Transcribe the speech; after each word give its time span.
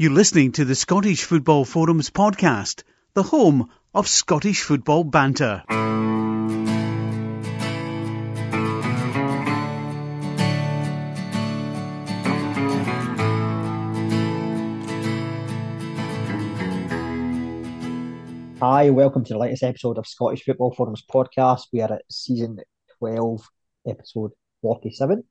You're 0.00 0.12
listening 0.12 0.52
to 0.52 0.64
the 0.64 0.74
Scottish 0.74 1.24
Football 1.24 1.66
Forums 1.66 2.08
podcast, 2.08 2.84
the 3.12 3.22
home 3.22 3.68
of 3.92 4.08
Scottish 4.08 4.62
football 4.62 5.04
banter. 5.04 5.62
Hi, 18.58 18.88
welcome 18.88 19.24
to 19.24 19.34
the 19.34 19.38
latest 19.38 19.62
episode 19.62 19.98
of 19.98 20.06
Scottish 20.06 20.44
Football 20.44 20.72
Forums 20.72 21.04
podcast. 21.12 21.64
We 21.74 21.82
are 21.82 21.92
at 21.92 22.04
season 22.10 22.60
12, 23.00 23.46
episode 23.86 24.30
47. 24.62 25.24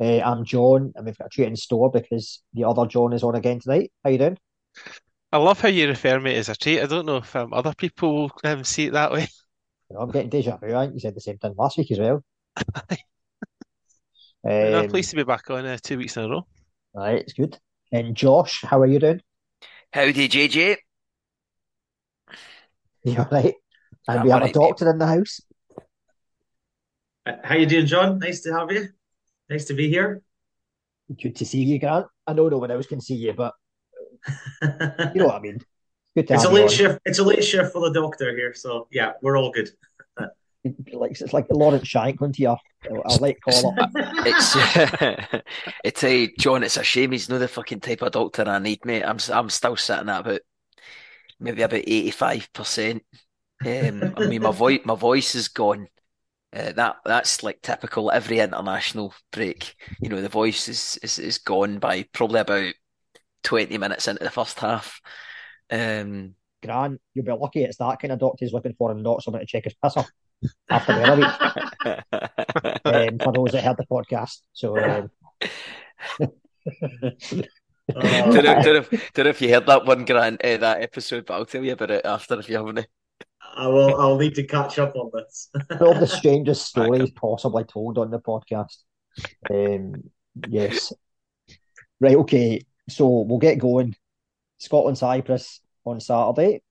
Uh, 0.00 0.20
I'm 0.20 0.44
John, 0.44 0.92
and 0.94 1.06
we've 1.06 1.16
got 1.18 1.26
a 1.26 1.30
treat 1.30 1.48
in 1.48 1.56
store 1.56 1.90
because 1.90 2.42
the 2.54 2.64
other 2.64 2.86
John 2.86 3.12
is 3.12 3.22
on 3.22 3.34
again 3.34 3.60
tonight. 3.60 3.92
How 4.04 4.10
you 4.10 4.18
doing? 4.18 4.38
I 5.32 5.38
love 5.38 5.60
how 5.60 5.68
you 5.68 5.86
refer 5.88 6.18
me 6.18 6.34
as 6.34 6.48
a 6.48 6.56
treat. 6.56 6.80
I 6.80 6.86
don't 6.86 7.06
know 7.06 7.18
if 7.18 7.34
um, 7.36 7.52
other 7.52 7.74
people 7.74 8.30
um, 8.44 8.64
see 8.64 8.86
it 8.86 8.92
that 8.92 9.12
way. 9.12 9.28
You 9.90 9.96
know, 9.96 10.02
I'm 10.02 10.10
getting 10.10 10.30
deja 10.30 10.56
vu. 10.56 10.74
I 10.74 10.84
think 10.84 10.94
you 10.94 11.00
said 11.00 11.14
the 11.14 11.20
same 11.20 11.38
thing 11.38 11.54
last 11.56 11.78
week 11.78 11.90
as 11.92 11.98
well. 11.98 12.24
I'm 14.62 14.84
Um, 14.84 14.88
pleased 14.88 15.10
to 15.10 15.16
be 15.16 15.24
back 15.24 15.50
on 15.50 15.64
uh, 15.66 15.78
two 15.82 15.98
weeks 15.98 16.16
in 16.16 16.24
a 16.24 16.28
row. 16.28 16.46
right, 16.94 17.20
it's 17.20 17.32
good. 17.32 17.58
And 17.92 18.16
Josh, 18.16 18.62
how 18.62 18.80
are 18.80 18.86
you 18.86 18.98
doing? 18.98 19.20
Howdy, 19.92 20.28
JJ. 20.28 20.76
You 23.04 23.18
all 23.18 23.28
right? 23.30 23.54
And 24.08 24.22
I'm 24.22 24.24
we 24.24 24.30
have 24.30 24.42
a 24.44 24.48
alright, 24.48 24.54
mate. 24.60 24.76
doctor 24.76 24.90
in 24.90 24.98
the 24.98 25.06
house. 25.06 25.40
Uh, 27.24 27.32
How 27.44 27.54
you 27.56 27.66
doing, 27.66 27.86
John? 27.86 28.18
Nice 28.18 28.40
to 28.42 28.52
have 28.52 28.70
you. 28.72 28.88
Nice 29.48 29.66
to 29.66 29.74
be 29.74 29.88
here. 29.88 30.22
Good 31.22 31.36
to 31.36 31.46
see 31.46 31.62
you, 31.62 31.78
Grant. 31.78 32.06
I 32.26 32.32
know 32.32 32.48
no 32.48 32.58
one 32.58 32.70
else 32.70 32.86
can 32.86 33.00
see 33.00 33.14
you, 33.14 33.32
but 33.32 33.54
you 34.62 34.68
know 35.20 35.26
what 35.26 35.36
I 35.36 35.40
mean. 35.40 35.60
Good 36.16 36.26
to 36.28 36.34
It's 36.34 36.44
a 36.44 36.48
have 36.48 36.52
you 36.52 36.62
late 36.62 36.70
on. 36.70 36.76
shift. 36.76 36.98
It's 37.04 37.18
a 37.18 37.22
late 37.24 37.44
shift 37.44 37.72
for 37.72 37.88
the 37.88 37.92
doctor 37.92 38.34
here, 38.34 38.54
so 38.54 38.88
yeah, 38.90 39.12
we're 39.22 39.36
all 39.38 39.52
good. 39.52 39.70
Like 40.92 41.12
it's 41.12 41.32
like 41.32 41.46
Lawrence 41.50 41.86
Shanklin 41.86 42.32
to 42.32 42.42
you. 42.42 42.56
I 42.90 43.16
like 43.20 43.38
call 43.44 43.72
it. 43.78 43.88
It's 44.26 45.42
it's 45.84 46.02
a 46.02 46.26
John. 46.38 46.64
It's 46.64 46.76
a 46.76 46.82
shame 46.82 47.12
he's 47.12 47.28
not 47.28 47.38
the 47.38 47.46
fucking 47.46 47.80
type 47.80 48.02
of 48.02 48.10
doctor 48.10 48.42
I 48.48 48.58
need, 48.58 48.84
mate. 48.84 49.04
I'm 49.04 49.16
s- 49.16 49.30
I'm 49.30 49.48
still 49.50 49.76
sitting 49.76 50.08
at 50.08 50.20
about 50.20 50.40
maybe 51.38 51.62
about 51.62 51.78
eighty 51.86 52.10
five 52.10 52.52
percent. 52.52 53.04
Um, 53.64 54.14
I 54.16 54.22
mean, 54.24 54.42
my 54.42 54.50
voice 54.50 54.80
my 54.84 54.96
voice 54.96 55.36
is 55.36 55.46
gone. 55.48 55.86
Uh, 56.56 56.72
that 56.72 56.96
that's 57.04 57.42
like 57.42 57.60
typical 57.62 58.10
every 58.10 58.38
international 58.38 59.12
break. 59.32 59.74
You 60.00 60.08
know, 60.08 60.22
the 60.22 60.28
voice 60.28 60.68
is 60.68 60.98
is 61.02 61.18
is 61.18 61.38
gone 61.38 61.78
by 61.78 62.06
probably 62.12 62.40
about 62.40 62.72
twenty 63.42 63.76
minutes 63.76 64.08
into 64.08 64.24
the 64.24 64.30
first 64.30 64.58
half. 64.60 65.00
Um, 65.70 66.34
Grant, 66.64 67.00
you'll 67.14 67.24
be 67.26 67.32
lucky 67.32 67.62
it's 67.64 67.76
that 67.76 67.98
kind 68.00 68.12
of 68.12 68.18
doctor 68.18 68.44
he's 68.44 68.52
looking 68.54 68.74
for 68.78 68.90
and 68.90 69.02
not 69.02 69.22
someone 69.22 69.40
to 69.40 69.46
check 69.46 69.64
his 69.64 69.74
pisser 69.84 70.06
after 70.70 70.94
the 70.94 71.02
other 71.04 71.20
week. 71.20 71.32
Um, 72.84 73.18
for 73.18 73.32
those 73.32 73.52
that 73.52 73.64
heard 73.64 73.76
the 73.76 73.86
podcast. 73.90 74.38
So 74.52 74.78
um, 74.78 75.10
Oh, 77.94 78.00
don't 78.32 78.44
know, 78.44 78.62
don't 78.62 78.64
know, 78.64 78.74
if- 78.90 79.12
don't 79.12 79.24
know 79.24 79.30
if 79.30 79.40
you 79.40 79.48
heard 79.52 79.66
that 79.66 79.86
one, 79.86 80.04
Grant, 80.04 80.44
uh, 80.44 80.56
that 80.56 80.82
episode, 80.82 81.24
but 81.26 81.34
I'll 81.34 81.46
tell 81.46 81.62
you 81.64 81.72
about 81.72 81.90
it 81.92 82.04
after 82.04 82.38
if 82.38 82.48
you 82.48 82.56
haven't. 82.56 82.86
I 83.56 83.66
will. 83.68 83.98
I'll 83.98 84.18
need 84.18 84.34
to 84.34 84.46
catch 84.46 84.78
up 84.78 84.94
on 84.96 85.10
this. 85.14 85.48
one 85.78 85.96
of 85.96 86.00
the 86.00 86.06
strangest 86.06 86.66
stories 86.66 87.10
possibly 87.12 87.64
told 87.64 87.96
on 87.96 88.10
the 88.10 88.20
podcast. 88.20 88.76
Um, 89.50 89.94
yes. 90.48 90.92
Right, 91.98 92.16
okay. 92.16 92.60
So 92.88 93.22
we'll 93.22 93.38
get 93.38 93.58
going. 93.58 93.96
Scotland 94.58 94.98
Cyprus 94.98 95.60
on 95.84 96.00
Saturday. 96.00 96.62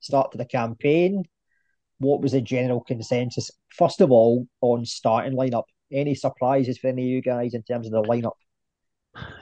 Start 0.00 0.32
to 0.32 0.38
the 0.38 0.44
campaign. 0.44 1.24
What 1.98 2.20
was 2.20 2.32
the 2.32 2.40
general 2.40 2.80
consensus? 2.80 3.50
First 3.68 4.00
of 4.00 4.10
all, 4.10 4.48
on 4.60 4.84
starting 4.84 5.36
lineup. 5.36 5.64
Any 5.92 6.14
surprises 6.14 6.78
for 6.78 6.88
any 6.88 7.02
of 7.02 7.08
you 7.08 7.22
guys 7.22 7.54
in 7.54 7.62
terms 7.62 7.86
of 7.86 7.92
the 7.92 8.02
lineup? 8.02 8.32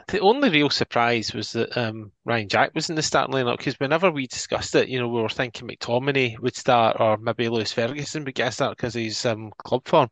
The 0.08 0.20
only 0.20 0.48
real 0.48 0.70
surprise 0.70 1.34
was 1.34 1.52
that 1.52 1.76
um, 1.76 2.12
Ryan 2.24 2.48
Jack 2.48 2.74
was 2.74 2.88
in 2.88 2.96
the 2.96 3.02
starting 3.02 3.34
lineup 3.34 3.58
because 3.58 3.78
whenever 3.78 4.10
we 4.10 4.26
discussed 4.26 4.74
it, 4.74 4.88
you 4.88 4.98
know, 4.98 5.08
we 5.08 5.20
were 5.20 5.28
thinking 5.28 5.68
McTominay 5.68 6.38
would 6.38 6.56
start 6.56 6.96
or 6.98 7.18
maybe 7.18 7.48
Lewis 7.50 7.74
Ferguson 7.74 8.24
would 8.24 8.34
get 8.34 8.54
start 8.54 8.78
because 8.78 8.94
he's 8.94 9.26
um, 9.26 9.52
club 9.58 9.86
form. 9.86 10.08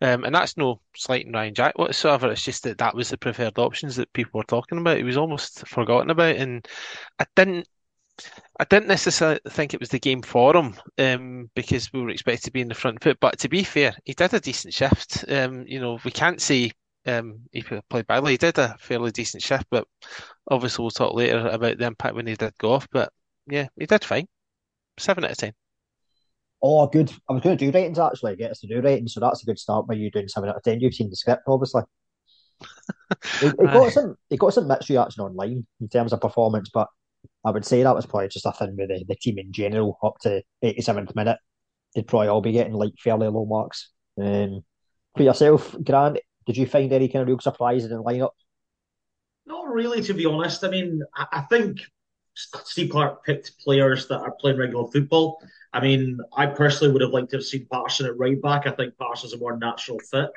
Um, 0.00 0.24
and 0.24 0.34
that's 0.34 0.56
no 0.56 0.80
slight 0.96 1.24
slighting 1.24 1.32
Ryan 1.32 1.54
Jack 1.54 1.78
whatsoever. 1.78 2.32
It's 2.32 2.42
just 2.42 2.62
that 2.62 2.78
that 2.78 2.94
was 2.94 3.10
the 3.10 3.18
preferred 3.18 3.58
options 3.58 3.96
that 3.96 4.12
people 4.14 4.38
were 4.38 4.44
talking 4.44 4.78
about. 4.78 4.96
It 4.96 5.04
was 5.04 5.18
almost 5.18 5.66
forgotten 5.68 6.10
about, 6.10 6.36
and 6.36 6.66
I 7.18 7.26
didn't. 7.36 7.68
I 8.60 8.64
didn't 8.64 8.86
necessarily 8.86 9.40
think 9.50 9.74
it 9.74 9.80
was 9.80 9.88
the 9.88 9.98
game 9.98 10.22
for 10.22 10.56
him 10.56 10.76
um, 10.98 11.50
because 11.56 11.92
we 11.92 12.00
were 12.00 12.10
expected 12.10 12.44
to 12.44 12.52
be 12.52 12.60
in 12.60 12.68
the 12.68 12.74
front 12.74 13.02
foot. 13.02 13.18
But 13.20 13.40
to 13.40 13.48
be 13.48 13.64
fair, 13.64 13.96
he 14.04 14.14
did 14.14 14.32
a 14.32 14.38
decent 14.38 14.72
shift. 14.72 15.24
Um, 15.28 15.64
you 15.66 15.80
know, 15.80 15.98
we 16.04 16.12
can't 16.12 16.40
say 16.40 16.70
um, 17.06 17.40
he 17.52 17.62
played 17.62 18.06
badly. 18.06 18.32
He 18.32 18.38
did 18.38 18.58
a 18.58 18.76
fairly 18.78 19.10
decent 19.10 19.42
shift, 19.42 19.66
but 19.70 19.86
obviously 20.50 20.82
we'll 20.82 20.90
talk 20.90 21.14
later 21.14 21.46
about 21.48 21.78
the 21.78 21.86
impact 21.86 22.14
when 22.14 22.26
he 22.26 22.34
did 22.34 22.56
go 22.58 22.72
off. 22.72 22.88
But 22.90 23.12
yeah, 23.46 23.68
he 23.78 23.86
did 23.86 24.04
fine. 24.04 24.26
Seven 24.98 25.24
out 25.24 25.32
of 25.32 25.36
ten. 25.36 25.52
Oh, 26.66 26.86
good. 26.86 27.12
I 27.28 27.34
was 27.34 27.42
going 27.42 27.58
to 27.58 27.62
do 27.62 27.70
ratings 27.70 27.98
actually, 27.98 28.36
get 28.36 28.50
us 28.50 28.60
to 28.60 28.66
do 28.66 28.80
ratings. 28.80 29.12
So 29.12 29.20
that's 29.20 29.42
a 29.42 29.46
good 29.46 29.58
start 29.58 29.86
by 29.86 29.94
you 29.94 30.10
doing 30.10 30.28
7 30.28 30.48
out 30.48 30.56
of 30.56 30.62
10. 30.62 30.80
You've 30.80 30.94
seen 30.94 31.10
the 31.10 31.16
script, 31.16 31.42
obviously. 31.46 31.82
It, 33.42 33.54
it 33.58 33.72
got 33.72 33.92
some 33.92 34.16
it 34.30 34.38
got 34.38 34.54
some 34.54 34.68
mixed 34.68 34.88
reaction 34.88 35.22
online 35.22 35.66
in 35.80 35.88
terms 35.88 36.12
of 36.12 36.20
performance, 36.20 36.70
but 36.72 36.88
I 37.44 37.50
would 37.50 37.64
say 37.64 37.82
that 37.82 37.94
was 37.94 38.06
probably 38.06 38.28
just 38.28 38.46
a 38.46 38.52
thing 38.52 38.76
with 38.76 38.88
the, 38.88 39.04
the 39.06 39.16
team 39.16 39.38
in 39.38 39.52
general 39.52 39.98
up 40.02 40.18
to 40.22 40.42
87th 40.62 41.14
minute. 41.14 41.38
They'd 41.94 42.06
probably 42.06 42.28
all 42.28 42.40
be 42.40 42.52
getting 42.52 42.72
like 42.74 42.92
fairly 43.02 43.28
low 43.28 43.44
marks. 43.44 43.90
Um, 44.20 44.64
for 45.16 45.22
yourself, 45.22 45.74
Grant, 45.82 46.18
did 46.46 46.56
you 46.56 46.66
find 46.66 46.92
any 46.92 47.08
kind 47.08 47.22
of 47.22 47.28
real 47.28 47.40
surprises 47.40 47.90
in 47.90 47.96
the 47.96 48.02
lineup? 48.02 48.30
Not 49.46 49.68
really, 49.68 50.02
to 50.02 50.14
be 50.14 50.26
honest. 50.26 50.64
I 50.64 50.70
mean, 50.70 51.02
I, 51.14 51.26
I 51.32 51.40
think 51.42 51.80
Steve 52.34 52.90
Clarke 52.90 53.24
picked 53.24 53.58
players 53.60 54.08
that 54.08 54.20
are 54.20 54.34
playing 54.40 54.58
regular 54.58 54.90
football. 54.90 55.42
I 55.72 55.80
mean, 55.80 56.18
I 56.36 56.46
personally 56.46 56.92
would 56.92 57.02
have 57.02 57.10
liked 57.10 57.30
to 57.30 57.36
have 57.36 57.44
seen 57.44 57.66
Patterson 57.70 58.06
at 58.06 58.18
right 58.18 58.40
back. 58.40 58.66
I 58.66 58.70
think 58.70 58.96
Patterson's 58.98 59.34
a 59.34 59.38
more 59.38 59.56
natural 59.56 59.98
fit. 59.98 60.30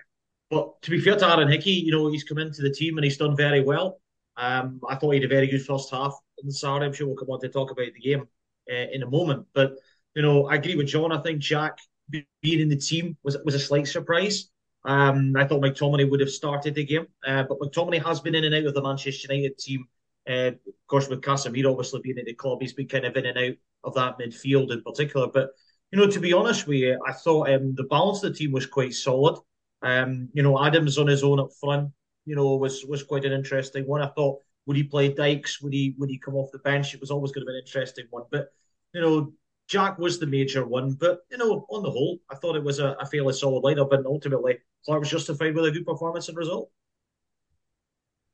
But 0.50 0.82
to 0.84 0.92
be 0.92 1.00
fair 1.00 1.18
to 1.18 1.28
Aaron 1.28 1.50
Hickey, 1.50 1.72
you 1.72 1.92
know, 1.92 2.10
he's 2.10 2.24
come 2.24 2.38
into 2.38 2.62
the 2.62 2.72
team 2.72 2.98
and 2.98 3.04
he's 3.04 3.18
done 3.18 3.36
very 3.36 3.62
well. 3.62 4.00
Um, 4.38 4.80
I 4.88 4.96
thought 4.96 5.12
he 5.12 5.20
had 5.20 5.26
a 5.26 5.34
very 5.34 5.48
good 5.48 5.66
first 5.66 5.92
half 5.92 6.14
on 6.44 6.52
Saturday. 6.52 6.86
I'm 6.86 6.94
sure 6.94 7.08
we'll 7.08 7.18
come 7.18 7.30
on 7.30 7.42
to 7.42 7.50
talk 7.50 7.72
about 7.72 7.88
the 7.94 8.00
game 8.00 8.28
uh, 8.72 8.86
in 8.92 9.04
a 9.04 9.10
moment. 9.10 9.46
But, 9.54 9.74
you 10.16 10.22
know, 10.22 10.48
I 10.48 10.56
agree 10.56 10.76
with 10.76 10.88
John. 10.88 11.12
I 11.12 11.22
think 11.22 11.40
Jack 11.40 11.80
being 12.10 12.26
in 12.62 12.70
the 12.70 12.78
team 12.78 13.18
was 13.24 13.38
was 13.44 13.56
a 13.56 13.60
slight 13.60 13.88
surprise. 13.88 14.50
Um, 14.88 15.36
I 15.36 15.46
thought 15.46 15.62
McTominay 15.62 16.10
would 16.10 16.22
have 16.22 16.32
started 16.32 16.74
the 16.74 16.86
game, 16.86 17.08
uh, 17.26 17.44
but 17.44 17.60
McTominay 17.60 18.04
has 18.06 18.22
been 18.22 18.36
in 18.36 18.46
and 18.46 18.56
out 18.56 18.66
of 18.66 18.74
the 18.74 18.82
Manchester 18.82 19.34
United 19.34 19.58
team. 19.58 19.86
Uh, 20.28 20.52
of 20.66 20.88
course, 20.88 21.10
with 21.10 21.22
Casemiro 21.22 21.72
obviously 21.72 22.00
being 22.02 22.18
at 22.18 22.26
the 22.26 22.34
club, 22.34 22.60
he's 22.62 22.74
been 22.74 22.88
kind 22.88 23.06
of 23.06 23.16
in 23.16 23.26
and 23.26 23.38
out 23.38 23.56
of 23.84 23.94
that 23.96 24.18
midfield 24.18 24.72
in 24.72 24.82
particular. 24.82 25.28
But 25.28 25.50
you 25.92 26.00
know, 26.00 26.08
to 26.08 26.20
be 26.20 26.34
honest 26.34 26.68
with 26.68 26.78
you, 26.78 27.00
I 27.06 27.12
thought 27.12 27.50
um, 27.50 27.76
the 27.76 27.84
balance 27.84 28.24
of 28.24 28.32
the 28.32 28.38
team 28.38 28.52
was 28.54 28.66
quite 28.66 28.94
solid. 28.94 29.40
Um, 29.82 30.30
you 30.34 30.42
know, 30.42 30.64
Adams 30.64 30.98
on 30.98 31.08
his 31.08 31.24
own 31.24 31.40
up 31.40 31.50
front, 31.60 31.92
you 32.26 32.36
know, 32.36 32.56
was 32.56 32.86
was 32.86 33.04
quite 33.04 33.26
an 33.26 33.34
interesting 33.34 33.86
one. 33.86 34.02
I 34.02 34.08
thought 34.08 34.40
would 34.66 34.78
he 34.78 34.84
play 34.84 35.14
Dykes? 35.14 35.62
Would 35.62 35.74
he 35.74 35.96
would 35.98 36.10
he 36.10 36.18
come 36.18 36.36
off 36.36 36.52
the 36.52 36.60
bench? 36.60 36.94
It 36.94 37.02
was 37.02 37.12
always 37.12 37.32
going 37.34 37.46
to 37.46 37.52
be 37.52 37.58
an 37.58 37.64
interesting 37.66 38.06
one. 38.10 38.24
But 38.32 38.48
you 38.94 39.02
know, 39.02 39.34
Jack 39.68 39.98
was 40.00 40.20
the 40.20 40.26
major 40.28 40.66
one. 40.66 40.94
But 40.94 41.20
you 41.32 41.38
know, 41.38 41.66
on 41.70 41.84
the 41.84 41.92
whole, 41.92 42.20
I 42.30 42.36
thought 42.36 42.56
it 42.56 42.64
was 42.64 42.80
a, 42.80 42.96
a 43.00 43.06
fairly 43.06 43.34
solid 43.34 43.64
lineup, 43.64 43.94
and 43.94 44.06
ultimately 44.06 44.60
Clarke 44.86 45.02
was 45.02 45.10
justified 45.12 45.56
with 45.56 45.66
a 45.66 45.72
good 45.72 45.86
performance 45.86 46.30
and 46.30 46.38
result. 46.38 46.70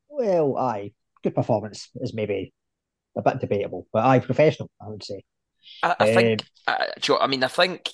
Well, 0.08 0.56
aye, 0.56 0.92
good 1.22 1.34
performance 1.34 1.90
is 1.96 2.14
maybe 2.14 2.52
a 3.16 3.22
bit 3.22 3.40
debatable, 3.40 3.86
but 3.92 4.04
aye, 4.04 4.20
professional, 4.20 4.70
I 4.80 4.88
would 4.88 5.04
say. 5.04 5.22
I, 5.82 5.96
I 6.00 6.04
Um, 6.04 6.14
think, 6.14 6.42
uh, 6.66 6.86
Joe, 7.00 7.18
I 7.18 7.26
mean, 7.26 7.44
I 7.44 7.48
think, 7.48 7.90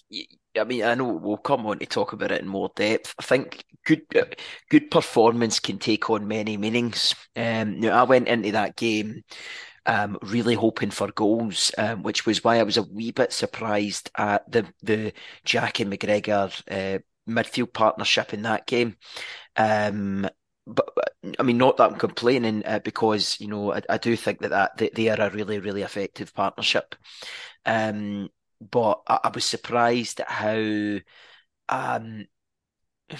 I 0.58 0.64
mean, 0.64 0.82
I 0.84 0.94
know 0.94 1.06
we'll 1.12 1.36
come 1.36 1.66
on 1.66 1.78
to 1.78 1.86
talk 1.86 2.12
about 2.12 2.32
it 2.32 2.40
in 2.42 2.48
more 2.48 2.70
depth. 2.76 3.14
I 3.18 3.22
think 3.22 3.64
good, 3.86 4.02
uh, 4.16 4.24
good 4.70 4.90
performance 4.90 5.60
can 5.60 5.78
take 5.78 6.10
on 6.10 6.28
many 6.28 6.56
meanings. 6.56 7.14
Um, 7.36 7.74
you 7.74 7.80
know, 7.82 7.92
I 7.92 8.02
went 8.04 8.28
into 8.28 8.52
that 8.52 8.76
game, 8.76 9.22
um, 9.86 10.18
really 10.22 10.54
hoping 10.54 10.90
for 10.90 11.10
goals, 11.12 11.72
um, 11.78 12.02
which 12.02 12.26
was 12.26 12.44
why 12.44 12.58
I 12.58 12.62
was 12.64 12.76
a 12.76 12.82
wee 12.82 13.12
bit 13.12 13.32
surprised 13.32 14.10
at 14.16 14.50
the 14.50 14.66
the 14.82 15.12
Jack 15.44 15.80
and 15.80 15.92
McGregor 15.92 16.52
uh, 16.70 16.98
midfield 17.28 17.72
partnership 17.72 18.34
in 18.34 18.42
that 18.42 18.66
game. 18.66 18.96
Um, 19.56 20.28
but 20.66 20.88
I 21.38 21.42
mean, 21.42 21.58
not 21.58 21.76
that 21.78 21.90
I'm 21.92 21.98
complaining 21.98 22.62
uh, 22.66 22.80
because 22.80 23.40
you 23.40 23.48
know 23.48 23.72
I, 23.72 23.82
I 23.88 23.98
do 23.98 24.16
think 24.16 24.40
that, 24.40 24.50
that 24.50 24.76
they, 24.76 24.90
they 24.94 25.08
are 25.08 25.20
a 25.20 25.30
really 25.30 25.58
really 25.58 25.82
effective 25.82 26.34
partnership. 26.34 26.94
Um, 27.66 28.30
but 28.60 29.02
I, 29.08 29.20
I 29.24 29.30
was 29.34 29.44
surprised 29.44 30.20
at 30.20 30.30
how 30.30 30.98
um 31.68 32.26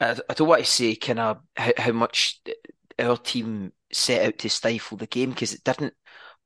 I, 0.00 0.18
I 0.28 0.34
don't 0.34 0.48
want 0.48 0.64
to 0.64 0.70
say 0.70 0.96
kind 0.96 1.18
of 1.20 1.40
how, 1.56 1.72
how 1.76 1.92
much 1.92 2.40
our 2.98 3.16
team 3.16 3.72
set 3.92 4.26
out 4.26 4.38
to 4.38 4.50
stifle 4.50 4.96
the 4.96 5.06
game 5.06 5.30
because 5.30 5.54
it 5.54 5.64
didn't. 5.64 5.94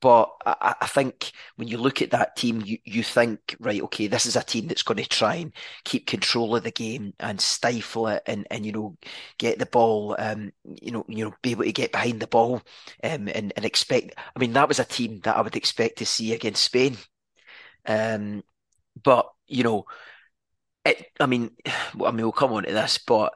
But 0.02 0.30
I, 0.44 0.74
I, 0.80 0.86
think 0.86 1.30
when 1.54 1.68
you 1.68 1.78
look 1.78 2.02
at 2.02 2.10
that 2.10 2.34
team, 2.34 2.60
you, 2.64 2.78
you 2.84 3.04
think, 3.04 3.54
right, 3.60 3.80
okay, 3.82 4.08
this 4.08 4.26
is 4.26 4.34
a 4.34 4.42
team 4.42 4.66
that's 4.66 4.82
going 4.82 4.96
to 4.96 5.08
try 5.08 5.36
and 5.36 5.52
keep 5.84 6.08
control 6.08 6.56
of 6.56 6.64
the 6.64 6.72
game 6.72 7.14
and 7.20 7.40
stifle 7.40 8.08
it 8.08 8.20
and, 8.26 8.44
and 8.50 8.66
you 8.66 8.72
know, 8.72 8.96
get 9.38 9.60
the 9.60 9.66
ball, 9.66 10.16
um, 10.18 10.50
you 10.64 10.90
know, 10.90 11.04
you 11.08 11.24
know, 11.24 11.32
be 11.40 11.52
able 11.52 11.62
to 11.62 11.72
get 11.72 11.92
behind 11.92 12.18
the 12.18 12.26
ball 12.26 12.62
um, 13.04 13.28
and, 13.28 13.52
and 13.54 13.64
expect. 13.64 14.16
I 14.34 14.40
mean, 14.40 14.54
that 14.54 14.66
was 14.66 14.80
a 14.80 14.84
team 14.84 15.20
that 15.22 15.36
I 15.36 15.40
would 15.40 15.54
expect 15.54 15.98
to 15.98 16.06
see 16.06 16.32
against 16.32 16.64
Spain. 16.64 16.96
Um, 17.86 18.42
but, 19.00 19.30
you 19.46 19.62
know, 19.62 19.84
it, 20.84 21.06
I 21.20 21.26
mean, 21.26 21.52
I 21.66 22.10
mean, 22.10 22.16
we'll 22.16 22.32
come 22.32 22.52
on 22.54 22.64
to 22.64 22.72
this, 22.72 22.98
but 22.98 23.34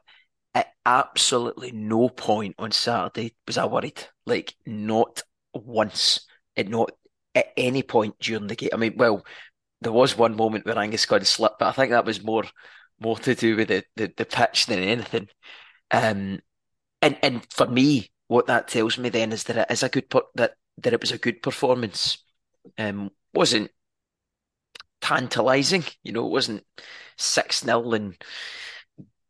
at 0.56 0.73
absolutely 0.87 1.70
no 1.70 2.08
point 2.08 2.55
on 2.58 2.73
Saturday 2.73 3.35
was 3.47 3.58
I 3.58 3.67
worried. 3.67 4.03
Like, 4.25 4.55
not 4.64 5.23
once 5.53 6.26
at 6.56 6.67
not 6.69 6.93
at 7.35 7.53
any 7.58 7.82
point 7.82 8.19
during 8.19 8.47
the 8.47 8.56
game. 8.56 8.70
I 8.73 8.79
mean, 8.79 8.94
well, 8.97 9.23
there 9.82 9.93
was 9.93 10.17
one 10.17 10.35
moment 10.35 10.64
where 10.64 10.79
Angus 10.79 11.05
got 11.05 11.20
a 11.20 11.26
slip, 11.26 11.53
but 11.58 11.69
I 11.69 11.73
think 11.73 11.91
that 11.91 12.06
was 12.06 12.25
more 12.25 12.44
more 12.99 13.19
to 13.19 13.35
do 13.35 13.56
with 13.56 13.69
the, 13.69 13.85
the, 13.97 14.11
the 14.17 14.25
pitch 14.25 14.64
than 14.64 14.79
anything. 14.79 15.29
Um, 15.91 16.41
and 17.03 17.19
and 17.23 17.47
for 17.53 17.67
me, 17.67 18.11
what 18.29 18.47
that 18.47 18.69
tells 18.69 18.97
me 18.97 19.11
then 19.11 19.32
is 19.32 19.44
that 19.44 19.58
it 19.58 19.67
is 19.70 19.82
a 19.82 19.91
good 19.91 20.08
per- 20.08 20.23
that 20.37 20.55
that 20.79 20.94
it 20.94 21.03
was 21.03 21.12
a 21.12 21.19
good 21.19 21.43
performance. 21.43 22.25
Um, 22.79 23.11
wasn't 23.35 23.70
tantalising, 25.03 25.85
you 26.03 26.12
know, 26.12 26.26
it 26.26 26.32
wasn't 26.32 26.64
six 27.19 27.62
0 27.62 27.93
and 27.93 28.17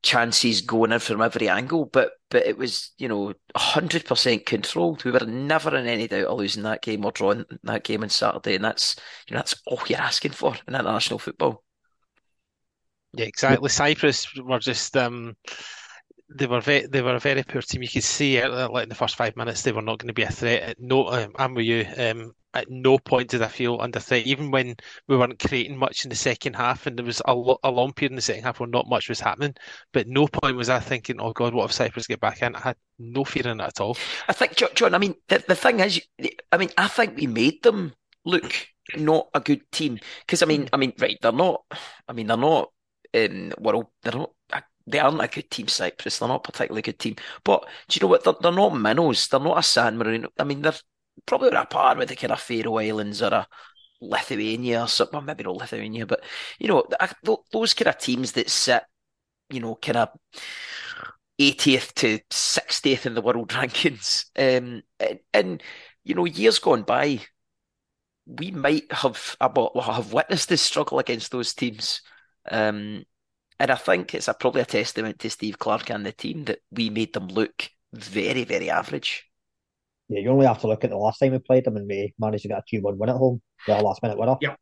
chances 0.06 0.60
going 0.60 0.92
in 0.92 1.00
from 1.00 1.20
every 1.20 1.48
angle, 1.48 1.86
but 1.86 2.12
but 2.30 2.46
it 2.46 2.56
was 2.56 2.92
you 2.96 3.08
know 3.08 3.34
hundred 3.56 4.04
percent 4.04 4.46
controlled. 4.46 5.04
We 5.04 5.10
were 5.10 5.20
never 5.20 5.76
in 5.76 5.86
any 5.86 6.06
doubt 6.06 6.26
of 6.26 6.38
losing 6.38 6.62
that 6.62 6.82
game 6.82 7.04
or 7.04 7.10
drawing 7.10 7.44
that 7.64 7.84
game 7.84 8.02
on 8.02 8.08
Saturday, 8.08 8.54
and 8.54 8.64
that's 8.64 8.96
you 9.28 9.34
know 9.34 9.38
that's 9.38 9.60
all 9.66 9.80
you're 9.88 10.00
asking 10.00 10.32
for 10.32 10.54
in 10.54 10.74
international 10.74 11.18
football. 11.18 11.62
Yeah, 13.14 13.26
exactly. 13.26 13.68
Cyprus 13.68 14.26
were 14.36 14.58
just 14.58 14.96
um, 14.96 15.34
they 16.34 16.46
were 16.46 16.60
very, 16.60 16.86
they 16.86 17.02
were 17.02 17.16
a 17.16 17.20
very 17.20 17.42
poor 17.42 17.62
team. 17.62 17.82
You 17.82 17.88
could 17.88 18.04
see 18.04 18.42
like 18.44 18.84
in 18.84 18.88
the 18.88 18.94
first 18.94 19.16
five 19.16 19.36
minutes 19.36 19.62
they 19.62 19.72
were 19.72 19.82
not 19.82 19.98
going 19.98 20.08
to 20.08 20.14
be 20.14 20.22
a 20.22 20.30
threat. 20.30 20.76
No, 20.78 21.08
um, 21.08 21.32
I'm 21.36 21.54
with 21.54 21.66
you. 21.66 21.86
Um, 21.96 22.32
at 22.56 22.70
no 22.70 22.98
point 22.98 23.28
did 23.28 23.42
I 23.42 23.48
feel 23.48 23.78
under 23.80 24.00
threat, 24.00 24.26
even 24.26 24.50
when 24.50 24.76
we 25.08 25.16
weren't 25.16 25.38
creating 25.38 25.76
much 25.76 26.04
in 26.04 26.08
the 26.08 26.16
second 26.16 26.56
half, 26.56 26.86
and 26.86 26.96
there 26.96 27.04
was 27.04 27.20
a, 27.26 27.34
lo- 27.34 27.58
a 27.62 27.70
long 27.70 27.92
period 27.92 28.12
in 28.12 28.16
the 28.16 28.22
second 28.22 28.44
half 28.44 28.58
where 28.58 28.68
not 28.68 28.88
much 28.88 29.10
was 29.10 29.20
happening. 29.20 29.54
But 29.92 30.08
no 30.08 30.26
point 30.26 30.56
was 30.56 30.70
I 30.70 30.80
thinking, 30.80 31.20
"Oh 31.20 31.32
God, 31.32 31.52
what 31.52 31.66
if 31.66 31.72
Cyprus 31.72 32.06
get 32.06 32.20
back 32.20 32.40
in?" 32.40 32.56
I 32.56 32.60
had 32.60 32.76
no 32.98 33.24
fear 33.24 33.46
in 33.46 33.60
it 33.60 33.64
at 33.64 33.80
all. 33.80 33.96
I 34.26 34.32
think, 34.32 34.56
John. 34.74 34.94
I 34.94 34.98
mean, 34.98 35.14
the, 35.28 35.44
the 35.46 35.54
thing 35.54 35.80
is, 35.80 36.00
I 36.50 36.56
mean, 36.56 36.70
I 36.78 36.88
think 36.88 37.16
we 37.16 37.26
made 37.26 37.62
them 37.62 37.92
look 38.24 38.52
not 38.96 39.28
a 39.34 39.40
good 39.40 39.70
team 39.70 39.98
because 40.20 40.42
I 40.42 40.46
mean, 40.46 40.68
I 40.72 40.78
mean, 40.78 40.94
right? 40.98 41.18
They're 41.20 41.32
not. 41.32 41.62
I 42.08 42.14
mean, 42.14 42.26
they're 42.28 42.36
not 42.38 42.70
in 43.12 43.52
world. 43.58 43.86
They're 44.02 44.14
not. 44.14 44.30
They 44.88 45.00
aren't 45.00 45.20
a 45.20 45.26
good 45.26 45.50
team, 45.50 45.68
Cyprus. 45.68 46.18
They're 46.18 46.28
not 46.28 46.46
a 46.46 46.50
particularly 46.52 46.82
good 46.82 46.98
team. 46.98 47.16
But 47.44 47.66
do 47.88 47.98
you 47.98 48.04
know 48.06 48.10
what? 48.10 48.24
They're, 48.24 48.34
they're 48.40 48.52
not 48.52 48.76
minnows. 48.76 49.26
They're 49.28 49.40
not 49.40 49.58
a 49.58 49.62
San 49.62 49.98
Marino. 49.98 50.28
I 50.38 50.44
mean, 50.44 50.62
they're 50.62 50.74
probably 51.26 51.50
on 51.50 51.56
a 51.56 51.66
par 51.66 51.96
with 51.96 52.08
the 52.08 52.16
kind 52.16 52.32
of 52.32 52.40
Faroe 52.40 52.78
Islands 52.78 53.22
or 53.22 53.34
a 53.34 53.46
Lithuania 54.00 54.82
or 54.82 54.88
something. 54.88 55.18
Well, 55.18 55.22
maybe 55.22 55.44
not 55.44 55.56
Lithuania, 55.56 56.06
but 56.06 56.22
you 56.58 56.68
know, 56.68 56.84
those 57.52 57.74
kind 57.74 57.88
of 57.88 57.98
teams 57.98 58.32
that 58.32 58.50
sit, 58.50 58.82
you 59.50 59.60
know, 59.60 59.74
kind 59.76 59.98
of 59.98 60.08
80th 61.38 61.92
to 61.94 62.18
60th 62.30 63.06
in 63.06 63.14
the 63.14 63.22
world 63.22 63.48
rankings. 63.50 64.26
Um, 64.36 64.82
and, 65.00 65.18
and, 65.32 65.62
you 66.04 66.14
know, 66.14 66.24
years 66.24 66.58
gone 66.58 66.82
by, 66.82 67.20
we 68.26 68.50
might 68.50 68.90
have 68.92 69.36
have 69.40 70.12
witnessed 70.12 70.48
this 70.48 70.62
struggle 70.62 70.98
against 70.98 71.30
those 71.30 71.54
teams. 71.54 72.02
Um, 72.50 73.04
and 73.58 73.70
I 73.70 73.76
think 73.76 74.14
it's 74.14 74.28
a, 74.28 74.34
probably 74.34 74.62
a 74.62 74.66
testament 74.66 75.18
to 75.20 75.30
Steve 75.30 75.58
Clarke 75.58 75.90
and 75.90 76.04
the 76.04 76.12
team 76.12 76.44
that 76.44 76.58
we 76.70 76.90
made 76.90 77.12
them 77.12 77.28
look 77.28 77.70
very, 77.92 78.44
very 78.44 78.68
average 78.68 79.26
yeah, 80.08 80.20
you 80.20 80.30
only 80.30 80.46
have 80.46 80.60
to 80.60 80.68
look 80.68 80.84
at 80.84 80.90
the 80.90 80.96
last 80.96 81.18
time 81.18 81.32
we 81.32 81.38
played 81.38 81.64
them 81.64 81.76
and 81.76 81.88
we 81.88 82.14
managed 82.18 82.42
to 82.42 82.48
get 82.48 82.58
a 82.58 82.62
2 82.68 82.82
1 82.82 82.98
win 82.98 83.10
at 83.10 83.16
home. 83.16 83.42
Yeah, 83.66 83.80
last 83.80 84.02
minute 84.02 84.18
winner. 84.18 84.36
Yeah. 84.40 84.56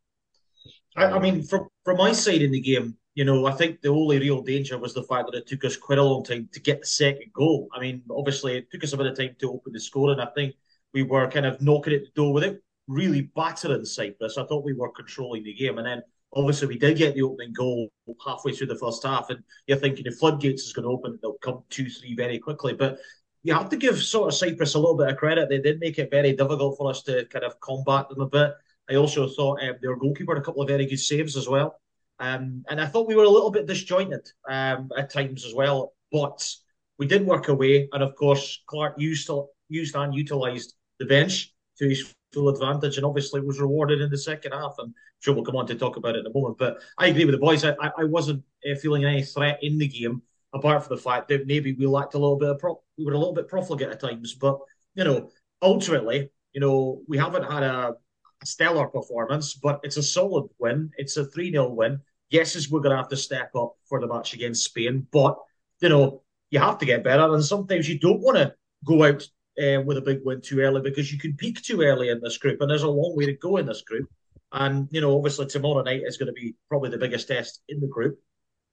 I, 0.96 1.06
I, 1.06 1.18
mean, 1.18 1.42
from, 1.42 1.68
from 1.84 1.98
my 1.98 2.12
side 2.12 2.42
in 2.42 2.52
the 2.52 2.60
game, 2.60 2.96
you 3.14 3.24
know, 3.24 3.46
I 3.46 3.52
think 3.52 3.80
the 3.80 3.90
only 3.90 4.18
real 4.18 4.42
danger 4.42 4.78
was 4.78 4.94
the 4.94 5.02
fact 5.02 5.30
that 5.30 5.38
it 5.38 5.46
took 5.46 5.64
us 5.64 5.76
quite 5.76 5.98
a 5.98 6.02
long 6.02 6.24
time 6.24 6.48
to 6.52 6.60
get 6.60 6.80
the 6.80 6.86
second 6.86 7.32
goal. 7.32 7.68
I 7.74 7.80
mean, 7.80 8.02
obviously, 8.10 8.56
it 8.56 8.70
took 8.70 8.82
us 8.84 8.92
a 8.92 8.96
bit 8.96 9.06
of 9.06 9.16
time 9.16 9.36
to 9.38 9.52
open 9.52 9.72
the 9.72 9.80
score, 9.80 10.10
and 10.10 10.20
I 10.20 10.26
think 10.34 10.54
we 10.92 11.02
were 11.02 11.30
kind 11.30 11.46
of 11.46 11.60
knocking 11.60 11.92
at 11.92 12.02
the 12.02 12.10
door 12.14 12.32
with 12.32 12.44
it, 12.44 12.62
really 12.88 13.22
battering 13.36 13.84
Cyprus. 13.84 14.38
I 14.38 14.44
thought 14.46 14.64
we 14.64 14.72
were 14.72 14.90
controlling 14.90 15.44
the 15.44 15.54
game, 15.54 15.78
and 15.78 15.86
then 15.86 16.02
obviously 16.32 16.68
we 16.68 16.78
did 16.78 16.96
get 16.96 17.14
the 17.14 17.22
opening 17.22 17.52
goal 17.52 17.88
halfway 18.24 18.52
through 18.52 18.68
the 18.68 18.78
first 18.78 19.04
half, 19.04 19.30
and 19.30 19.40
you're 19.66 19.78
thinking 19.78 20.04
the 20.04 20.10
floodgates 20.10 20.64
is 20.64 20.72
going 20.72 20.84
to 20.84 20.90
open, 20.90 21.18
they'll 21.22 21.34
come 21.34 21.62
two, 21.70 21.88
three 21.88 22.14
very 22.14 22.38
quickly. 22.38 22.72
But 22.72 22.98
you 23.44 23.52
have 23.52 23.68
to 23.68 23.76
give 23.76 24.02
sort 24.02 24.28
of 24.28 24.34
Cyprus 24.34 24.74
a 24.74 24.78
little 24.78 24.96
bit 24.96 25.10
of 25.10 25.18
credit. 25.18 25.50
They 25.50 25.60
did 25.60 25.78
make 25.78 25.98
it 25.98 26.10
very 26.10 26.32
difficult 26.32 26.78
for 26.78 26.90
us 26.90 27.02
to 27.02 27.26
kind 27.26 27.44
of 27.44 27.60
combat 27.60 28.08
them 28.08 28.22
a 28.22 28.26
bit. 28.26 28.52
I 28.90 28.96
also 28.96 29.28
thought 29.28 29.62
um, 29.62 29.76
their 29.82 29.96
goalkeeper 29.96 30.34
had 30.34 30.42
a 30.42 30.44
couple 30.44 30.62
of 30.62 30.68
very 30.68 30.86
good 30.86 30.98
saves 30.98 31.36
as 31.36 31.46
well. 31.46 31.78
Um, 32.18 32.64
and 32.70 32.80
I 32.80 32.86
thought 32.86 33.06
we 33.06 33.16
were 33.16 33.24
a 33.24 33.30
little 33.30 33.50
bit 33.50 33.66
disjointed 33.66 34.26
um, 34.48 34.90
at 34.96 35.12
times 35.12 35.44
as 35.44 35.54
well. 35.54 35.92
But 36.10 36.50
we 36.98 37.06
did 37.06 37.26
work 37.26 37.48
away. 37.48 37.88
And 37.92 38.02
of 38.02 38.16
course, 38.16 38.62
Clarke 38.66 38.94
used, 38.96 39.26
to, 39.26 39.46
used 39.68 39.94
and 39.94 40.14
utilised 40.14 40.74
the 40.98 41.04
bench 41.04 41.52
to 41.78 41.88
his 41.88 42.14
full 42.32 42.48
advantage 42.48 42.96
and 42.96 43.04
obviously 43.04 43.42
was 43.42 43.60
rewarded 43.60 44.00
in 44.00 44.10
the 44.10 44.18
second 44.18 44.52
half. 44.52 44.76
And 44.78 44.88
I'm 44.88 44.94
sure 45.20 45.34
we'll 45.34 45.44
come 45.44 45.56
on 45.56 45.66
to 45.66 45.74
talk 45.74 45.96
about 45.96 46.16
it 46.16 46.20
in 46.20 46.26
a 46.26 46.32
moment. 46.32 46.56
But 46.56 46.78
I 46.96 47.08
agree 47.08 47.26
with 47.26 47.34
the 47.34 47.38
boys. 47.38 47.62
I, 47.62 47.74
I 47.98 48.04
wasn't 48.04 48.42
uh, 48.70 48.74
feeling 48.76 49.04
any 49.04 49.22
threat 49.22 49.58
in 49.60 49.76
the 49.76 49.88
game 49.88 50.22
apart 50.54 50.84
from 50.84 50.96
the 50.96 51.02
fact 51.02 51.28
that 51.28 51.46
maybe 51.46 51.72
we 51.74 51.86
lacked 51.86 52.14
a 52.14 52.18
little 52.18 52.38
bit 52.38 52.48
of 52.48 52.62
we 52.96 53.04
were 53.04 53.12
a 53.12 53.18
little 53.18 53.34
bit 53.34 53.48
profligate 53.48 53.90
at 53.90 54.00
times. 54.00 54.34
But 54.34 54.58
you 54.94 55.04
know, 55.04 55.30
ultimately, 55.60 56.30
you 56.52 56.60
know, 56.60 57.02
we 57.08 57.18
haven't 57.18 57.50
had 57.50 57.64
a, 57.64 57.94
a 58.42 58.46
stellar 58.46 58.86
performance, 58.86 59.54
but 59.54 59.80
it's 59.82 59.96
a 59.96 60.02
solid 60.02 60.48
win. 60.58 60.90
It's 60.96 61.16
a 61.16 61.26
three 61.26 61.50
0 61.50 61.70
win. 61.70 62.00
Yes, 62.30 62.70
we're 62.70 62.80
going 62.80 62.92
to 62.92 62.96
have 62.96 63.08
to 63.08 63.16
step 63.16 63.50
up 63.54 63.74
for 63.88 64.00
the 64.00 64.06
match 64.06 64.34
against 64.34 64.64
Spain, 64.64 65.06
but 65.12 65.36
you 65.80 65.88
know, 65.88 66.22
you 66.50 66.60
have 66.60 66.78
to 66.78 66.86
get 66.86 67.04
better, 67.04 67.32
and 67.34 67.44
sometimes 67.44 67.88
you 67.88 67.98
don't 67.98 68.20
want 68.20 68.36
to 68.38 68.54
go 68.84 69.04
out 69.04 69.22
uh, 69.62 69.80
with 69.82 69.98
a 69.98 70.02
big 70.02 70.20
win 70.24 70.40
too 70.40 70.60
early 70.60 70.80
because 70.80 71.12
you 71.12 71.18
can 71.18 71.36
peak 71.36 71.60
too 71.62 71.82
early 71.82 72.08
in 72.08 72.20
this 72.20 72.38
group, 72.38 72.60
and 72.60 72.70
there's 72.70 72.84
a 72.84 72.88
long 72.88 73.16
way 73.16 73.26
to 73.26 73.34
go 73.34 73.56
in 73.56 73.66
this 73.66 73.82
group. 73.82 74.08
And 74.52 74.88
you 74.92 75.00
know, 75.00 75.16
obviously 75.16 75.46
tomorrow 75.46 75.82
night 75.82 76.02
is 76.04 76.16
going 76.16 76.28
to 76.28 76.32
be 76.32 76.54
probably 76.68 76.90
the 76.90 76.98
biggest 76.98 77.26
test 77.26 77.60
in 77.68 77.80
the 77.80 77.88
group. 77.88 78.18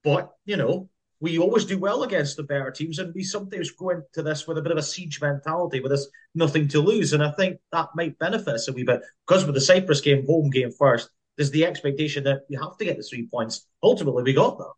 But 0.03 0.31
you 0.45 0.57
know, 0.57 0.89
we 1.21 1.37
always 1.37 1.65
do 1.65 1.77
well 1.77 2.01
against 2.01 2.35
the 2.35 2.43
better 2.43 2.71
teams, 2.71 2.97
and 2.97 3.13
we 3.13 3.23
sometimes 3.23 3.71
go 3.71 3.91
into 3.91 4.23
this 4.23 4.47
with 4.47 4.57
a 4.57 4.61
bit 4.61 4.71
of 4.71 4.79
a 4.79 4.83
siege 4.83 5.21
mentality, 5.21 5.79
with 5.79 5.91
us 5.91 6.07
nothing 6.33 6.67
to 6.69 6.81
lose. 6.81 7.13
And 7.13 7.23
I 7.23 7.31
think 7.31 7.59
that 7.71 7.89
might 7.95 8.17
benefit 8.17 8.55
us 8.55 8.67
a 8.67 8.73
wee 8.73 8.83
bit 8.83 9.01
because 9.27 9.45
with 9.45 9.53
the 9.53 9.61
Cyprus 9.61 10.01
game, 10.01 10.25
home 10.25 10.49
game 10.49 10.71
first, 10.71 11.09
there's 11.37 11.51
the 11.51 11.65
expectation 11.65 12.23
that 12.23 12.41
you 12.49 12.59
have 12.59 12.75
to 12.77 12.85
get 12.85 12.97
the 12.97 13.03
three 13.03 13.27
points. 13.27 13.67
Ultimately, 13.83 14.23
we 14.23 14.33
got 14.33 14.57
that. 14.57 14.73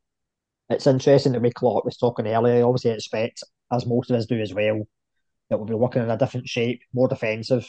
It's 0.69 0.87
interesting 0.87 1.31
that 1.31 1.41
me 1.41 1.51
Clarke 1.51 1.85
was 1.85 1.97
talking 1.97 2.27
earlier. 2.27 2.65
Obviously, 2.65 2.91
I 2.91 2.95
expect, 2.95 3.43
as 3.71 3.85
most 3.85 4.11
of 4.11 4.17
us 4.17 4.25
do 4.25 4.39
as 4.39 4.53
well, 4.53 4.85
that 5.49 5.57
we'll 5.57 5.65
be 5.65 5.73
working 5.73 6.03
in 6.03 6.09
a 6.09 6.17
different 6.17 6.49
shape, 6.49 6.81
more 6.93 7.07
defensive 7.07 7.67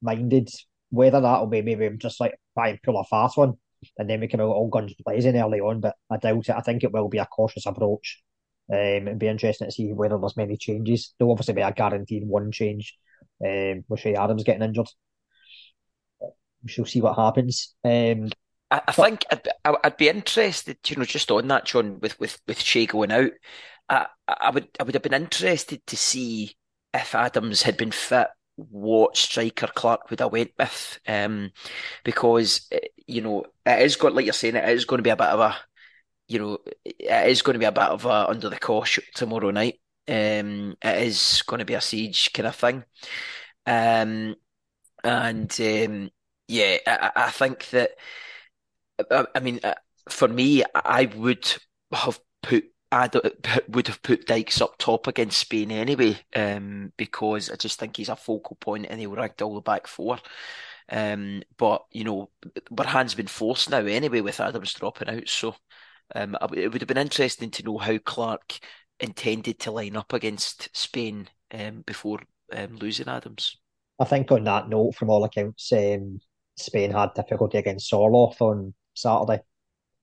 minded. 0.00 0.48
Whether 0.90 1.20
that'll 1.20 1.46
be 1.46 1.60
maybe 1.60 1.90
just 1.98 2.20
like 2.20 2.38
try 2.56 2.68
and 2.68 2.82
pull 2.82 2.98
a 2.98 3.04
fast 3.04 3.36
one 3.36 3.54
and 3.98 4.08
then 4.08 4.20
we 4.20 4.28
can 4.28 4.40
all 4.40 4.68
guns 4.68 4.94
blazing 5.04 5.36
early 5.36 5.60
on. 5.60 5.80
But 5.80 5.96
I 6.10 6.16
doubt 6.16 6.48
it. 6.48 6.54
I 6.56 6.60
think 6.60 6.84
it 6.84 6.92
will 6.92 7.08
be 7.08 7.18
a 7.18 7.26
cautious 7.26 7.66
approach. 7.66 8.22
Um, 8.72 9.08
it'd 9.08 9.18
be 9.18 9.28
interesting 9.28 9.68
to 9.68 9.72
see 9.72 9.92
whether 9.92 10.18
there's 10.18 10.36
many 10.36 10.56
changes. 10.56 11.14
There'll 11.18 11.32
obviously 11.32 11.54
be 11.54 11.62
a 11.62 11.72
guaranteed 11.72 12.26
one 12.26 12.50
change 12.50 12.96
um, 13.44 13.84
with 13.88 14.00
Che 14.00 14.14
Adams 14.14 14.44
getting 14.44 14.62
injured. 14.62 14.88
We 16.62 16.70
shall 16.70 16.86
see 16.86 17.02
what 17.02 17.16
happens. 17.16 17.74
Um, 17.84 18.30
I, 18.70 18.78
I 18.78 18.82
but, 18.86 18.94
think 18.94 19.24
I'd, 19.30 19.48
I'd, 19.84 19.96
be 19.98 20.08
interested, 20.08 20.78
you 20.88 20.96
know, 20.96 21.04
just 21.04 21.30
on 21.30 21.46
that, 21.48 21.66
John, 21.66 22.00
with 22.00 22.18
with 22.18 22.40
with 22.48 22.58
Che 22.58 22.86
going 22.86 23.12
out. 23.12 23.32
I, 23.88 24.06
I 24.26 24.50
would 24.50 24.68
I 24.80 24.84
would 24.84 24.94
have 24.94 25.02
been 25.02 25.12
interested 25.12 25.86
to 25.86 25.96
see 25.96 26.56
if 26.94 27.14
Adams 27.14 27.62
had 27.62 27.76
been 27.76 27.90
fit 27.90 28.28
what 28.56 29.16
striker 29.16 29.66
Clarke 29.68 30.10
would 30.10 30.20
have 30.20 30.32
went 30.32 30.52
with, 30.58 31.00
um, 31.08 31.50
because 32.04 32.68
eh, 32.72 32.78
you 33.06 33.20
know 33.22 33.44
it 33.66 33.82
is 33.82 33.96
going 33.96 34.14
like 34.14 34.24
you're 34.26 34.32
saying 34.32 34.56
it 34.56 34.68
is 34.68 34.84
going 34.84 34.98
to 34.98 35.02
be 35.02 35.10
a 35.10 35.16
bit 35.16 35.26
of 35.28 35.40
a, 35.40 35.56
you 36.28 36.38
know, 36.38 36.58
it 36.84 37.28
is 37.30 37.42
going 37.42 37.54
to 37.54 37.58
be 37.60 37.66
a 37.66 37.72
bit 37.72 37.84
of 37.84 38.04
a 38.06 38.28
under 38.30 38.48
the 38.50 38.58
cosh 38.58 38.98
tomorrow 39.14 39.50
night. 39.50 39.80
Um, 40.08 40.76
it 40.82 41.02
is 41.06 41.42
going 41.46 41.60
to 41.60 41.64
be 41.64 41.74
a 41.74 41.80
siege 41.80 42.32
kind 42.32 42.46
of 42.48 42.56
thing, 42.56 42.84
um, 43.66 44.36
and 45.04 45.60
um, 45.60 46.10
yeah, 46.48 46.78
I, 46.86 47.12
I 47.16 47.30
think 47.30 47.68
that. 47.70 47.92
I, 49.10 49.26
I 49.34 49.40
mean, 49.40 49.60
uh, 49.62 49.74
for 50.08 50.28
me, 50.28 50.62
I 50.74 51.06
would 51.06 51.46
have 51.92 52.20
put 52.42 52.64
I 52.94 53.10
would 53.68 53.88
have 53.88 54.02
put 54.02 54.26
Dykes 54.26 54.60
up 54.60 54.78
top 54.78 55.08
against 55.08 55.40
Spain 55.40 55.72
anyway, 55.72 56.16
um, 56.36 56.92
because 56.96 57.50
I 57.50 57.56
just 57.56 57.80
think 57.80 57.96
he's 57.96 58.08
a 58.08 58.14
focal 58.14 58.56
point 58.60 58.86
and 58.88 59.00
he'll 59.00 59.18
all 59.18 59.54
the 59.54 59.60
back 59.60 59.88
four. 59.88 60.18
Um, 60.88 61.42
but 61.56 61.84
you 61.90 62.04
know, 62.04 62.30
our 62.78 62.84
hands 62.86 63.14
been 63.14 63.26
forced 63.26 63.68
now 63.70 63.78
anyway 63.78 64.20
with 64.20 64.38
Adams 64.38 64.74
dropping 64.74 65.08
out. 65.08 65.28
So 65.28 65.56
um, 66.14 66.36
it 66.54 66.72
would 66.72 66.82
have 66.82 66.88
been 66.88 66.96
interesting 66.96 67.50
to 67.52 67.64
know 67.64 67.78
how 67.78 67.98
Clarke 67.98 68.60
intended 69.00 69.58
to 69.60 69.72
line 69.72 69.96
up 69.96 70.12
against 70.12 70.68
Spain 70.76 71.28
um, 71.52 71.82
before 71.84 72.20
um, 72.52 72.76
losing 72.76 73.08
Adams. 73.08 73.56
I 73.98 74.04
think 74.04 74.30
on 74.30 74.44
that 74.44 74.68
note, 74.68 74.94
from 74.94 75.10
all 75.10 75.24
accounts, 75.24 75.72
um, 75.72 76.20
Spain 76.56 76.92
had 76.92 77.14
difficulty 77.14 77.58
against 77.58 77.90
Sorloth 77.90 78.40
on 78.40 78.74
Saturday. 78.94 79.42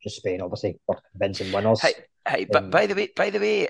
Just 0.03 0.17
Spain, 0.17 0.41
obviously, 0.41 0.79
were 0.87 0.97
convincing 1.11 1.51
winners. 1.51 1.81
Hey, 1.81 1.93
hey, 2.27 2.47
but 2.51 2.63
um, 2.63 2.69
by 2.69 2.87
the 2.87 2.95
way, 2.95 3.09
by 3.15 3.29
the 3.29 3.39
way, 3.39 3.67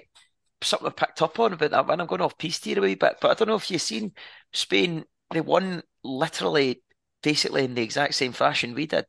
something 0.64 0.88
I 0.88 0.92
picked 0.92 1.22
up 1.22 1.40
on 1.40 1.54
about 1.54 1.72
that 1.72 1.88
when 1.88 2.00
I'm 2.00 2.08
going 2.08 2.22
off 2.22 2.38
piece 2.38 2.64
here 2.64 2.80
a 2.80 2.82
wee 2.82 2.96
bit, 2.96 3.18
but 3.22 3.32
I 3.32 3.34
don't 3.34 3.48
know 3.48 3.56
if 3.56 3.70
you've 3.70 3.82
seen 3.82 4.14
Spain. 4.54 5.04
They 5.32 5.42
won 5.42 5.82
literally, 6.04 6.84
basically 7.24 7.66
in 7.66 7.76
the 7.76 7.82
exact 7.82 8.16
same 8.16 8.32
fashion 8.34 8.74
we 8.74 8.86
did. 8.88 9.06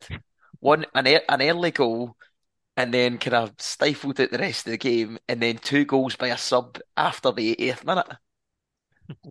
One 0.60 0.86
an 0.94 1.06
an 1.06 1.42
early 1.42 1.70
goal, 1.70 2.16
and 2.76 2.92
then 2.92 3.18
kind 3.18 3.34
of 3.34 3.52
stifled 3.58 4.20
it 4.20 4.30
the 4.30 4.38
rest 4.38 4.66
of 4.66 4.72
the 4.72 4.78
game, 4.78 5.18
and 5.28 5.40
then 5.40 5.58
two 5.58 5.84
goals 5.84 6.16
by 6.16 6.28
a 6.28 6.38
sub 6.38 6.78
after 6.96 7.32
the 7.32 7.56
80th 7.56 7.84
minute. 7.84 8.06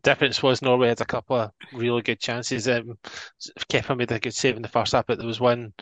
Difference 0.03 0.43
was 0.43 0.61
Norway 0.61 0.89
had 0.89 1.01
a 1.01 1.05
couple 1.05 1.37
of 1.37 1.51
really 1.73 2.01
good 2.01 2.19
chances. 2.19 2.67
Um, 2.67 2.97
Kepa 3.69 3.97
made 3.97 4.11
a 4.11 4.19
good 4.19 4.35
save 4.35 4.57
in 4.57 4.61
the 4.61 4.67
first 4.67 4.91
half, 4.91 5.07
but 5.07 5.17
there 5.17 5.27
was 5.27 5.39
one. 5.39 5.73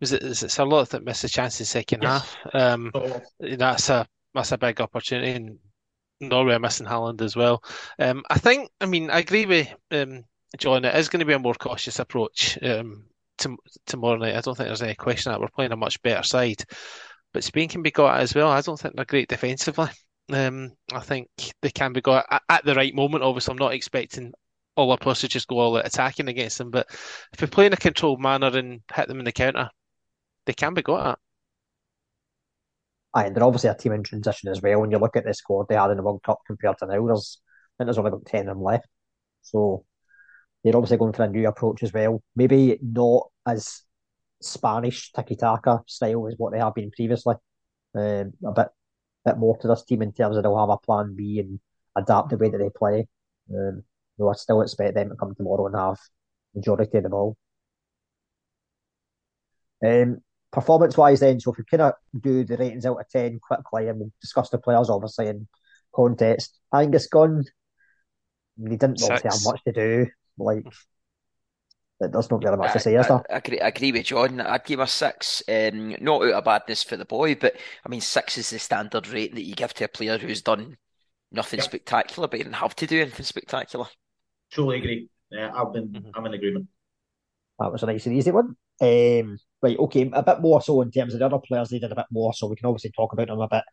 Was 0.00 0.12
it? 0.12 0.22
Is 0.22 0.42
it 0.42 0.58
a 0.58 0.64
lot 0.64 0.90
that 0.90 1.04
missed 1.04 1.24
a 1.24 1.28
chance 1.28 1.58
in 1.58 1.62
the 1.62 1.66
second 1.66 2.02
yes. 2.02 2.34
half? 2.34 2.54
Um, 2.54 2.90
oh. 2.94 3.20
that's 3.40 3.90
a 3.90 4.06
that's 4.34 4.52
a 4.52 4.58
big 4.58 4.80
opportunity, 4.80 5.32
and 5.32 5.58
Norway 6.20 6.54
are 6.54 6.60
missing 6.60 6.86
Haaland 6.86 7.20
as 7.20 7.34
well. 7.34 7.62
Um, 7.98 8.22
I 8.30 8.38
think. 8.38 8.70
I 8.80 8.86
mean, 8.86 9.10
I 9.10 9.18
agree 9.18 9.46
with 9.46 9.68
um, 9.90 10.24
John. 10.56 10.84
It 10.84 10.94
is 10.94 11.08
going 11.08 11.20
to 11.20 11.26
be 11.26 11.32
a 11.32 11.38
more 11.38 11.54
cautious 11.54 11.98
approach 11.98 12.58
um, 12.62 13.06
to, 13.38 13.56
tomorrow 13.86 14.16
night. 14.16 14.36
I 14.36 14.40
don't 14.40 14.56
think 14.56 14.68
there's 14.68 14.82
any 14.82 14.94
question 14.94 15.32
that 15.32 15.40
we're 15.40 15.48
playing 15.48 15.72
a 15.72 15.76
much 15.76 16.00
better 16.02 16.22
side, 16.22 16.62
but 17.32 17.44
Spain 17.44 17.68
can 17.68 17.82
be 17.82 17.90
got 17.90 18.20
as 18.20 18.34
well. 18.34 18.48
I 18.48 18.60
don't 18.60 18.78
think 18.78 18.94
they're 18.94 19.04
great 19.04 19.28
defensively. 19.28 19.88
Um, 20.30 20.72
I 20.92 21.00
think 21.00 21.28
they 21.62 21.70
can 21.70 21.92
be 21.92 22.02
got 22.02 22.26
at, 22.30 22.42
at, 22.48 22.64
the 22.64 22.74
right 22.74 22.94
moment. 22.94 23.24
Obviously, 23.24 23.52
I'm 23.52 23.58
not 23.58 23.74
expecting 23.74 24.32
all 24.76 24.90
our 24.90 24.98
players 24.98 25.20
to 25.20 25.28
just 25.28 25.48
go 25.48 25.58
all 25.58 25.76
out 25.76 25.86
attacking 25.86 26.28
against 26.28 26.58
them, 26.58 26.70
but 26.70 26.86
if 27.32 27.40
we 27.40 27.46
play 27.46 27.66
in 27.66 27.72
a 27.72 27.76
controlled 27.76 28.20
manner 28.20 28.56
and 28.56 28.80
hit 28.94 29.08
them 29.08 29.18
in 29.18 29.24
the 29.24 29.32
counter, 29.32 29.70
they 30.48 30.54
can 30.54 30.72
be 30.72 30.82
got 30.82 31.06
at. 31.06 31.18
Aye, 33.14 33.28
they're 33.28 33.44
obviously 33.44 33.68
a 33.68 33.74
team 33.74 33.92
in 33.92 34.02
transition 34.02 34.48
as 34.48 34.62
well. 34.62 34.80
When 34.80 34.90
you 34.90 34.98
look 34.98 35.14
at 35.14 35.24
the 35.24 35.34
squad 35.34 35.66
they 35.68 35.74
had 35.74 35.90
in 35.90 35.98
the 35.98 36.02
World 36.02 36.22
Cup 36.24 36.40
compared 36.46 36.78
to 36.78 36.86
now, 36.86 37.06
there's 37.06 37.38
I 37.78 37.84
think 37.84 37.86
there's 37.86 37.98
only 37.98 38.08
about 38.08 38.24
ten 38.26 38.48
of 38.48 38.56
them 38.56 38.62
left. 38.62 38.88
So 39.42 39.84
they're 40.64 40.74
obviously 40.74 40.96
going 40.96 41.12
for 41.12 41.24
a 41.24 41.28
new 41.28 41.46
approach 41.46 41.82
as 41.82 41.92
well. 41.92 42.22
Maybe 42.34 42.78
not 42.82 43.28
as 43.46 43.82
Spanish 44.40 45.12
tiki 45.12 45.36
taka 45.36 45.82
style 45.86 46.28
as 46.28 46.34
what 46.38 46.52
they 46.52 46.58
have 46.60 46.74
been 46.74 46.90
previously. 46.90 47.34
Um, 47.94 48.32
a 48.46 48.52
bit 48.52 48.68
bit 49.24 49.36
more 49.36 49.58
to 49.58 49.68
this 49.68 49.84
team 49.84 50.00
in 50.00 50.12
terms 50.12 50.36
of 50.36 50.42
they'll 50.42 50.58
have 50.58 50.70
a 50.70 50.78
plan 50.78 51.14
B 51.14 51.40
and 51.40 51.60
adapt 51.94 52.30
the 52.30 52.38
way 52.38 52.48
that 52.48 52.58
they 52.58 52.70
play. 52.74 53.06
Um, 53.54 53.82
though 54.18 54.30
I 54.30 54.34
still 54.34 54.62
expect 54.62 54.94
them 54.94 55.10
to 55.10 55.16
come 55.16 55.34
tomorrow 55.34 55.66
and 55.66 55.76
have 55.76 55.98
majority 56.54 56.96
of 56.96 57.02
the 57.04 57.10
ball. 57.10 57.36
Um, 59.84 60.22
performance 60.52 60.96
wise, 60.96 61.20
then, 61.20 61.40
so 61.40 61.52
if 61.52 61.58
we 61.58 61.64
kind 61.64 61.82
of 61.82 61.94
do 62.18 62.44
the 62.44 62.56
ratings 62.56 62.86
out 62.86 63.00
of 63.00 63.08
10 63.08 63.40
quickly 63.40 63.88
and 63.88 63.98
we'll 63.98 64.12
discuss 64.20 64.50
the 64.50 64.58
players 64.58 64.90
obviously 64.90 65.28
in 65.28 65.48
context, 65.94 66.58
Angus 66.74 67.06
Gunn, 67.06 67.44
he 68.56 68.76
didn't 68.76 69.02
obviously 69.02 69.30
have 69.30 69.40
much 69.44 69.62
to 69.64 69.72
do. 69.72 70.06
Like, 70.38 70.64
there's 72.00 72.30
not 72.30 72.44
really 72.44 72.56
much 72.56 72.72
to 72.72 72.80
say, 72.80 72.94
is 72.94 73.08
there? 73.08 73.22
I, 73.30 73.34
I, 73.34 73.36
agree, 73.38 73.60
I 73.60 73.68
agree 73.68 73.92
with 73.92 74.06
John. 74.06 74.40
I'd 74.40 74.64
give 74.64 74.78
him 74.78 74.84
a 74.84 74.86
six. 74.86 75.42
Um, 75.48 75.96
not 76.00 76.22
out 76.22 76.32
of 76.32 76.44
badness 76.44 76.82
for 76.82 76.96
the 76.96 77.04
boy, 77.04 77.34
but 77.34 77.56
I 77.84 77.88
mean, 77.88 78.00
six 78.00 78.38
is 78.38 78.50
the 78.50 78.58
standard 78.58 79.08
rate 79.08 79.34
that 79.34 79.44
you 79.44 79.54
give 79.54 79.74
to 79.74 79.84
a 79.84 79.88
player 79.88 80.16
who's 80.16 80.42
done 80.42 80.76
nothing 81.32 81.58
yep. 81.58 81.64
spectacular, 81.64 82.28
but 82.28 82.38
he 82.38 82.44
didn't 82.44 82.56
have 82.56 82.76
to 82.76 82.86
do 82.86 83.00
anything 83.00 83.24
spectacular. 83.24 83.86
Totally 84.54 84.78
agree. 84.78 85.08
Yeah, 85.30 85.50
I've 85.54 85.72
been, 85.72 85.88
mm-hmm. 85.88 86.10
I'm 86.14 86.26
in 86.26 86.34
agreement. 86.34 86.68
That 87.58 87.72
was 87.72 87.82
a 87.82 87.86
nice 87.86 88.06
and 88.06 88.16
easy 88.16 88.30
one. 88.30 88.56
Um, 88.80 89.38
right, 89.62 89.78
okay, 89.78 90.10
a 90.12 90.22
bit 90.22 90.40
more 90.40 90.62
so 90.62 90.82
in 90.82 90.90
terms 90.90 91.14
of 91.14 91.20
the 91.20 91.26
other 91.26 91.38
players, 91.38 91.68
they 91.68 91.78
did 91.78 91.92
a 91.92 91.96
bit 91.96 92.06
more, 92.10 92.32
so 92.32 92.46
we 92.46 92.56
can 92.56 92.66
obviously 92.66 92.92
talk 92.92 93.12
about 93.12 93.28
them 93.28 93.40
a 93.40 93.48
bit. 93.48 93.64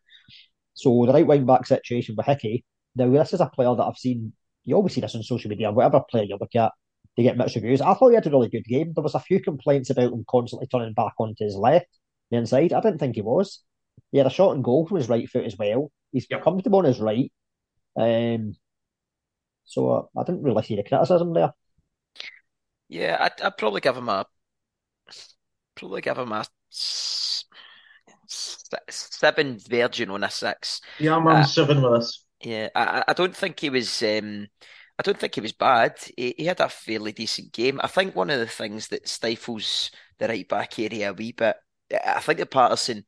So 0.73 1.05
the 1.05 1.13
right 1.13 1.27
wing 1.27 1.45
back 1.45 1.65
situation 1.65 2.15
with 2.17 2.25
Hickey. 2.25 2.65
Now, 2.95 3.09
this 3.09 3.33
is 3.33 3.41
a 3.41 3.47
player 3.47 3.75
that 3.75 3.83
I've 3.83 3.97
seen, 3.97 4.33
you 4.63 4.75
always 4.75 4.93
see 4.93 5.01
this 5.01 5.15
on 5.15 5.23
social 5.23 5.49
media, 5.49 5.71
whatever 5.71 6.01
player 6.09 6.23
you 6.23 6.37
look 6.39 6.55
at, 6.55 6.71
they 7.15 7.23
get 7.23 7.37
mixed 7.37 7.55
reviews. 7.55 7.81
I 7.81 7.93
thought 7.93 8.09
he 8.09 8.15
had 8.15 8.27
a 8.27 8.29
really 8.29 8.49
good 8.49 8.65
game. 8.65 8.93
There 8.93 9.03
was 9.03 9.15
a 9.15 9.19
few 9.19 9.41
complaints 9.41 9.89
about 9.89 10.11
him 10.11 10.25
constantly 10.29 10.67
turning 10.67 10.93
back 10.93 11.13
onto 11.17 11.43
his 11.43 11.55
left, 11.55 11.87
the 12.29 12.37
inside. 12.37 12.73
I 12.73 12.81
didn't 12.81 12.99
think 12.99 13.15
he 13.15 13.21
was. 13.21 13.63
He 14.11 14.17
had 14.17 14.27
a 14.27 14.31
shot 14.31 14.55
and 14.55 14.63
goal 14.63 14.87
from 14.87 14.97
his 14.97 15.09
right 15.09 15.29
foot 15.29 15.45
as 15.45 15.57
well. 15.57 15.91
He's 16.11 16.27
yep. 16.29 16.43
comfortable 16.43 16.79
on 16.79 16.85
his 16.85 16.99
right. 16.99 17.31
Um, 17.97 18.55
so 19.65 19.89
uh, 19.89 20.19
I 20.19 20.23
didn't 20.23 20.43
really 20.43 20.63
see 20.63 20.75
the 20.75 20.83
criticism 20.83 21.33
there. 21.33 21.53
Yeah, 22.87 23.17
I'd, 23.19 23.41
I'd 23.41 23.57
probably 23.57 23.81
give 23.81 23.97
him 23.97 24.09
a 24.09 24.25
probably 25.75 26.01
give 26.01 26.17
him 26.17 26.31
a 26.31 26.45
seven 28.27 29.59
virgin 29.59 30.09
on 30.09 30.23
a 30.23 30.29
six. 30.29 30.81
Yeah, 30.99 31.15
I'm 31.15 31.27
on 31.27 31.37
uh, 31.37 31.43
seven 31.43 31.81
with 31.81 31.93
us. 31.93 32.23
Yeah, 32.41 32.69
I, 32.75 33.03
I 33.07 33.13
don't 33.13 33.35
think 33.35 33.59
he 33.59 33.69
was. 33.69 34.03
Um, 34.03 34.47
I 34.97 35.03
don't 35.03 35.19
think 35.19 35.35
he 35.35 35.41
was 35.41 35.51
bad. 35.51 35.97
He, 36.15 36.35
he, 36.37 36.45
had 36.45 36.61
a 36.61 36.69
fairly 36.69 37.11
decent 37.11 37.51
game. 37.51 37.81
I 37.83 37.87
think 37.87 38.15
one 38.15 38.29
of 38.29 38.39
the 38.39 38.47
things 38.47 38.87
that 38.89 39.09
stifles 39.09 39.91
the 40.19 40.27
right 40.27 40.47
back 40.47 40.79
area 40.79 41.09
a 41.09 41.13
wee 41.13 41.33
bit. 41.33 41.57
I 42.05 42.19
think 42.21 42.39
the 42.39 42.45
Patterson 42.45 43.03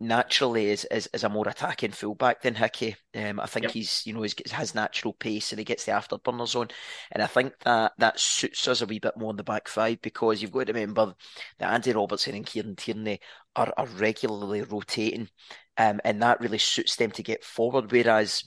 naturally 0.00 0.70
is, 0.70 0.84
is, 0.90 1.08
is 1.12 1.24
a 1.24 1.28
more 1.28 1.48
attacking 1.48 1.92
fullback 1.92 2.42
than 2.42 2.54
Hickey. 2.54 2.96
Um, 3.14 3.40
I 3.40 3.46
think 3.46 3.64
yep. 3.64 3.72
he's 3.72 4.02
you 4.06 4.14
know 4.14 4.22
he's 4.22 4.34
has 4.50 4.74
natural 4.74 5.12
pace 5.12 5.52
and 5.52 5.58
he 5.58 5.64
gets 5.64 5.84
the 5.84 5.92
afterburners 5.92 6.54
on, 6.58 6.68
and 7.12 7.22
I 7.22 7.26
think 7.26 7.52
that 7.64 7.92
that 7.98 8.20
suits 8.20 8.66
us 8.68 8.82
a 8.82 8.86
wee 8.86 8.98
bit 8.98 9.16
more 9.16 9.30
in 9.30 9.36
the 9.36 9.44
back 9.44 9.68
five 9.68 10.00
because 10.02 10.40
you've 10.40 10.52
got 10.52 10.66
to 10.66 10.72
remember 10.72 11.14
that 11.58 11.72
Andy 11.72 11.92
Robertson 11.92 12.34
and 12.34 12.46
Kieran 12.46 12.76
Tierney 12.76 13.20
are, 13.56 13.72
are 13.76 13.86
regularly 13.86 14.62
rotating, 14.62 15.28
um, 15.76 16.00
and 16.04 16.22
that 16.22 16.40
really 16.40 16.58
suits 16.58 16.96
them 16.96 17.10
to 17.12 17.22
get 17.22 17.44
forward. 17.44 17.90
Whereas 17.90 18.44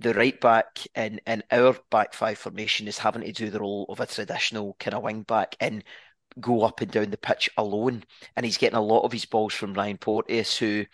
the 0.00 0.14
right 0.14 0.40
back 0.40 0.80
in, 0.94 1.20
in 1.26 1.42
our 1.50 1.76
back 1.90 2.14
five 2.14 2.38
formation 2.38 2.88
is 2.88 2.98
having 2.98 3.22
to 3.22 3.32
do 3.32 3.50
the 3.50 3.60
role 3.60 3.86
of 3.88 4.00
a 4.00 4.06
traditional 4.06 4.76
kind 4.80 4.94
of 4.94 5.02
wing 5.02 5.22
back 5.22 5.56
and 5.60 5.84
go 6.40 6.62
up 6.62 6.80
and 6.80 6.90
down 6.90 7.10
the 7.10 7.16
pitch 7.16 7.50
alone. 7.56 8.04
And 8.36 8.44
he's 8.44 8.58
getting 8.58 8.78
a 8.78 8.82
lot 8.82 9.02
of 9.02 9.12
his 9.12 9.24
balls 9.24 9.54
from 9.54 9.74
Ryan 9.74 9.98
Porteous, 9.98 10.56
who, 10.58 10.84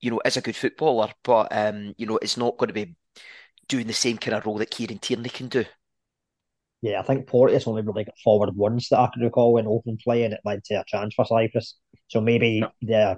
you 0.00 0.10
know, 0.10 0.20
is 0.24 0.36
a 0.36 0.42
good 0.42 0.56
footballer, 0.56 1.10
but 1.24 1.48
um, 1.50 1.94
you 1.96 2.06
know, 2.06 2.18
is 2.20 2.36
not 2.36 2.56
going 2.58 2.68
to 2.68 2.74
be 2.74 2.96
doing 3.68 3.86
the 3.86 3.92
same 3.92 4.18
kind 4.18 4.36
of 4.36 4.46
role 4.46 4.58
that 4.58 4.70
Kieran 4.70 4.98
Tierney 4.98 5.28
can 5.28 5.48
do. 5.48 5.64
Yeah, 6.82 6.98
I 6.98 7.02
think 7.02 7.28
Porteous 7.28 7.68
only 7.68 7.82
really 7.82 8.04
got 8.04 8.18
forward 8.18 8.56
once 8.56 8.88
that 8.88 8.98
I 8.98 9.08
can 9.12 9.22
recall 9.22 9.56
in 9.58 9.68
open 9.68 9.98
play, 10.02 10.24
and 10.24 10.34
it 10.34 10.40
led 10.44 10.64
to 10.64 10.74
a 10.74 10.84
chance 10.86 11.14
for 11.14 11.24
Cyprus. 11.24 11.78
So 12.08 12.20
maybe 12.20 12.64
yeah. 12.80 13.14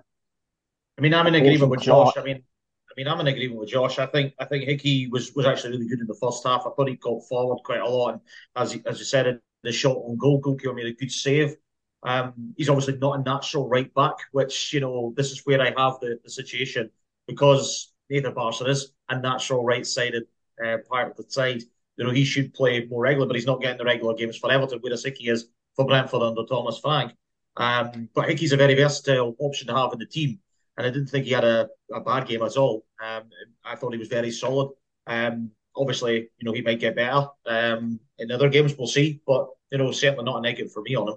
I 0.98 1.00
mean, 1.00 1.14
I'm 1.14 1.26
in 1.26 1.34
agreement 1.34 1.70
with 1.70 1.80
Josh. 1.80 2.12
I 2.16 2.22
mean, 2.22 2.36
I 2.36 2.92
mean, 2.96 3.08
I'm 3.08 3.18
in 3.20 3.26
agreement 3.26 3.58
with 3.58 3.70
Josh. 3.70 3.98
I 3.98 4.06
think 4.06 4.34
I 4.38 4.44
think 4.44 4.64
Hickey 4.64 5.08
was 5.08 5.34
was 5.34 5.46
actually 5.46 5.72
really 5.72 5.88
good 5.88 6.00
in 6.00 6.06
the 6.06 6.18
first 6.20 6.46
half. 6.46 6.66
I 6.66 6.70
thought 6.70 6.88
he 6.88 6.96
got 6.96 7.26
forward 7.26 7.60
quite 7.64 7.80
a 7.80 7.88
lot, 7.88 8.12
and 8.12 8.20
as 8.54 8.78
as 8.86 8.98
you 8.98 9.04
said, 9.06 9.40
the 9.64 9.72
shot 9.72 9.96
on 9.96 10.16
goal, 10.16 10.38
goalkeeper 10.38 10.74
made 10.74 10.86
a 10.86 10.92
good 10.92 11.12
save. 11.12 11.56
Um, 12.02 12.54
he's 12.56 12.68
obviously 12.68 12.98
not 12.98 13.18
a 13.18 13.22
natural 13.22 13.68
right 13.68 13.92
back, 13.94 14.16
which 14.32 14.72
you 14.72 14.80
know 14.80 15.12
this 15.16 15.30
is 15.30 15.42
where 15.44 15.60
I 15.60 15.66
have 15.66 16.00
the, 16.00 16.18
the 16.22 16.30
situation 16.30 16.90
because 17.26 17.92
Nathan 18.10 18.34
Patterson 18.34 18.68
is 18.68 18.92
a 19.08 19.18
natural 19.18 19.64
right-sided 19.64 20.24
uh, 20.64 20.78
part 20.88 21.10
of 21.10 21.16
the 21.16 21.24
side. 21.28 21.62
You 21.96 22.04
know 22.04 22.10
he 22.10 22.24
should 22.24 22.52
play 22.54 22.86
more 22.86 23.02
regular, 23.02 23.26
but 23.26 23.36
he's 23.36 23.46
not 23.46 23.60
getting 23.60 23.78
the 23.78 23.84
regular 23.84 24.14
games 24.14 24.36
for 24.36 24.52
Everton, 24.52 24.80
whereas 24.80 25.04
Hickey 25.04 25.28
is 25.28 25.48
for 25.74 25.86
Brentford 25.86 26.22
under 26.22 26.44
Thomas 26.44 26.78
Frank. 26.78 27.12
Um, 27.56 28.08
but 28.14 28.28
Hickey's 28.28 28.52
a 28.52 28.56
very 28.56 28.74
versatile 28.74 29.34
option 29.38 29.68
to 29.68 29.74
have 29.74 29.92
in 29.92 29.98
the 29.98 30.06
team 30.06 30.40
and 30.76 30.86
I 30.86 30.90
didn't 30.90 31.08
think 31.08 31.26
he 31.26 31.32
had 31.32 31.44
a, 31.44 31.68
a 31.92 32.00
bad 32.00 32.26
game 32.26 32.42
at 32.42 32.56
all. 32.56 32.84
Um, 33.02 33.24
I 33.64 33.76
thought 33.76 33.92
he 33.92 33.98
was 33.98 34.08
very 34.08 34.30
solid. 34.30 34.70
Um, 35.06 35.50
obviously, 35.76 36.28
you 36.38 36.44
know, 36.44 36.52
he 36.52 36.62
might 36.62 36.80
get 36.80 36.96
better 36.96 37.28
um, 37.46 38.00
in 38.18 38.30
other 38.30 38.48
games. 38.48 38.74
We'll 38.76 38.86
see, 38.86 39.20
but 39.26 39.48
you 39.70 39.78
know, 39.78 39.92
certainly 39.92 40.24
not 40.24 40.38
a 40.38 40.40
negative 40.40 40.72
for 40.72 40.82
me 40.82 40.94
on 40.96 41.08
him. 41.08 41.16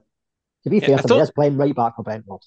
To 0.63 0.69
be 0.69 0.79
fair, 0.79 0.91
yeah, 0.91 1.19
he's 1.19 1.31
playing 1.31 1.57
right 1.57 1.75
back 1.75 1.95
for 1.95 2.03
Brentford. 2.03 2.41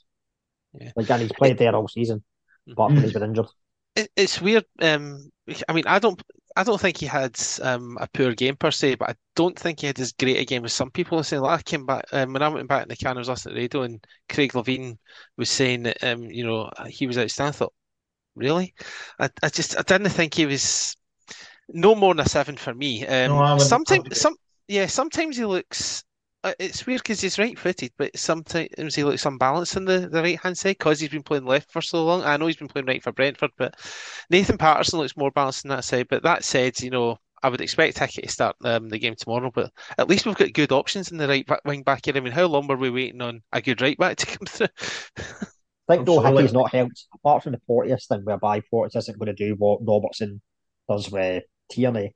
Yeah. 0.75 0.93
Like, 0.97 1.11
and 1.11 1.23
he's 1.23 1.33
played 1.33 1.59
there 1.59 1.75
all 1.75 1.89
season, 1.89 2.23
apart 2.71 2.93
from 2.93 3.03
he's 3.03 3.13
been 3.13 3.23
injured. 3.23 3.47
it's 3.95 4.41
weird. 4.41 4.65
Um, 4.81 5.31
I 5.69 5.73
mean, 5.73 5.85
I 5.87 5.99
don't, 5.99 6.21
I 6.57 6.63
don't 6.63 6.81
think 6.81 6.97
he 6.97 7.07
had 7.07 7.39
um, 7.63 7.97
a 8.01 8.09
poor 8.13 8.35
game 8.35 8.57
per 8.57 8.71
se, 8.71 8.97
but 8.97 9.11
I 9.11 9.15
don't 9.37 9.59
think 9.59 9.81
he 9.81 9.87
had 9.87 9.99
as 9.99 10.13
great 10.13 10.39
a 10.39 10.45
game 10.45 10.65
as 10.65 10.73
some 10.73 10.91
people 10.91 11.19
are 11.19 11.25
saying. 11.25 11.43
Like 11.43 11.61
I 11.61 11.63
came 11.63 11.87
back 11.87 12.05
um, 12.13 12.33
when 12.33 12.43
I 12.43 12.49
went 12.49 12.69
back 12.69 12.83
in 12.83 12.89
the 12.89 12.97
can, 12.97 13.17
I 13.17 13.21
was 13.21 13.29
listening 13.29 13.55
to 13.55 13.57
the 13.57 13.63
radio, 13.63 13.83
and 13.83 14.07
Craig 14.29 14.53
Levein 14.53 14.99
was 15.37 15.51
saying 15.51 15.85
that 15.85 16.03
um, 16.05 16.25
you 16.25 16.45
know 16.45 16.71
he 16.89 17.07
was 17.07 17.19
outstanding. 17.19 17.51
I 17.51 17.53
thought, 17.53 17.75
really. 18.35 18.75
I, 19.19 19.31
I 19.43 19.49
just 19.49 19.79
I 19.79 19.83
didn't 19.83 20.11
think 20.11 20.35
he 20.35 20.47
was 20.47 20.97
no 21.73 21.95
more 21.95 22.15
than 22.15 22.25
a 22.27 22.29
seven 22.29 22.57
for 22.57 22.75
me. 22.75 23.07
Um, 23.07 23.33
No, 23.33 23.39
I 23.39 23.53
would- 23.55 23.63
I 23.63 23.65
sometimes 23.65 24.21
some 24.21 24.35
yeah, 24.69 24.87
sometimes 24.87 25.37
he 25.37 25.45
looks. 25.45 26.05
uh, 26.45 26.53
It's 26.61 26.87
weird 26.87 27.03
because 27.03 27.21
he's 27.21 27.39
right-footed, 27.39 27.93
but 27.99 28.17
sometimes 28.17 28.95
he 28.95 29.03
looks 29.05 29.27
unbalanced 29.27 29.77
on 29.77 29.85
the, 29.85 30.09
the 30.09 30.23
right-hand 30.23 30.57
side 30.57 30.79
because 30.79 31.01
he's 31.01 31.11
been 31.11 31.23
playing 31.25 31.45
left 31.45 31.73
for 31.73 31.83
so 31.83 32.05
long. 32.05 32.23
I 32.23 32.37
know 32.37 32.47
he's 32.47 32.57
been 32.57 32.69
playing 32.69 32.87
right 32.87 33.03
for 33.03 33.13
Brentford, 33.13 33.51
but 33.59 33.75
Nathan 34.31 34.59
Patterson 34.59 35.01
looks 35.01 35.17
more 35.17 35.33
balanced 35.33 35.67
on 35.67 35.71
that 35.71 35.85
side. 35.85 36.07
But 36.09 36.23
that 36.23 36.45
said, 36.45 36.81
you 36.81 36.91
know, 36.91 37.17
I 37.43 37.49
would 37.49 37.61
expect 37.61 37.99
Hickey 37.99 38.23
to 38.23 38.29
start 38.29 38.55
um, 38.65 38.89
the 38.89 38.99
game 38.99 39.17
tomorrow. 39.17 39.51
But 39.53 39.73
at 39.99 40.09
least 40.09 40.25
we've 40.25 40.37
got 40.37 40.53
good 40.53 40.73
options 40.73 41.11
in 41.11 41.19
the 41.19 41.27
right 41.27 41.47
back, 41.47 41.61
wing 41.65 41.83
back 41.83 42.05
here. 42.05 42.17
I 42.17 42.21
mean, 42.21 42.33
how 42.33 42.47
long 42.47 42.67
were 42.69 42.77
we 42.77 42.91
waiting 42.91 43.23
on 43.23 43.43
a 43.53 43.61
good 43.61 43.81
right 43.81 43.99
back 43.99 44.17
to 44.19 44.27
come 44.27 44.47
through? 44.47 44.69
I 45.89 45.95
think 45.97 46.07
though 46.07 46.19
Absolutely. 46.19 46.43
Hickey's 46.43 46.53
not 46.55 46.71
helped, 46.71 47.07
apart 47.15 47.43
from 47.43 47.53
the 47.53 47.61
Porteous 47.67 48.07
thing, 48.07 48.21
whereby 48.25 48.61
Porteous 48.71 49.03
isn't 49.05 49.19
going 49.19 49.35
to 49.35 49.47
do 49.47 49.57
what 49.57 49.81
Robertson 49.85 50.41
does 50.89 51.11
with 51.11 51.43
Tierney. 51.71 52.15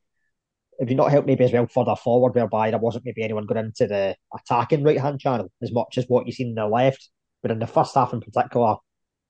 If 0.79 0.91
you 0.91 0.97
not 0.97 1.11
helped 1.11 1.29
maybe 1.29 1.45
as 1.45 1.53
well 1.53 1.67
further 1.67 1.95
forward, 1.95 2.35
whereby 2.35 2.71
there 2.71 2.81
wasn't 2.81 3.05
maybe 3.05 3.23
anyone 3.23 3.47
going 3.47 3.65
into 3.65 3.87
the 3.87 4.17
attacking 4.35 4.83
right 4.83 5.01
hand 5.01 5.21
channel 5.21 5.51
as 5.63 5.73
much 5.73 5.99
as 5.99 6.07
what 6.09 6.27
you 6.27 6.33
seen 6.33 6.49
in 6.49 6.55
the 6.57 6.67
left. 6.67 7.11
But 7.43 7.53
in 7.53 7.61
the 7.61 7.67
first 7.67 7.95
half 7.95 8.13
in 8.13 8.21
particular, 8.21 8.77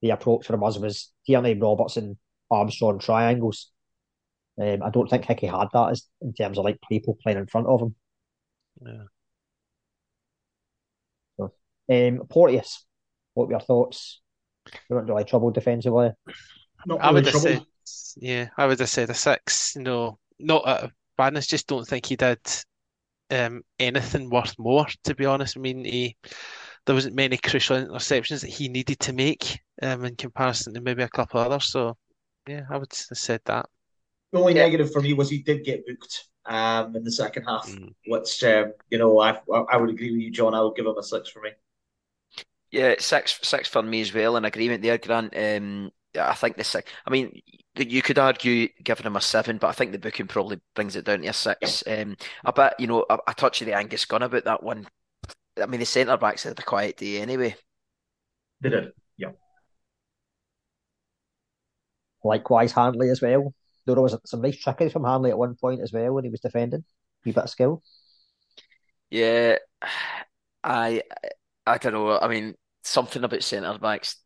the 0.00 0.10
approach 0.10 0.46
from 0.46 0.64
us 0.64 0.78
was 0.78 1.12
Tierney, 1.26 1.54
Robertson, 1.54 2.18
Armstrong 2.50 2.98
triangles. 2.98 3.70
Um, 4.60 4.82
I 4.82 4.90
don't 4.90 5.10
think 5.10 5.24
Hickey 5.24 5.46
had 5.46 5.68
that 5.72 5.90
as 5.90 6.06
in 6.22 6.32
terms 6.32 6.58
of 6.58 6.64
like 6.64 6.78
people 6.88 7.18
playing 7.22 7.38
in 7.38 7.46
front 7.46 7.66
of 7.66 7.80
him. 7.80 7.94
Yeah. 8.86 9.04
Um, 11.90 12.26
Porteous, 12.28 12.84
what 13.34 13.48
were 13.48 13.54
your 13.54 13.60
thoughts? 13.60 14.22
We 14.88 14.96
weren't 14.96 15.08
really 15.08 15.24
troubled 15.24 15.54
defensively. 15.54 16.12
Not 16.86 17.02
I 17.02 17.10
really 17.10 17.14
would 17.14 17.24
have 17.26 17.32
troubled. 17.32 17.58
said, 17.58 17.66
yeah, 18.16 18.48
I 18.56 18.66
would 18.66 18.80
have 18.80 18.88
said 18.88 19.10
a 19.10 19.14
six. 19.14 19.76
No, 19.76 20.18
not 20.38 20.66
out 20.66 20.84
of 20.84 20.90
badness. 21.16 21.46
Just 21.46 21.66
don't 21.66 21.86
think 21.86 22.06
he 22.06 22.16
did 22.16 22.40
um, 23.30 23.62
anything 23.78 24.30
worth 24.30 24.54
more. 24.58 24.86
To 25.04 25.14
be 25.14 25.26
honest, 25.26 25.56
I 25.56 25.60
mean, 25.60 25.84
he 25.84 26.16
there 26.86 26.94
wasn't 26.94 27.16
many 27.16 27.36
crucial 27.36 27.76
interceptions 27.76 28.42
that 28.42 28.50
he 28.50 28.68
needed 28.68 29.00
to 29.00 29.12
make 29.12 29.60
um, 29.82 30.04
in 30.04 30.16
comparison 30.16 30.74
to 30.74 30.80
maybe 30.80 31.02
a 31.02 31.08
couple 31.08 31.40
others. 31.40 31.66
So, 31.66 31.96
yeah, 32.46 32.62
I 32.70 32.76
would 32.78 32.92
have 32.92 33.18
said 33.18 33.40
that. 33.46 33.66
The 34.32 34.40
only 34.40 34.54
Yeah. 34.54 34.64
negative 34.64 34.92
for 34.92 35.00
me 35.00 35.12
was 35.12 35.30
he 35.30 35.38
did 35.42 35.64
get 35.64 35.86
booked 35.86 36.28
um, 36.46 36.94
in 36.96 37.04
the 37.04 37.12
second 37.12 37.44
half, 37.44 37.70
Mm. 37.70 37.94
which 38.06 38.42
uh, 38.44 38.66
you 38.90 38.98
know 38.98 39.18
I 39.20 39.40
I 39.70 39.76
would 39.76 39.90
agree 39.90 40.10
with 40.10 40.20
you, 40.20 40.30
John. 40.30 40.54
I 40.54 40.60
would 40.60 40.76
give 40.76 40.86
him 40.86 40.98
a 40.98 41.02
six 41.02 41.28
for 41.28 41.40
me. 41.40 41.50
Yeah, 42.70 42.96
six 42.98 43.38
six 43.42 43.68
for 43.68 43.82
me 43.82 44.00
as 44.00 44.12
well. 44.12 44.36
In 44.36 44.44
agreement 44.44 44.82
there, 44.82 44.98
Grant. 44.98 45.34
Um, 45.36 45.90
I 46.18 46.34
think 46.34 46.56
the 46.56 46.64
six. 46.64 46.90
I 47.06 47.10
mean, 47.10 47.40
you 47.76 48.02
could 48.02 48.18
argue 48.18 48.68
giving 48.82 49.06
him 49.06 49.16
a 49.16 49.20
seven, 49.20 49.58
but 49.58 49.68
I 49.68 49.72
think 49.72 49.92
the 49.92 49.98
booking 49.98 50.26
probably 50.26 50.60
brings 50.74 50.96
it 50.96 51.04
down 51.04 51.22
to 51.22 51.28
a 51.28 51.32
six. 51.32 51.82
Um, 51.86 52.16
I 52.44 52.50
bet 52.50 52.78
you 52.78 52.86
know 52.86 53.04
a, 53.10 53.18
a 53.28 53.34
touch 53.34 53.60
of 53.60 53.66
the 53.66 53.74
Angus 53.74 54.04
Gunn 54.04 54.22
about 54.22 54.44
that 54.44 54.62
one. 54.62 54.86
I 55.60 55.66
mean, 55.66 55.80
the 55.80 55.86
centre 55.86 56.16
backs 56.16 56.44
had 56.44 56.58
a 56.58 56.62
quiet 56.62 56.96
day 56.96 57.20
anyway. 57.20 57.56
They 58.60 58.70
did. 58.70 58.92
Yeah. 59.16 59.32
Likewise, 62.22 62.72
Hanley 62.72 63.10
as 63.10 63.22
well. 63.22 63.54
Though 63.86 63.94
there 63.94 64.02
was 64.02 64.16
some 64.24 64.40
nice 64.40 64.56
trickery 64.56 64.88
from 64.88 65.04
Hanley 65.04 65.30
at 65.30 65.38
one 65.38 65.56
point 65.56 65.80
as 65.82 65.92
well 65.92 66.14
when 66.14 66.24
he 66.24 66.30
was 66.30 66.40
defending. 66.40 66.84
Wee 67.24 67.32
bit 67.32 67.44
of 67.44 67.50
skill. 67.50 67.82
Yeah, 69.10 69.58
I 70.62 71.02
I 71.66 71.78
don't 71.78 71.92
know. 71.92 72.18
I 72.18 72.28
mean, 72.28 72.54
something 72.82 73.24
about 73.24 73.42
centre 73.42 73.78
backs 73.78 74.16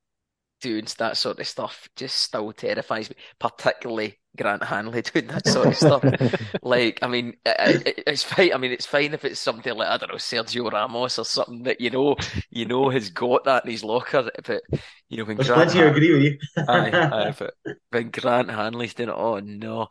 doing 0.61 0.87
that 0.99 1.17
sort 1.17 1.39
of 1.41 1.47
stuff 1.47 1.89
just 1.97 2.17
still 2.19 2.53
terrifies 2.53 3.11
me, 3.11 3.17
particularly 3.39 4.19
Grant 4.37 4.63
Hanley 4.65 5.03
doing 5.15 5.27
that 5.29 5.47
sort 5.47 5.69
of 5.69 5.77
stuff. 5.77 6.05
Like, 6.63 6.99
I 7.03 7.07
mean, 7.09 7.35
it, 7.47 7.83
it- 7.87 8.05
it's 8.07 8.23
fine. 8.23 8.53
I 8.53 8.59
mean, 8.59 8.73
it's 8.73 8.87
fine 8.87 9.15
if 9.15 9.25
it's 9.25 9.41
something 9.41 9.75
like 9.75 9.89
I 9.89 9.97
don't 9.97 10.11
know, 10.11 10.17
Sergio 10.17 10.71
Ramos 10.71 11.19
or 11.19 11.25
something 11.25 11.63
that 11.65 11.81
you 11.81 11.91
know, 11.91 12.17
you 12.51 12.67
know, 12.67 12.91
has 12.91 13.11
got 13.11 13.45
that 13.45 13.65
in 13.65 13.71
his 13.71 13.85
locker. 13.85 14.31
But 14.45 14.63
you 15.09 15.19
know, 15.19 15.25
when 15.25 15.39
There's 15.39 15.51
Grant 15.51 15.71
plenty 15.71 15.79
Han- 15.79 15.89
agree 15.89 16.13
with 16.13 16.23
you. 16.23 16.39
Aye, 16.67 16.91
aye, 17.13 17.35
but 17.39 17.55
when 17.91 18.11
Grant 18.11 18.51
Hanley's 18.51 18.95
doing 18.95 19.09
it, 19.11 19.15
oh 19.17 19.39
no. 19.41 19.89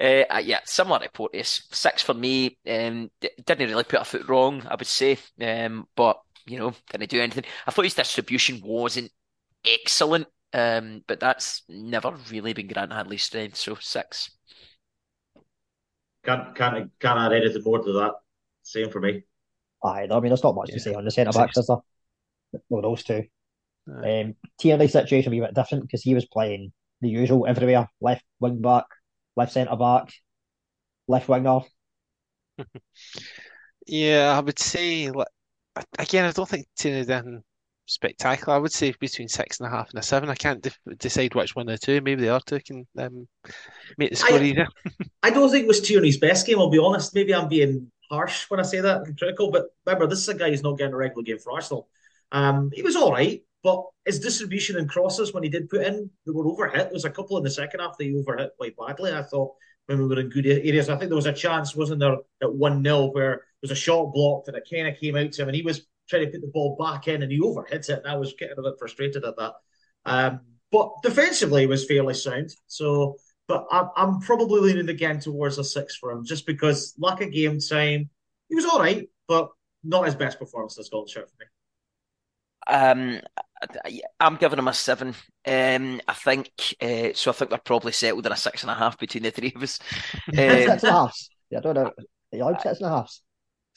Uh, 0.00 0.22
uh, 0.30 0.38
yeah, 0.44 0.60
similar 0.64 1.00
to 1.00 1.10
Porteous. 1.10 1.66
Six 1.72 2.02
for 2.02 2.14
me. 2.14 2.56
Um, 2.68 3.10
d- 3.20 3.30
didn't 3.44 3.68
really 3.68 3.82
put 3.84 4.00
a 4.00 4.04
foot 4.04 4.28
wrong, 4.28 4.62
I 4.68 4.76
would 4.76 4.86
say. 4.86 5.18
Um, 5.40 5.88
but 5.96 6.20
you 6.46 6.58
know, 6.58 6.72
didn't 6.90 7.10
do 7.10 7.20
anything. 7.20 7.44
I 7.66 7.70
thought 7.70 7.84
his 7.84 7.94
distribution 7.94 8.60
wasn't 8.64 9.10
excellent. 9.64 10.26
Um, 10.52 11.04
but 11.06 11.20
that's 11.20 11.62
never 11.68 12.14
really 12.30 12.54
been 12.54 12.68
Grant 12.68 12.92
Hanley's 12.92 13.24
strength. 13.24 13.56
So 13.56 13.74
six. 13.76 14.30
Can't 16.24 16.54
can't 16.54 16.90
can't 16.98 17.18
add 17.18 17.32
anything 17.32 17.62
more 17.64 17.78
to 17.82 17.92
that. 17.92 18.12
Same 18.62 18.90
for 18.90 19.00
me. 19.00 19.22
Aye, 19.84 20.08
I 20.10 20.20
mean, 20.20 20.30
there's 20.30 20.42
not 20.42 20.54
much 20.54 20.70
Yeah. 20.70 20.74
to 20.76 20.80
say 20.80 20.94
on 20.94 21.04
the 21.04 21.10
centre 21.10 21.32
backs, 21.32 21.56
is 21.56 21.66
there? 21.66 21.76
Well, 22.68 22.82
those 22.82 23.04
two. 23.04 23.24
Aye. 23.88 24.20
Um, 24.22 24.34
Tierney's 24.58 24.92
situation 24.92 25.32
a 25.32 25.36
wee 25.36 25.40
bit 25.40 25.54
different 25.54 25.84
because 25.84 26.02
he 26.02 26.14
was 26.14 26.26
playing 26.26 26.72
the 27.00 27.08
usual 27.08 27.46
everywhere 27.46 27.88
left 28.00 28.24
wing 28.40 28.60
back, 28.60 28.86
left 29.36 29.52
centre 29.52 29.76
back, 29.76 30.12
left 31.06 31.28
winger. 31.28 31.60
Yeah, 33.86 34.34
I 34.36 34.40
would 34.40 34.58
say 34.58 35.10
like, 35.10 35.28
again, 35.98 36.24
I 36.26 36.32
don't 36.32 36.48
think 36.48 36.66
Tierney 36.76 37.00
did 37.00 37.10
anything 37.10 37.44
spectacular. 37.88 38.54
I 38.54 38.58
would 38.58 38.72
say 38.72 38.94
between 38.98 39.28
six 39.28 39.60
and 39.60 39.66
a 39.66 39.70
half 39.70 39.90
and 39.90 39.98
a 39.98 40.02
seven. 40.02 40.28
I 40.28 40.34
can't 40.34 40.62
def 40.62 40.78
decide 40.98 41.34
which 41.34 41.56
one 41.56 41.68
of 41.68 41.78
the 41.80 41.84
two. 41.84 42.00
Maybe 42.00 42.22
the 42.22 42.34
other 42.34 42.44
two 42.46 42.60
can 42.60 42.86
um, 42.98 43.26
make 43.96 44.10
the 44.10 44.16
score 44.16 44.38
I- 44.38 44.42
easier. 44.42 44.68
I 45.22 45.30
don't 45.30 45.50
think 45.50 45.64
it 45.64 45.68
was 45.68 45.80
Tierney's 45.80 46.18
best 46.18 46.46
game. 46.46 46.58
I'll 46.58 46.70
be 46.70 46.78
honest. 46.78 47.14
Maybe 47.14 47.34
I'm 47.34 47.48
being 47.48 47.90
harsh 48.10 48.48
when 48.48 48.60
I 48.60 48.62
say 48.62 48.80
that 48.80 49.02
and 49.02 49.18
critical, 49.18 49.50
but 49.50 49.66
remember, 49.86 50.06
this 50.06 50.20
is 50.20 50.28
a 50.28 50.34
guy 50.34 50.50
who's 50.50 50.62
not 50.62 50.78
getting 50.78 50.94
a 50.94 50.96
regular 50.96 51.22
game 51.22 51.38
for 51.38 51.52
Arsenal. 51.52 51.88
Um, 52.32 52.70
he 52.72 52.82
was 52.82 52.96
all 52.96 53.12
right, 53.12 53.42
but 53.62 53.84
his 54.04 54.20
distribution 54.20 54.76
and 54.76 54.88
crosses 54.88 55.32
when 55.32 55.42
he 55.42 55.48
did 55.48 55.68
put 55.68 55.86
in, 55.86 56.10
they 56.24 56.32
were 56.32 56.44
overhit. 56.44 56.72
There 56.72 56.92
was 56.92 57.04
a 57.04 57.10
couple 57.10 57.36
in 57.36 57.44
the 57.44 57.50
second 57.50 57.80
half 57.80 57.98
that 57.98 58.04
he 58.04 58.12
overhit 58.12 58.50
quite 58.56 58.76
badly. 58.76 59.12
I 59.12 59.22
thought 59.22 59.54
when 59.88 59.98
we 59.98 60.06
were 60.06 60.20
in 60.20 60.28
good 60.28 60.46
areas. 60.46 60.88
I 60.88 60.96
think 60.96 61.08
there 61.08 61.16
was 61.16 61.26
a 61.26 61.32
chance, 61.32 61.74
wasn't 61.74 62.00
there, 62.00 62.16
at 62.42 62.54
one 62.54 62.84
0 62.84 63.06
where 63.06 63.30
there 63.30 63.42
was 63.62 63.70
a 63.70 63.74
shot 63.74 64.12
blocked 64.12 64.48
and 64.48 64.56
it 64.56 64.68
kind 64.70 64.86
of 64.86 64.96
came 64.98 65.16
out 65.16 65.32
to 65.32 65.42
him, 65.42 65.48
and 65.48 65.56
he 65.56 65.62
was 65.62 65.86
trying 66.08 66.26
to 66.26 66.30
put 66.32 66.40
the 66.40 66.50
ball 66.52 66.76
back 66.76 67.08
in, 67.08 67.22
and 67.22 67.30
he 67.30 67.40
overhits 67.40 67.88
it. 67.90 68.02
And 68.04 68.06
I 68.06 68.16
was 68.16 68.34
getting 68.38 68.58
a 68.58 68.62
bit 68.62 68.74
frustrated 68.78 69.24
at 69.24 69.36
that. 69.36 69.52
Um, 70.04 70.40
but 70.70 70.90
defensively, 71.02 71.62
he 71.62 71.66
was 71.66 71.86
fairly 71.86 72.14
sound. 72.14 72.50
So. 72.66 73.16
But 73.46 73.66
I'm, 73.70 73.88
I'm 73.96 74.20
probably 74.20 74.60
leaning 74.60 74.90
again 74.90 75.20
towards 75.20 75.56
a 75.56 75.64
six 75.64 75.96
for 75.96 76.10
him, 76.10 76.22
just 76.22 76.44
because 76.44 76.92
lack 76.98 77.22
of 77.22 77.32
game 77.32 77.58
time. 77.60 78.10
He 78.50 78.54
was 78.54 78.66
all 78.66 78.78
right, 78.78 79.08
but 79.26 79.48
not 79.82 80.04
his 80.04 80.14
best 80.14 80.38
performance 80.38 80.74
this 80.74 80.90
golden 80.90 81.10
shirt 81.10 81.30
for 81.30 81.36
me. 81.40 81.46
Um, 82.66 83.20
I- 83.86 84.02
I'm 84.20 84.36
giving 84.36 84.58
him 84.58 84.68
a 84.68 84.74
seven. 84.74 85.14
Um, 85.46 86.00
I 86.06 86.12
think 86.12 86.50
uh, 86.82 87.14
so. 87.14 87.30
I 87.30 87.32
think 87.34 87.48
they're 87.48 87.58
probably 87.58 87.92
settled 87.92 88.26
in 88.26 88.32
a 88.32 88.36
six 88.36 88.62
and 88.62 88.70
a 88.70 88.74
half 88.74 88.98
between 88.98 89.22
the 89.22 89.30
three 89.30 89.52
of 89.56 89.62
us. 89.62 89.80
Um, 90.28 90.34
six 90.34 90.82
and 90.82 90.90
a 90.90 90.92
half. 90.92 91.18
Yeah, 91.50 91.58
I 91.58 91.60
don't 91.62 91.74
know. 91.74 91.86
Are 91.86 92.36
you 92.36 92.42
allowed 92.42 92.60
six 92.60 92.80
and 92.80 92.86
a 92.86 92.90
half? 92.90 93.18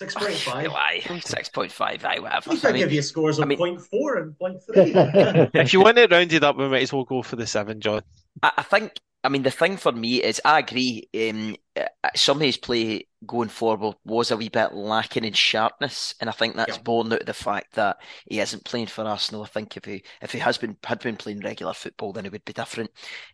Six 0.02 0.16
point 0.16 0.34
five. 0.34 0.68
Oh, 0.72 0.74
aye, 0.74 1.22
six 1.24 1.48
point 1.48 1.72
five. 1.72 2.04
Aye, 2.04 2.18
whatever. 2.18 2.54
At 2.54 2.66
I 2.66 2.70
I 2.70 2.72
mean, 2.72 2.82
give 2.82 2.92
you 2.92 3.04
scores 3.04 3.38
of 3.38 3.44
I 3.44 3.48
mean- 3.50 3.58
point 3.60 3.80
four 3.82 4.18
and 4.18 4.36
point 4.40 4.58
three. 4.64 4.94
If 5.62 5.74
you 5.74 5.82
want 5.82 6.00
it 6.00 6.10
rounded 6.12 6.34
it 6.38 6.44
up, 6.44 6.58
we 6.58 6.68
might 6.68 6.82
as 6.82 6.92
well 6.92 7.04
go 7.04 7.22
for 7.22 7.36
the 7.36 7.46
seven, 7.46 7.80
John. 7.80 8.02
I, 8.42 8.52
I 8.58 8.64
think. 8.64 8.94
I 9.24 9.30
mean, 9.30 9.44
the 9.44 9.52
thing 9.52 9.78
for 9.78 9.92
me 9.92 10.24
is, 10.24 10.42
I 10.44 10.60
agree. 10.60 11.08
Um, 11.16 11.56
uh, 11.76 11.86
some 12.16 12.38
of 12.38 12.42
his 12.42 12.58
play 12.58 13.08
going 13.24 13.50
forward 13.50 13.96
was 14.04 14.32
a 14.32 14.38
wee 14.38 14.50
bit 14.50 14.74
lacking 14.74 15.24
in 15.26 15.34
sharpness, 15.34 16.16
and 16.20 16.28
I 16.28 16.34
think 16.34 16.56
that's 16.56 16.76
Yeah. 16.76 16.80
born 16.80 17.14
out 17.14 17.20
of 17.22 17.28
the 17.28 17.34
fact 17.36 17.74
that 17.76 17.98
he 18.28 18.40
isn't 18.40 18.66
playing 18.66 18.88
for 18.88 19.04
Arsenal. 19.06 19.44
I 19.44 19.48
think 19.48 19.78
if 19.78 19.86
he 19.86 20.04
if 20.24 20.32
he 20.32 20.40
has 20.40 20.58
been 20.58 20.76
had 20.84 21.00
been 21.02 21.18
playing 21.18 21.42
regular 21.42 21.74
football, 21.74 22.14
then 22.14 22.26
it 22.26 22.32
would 22.32 22.46
be 22.46 22.54
different. 22.54 22.90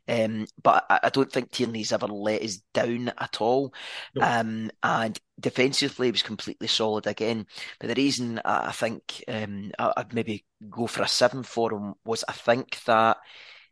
Um, 0.09 0.45
but 0.61 0.85
I, 0.89 0.99
I 1.03 1.09
don't 1.09 1.31
think 1.31 1.51
Tierney's 1.51 1.93
ever 1.93 2.07
let 2.07 2.41
us 2.43 2.57
down 2.73 3.09
at 3.17 3.39
all. 3.39 3.73
No. 4.13 4.27
Um, 4.27 4.69
and 4.83 5.17
defensively, 5.39 6.07
he 6.07 6.11
was 6.11 6.21
completely 6.23 6.67
solid 6.67 7.07
again. 7.07 7.45
But 7.79 7.87
the 7.87 7.95
reason 8.01 8.41
I, 8.43 8.67
I 8.67 8.71
think 8.73 9.23
um, 9.29 9.71
I, 9.79 9.93
I'd 9.95 10.13
maybe 10.13 10.45
go 10.69 10.87
for 10.87 11.03
a 11.03 11.07
seven 11.07 11.43
for 11.43 11.71
him 11.73 11.93
was 12.03 12.25
I 12.27 12.33
think 12.33 12.83
that 12.85 13.17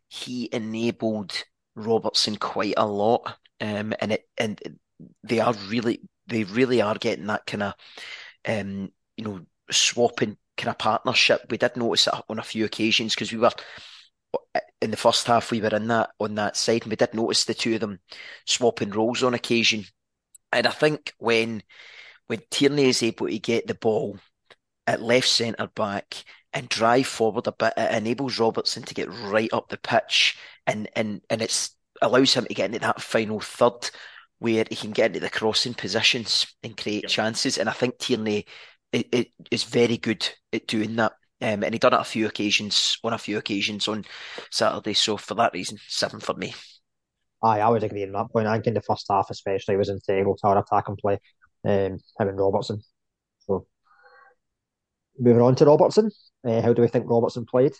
he 0.08 0.48
enabled 0.52 1.44
Robertson 1.76 2.36
quite 2.36 2.74
a 2.76 2.86
lot, 2.86 3.36
um, 3.60 3.94
and 4.00 4.12
it 4.12 4.28
and 4.36 4.60
they 5.22 5.40
are 5.40 5.54
really 5.68 6.00
they 6.26 6.44
really 6.44 6.82
are 6.82 6.96
getting 6.96 7.26
that 7.26 7.46
kind 7.46 7.62
of 7.62 7.74
um, 8.46 8.90
you 9.16 9.24
know 9.24 9.40
swapping 9.70 10.36
kind 10.56 10.70
of 10.70 10.78
partnership. 10.78 11.42
We 11.50 11.58
did 11.58 11.76
notice 11.76 12.06
it 12.08 12.14
on 12.28 12.38
a 12.38 12.42
few 12.42 12.64
occasions 12.64 13.14
because 13.14 13.32
we 13.32 13.38
were 13.38 13.50
in 14.80 14.90
the 14.90 14.96
first 14.96 15.26
half 15.26 15.50
we 15.50 15.60
were 15.60 15.74
in 15.74 15.88
that 15.88 16.10
on 16.18 16.34
that 16.36 16.56
side, 16.56 16.82
and 16.82 16.90
we 16.90 16.96
did 16.96 17.14
notice 17.14 17.44
the 17.44 17.54
two 17.54 17.74
of 17.74 17.80
them 17.80 18.00
swapping 18.46 18.90
roles 18.90 19.22
on 19.22 19.34
occasion. 19.34 19.84
And 20.52 20.66
I 20.66 20.70
think 20.70 21.12
when 21.18 21.62
when 22.26 22.40
Tierney 22.50 22.88
is 22.88 23.02
able 23.02 23.28
to 23.28 23.38
get 23.38 23.66
the 23.66 23.74
ball 23.74 24.18
at 24.86 25.02
left 25.02 25.28
centre 25.28 25.68
back 25.74 26.24
and 26.56 26.70
drive 26.70 27.06
forward 27.06 27.46
a 27.46 27.52
bit. 27.52 27.74
It 27.76 27.94
enables 27.94 28.40
Robertson 28.40 28.82
to 28.84 28.94
get 28.94 29.12
right 29.12 29.52
up 29.52 29.68
the 29.68 29.76
pitch 29.76 30.38
and 30.66 30.88
and 30.96 31.20
and 31.28 31.42
it's 31.42 31.76
allows 32.00 32.32
him 32.32 32.46
to 32.46 32.54
get 32.54 32.66
into 32.66 32.78
that 32.80 33.00
final 33.00 33.40
third 33.40 33.90
where 34.38 34.64
he 34.68 34.76
can 34.76 34.90
get 34.90 35.08
into 35.08 35.20
the 35.20 35.30
crossing 35.30 35.74
positions 35.74 36.46
and 36.62 36.76
create 36.76 37.04
yep. 37.04 37.10
chances. 37.10 37.58
And 37.58 37.68
I 37.68 37.72
think 37.72 37.98
Tierney 37.98 38.46
it, 38.90 39.08
it 39.12 39.28
is 39.50 39.64
very 39.64 39.98
good 39.98 40.26
at 40.52 40.66
doing 40.66 40.96
that. 40.96 41.12
Um, 41.42 41.62
and 41.62 41.74
he 41.74 41.78
done 41.78 41.92
it 41.92 42.00
a 42.00 42.04
few 42.04 42.26
occasions 42.26 42.98
on 43.04 43.12
a 43.12 43.18
few 43.18 43.36
occasions 43.36 43.86
on 43.86 44.04
Saturday. 44.50 44.94
So 44.94 45.18
for 45.18 45.34
that 45.34 45.52
reason, 45.52 45.76
seven 45.86 46.20
for 46.20 46.34
me. 46.34 46.54
Aye, 47.42 47.60
I 47.60 47.68
would 47.68 47.84
agree 47.84 48.04
on 48.04 48.12
that 48.12 48.32
point. 48.32 48.46
I 48.46 48.54
think 48.54 48.68
in 48.68 48.74
the 48.74 48.80
first 48.80 49.06
half, 49.10 49.28
especially, 49.28 49.76
was 49.76 49.90
integral 49.90 50.36
to 50.36 50.46
our 50.46 50.58
attack 50.58 50.88
and 50.88 50.96
play. 50.96 51.18
Um, 51.66 51.98
him 52.18 52.28
and 52.28 52.38
Robertson. 52.38 52.80
So 53.40 53.66
moving 55.18 55.42
on 55.42 55.54
to 55.56 55.66
Robertson, 55.66 56.10
uh, 56.46 56.62
how 56.62 56.72
do 56.72 56.82
we 56.82 56.88
think 56.88 57.08
Robertson 57.08 57.44
played? 57.44 57.74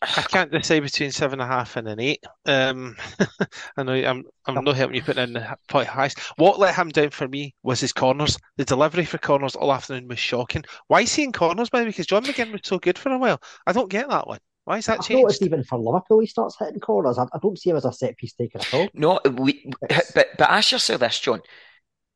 I 0.00 0.22
can't 0.22 0.52
decide 0.52 0.84
between 0.84 1.10
seven 1.10 1.40
and 1.40 1.50
a 1.50 1.52
half 1.52 1.76
and 1.76 1.88
an 1.88 1.98
eight. 1.98 2.22
Um, 2.46 2.96
I 3.76 3.82
know 3.82 3.94
I'm 3.94 4.24
I'm 4.46 4.62
not 4.62 4.76
helping 4.76 4.94
you 4.94 5.02
put 5.02 5.18
in 5.18 5.32
the 5.32 5.56
point 5.68 5.88
highest. 5.88 6.20
What 6.36 6.60
let 6.60 6.76
him 6.76 6.90
down 6.90 7.10
for 7.10 7.26
me 7.26 7.54
was 7.64 7.80
his 7.80 7.92
corners. 7.92 8.38
The 8.58 8.64
delivery 8.64 9.04
for 9.04 9.18
corners 9.18 9.56
all 9.56 9.72
afternoon 9.72 10.06
was 10.06 10.20
shocking. 10.20 10.64
Why 10.86 11.00
is 11.00 11.14
he 11.14 11.24
in 11.24 11.32
corners, 11.32 11.68
by 11.68 11.80
the 11.80 11.86
way? 11.86 11.90
Because 11.90 12.06
John 12.06 12.24
McGinn 12.24 12.52
was 12.52 12.60
so 12.62 12.78
good 12.78 12.96
for 12.96 13.10
a 13.10 13.18
while. 13.18 13.40
I 13.66 13.72
don't 13.72 13.90
get 13.90 14.08
that 14.08 14.28
one. 14.28 14.38
Why 14.66 14.78
is 14.78 14.86
that 14.86 15.00
I've 15.00 15.06
changed? 15.06 15.22
noticed 15.22 15.42
even 15.42 15.64
for 15.64 15.78
Liverpool, 15.78 16.20
he 16.20 16.26
starts 16.26 16.56
hitting 16.58 16.78
corners. 16.78 17.18
I, 17.18 17.24
I 17.24 17.38
don't 17.42 17.58
see 17.58 17.70
him 17.70 17.76
as 17.76 17.84
a 17.84 17.92
set 17.92 18.16
piece 18.16 18.34
taker 18.34 18.58
at 18.58 18.74
all. 18.74 18.88
No, 18.94 19.18
we, 19.36 19.68
but 19.80 20.26
but 20.38 20.50
ask 20.50 20.70
yourself 20.70 21.00
this, 21.00 21.18
John 21.18 21.40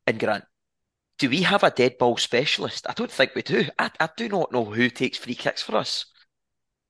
and 0.07 0.19
Grant. 0.19 0.45
Do 1.23 1.29
we 1.29 1.43
have 1.43 1.63
a 1.63 1.71
dead 1.71 1.97
ball 1.97 2.17
specialist? 2.17 2.85
I 2.89 2.91
don't 2.91 3.09
think 3.09 3.33
we 3.33 3.43
do. 3.43 3.63
I, 3.79 3.89
I 3.97 4.09
do 4.17 4.27
not 4.27 4.51
know 4.51 4.65
who 4.65 4.89
takes 4.89 5.17
free 5.17 5.35
kicks 5.35 5.61
for 5.61 5.77
us. 5.77 6.05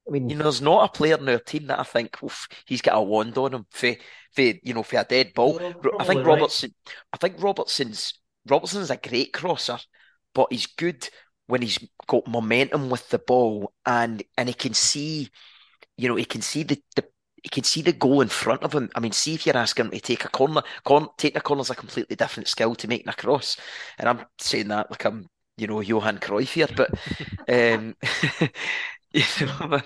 I 0.07 0.11
mean, 0.11 0.27
you 0.27 0.35
know, 0.35 0.45
there's 0.45 0.59
not 0.59 0.89
a 0.89 0.91
player 0.91 1.19
in 1.19 1.29
our 1.29 1.37
team 1.37 1.67
that 1.67 1.79
I 1.79 1.83
think 1.83 2.17
oof, 2.23 2.47
he's 2.65 2.81
got 2.81 2.97
a 2.97 3.01
wand 3.03 3.37
on 3.37 3.53
him 3.53 3.67
for, 3.69 3.93
for 4.31 4.41
you 4.41 4.73
know, 4.73 4.81
for 4.81 4.97
a 4.97 5.03
dead 5.03 5.35
ball. 5.35 5.59
I 5.99 6.03
think 6.03 6.25
Robertson, 6.25 6.73
right. 6.83 6.95
I 7.13 7.17
think 7.17 7.43
Robertson's 7.43 8.15
Robertson's 8.47 8.89
a 8.89 8.97
great 8.97 9.33
crosser, 9.33 9.77
but 10.33 10.47
he's 10.51 10.65
good 10.65 11.07
when 11.45 11.61
he's 11.61 11.77
got 12.07 12.25
momentum 12.25 12.89
with 12.89 13.07
the 13.09 13.19
ball 13.19 13.71
and 13.85 14.23
and 14.35 14.49
he 14.49 14.55
can 14.55 14.73
see, 14.73 15.29
you 15.95 16.09
know, 16.09 16.15
he 16.15 16.25
can 16.25 16.41
see 16.41 16.63
the, 16.63 16.81
the 16.95 17.05
he 17.43 17.49
can 17.49 17.63
see 17.63 17.81
the 17.81 17.91
goal 17.91 18.21
in 18.21 18.29
front 18.29 18.63
of 18.63 18.73
him. 18.73 18.89
I 18.95 19.01
mean, 19.01 19.11
see 19.11 19.33
if 19.33 19.45
you're 19.45 19.57
asking 19.57 19.85
him 19.85 19.91
to 19.91 19.99
take 19.99 20.23
a 20.23 20.29
corner, 20.29 20.63
corner 20.85 21.07
taking 21.17 21.37
a 21.37 21.41
corner 21.41 21.61
is 21.61 21.69
a 21.69 21.75
completely 21.75 22.15
different 22.15 22.47
skill 22.47 22.73
to 22.75 22.87
making 22.87 23.09
a 23.09 23.13
cross. 23.13 23.57
And 23.99 24.07
I'm 24.07 24.25
saying 24.39 24.69
that 24.69 24.89
like 24.89 25.03
I'm, 25.03 25.27
you 25.57 25.67
know, 25.67 25.81
Johan 25.81 26.19
Cruyff 26.19 26.53
here, 26.53 26.69
but 26.75 26.89
um, 27.49 27.95
you 29.11 29.45
know, 29.45 29.81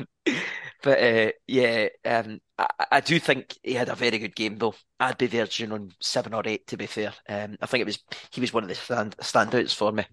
but 0.84 1.04
uh, 1.04 1.32
yeah, 1.48 1.88
um, 2.06 2.40
I, 2.60 2.68
I, 2.92 3.00
do 3.02 3.20
think 3.20 3.58
he 3.64 3.74
had 3.74 3.90
a 3.90 3.96
very 3.96 4.20
good 4.20 4.36
game 4.36 4.58
though. 4.58 4.76
I'd 5.00 5.18
be 5.18 5.26
virgin 5.26 5.72
on 5.72 5.92
seven 6.00 6.36
or 6.36 6.44
eight 6.46 6.68
to 6.68 6.78
be 6.78 6.86
fair. 6.86 7.14
Um, 7.28 7.58
I 7.60 7.66
think 7.66 7.82
it 7.82 7.88
was 7.88 8.00
he 8.32 8.40
was 8.40 8.54
one 8.54 8.64
of 8.64 8.70
the 8.70 8.76
stand, 8.76 9.18
standouts 9.18 9.74
for 9.74 9.92
me. 9.92 10.06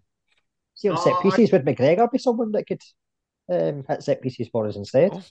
See 0.75 0.89
on 0.89 0.97
set 0.97 1.21
pieces, 1.21 1.53
would 1.53 1.67
McGregor 1.67 2.11
be 2.11 2.19
someone 2.19 2.53
that 2.53 2.67
could 2.67 2.83
um, 3.51 3.85
hit 3.87 4.03
set 4.03 4.23
pieces 4.23 4.49
for 4.51 4.67
us 4.67 4.77
instead? 4.77 5.11
Oh. 5.13 5.23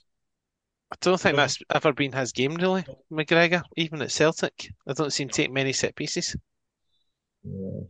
I 0.94 0.96
don't 1.00 1.20
think 1.20 1.36
that's 1.36 1.58
ever 1.74 1.92
been 1.92 2.12
his 2.12 2.30
game 2.30 2.54
really, 2.54 2.84
McGregor, 3.10 3.62
even 3.76 4.00
at 4.00 4.12
Celtic. 4.12 4.70
I 4.86 4.92
don't 4.92 5.12
see 5.12 5.24
him 5.24 5.28
take 5.28 5.50
many 5.50 5.72
set 5.72 5.96
pieces. 5.96 6.36
Yeah. 7.42 7.80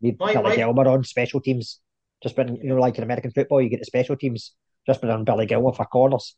Need 0.00 0.16
Billy 0.18 0.56
Gilmour 0.56 0.88
on 0.88 1.04
special 1.04 1.40
teams. 1.40 1.80
Just 2.22 2.34
been, 2.34 2.56
you 2.56 2.70
know, 2.70 2.76
like 2.76 2.96
in 2.96 3.04
American 3.04 3.30
football, 3.30 3.60
you 3.60 3.68
get 3.68 3.80
the 3.80 3.84
special 3.84 4.16
teams 4.16 4.52
just 4.86 5.02
been 5.02 5.10
on 5.10 5.24
Billy 5.24 5.46
Gilmour 5.46 5.74
for 5.74 5.84
corners. 5.84 6.34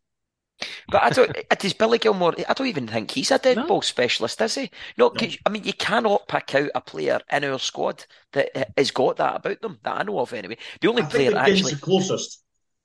But 0.88 1.02
I 1.02 1.10
don't. 1.10 1.36
Uh, 1.50 1.54
does 1.56 1.72
Billy 1.72 1.98
Gilmour? 1.98 2.34
I 2.48 2.52
don't 2.52 2.66
even 2.66 2.88
think 2.88 3.12
he's 3.12 3.30
a 3.30 3.38
dead 3.38 3.56
no. 3.56 3.66
ball 3.66 3.82
specialist, 3.82 4.40
is 4.40 4.56
he? 4.56 4.70
No, 4.98 5.12
no. 5.20 5.28
I 5.46 5.50
mean, 5.50 5.62
you 5.62 5.72
cannot 5.72 6.26
pick 6.26 6.54
out 6.54 6.70
a 6.74 6.80
player 6.80 7.20
in 7.30 7.44
our 7.44 7.58
squad 7.58 8.06
that 8.32 8.50
uh, 8.56 8.64
has 8.76 8.90
got 8.90 9.16
that 9.18 9.36
about 9.36 9.60
them 9.60 9.78
that 9.82 10.00
I 10.00 10.02
know 10.02 10.18
of. 10.18 10.32
Anyway, 10.32 10.58
the 10.80 10.88
only 10.88 11.02
I 11.02 11.06
player 11.06 11.36
actually 11.36 11.74
the 11.74 11.80
closest. 11.80 12.43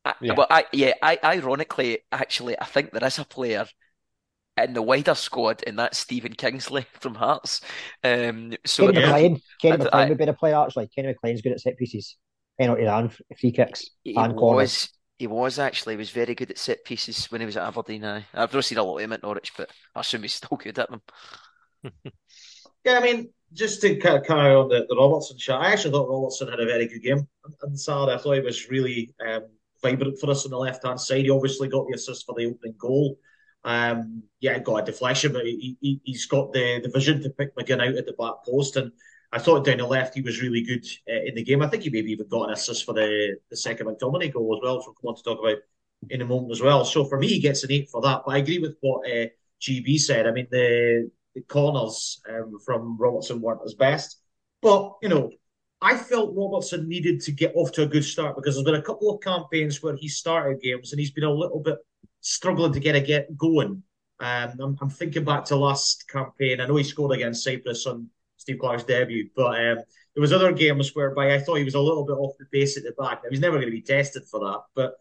I, 0.10 0.16
yeah. 0.22 0.34
Well, 0.34 0.48
I, 0.50 0.66
yeah, 0.72 0.94
I, 1.02 1.20
ironically, 1.24 2.00
actually, 2.12 2.60
I 2.60 2.66
think 2.66 2.92
there 2.92 3.04
is 3.04 3.20
a 3.20 3.26
player 3.26 3.66
in 4.58 4.74
the 4.74 4.82
wider 4.82 5.16
squad, 5.16 5.64
and 5.66 5.78
that's 5.80 5.98
Stephen 5.98 6.34
Kingsley 6.34 6.86
from 7.00 7.16
Hearts. 7.16 7.62
Um, 8.04 8.54
so 8.66 8.92
Kenny 8.92 9.06
McLean, 9.06 9.42
Kenny 9.62 9.78
McLean 9.78 10.10
would 10.10 10.18
be 10.18 10.26
the 10.26 10.34
player 10.34 10.56
actually. 10.56 10.88
Kenny 10.88 11.10
McLean's 11.10 11.42
good 11.42 11.54
at 11.54 11.62
set 11.62 11.78
pieces, 11.78 12.18
penalty 12.60 12.86
and 12.86 13.16
free 13.40 13.52
kicks 13.52 13.90
and 14.06 14.36
corners. 14.36 14.90
He 15.18 15.28
was 15.28 15.60
actually. 15.60 15.94
He 15.94 15.98
was 15.98 16.12
very 16.12 16.34
good 16.34 16.52
at 16.52 16.58
set 16.58 16.84
pieces 16.86 17.26
when 17.26 17.42
he 17.42 17.46
was 17.46 17.58
at 17.58 17.68
Aberdeen. 17.68 18.06
I, 18.06 18.26
I've 18.34 18.54
not 18.54 18.64
seen 18.64 18.78
a 18.78 18.84
lot 18.84 18.98
of 18.98 19.04
him 19.04 19.14
at 19.14 19.24
Norwich, 19.24 19.52
but 19.58 19.70
I 19.94 20.00
assume 20.00 20.22
he's 20.22 20.34
still 20.34 20.58
good 20.58 20.80
at 20.80 20.90
them. 20.90 21.02
yeah, 22.86 22.98
I 22.98 23.02
mean, 23.02 23.30
just 23.54 23.82
to 23.82 23.98
kind 23.98 24.18
of 24.18 24.26
carry 24.26 24.56
on 24.56 24.70
the, 24.70 24.86
the 24.88 24.96
Robertson 24.96 25.38
shot, 25.38 25.62
I 25.62 25.74
actually 25.74 25.92
thought 25.92 26.10
Robertson 26.10 26.48
had 26.48 26.62
a 26.62 26.66
very 26.66 26.88
good 26.88 27.04
game 27.04 27.28
on 27.64 27.76
Saturday. 27.76 28.14
I 28.14 28.18
thought 28.18 28.34
he 28.34 28.40
was 28.40 28.70
really 28.70 29.14
um, 29.28 29.48
vibrant 29.82 30.20
for 30.20 30.30
us 30.30 30.46
on 30.46 30.52
the 30.52 30.58
left 30.58 30.86
hand 30.86 31.00
side. 31.00 31.26
He 31.26 31.30
obviously 31.30 31.68
got 31.68 31.88
the 31.88 31.96
assist 31.96 32.26
for 32.26 32.36
the 32.36 32.46
opening 32.46 32.76
goal. 32.78 33.18
Um, 33.64 34.24
yeah, 34.40 34.60
got 34.60 34.84
a 34.84 34.86
deflection, 34.86 35.34
but 35.34 35.46
he, 35.46 35.78
he, 35.82 36.02
has 36.14 36.26
got 36.26 36.54
the, 36.54 36.80
the 36.82 36.90
vision 36.90 37.22
to 37.22 37.30
pick 37.30 37.56
McGinn 37.56 37.86
out 37.86 37.96
at 37.96 38.06
the 38.06 38.14
back 38.14 38.46
post. 38.46 38.78
And 38.78 38.92
I 39.32 39.40
thought 39.40 39.66
down 39.66 39.78
the 39.78 39.86
left 39.86 40.16
he 40.16 40.22
was 40.22 40.42
really 40.42 40.62
good 40.62 40.86
uh, 41.10 41.22
in 41.26 41.36
the 41.36 41.44
game. 41.44 41.62
I 41.62 41.68
think 41.68 41.84
he 41.84 41.90
maybe 41.90 42.12
even 42.12 42.28
got 42.28 42.48
an 42.48 42.54
assist 42.54 42.86
for 42.86 42.94
the, 42.94 43.38
the 43.50 43.58
second 43.58 43.88
McTominay 43.88 44.34
goal 44.34 44.58
as 44.58 44.64
well, 44.64 44.78
which 44.78 44.86
we'll 44.88 44.96
come 44.96 45.10
on 45.10 45.16
to 45.16 45.24
talk 45.24 45.40
about 45.40 45.58
in 46.10 46.22
a 46.22 46.26
moment 46.26 46.52
as 46.52 46.62
well. 46.62 46.86
So 46.86 47.06
for 47.06 47.20
me, 47.20 47.28
he 47.28 47.40
gets 47.40 47.64
an 47.64 47.72
eight 47.72 47.90
for 47.90 48.02
that. 48.02 48.22
But 48.26 48.32
I 48.32 48.38
agree 48.38 48.60
with 48.60 48.78
what 48.80 49.10
uh, 49.10 49.28
GB 49.62 50.00
said. 50.00 50.26
I 50.26 50.32
mean, 50.32 50.48
the, 50.50 51.12
the 51.36 51.42
corners 51.42 52.22
um, 52.30 52.58
from 52.66 52.98
Robertson 52.98 53.42
weren't 53.42 53.62
as 53.66 53.74
best. 53.74 54.22
But, 54.62 54.94
you 55.02 55.10
know, 55.10 55.32
I 55.82 55.96
felt 55.96 56.36
Robertson 56.36 56.90
needed 56.90 57.22
to 57.22 57.32
get 57.32 57.54
off 57.56 57.72
to 57.74 57.84
a 57.84 57.88
good 57.88 58.04
start 58.04 58.36
because 58.36 58.56
there's 58.56 58.66
been 58.66 58.76
a 58.76 58.82
couple 58.82 59.10
of 59.10 59.22
campaigns 59.22 59.82
where 59.82 59.96
he 59.96 60.10
started 60.10 60.62
games 60.62 60.92
and 60.92 61.00
he's 61.00 61.12
been 61.12 61.24
a 61.24 61.32
little 61.32 61.62
bit 61.62 61.78
struggling 62.22 62.74
to 62.74 62.80
get 62.80 62.96
a 62.96 63.02
get 63.02 63.38
going. 63.38 63.84
Um, 64.20 64.52
I'm, 64.60 64.78
I'm, 64.82 64.90
thinking 64.90 65.24
back 65.24 65.46
to 65.46 65.56
last 65.56 66.06
campaign. 66.10 66.60
I 66.60 66.66
know 66.66 66.76
he 66.76 66.84
scored 66.84 67.16
against 67.16 67.44
Cyprus 67.46 67.86
on 67.86 68.10
Steve 68.36 68.60
Clarke's 68.60 68.84
debut. 68.84 69.30
But 69.34 69.56
um, 69.56 69.78
there 70.14 70.22
was 70.22 70.34
other 70.34 70.52
games 70.52 70.94
whereby 70.94 71.34
I 71.34 71.40
thought 71.40 71.56
he 71.56 71.64
was 71.64 71.76
a 71.76 71.80
little 71.80 72.06
bit 72.06 72.14
off 72.14 72.36
the 72.38 72.46
pace 72.46 72.76
at 72.78 72.84
the 72.84 72.92
back. 72.92 73.22
He's 73.30 73.40
never 73.40 73.58
going 73.58 73.68
to 73.68 73.72
be 73.72 73.82
tested 73.82 74.24
for 74.30 74.40
that, 74.42 74.62
but 74.76 74.96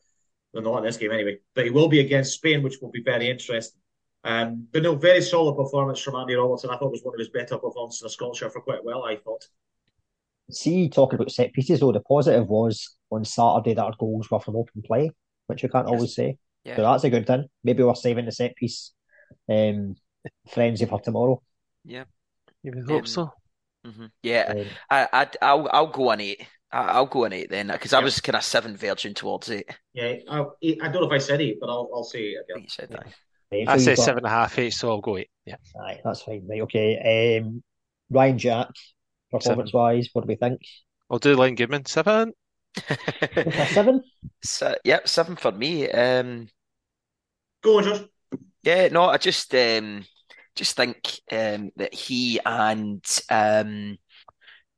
well, 0.53 0.63
not 0.63 0.79
in 0.79 0.85
this 0.85 0.97
game 0.97 1.11
anyway. 1.11 1.39
But 1.55 1.65
he 1.65 1.71
will 1.71 1.89
be 1.89 2.01
against 2.01 2.35
Spain, 2.35 2.63
which 2.63 2.79
will 2.81 2.91
be 2.91 3.03
very 3.03 3.29
interesting. 3.29 3.81
Um, 4.25 4.69
but 4.73 4.83
no, 4.83 4.95
very 4.95 5.23
solid 5.23 5.57
performance 5.57 6.01
from 6.01 6.17
Andy 6.17 6.35
Robertson. 6.35 6.71
I 6.71 6.77
thought 6.77 6.89
it 6.89 6.93
was 6.93 7.03
one 7.03 7.15
of 7.15 7.19
his 7.19 7.31
better 7.31 7.59
performances 7.59 8.03
in 8.03 8.07
a 8.07 8.11
Scottish 8.11 8.53
for 8.53 8.61
quite 8.61 8.85
well. 8.85 9.05
I 9.05 9.17
thought. 9.17 9.47
See, 10.51 10.89
talking 10.89 11.17
about 11.17 11.31
set 11.31 11.53
pieces 11.53 11.81
though, 11.81 11.93
the 11.93 12.01
positive 12.01 12.49
was 12.49 12.97
on 13.11 13.25
Saturday 13.25 13.75
that 13.75 13.85
our 13.85 13.95
goals 13.99 14.31
were 14.31 14.41
from 14.41 14.57
open 14.57 14.83
play, 14.83 15.11
which 15.47 15.63
you 15.63 15.69
can't 15.69 15.87
yes. 15.87 15.95
always 15.95 16.15
say. 16.15 16.39
Yeah. 16.65 16.77
So 16.77 16.83
that's 16.83 17.05
a 17.05 17.11
good 17.11 17.27
thing. 17.27 17.47
Maybe 17.65 17.83
we're 17.83 17.95
saving 17.95 18.27
the 18.27 18.33
set 18.33 18.57
piece 18.57 18.93
um, 19.49 19.97
frenzy 20.51 20.87
for 20.87 21.01
tomorrow. 21.01 21.43
Yeah. 21.85 22.05
You 22.63 22.73
would 22.75 22.89
hope 22.89 23.01
um, 23.01 23.07
so. 23.07 23.33
Mm-hmm. 23.87 24.07
Yeah, 24.23 24.55
um, 24.57 24.67
I, 24.91 25.09
I'd, 25.13 25.37
I'll, 25.41 25.69
I'll 25.73 25.87
go 25.87 26.11
on 26.11 26.21
eight. 26.21 26.47
I'll 26.71 27.07
go 27.07 27.25
on 27.25 27.33
eight 27.33 27.49
then 27.49 27.69
because 27.69 27.95
I 27.95 28.01
was 28.01 28.21
kind 28.21 28.37
of 28.37 28.43
seven 28.43 28.77
verging 28.77 29.15
towards 29.15 29.51
eight. 29.51 29.71
Yeah, 29.95 30.17
I, 30.29 30.41
I 30.41 30.89
don't 30.89 30.95
know 30.95 31.07
if 31.07 31.13
I 31.13 31.19
said 31.19 31.41
eight, 31.41 31.59
but 31.61 31.71
I'll, 31.71 31.89
I'll 31.95 32.05
say 32.05 32.19
eight 32.19 32.37
again. 32.45 32.63
you 32.65 32.69
said 32.69 32.91
that. 32.91 33.07
Yeah. 33.51 33.73
I 33.73 33.79
say 33.79 33.95
got... 33.95 34.05
seven 34.05 34.19
and 34.19 34.27
a 34.27 34.31
half, 34.31 34.59
eight, 34.59 34.75
so 34.75 34.91
I'll 34.91 35.01
go 35.01 35.17
eight. 35.17 35.31
Yeah, 35.47 35.57
Aye, 35.81 36.01
that's 36.05 36.23
fine. 36.23 36.47
Right, 36.47 36.61
okay. 36.63 37.39
Um, 37.41 37.63
Ryan 38.11 38.39
Jack, 38.39 38.69
performance 39.31 39.71
seven. 39.71 39.81
wise, 39.81 40.09
what 40.13 40.23
do 40.23 40.29
we 40.29 40.37
think? 40.37 40.61
I'll 41.11 41.19
do 41.19 41.37
Len 41.37 41.55
Goodman 41.55 41.87
seven. 41.87 42.33
seven. 43.73 44.03
So, 44.43 44.75
yep, 44.85 45.09
seven 45.09 45.37
for 45.37 45.53
me. 45.53 45.91
Um, 45.91 46.49
go 47.63 47.79
on, 47.79 47.85
Josh. 47.85 48.01
Yeah, 48.63 48.89
no, 48.89 49.05
I 49.05 49.17
just 49.17 49.55
um, 49.55 50.05
just 50.55 50.77
think 50.77 51.21
um, 51.33 51.71
that 51.77 51.95
he 51.95 52.41
and 52.45 53.05
um, 53.31 53.99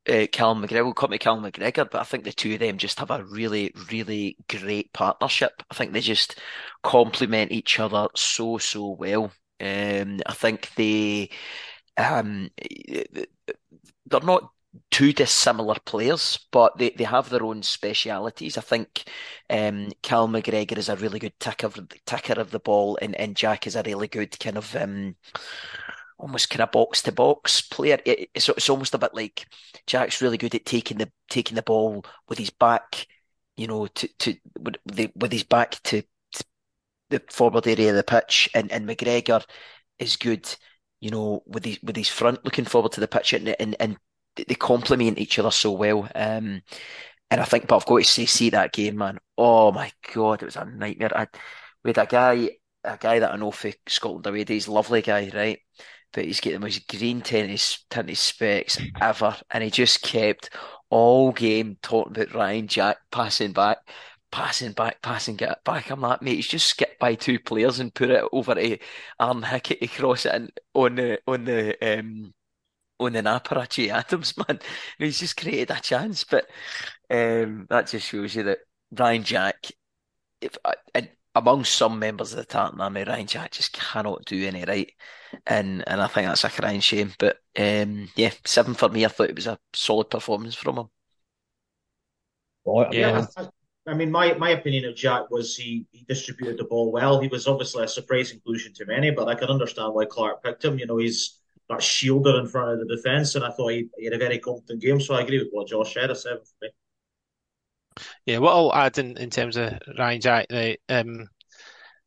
uh, 0.09 0.27
Callum 0.33 0.63
McGregor, 0.63 0.85
we'll 0.85 0.95
call 0.95 1.09
me 1.09 1.19
Callum 1.19 1.45
McGregor, 1.45 1.89
but 1.91 2.01
I 2.01 2.05
think 2.05 2.25
the 2.25 2.33
two 2.33 2.55
of 2.55 2.61
them 2.61 2.79
just 2.79 2.99
have 2.99 3.11
a 3.11 3.25
really, 3.25 3.73
really 3.91 4.37
great 4.49 4.93
partnership. 4.93 5.63
I 5.71 5.75
think 5.75 5.93
they 5.93 6.01
just 6.01 6.39
complement 6.83 7.53
each 7.53 7.79
other 7.79 8.09
so, 8.15 8.59
so 8.59 8.91
well. 8.91 9.33
Um, 9.61 10.21
I 10.27 10.33
think 10.33 10.71
they, 10.75 11.31
um, 11.97 12.51
they're 14.11 14.21
not 14.21 14.51
two 14.91 15.13
dissimilar 15.13 15.77
players, 15.85 16.47
but 16.53 16.79
they, 16.79 16.91
they 16.91 17.05
have 17.05 17.29
their 17.29 17.43
own 17.43 17.63
specialities. 17.63 18.57
I 18.57 18.61
think 18.61 19.05
um, 19.49 19.91
Cal 20.03 20.29
McGregor 20.29 20.79
is 20.79 20.89
a 20.89 20.97
really 20.97 21.19
good 21.19 21.39
ticker, 21.41 21.71
ticker 22.07 22.41
of 22.41 22.51
the 22.51 22.61
ball, 22.61 22.99
and, 23.03 23.15
and 23.17 23.37
Jack 23.37 23.67
is 23.67 23.77
a 23.77 23.83
really 23.83 24.09
good 24.09 24.39
kind 24.39 24.57
of 24.57 24.75
um, 24.77 25.17
almost 26.19 26.51
kind 26.51 26.61
of 26.63 26.71
box 26.71 27.03
to 27.03 27.13
box 27.13 27.63
player. 27.63 27.99
It, 28.05 28.31
it's, 28.35 28.49
it's 28.49 28.71
almost 28.71 28.95
a 28.95 28.99
bit 28.99 29.15
like 29.15 29.47
Jack's 29.87 30.23
really 30.23 30.39
good 30.39 30.55
at 30.55 30.67
taking 30.67 30.99
the 30.99 31.11
taking 31.29 31.57
the 31.57 31.63
ball 31.63 32.05
with 32.29 32.39
his 32.39 32.51
back 32.51 33.07
you 33.61 33.67
know, 33.67 33.87
to 33.87 34.09
to 34.19 34.35
with, 34.59 34.77
with 35.15 35.31
his 35.31 35.43
back 35.45 35.73
to, 35.83 36.03
to 36.33 36.45
the 37.11 37.23
forward 37.31 37.67
area 37.67 37.91
of 37.91 37.97
the 37.97 38.03
pitch, 38.03 38.49
and, 38.55 38.73
and 38.73 38.89
McGregor 38.89 39.45
is 39.99 40.17
good, 40.17 40.49
you 41.01 41.11
know, 41.11 41.43
with 41.47 41.65
his 41.65 41.79
with 41.83 41.97
his 41.97 42.09
front 42.09 42.45
looking 42.45 42.65
forward 42.65 42.93
to 42.93 43.01
the 43.01 43.09
pitch, 43.09 43.33
and 43.33 43.49
and, 43.61 43.77
and 43.81 43.97
they 44.37 44.55
complement 44.55 45.19
each 45.19 45.39
other 45.39 45.51
so 45.51 45.73
well. 45.73 46.09
Um, 46.15 46.63
and 47.31 47.41
I 47.41 47.45
think, 47.45 47.67
but 47.69 47.77
I've 47.77 47.87
got 47.87 47.99
to 47.99 48.05
say, 48.05 48.27
see 48.27 48.51
that 48.51 48.73
game, 48.73 48.97
man. 48.97 49.19
Oh 49.39 49.73
my 49.73 49.93
god, 50.13 50.43
it 50.43 50.47
was 50.47 50.57
a 50.57 50.65
nightmare. 50.65 51.17
I, 51.17 51.29
we 51.85 51.91
had 51.91 51.99
a 51.99 52.07
guy, 52.07 52.51
a 52.85 52.97
guy 52.99 53.21
that 53.21 53.33
I 53.33 53.37
know 53.37 53.51
for 53.51 53.71
Scotland 53.87 54.27
away 54.27 54.45
days, 54.45 54.69
lovely 54.69 55.03
guy, 55.03 55.31
right? 55.35 55.59
But 56.13 56.25
he's 56.25 56.41
got 56.41 56.53
the 56.53 56.59
most 56.59 56.89
green 56.89 57.21
tennis 57.21 57.85
tinted 57.89 58.19
specs 58.19 58.79
ever, 59.01 59.37
and 59.51 59.63
he 59.63 59.71
just 59.71 60.03
kept 60.03 60.51
all 60.91 61.31
game 61.33 61.79
talking 61.83 62.13
about 62.13 62.35
Ryan 62.35 62.67
Jack 62.67 62.99
passing 63.13 63.53
back, 63.53 63.79
passing 64.31 64.73
back, 64.73 65.03
passing 65.03 65.37
get 65.37 65.63
back. 65.65 65.91
I'm 65.91 66.01
like, 66.01 66.23
mate, 66.23 66.37
he's 66.37 66.49
just 66.49 66.67
skipped 66.67 66.99
by 66.99 67.15
two 67.15 67.39
players 67.39 67.81
and 67.81 67.95
put 67.95 68.11
it 68.11 68.25
over 68.33 68.55
to 68.55 68.79
Aaron 69.21 69.43
Hickey 69.43 69.77
to 69.77 69.87
cross 69.89 70.27
it 70.27 70.35
in, 70.35 70.51
on 70.75 70.95
the 70.97 71.21
on 71.27 71.45
the 71.45 71.99
um 71.99 72.35
on 73.01 73.13
the 73.15 73.21
Apparachi 73.21 73.91
Adams, 73.91 74.35
man. 74.49 74.61
He's 74.99 75.19
just 75.21 75.37
created 75.37 75.71
a 75.71 75.81
chance, 75.81 76.25
but 76.25 76.47
um, 77.11 77.67
that 77.71 77.89
just 77.89 78.07
shows 78.07 78.35
you 78.35 78.45
that 78.45 78.59
Ryan 78.97 79.25
Jack, 79.25 79.67
if 80.41 80.57
and 80.95 81.11
among 81.35 81.65
some 81.65 81.99
members 81.99 82.33
of 82.33 82.39
the 82.39 82.45
Tartan 82.45 82.81
Army, 82.81 83.05
Ryan 83.05 83.27
Jack 83.27 83.53
just 83.53 83.73
cannot 83.73 84.25
do 84.27 84.47
any 84.47 84.65
right, 84.65 84.93
and 85.47 85.83
and 85.89 86.01
I 86.01 86.07
think 86.07 86.29
that's 86.29 86.45
a 86.45 86.51
crying 86.51 86.81
shame. 86.81 87.13
But 87.19 87.39
um, 87.59 88.09
yeah, 88.17 88.33
seven 88.45 88.75
for 88.75 88.89
me. 88.89 89.05
I 89.05 89.09
thought 89.09 89.31
it 89.31 89.37
was 89.37 89.47
a 89.47 89.59
solid 89.73 90.11
performance 90.11 90.55
from 90.55 90.79
him. 90.79 90.89
Well, 92.65 92.95
yeah, 92.95 93.27
I, 93.37 93.49
I, 93.87 93.95
mean, 93.95 94.11
my 94.11 94.35
my 94.35 94.51
opinion 94.51 94.85
of 94.85 94.95
Jack 94.95 95.31
was 95.31 95.57
he 95.57 95.87
he 95.91 96.05
distributed 96.09 96.59
the 96.59 96.65
ball 96.65 96.93
well. 96.93 97.21
He 97.21 97.29
was 97.29 97.47
obviously 97.47 97.85
a 97.85 97.89
surprise 97.89 98.33
inclusion 98.33 98.73
to 98.75 98.87
many, 98.87 99.11
but 99.11 99.29
I 99.29 99.35
can 99.35 99.49
understand 99.49 99.95
why 99.95 100.05
Clarke 100.05 100.43
picked 100.43 100.65
him. 100.65 100.79
You 100.79 100.87
know, 100.87 100.99
he's 100.99 101.41
that 101.69 101.79
shielder 101.79 102.41
in 102.41 102.47
front 102.47 102.73
of 102.73 102.81
the 102.81 102.97
defence, 102.97 103.35
and 103.35 103.45
I 103.45 103.51
thought 103.51 103.69
he, 103.69 103.89
he, 103.97 104.05
had 104.05 104.15
a 104.15 104.19
very 104.19 104.39
competent 104.39 104.83
game. 104.83 105.01
So 105.01 105.15
I 105.15 105.23
agree 105.23 105.39
with 105.39 105.49
what 105.53 105.69
Josh 105.69 105.95
said. 105.95 106.11
For 106.17 106.39
me. 106.63 106.69
Yeah, 108.27 108.39
what 108.39 108.53
I'll 108.53 108.75
add 108.75 108.99
in, 108.99 109.17
in 109.17 109.31
terms 109.31 109.57
of 109.57 109.75
Ryan 109.99 110.21
Jack, 110.21 110.47
um, 110.89 111.29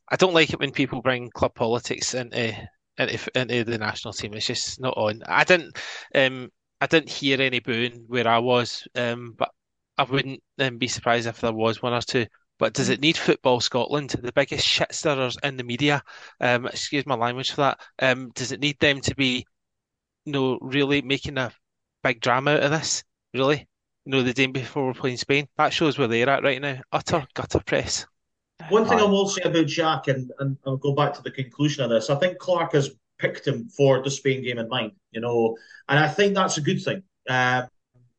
I 0.09 0.15
don't 0.15 0.33
like 0.33 0.51
it 0.51 0.59
when 0.59 0.71
people 0.71 1.01
bring 1.01 1.29
club 1.31 1.55
politics 1.55 2.13
into 2.13 2.55
into, 2.97 3.39
into 3.39 3.63
the 3.63 3.77
national 3.77 4.13
team. 4.13 4.33
It's 4.33 4.45
just 4.45 4.79
not 4.79 4.97
on. 4.97 5.23
I 5.25 5.43
didn't 5.43 5.77
um, 6.13 6.49
I 6.81 6.87
didn't 6.87 7.09
hear 7.09 7.41
any 7.41 7.59
booing 7.59 8.05
where 8.07 8.27
I 8.27 8.39
was, 8.39 8.85
um, 8.95 9.33
but 9.37 9.49
I 9.97 10.03
wouldn't 10.03 10.41
then 10.57 10.77
be 10.77 10.87
surprised 10.87 11.27
if 11.27 11.41
there 11.41 11.53
was 11.53 11.81
one 11.81 11.93
or 11.93 12.01
two. 12.01 12.25
But 12.59 12.73
does 12.73 12.89
it 12.89 13.01
need 13.01 13.17
Football 13.17 13.59
Scotland, 13.59 14.11
the 14.11 14.31
biggest 14.31 14.65
shit 14.65 14.93
stirrers 14.93 15.37
in 15.43 15.57
the 15.57 15.63
media? 15.63 16.03
Um, 16.39 16.67
excuse 16.67 17.05
my 17.05 17.15
language 17.15 17.51
for 17.51 17.61
that. 17.61 17.79
Um, 17.99 18.31
does 18.35 18.51
it 18.51 18.59
need 18.59 18.79
them 18.79 19.01
to 19.01 19.15
be, 19.15 19.45
you 20.25 20.33
know, 20.33 20.59
really 20.61 21.01
making 21.01 21.37
a 21.37 21.51
big 22.03 22.21
drama 22.21 22.51
out 22.51 22.63
of 22.63 22.71
this? 22.71 23.03
Really? 23.33 23.67
You 24.05 24.11
know, 24.11 24.21
the 24.21 24.33
day 24.33 24.45
before 24.45 24.85
we're 24.85 24.93
playing 24.93 25.17
Spain. 25.17 25.47
That 25.57 25.73
shows 25.73 25.97
where 25.97 26.07
they're 26.07 26.29
at 26.29 26.43
right 26.43 26.61
now. 26.61 26.79
Utter 26.91 27.25
gutter 27.33 27.59
press. 27.59 28.05
One 28.69 28.85
thing 28.85 28.99
I 28.99 29.03
will 29.03 29.27
say 29.27 29.41
about 29.41 29.67
Jack, 29.67 30.07
and, 30.07 30.31
and 30.39 30.57
I'll 30.65 30.77
go 30.77 30.93
back 30.93 31.13
to 31.15 31.21
the 31.21 31.31
conclusion 31.31 31.83
of 31.83 31.89
this, 31.89 32.09
I 32.09 32.15
think 32.15 32.37
Clarke 32.37 32.73
has 32.73 32.91
picked 33.19 33.47
him 33.47 33.67
for 33.69 34.01
the 34.03 34.11
Spain 34.11 34.43
game 34.43 34.59
in 34.59 34.69
mind, 34.69 34.91
you 35.11 35.21
know, 35.21 35.57
and 35.89 35.99
I 35.99 36.07
think 36.07 36.33
that's 36.33 36.57
a 36.57 36.61
good 36.61 36.81
thing. 36.81 37.03
Uh, 37.27 37.63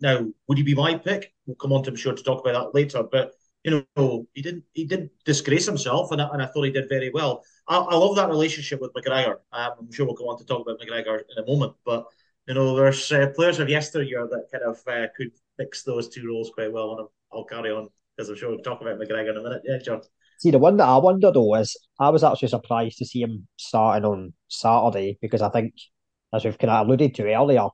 now, 0.01 0.27
would 0.49 0.59
he 0.59 0.65
be 0.65 0.75
my 0.75 0.97
pick? 0.97 1.34
We'll 1.47 1.57
come 1.57 1.73
on 1.73 1.83
to, 1.85 1.91
I'm 1.91 1.97
sure, 1.97 2.15
to 2.15 2.23
talk 2.23 2.41
about 2.41 2.73
that 2.73 2.79
later. 2.79 3.03
But 3.03 3.33
you 3.65 3.85
know, 3.97 4.27
he 4.35 4.43
didn't 4.43 4.65
he 4.73 4.85
didn't 4.85 5.11
disgrace 5.25 5.67
himself, 5.67 6.13
and 6.13 6.21
I, 6.21 6.29
and 6.33 6.43
I 6.43 6.47
thought 6.47 6.65
he 6.65 6.71
did 6.71 6.89
very 6.89 7.11
well. 7.11 7.45
I, 7.67 7.79
I 7.79 7.95
love 7.95 8.17
that 8.17 8.29
relationship 8.29 8.81
with 8.81 8.93
McGregor. 8.93 9.37
Um, 9.53 9.73
I'm 9.81 9.93
sure 9.93 10.07
we'll 10.07 10.15
go 10.15 10.29
on 10.29 10.39
to 10.39 10.45
talk 10.45 10.63
about 10.63 10.81
McGregor 10.81 11.21
in 11.21 11.43
a 11.43 11.47
moment, 11.47 11.75
but 11.85 12.07
you 12.47 12.55
know, 12.55 12.77
there's 12.77 13.11
uh, 13.11 13.29
players 13.35 13.59
of 13.59 13.71
yesteryear 13.71 14.29
that 14.31 14.49
kind 14.53 14.65
of 14.65 14.79
uh, 14.87 15.09
could 15.17 15.31
mix 15.59 15.83
those 15.83 16.09
two 16.09 16.27
roles 16.27 16.51
quite 16.51 16.73
well, 16.73 16.99
and 16.99 17.09
I'll, 17.33 17.45
carry 17.45 17.71
on 17.71 17.89
because 18.17 18.29
I'm 18.29 18.37
sure 18.37 18.51
we'll 18.51 18.59
talk 18.59 18.83
about 18.83 18.99
McGregor 18.99 19.31
in 19.31 19.39
a 19.39 19.43
minute. 19.43 19.63
Yeah, 19.65 19.79
John. 19.79 20.03
See, 20.39 20.51
the 20.51 20.59
one 20.59 20.77
that 20.77 20.87
I 20.87 20.99
wonder 20.99 21.33
though 21.33 21.55
is 21.55 21.77
I 21.99 22.11
was 22.11 22.23
actually 22.23 22.49
surprised 22.49 22.99
to 22.99 23.07
see 23.07 23.23
him 23.23 23.49
starting 23.57 24.05
on 24.05 24.35
Saturday 24.49 25.19
because 25.23 25.41
I 25.41 25.49
think, 25.49 25.75
as 26.35 26.45
we've 26.45 26.59
kind 26.59 26.71
of 26.71 26.87
alluded 26.87 27.15
to 27.15 27.33
earlier, 27.33 27.69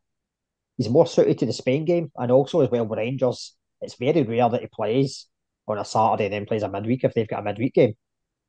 he's 0.77 0.89
more 0.89 1.07
suited 1.07 1.39
to 1.39 1.47
the 1.47 1.53
Spain 1.53 1.85
game 1.85 2.13
and 2.17 2.31
also 2.31 2.61
as 2.61 2.71
well 2.71 2.87
with 2.87 2.99
Rangers. 2.99 3.57
It's 3.81 3.95
very 3.95 4.23
rare 4.23 4.49
that 4.49 4.61
he 4.61 4.67
plays 4.67 5.27
on 5.67 5.79
a 5.79 5.85
Saturday 5.85 6.27
and 6.27 6.35
then 6.35 6.47
plays 6.47 6.63
a 6.63 6.69
midweek 6.69 7.05
if 7.05 7.15
they've 7.15 7.29
got 7.29 7.41
a 7.41 7.43
midweek 7.43 7.75
game. 7.75 7.95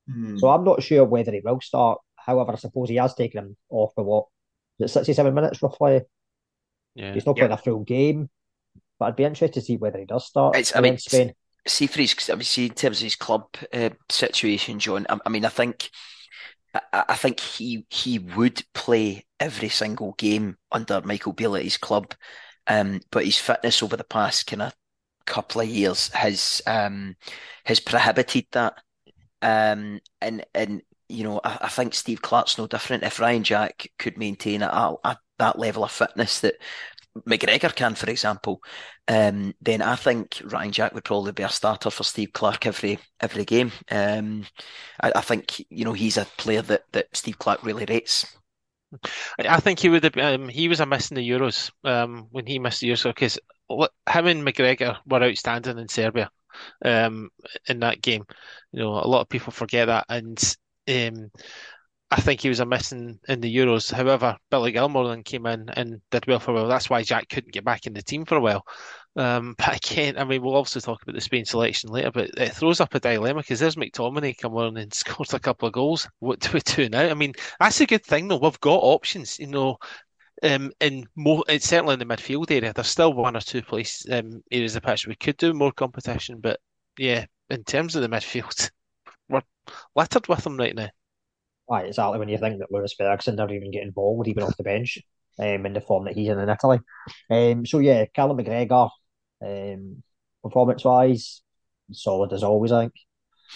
Mm. 0.10 0.40
So 0.40 0.50
I'm 0.50 0.64
not 0.64 0.84
sure 0.84 1.06
whether 1.06 1.32
he 1.32 1.42
will 1.44 1.62
start. 1.62 2.00
However, 2.16 2.54
I 2.54 2.56
suppose 2.56 2.90
he 2.90 2.96
has 2.96 3.14
taken 3.14 3.46
him 3.46 3.58
off 3.70 3.92
for 3.96 4.04
what 4.04 4.26
is 4.80 4.92
it 4.92 4.94
67 4.94 5.34
minutes 5.34 5.62
roughly. 5.62 6.02
Yeah, 6.96 7.14
he's 7.14 7.26
not 7.26 7.38
playing 7.38 7.52
a 7.52 7.58
full 7.58 7.84
game, 7.84 8.30
but 9.00 9.06
I'd 9.06 9.16
be 9.16 9.24
interested 9.24 9.60
to 9.60 9.66
see 9.66 9.78
whether 9.78 10.00
he 10.00 10.06
does 10.06 10.26
start. 10.26 10.58
It's, 10.58 10.76
I 10.76 10.82
mean, 10.82 10.98
Spain. 10.98 11.34
See 11.68 11.88
for 11.88 12.00
his, 12.02 12.30
I 12.30 12.34
mean, 12.34 12.44
see 12.44 12.66
in 12.66 12.74
terms 12.74 12.98
of 12.98 13.04
his 13.04 13.16
club 13.16 13.46
uh, 13.72 13.92
situation, 14.10 14.80
John. 14.80 15.06
I, 15.08 15.20
I, 15.26 15.30
mean, 15.30 15.46
I 15.46 15.50
think, 15.50 15.90
I, 16.74 17.06
I, 17.10 17.16
think 17.16 17.40
he 17.40 17.86
he 17.90 18.18
would 18.18 18.64
play 18.74 19.26
every 19.40 19.70
single 19.70 20.16
game 20.18 20.58
under 20.72 21.02
Michael 21.02 21.34
Beale 21.34 21.56
at 21.56 21.64
his 21.64 21.78
club, 21.78 22.14
um, 22.68 23.00
but 23.12 23.26
his 23.26 23.38
fitness 23.38 23.84
over 23.84 23.96
the 23.96 24.04
past 24.04 24.48
kind 24.48 24.64
of 24.64 24.74
couple 25.26 25.62
of 25.62 25.68
years 25.68 26.10
has 26.10 26.62
um, 26.68 27.16
has 27.66 27.80
prohibited 27.80 28.46
that. 28.52 28.76
Um, 29.42 30.02
and 30.22 30.46
and 30.54 30.82
you 31.10 31.24
know, 31.24 31.42
I, 31.44 31.60
I, 31.62 31.68
think 31.68 31.94
Steve 31.94 32.22
Clarke's 32.22 32.58
no 32.58 32.68
different. 32.68 33.04
If 33.04 33.20
Ryan 33.20 33.44
Jack 33.44 33.90
could 34.00 34.18
maintain 34.18 34.64
at, 34.64 34.94
at 35.04 35.18
that 35.40 35.60
level 35.60 35.84
of 35.84 35.92
fitness 35.92 36.40
that 36.42 36.56
McGregor 37.28 37.76
can, 37.76 37.96
for 37.96 38.10
example, 38.10 38.62
um, 39.08 39.54
then 39.62 39.82
I 39.82 39.96
think 39.96 40.42
Ryan 40.46 40.72
Jack 40.72 40.94
would 40.94 41.04
probably 41.04 41.34
be 41.34 41.44
a 41.44 41.50
starter 41.50 41.90
for 41.90 42.04
Steve 42.04 42.32
Clarke 42.34 42.66
every 42.66 43.00
every 43.20 43.46
game. 43.46 43.72
Um, 43.90 44.46
I, 45.02 45.12
I, 45.16 45.22
think 45.22 45.66
you 45.70 45.84
know 45.84 45.94
he's 45.94 46.18
a 46.18 46.26
player 46.38 46.62
that, 46.64 46.84
that 46.94 47.08
Steve 47.14 47.38
Clarke 47.38 47.64
really 47.64 47.86
rates. 47.86 48.26
I 49.40 49.60
think 49.60 49.80
he 49.80 49.90
would 49.90 50.04
have. 50.04 50.18
Um, 50.18 50.48
he 50.50 50.68
was 50.68 50.80
a 50.80 50.86
miss 50.86 51.12
in 51.12 51.16
the 51.16 51.30
Euros 51.30 51.72
um, 51.84 52.28
when 52.32 52.46
he 52.46 52.60
missed 52.60 52.82
the 52.82 52.90
Euros 52.90 53.04
because 53.04 53.40
him 54.10 54.28
and 54.28 54.46
McGregor 54.46 54.98
were 55.06 55.24
outstanding 55.24 55.78
in 55.78 55.88
Serbia 55.88 56.30
um, 56.84 57.30
in 57.68 57.80
that 57.80 58.02
game. 58.02 58.26
You 58.72 58.80
know, 58.80 58.94
a 58.94 59.08
lot 59.08 59.22
of 59.22 59.30
people 59.30 59.52
forget 59.52 59.88
that, 59.88 60.06
and 60.10 60.56
um, 60.90 61.32
I 62.14 62.20
think 62.20 62.42
he 62.42 62.50
was 62.50 62.60
a 62.60 62.66
missing 62.66 63.20
in 63.30 63.40
the 63.40 63.56
Euros. 63.56 63.92
However, 63.92 64.36
Billy 64.50 64.74
Gilmour 64.74 65.08
then 65.08 65.24
came 65.24 65.46
in 65.46 65.70
and 65.70 66.02
did 66.12 66.28
well 66.28 66.40
for 66.42 66.52
a 66.52 66.54
while. 66.56 66.68
That's 66.68 66.90
why 66.90 67.04
Jack 67.04 67.30
couldn't 67.30 67.54
get 67.54 67.64
back 67.64 67.88
in 67.88 67.94
the 67.94 68.02
team 68.02 68.26
for 68.26 68.36
a 68.36 68.42
while. 68.42 68.66
Um, 69.16 69.56
but 69.58 69.78
again, 69.78 70.18
I 70.18 70.26
mean, 70.26 70.42
we'll 70.42 70.56
also 70.56 70.82
talk 70.82 71.02
about 71.02 71.16
the 71.16 71.22
Spain 71.22 71.46
selection 71.46 71.90
later, 71.90 72.12
but 72.12 72.30
it 72.38 72.54
throws 72.54 72.82
up 72.82 72.94
a 72.96 73.00
dilemma 73.00 73.40
because 73.40 73.62
there's 73.62 73.78
McTominay 73.78 74.38
come 74.38 74.56
on 74.58 74.76
and 74.76 74.94
scored 74.94 75.34
a 75.34 75.40
couple 75.40 75.68
of 75.68 75.74
goals. 75.74 76.08
What 76.20 76.40
do 76.40 76.50
we 76.54 76.60
do 76.60 76.90
now? 76.90 77.10
I 77.10 77.14
mean, 77.14 77.34
that's 77.62 77.80
a 77.80 77.86
good 77.86 78.06
thing 78.06 78.28
though. 78.28 78.38
We've 78.38 78.60
got 78.60 78.84
options, 78.84 79.40
you 79.40 79.48
know. 79.48 79.78
Um, 80.44 80.72
in 80.80 81.08
more, 81.16 81.44
it's 81.48 81.68
certainly 81.68 81.94
in 81.94 82.00
the 82.00 82.06
midfield 82.06 82.50
area. 82.50 82.74
There's 82.74 82.88
still 82.88 83.14
one 83.14 83.38
or 83.38 83.42
two 83.42 83.62
places 83.62 84.12
um, 84.12 84.42
areas 84.52 84.76
of 84.76 84.82
the 84.82 84.88
pitch 84.88 85.08
we 85.08 85.16
could 85.16 85.38
do 85.38 85.54
more 85.54 85.72
competition, 85.72 86.40
but 86.42 86.60
yeah, 86.98 87.26
in 87.50 87.64
terms 87.64 87.96
of 87.96 88.02
the 88.02 88.10
midfield, 88.10 88.72
we're 89.30 89.42
littered 89.96 90.28
with 90.28 90.44
them 90.44 90.58
right 90.58 90.76
now. 90.76 90.90
Right, 91.70 91.88
exactly. 91.88 92.20
When 92.20 92.30
you 92.30 92.38
think 92.38 92.60
that 92.60 92.72
Lewis 92.72 92.94
Ferguson 92.98 93.36
never 93.36 93.54
even 93.54 93.72
get 93.72 93.84
involved, 93.84 94.28
even 94.28 94.44
off 94.44 94.58
the 94.58 94.64
bench, 94.64 94.98
um, 95.40 95.66
in 95.66 95.74
the 95.74 95.82
form 95.82 96.06
that 96.06 96.16
he's 96.16 96.30
in 96.30 96.40
in 96.40 96.50
Italy. 96.50 96.80
Um, 97.30 97.66
so 97.66 97.80
yeah, 97.80 98.06
Callum 98.14 98.38
McGregor, 98.38 98.90
um, 99.42 100.04
performance 100.44 100.84
wise, 100.84 101.42
solid 101.92 102.34
as 102.34 102.44
always. 102.44 102.72
I 102.72 102.84
think. 102.84 102.94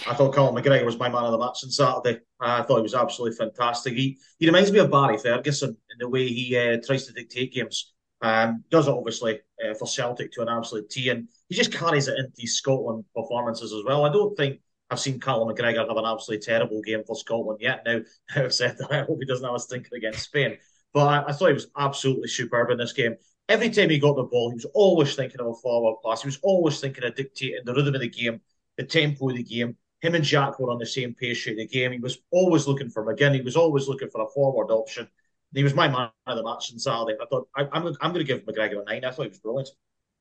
I 0.07 0.13
thought 0.13 0.33
Callum 0.35 0.55
McGregor 0.55 0.85
was 0.85 0.99
my 0.99 1.09
man 1.09 1.23
of 1.23 1.31
the 1.31 1.37
match 1.37 1.63
on 1.63 1.71
Saturday. 1.71 2.19
I 2.39 2.61
thought 2.63 2.77
he 2.77 2.83
was 2.83 2.95
absolutely 2.95 3.37
fantastic. 3.37 3.93
He 3.93 4.17
he 4.39 4.45
reminds 4.45 4.71
me 4.71 4.79
of 4.79 4.91
Barry 4.91 5.17
Ferguson 5.17 5.69
in 5.69 5.97
the 5.99 6.09
way 6.09 6.27
he 6.27 6.57
uh, 6.57 6.77
tries 6.85 7.07
to 7.07 7.13
dictate 7.13 7.53
games. 7.53 7.93
Um, 8.21 8.63
does 8.71 8.87
it 8.87 8.93
obviously 8.93 9.39
uh, 9.63 9.73
for 9.73 9.87
Celtic 9.87 10.31
to 10.33 10.41
an 10.41 10.49
absolute 10.49 10.89
T, 10.89 11.09
and 11.09 11.27
he 11.47 11.55
just 11.55 11.73
carries 11.73 12.07
it 12.07 12.17
into 12.17 12.47
Scotland 12.47 13.05
performances 13.15 13.71
as 13.71 13.83
well. 13.85 14.05
I 14.05 14.11
don't 14.11 14.35
think 14.35 14.59
I've 14.89 14.99
seen 14.99 15.19
Callum 15.19 15.53
McGregor 15.53 15.87
have 15.87 15.97
an 15.97 16.05
absolutely 16.05 16.45
terrible 16.45 16.81
game 16.81 17.03
for 17.05 17.15
Scotland 17.15 17.59
yet. 17.61 17.83
Now, 17.85 18.01
I've 18.35 18.53
said 18.53 18.77
that 18.77 18.91
I 18.91 19.03
hope 19.03 19.17
he 19.19 19.25
doesn't 19.25 19.45
have 19.45 19.55
a 19.55 19.59
stinker 19.59 19.95
against 19.95 20.23
Spain. 20.23 20.57
But 20.93 21.07
I, 21.07 21.29
I, 21.29 21.31
thought 21.33 21.47
he 21.47 21.53
was 21.53 21.67
absolutely 21.77 22.29
superb 22.29 22.69
in 22.69 22.77
this 22.77 22.93
game. 22.93 23.15
Every 23.49 23.69
time 23.69 23.89
he 23.89 23.99
got 23.99 24.15
the 24.15 24.23
ball, 24.23 24.49
he 24.49 24.55
was 24.55 24.65
always 24.73 25.15
thinking 25.15 25.41
of 25.41 25.47
a 25.47 25.53
forward 25.53 25.97
pass. 26.05 26.21
He 26.21 26.27
was 26.27 26.39
always 26.41 26.79
thinking 26.79 27.03
of 27.03 27.15
dictating 27.15 27.61
the 27.65 27.73
rhythm 27.73 27.95
of 27.95 28.01
the 28.01 28.09
game, 28.09 28.41
the 28.77 28.83
tempo 28.83 29.29
of 29.29 29.35
the 29.35 29.43
game. 29.43 29.75
Him 30.05 30.15
and 30.15 30.23
Jack 30.23 30.59
were 30.59 30.69
on 30.69 30.77
the 30.77 30.85
same 30.85 31.15
page 31.15 31.43
through 31.43 31.55
the 31.55 31.67
game. 31.67 31.91
He 31.91 31.99
was 31.99 32.19
always 32.31 32.67
looking 32.67 32.89
for 32.89 33.03
McGinn. 33.05 33.33
He 33.33 33.41
was 33.41 33.55
always 33.55 33.87
looking 33.87 34.09
for 34.09 34.21
a 34.21 34.27
forward 34.27 34.71
option. 34.71 35.07
He 35.53 35.63
was 35.63 35.73
my 35.73 35.87
man 35.87 36.09
of 36.27 36.37
the 36.37 36.43
match 36.43 36.71
on 36.71 36.79
Saturday. 36.79 37.17
I 37.19 37.25
thought 37.25 37.47
I, 37.55 37.61
am 37.61 37.69
I'm, 37.71 37.87
I'm 38.01 38.13
going 38.13 38.23
to 38.25 38.31
give 38.31 38.45
McGregor 38.45 38.81
a 38.81 38.85
nine. 38.85 39.03
I 39.03 39.11
thought 39.11 39.23
he 39.23 39.29
was 39.29 39.39
brilliant. 39.39 39.69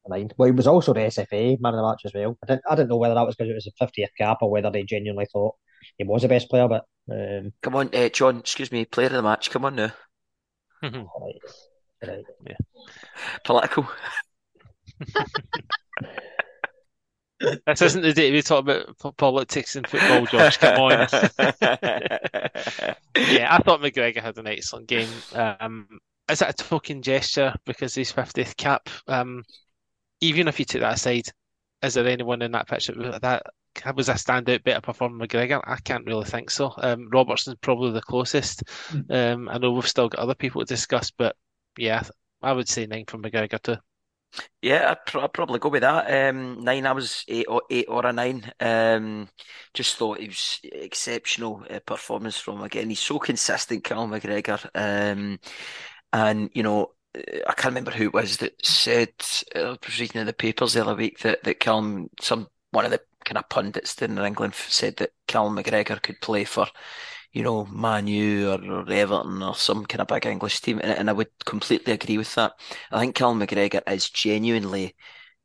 nine. 0.09 0.31
Well, 0.39 0.47
he 0.47 0.53
was 0.53 0.67
also 0.67 0.95
the 0.95 1.01
SFA 1.01 1.61
man 1.61 1.75
of 1.75 1.79
the 1.79 1.89
match 1.89 2.03
as 2.07 2.15
well. 2.15 2.39
I 2.43 2.47
didn't, 2.47 2.63
I 2.71 2.75
didn't 2.77 2.89
know 2.89 2.97
whether 2.97 3.15
that 3.15 3.27
was 3.27 3.35
because 3.37 3.51
it 3.51 3.55
was 3.55 3.67
a 3.67 3.85
50th 3.85 4.17
cap 4.17 4.39
or 4.41 4.51
whether 4.51 4.71
they 4.71 4.85
genuinely 4.85 5.27
thought 5.31 5.57
he 5.99 6.05
was 6.05 6.23
the 6.23 6.29
best 6.29 6.49
player. 6.49 6.69
But 6.69 6.85
um, 7.11 7.53
come 7.63 7.77
on, 7.77 7.95
uh, 7.95 8.09
John. 8.09 8.39
Excuse 8.39 8.73
me, 8.73 8.85
player 8.87 9.09
of 9.09 9.13
the 9.13 9.23
match. 9.23 9.51
Come 9.51 9.65
on 9.67 9.75
now. 9.75 9.93
right, 10.83 10.95
right. 12.07 12.25
Yeah. 12.47 12.57
Political. 13.45 13.87
This 17.67 17.83
isn't 17.83 18.03
the 18.03 18.13
day 18.13 18.31
we 18.33 18.43
talk 18.43 18.61
about 18.61 19.17
politics 19.17 19.77
and 19.77 19.87
football, 19.87 20.27
George. 20.27 20.59
Come 20.59 20.81
on. 20.81 20.91
yeah, 23.17 23.49
I 23.51 23.61
thought 23.65 23.81
McGregor 23.81 24.23
had 24.23 24.39
an 24.39 24.47
excellent 24.47 24.87
game. 24.87 25.09
Um, 25.33 25.89
is 26.29 26.39
that 26.39 26.51
a 26.51 26.65
token 26.65 27.03
gesture 27.03 27.55
because 27.67 27.95
he's 27.95 28.13
50th 28.13 28.57
cap? 28.57 28.89
Um, 29.07 29.45
even 30.21 30.49
if 30.49 30.59
you 30.59 30.65
take 30.65 30.83
that 30.83 30.95
aside, 30.95 31.27
is 31.83 31.95
there 31.95 32.07
anyone 32.07 32.43
in 32.43 32.53
that 32.53 32.69
pitch 32.69 32.87
that, 32.87 33.43
was 33.95 34.09
a 34.09 34.15
standout 34.15 34.65
better 34.65 34.81
performer 34.81 35.27
McGregor? 35.27 35.61
I 35.67 35.77
can't 35.77 36.07
really 36.07 36.25
think 36.25 36.51
so. 36.51 36.73
Um, 36.79 37.09
Robertson's 37.13 37.59
probably 37.61 37.93
the 37.93 38.01
closest. 38.01 38.63
Um, 39.11 39.49
I 39.49 39.59
know 39.59 39.73
we've 39.73 39.87
still 39.87 40.09
got 40.09 40.21
other 40.21 40.35
people 40.35 40.63
to 40.63 40.67
discuss, 40.67 41.11
but 41.11 41.37
yeah, 41.77 42.03
I 42.41 42.53
would 42.53 42.69
say 42.69 42.87
nine 42.87 43.05
from 43.07 43.23
McGregor 43.23 43.61
too. 43.61 43.77
Yeah, 44.63 44.91
I'd, 44.91 45.07
pr- 45.07 45.19
I'd 45.21 45.33
probably 45.33 45.59
go 45.59 45.69
with 45.69 45.83
that. 45.83 46.29
Um, 46.31 46.63
nine, 46.65 46.87
I 46.87 46.93
was 46.93 47.25
eight 47.29 47.47
or 47.49 47.63
eight 47.71 47.87
or 47.89 48.05
a 48.07 48.13
nine. 48.13 48.51
Um, 48.61 49.29
just 49.75 49.97
thought 49.97 50.21
it 50.21 50.29
was 50.29 50.61
exceptional 50.65 51.65
uh, 51.71 51.81
performance 51.81 52.39
from 52.39 52.63
again. 52.63 52.89
He's 52.89 53.01
so 53.01 53.19
consistent, 53.19 53.85
Cal 53.85 54.09
McGregor. 54.09 54.65
Um, 54.75 55.39
and 56.13 56.51
you 56.55 56.63
know, 56.63 56.93
I 57.17 57.53
can't 57.55 57.67
remember 57.67 57.91
who 57.93 58.07
it 58.07 58.15
was 58.15 58.39
that 58.39 58.65
said 58.65 59.13
uh, 59.55 59.61
I 59.75 59.79
was 59.87 60.01
reading 60.01 60.21
in 60.21 60.27
the 60.27 60.33
papers 60.33 60.75
the 60.75 60.83
other 60.83 60.95
week 60.97 61.21
that 61.21 61.45
that 61.45 61.61
Callum, 61.61 62.11
some 62.21 62.49
one 62.71 62.85
of 62.85 62.91
the 62.91 63.01
kind 63.25 63.39
of 63.39 63.49
pundits 63.49 64.01
in 64.03 64.19
England 64.19 64.55
said 64.55 64.97
that 64.99 65.11
Callum 65.29 65.57
McGregor 65.57 66.03
could 66.03 66.21
play 66.21 66.45
for 66.45 66.67
you 67.35 67.43
know, 67.43 67.67
Man 67.67 68.07
U 68.07 68.51
or, 68.53 68.65
or, 68.65 68.91
Everton 68.91 69.43
or 69.43 69.57
some 69.57 69.85
kind 69.85 70.01
of 70.01 70.07
big 70.07 70.25
English 70.25 70.61
team. 70.61 70.79
And, 70.79 70.93
and 70.93 71.11
I 71.11 71.13
would 71.13 71.31
completely 71.45 71.93
agree 71.93 72.17
with 72.17 72.33
that. 72.37 72.53
I 72.93 73.01
think 73.01 73.17
Callum 73.17 73.41
McGregor 73.41 73.83
is 73.93 74.09
genuinely, 74.09 74.95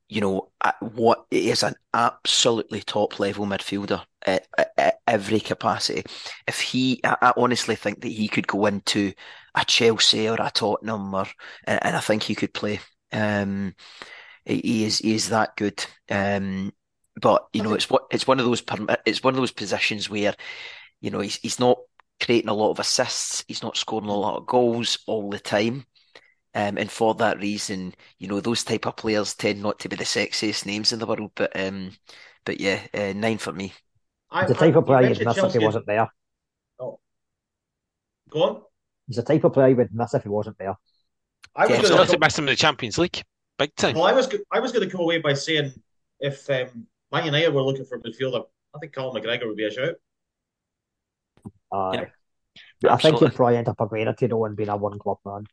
you 0.08 0.22
know, 0.22 0.52
what 0.82 1.26
is 1.32 1.64
an 1.64 1.74
absolutely 1.96 2.82
top 2.82 3.20
level 3.20 3.48
midfielder 3.48 4.04
at, 4.22 4.48
at, 4.56 4.72
at, 4.78 5.00
every 5.08 5.40
capacity. 5.40 6.04
If 6.48 6.62
he, 6.62 7.02
I, 7.04 7.18
I, 7.22 7.34
honestly 7.36 7.76
think 7.76 8.02
that 8.02 8.12
he 8.12 8.28
could 8.28 8.48
go 8.48 8.68
into 8.68 9.12
a 9.56 9.66
Chelsea 9.66 10.30
or 10.30 10.38
a 10.40 10.52
Tottenham 10.52 11.12
or, 11.16 11.26
and, 11.66 11.84
and 11.84 11.96
I 11.98 12.02
think 12.02 12.22
he 12.22 12.36
could 12.36 12.54
play. 12.54 12.82
Um, 13.12 13.74
he 14.46 14.86
is, 14.86 15.00
he 15.00 15.16
is 15.16 15.30
that 15.30 15.56
good. 15.56 15.84
Um, 16.12 16.72
but 17.20 17.48
you 17.52 17.64
know, 17.64 17.74
it's 17.74 17.90
what, 17.90 18.04
it's 18.12 18.28
one 18.28 18.40
of 18.40 18.46
those, 18.46 18.62
it's 19.08 19.24
one 19.24 19.34
of 19.34 19.40
those 19.40 19.52
positions 19.52 20.08
where, 20.08 20.36
you 21.02 21.12
know, 21.12 21.20
he's 21.20 21.38
he's 21.38 21.60
not 21.60 21.80
creating 22.22 22.50
a 22.50 22.54
lot 22.54 22.72
of 22.72 22.80
assists. 22.80 23.44
He's 23.48 23.64
not 23.64 23.78
scoring 23.78 24.10
a 24.10 24.14
lot 24.14 24.38
of 24.38 24.48
goals 24.48 25.00
all 25.08 25.30
the 25.30 25.40
time. 25.40 25.86
Um, 26.56 26.78
and 26.78 26.92
for 26.92 27.14
that 27.16 27.40
reason, 27.40 27.94
you 28.18 28.28
know, 28.28 28.42
those 28.42 28.64
type 28.64 28.88
of 28.88 28.96
players 28.96 29.36
tend 29.36 29.62
not 29.62 29.80
to 29.80 29.90
be 29.90 29.96
the 29.96 30.04
sexiest 30.04 30.66
names 30.66 30.92
in 30.92 31.00
the 31.00 31.06
world. 31.06 31.32
But 31.36 31.58
um, 31.60 31.92
but 32.46 32.60
yeah, 32.60 32.82
uh, 32.94 33.14
nine 33.16 33.38
for 33.38 33.54
me. 33.54 33.74
I, 34.32 34.46
the 34.46 34.54
type 34.54 34.76
I, 34.76 34.80
of 34.80 34.86
player 34.86 35.10
you'd 35.10 35.26
miss 35.26 35.38
if 35.38 35.54
he 35.54 35.60
wasn't 35.60 35.86
there. 35.86 36.12
Oh. 36.80 37.00
Go 38.30 38.44
on. 38.44 38.62
He's 39.08 39.18
the 39.18 39.24
type 39.24 39.44
of 39.44 39.54
player 39.54 39.70
you 39.70 39.76
would 39.76 39.94
miss 39.94 40.14
if 40.14 40.24
he 40.24 40.30
wasn't 40.30 40.58
there. 40.58 40.76
I 41.56 41.66
was 41.66 41.90
yeah, 41.90 41.96
going 41.98 42.08
to 42.08 42.20
miss 42.20 42.38
him 42.38 42.44
in 42.44 42.52
the 42.52 42.56
Champions 42.56 42.98
League, 42.98 43.24
big 43.58 43.76
time. 43.76 43.96
Well, 43.96 44.06
I 44.06 44.14
was 44.14 44.30
I 44.52 44.60
was 44.60 44.72
going 44.72 44.88
to 44.88 44.92
come 44.92 45.02
away 45.02 45.20
by 45.20 45.34
saying 45.34 45.74
if 46.20 46.50
um, 46.50 46.88
Man 47.12 47.26
United 47.26 47.54
were 47.54 47.64
looking 47.64 47.86
for 47.86 47.98
a 47.98 48.02
midfielder, 48.02 48.46
I 48.76 48.80
think 48.80 48.94
Callum 48.94 49.16
McGregor 49.16 49.48
would 49.48 49.58
be 49.58 49.66
a 49.66 49.72
shout. 49.72 49.96
Uh, 51.72 51.92
yeah. 51.94 52.06
I 52.90 52.98
think 52.98 53.20
he'd 53.20 53.34
probably 53.34 53.58
end 53.58 53.68
up 53.68 53.80
agreeing 53.80 54.14
to 54.14 54.28
though 54.28 54.46
and 54.46 54.56
being 54.56 54.70
a 54.70 54.78
one 54.78 54.98
club 55.00 55.18
man. 55.26 55.46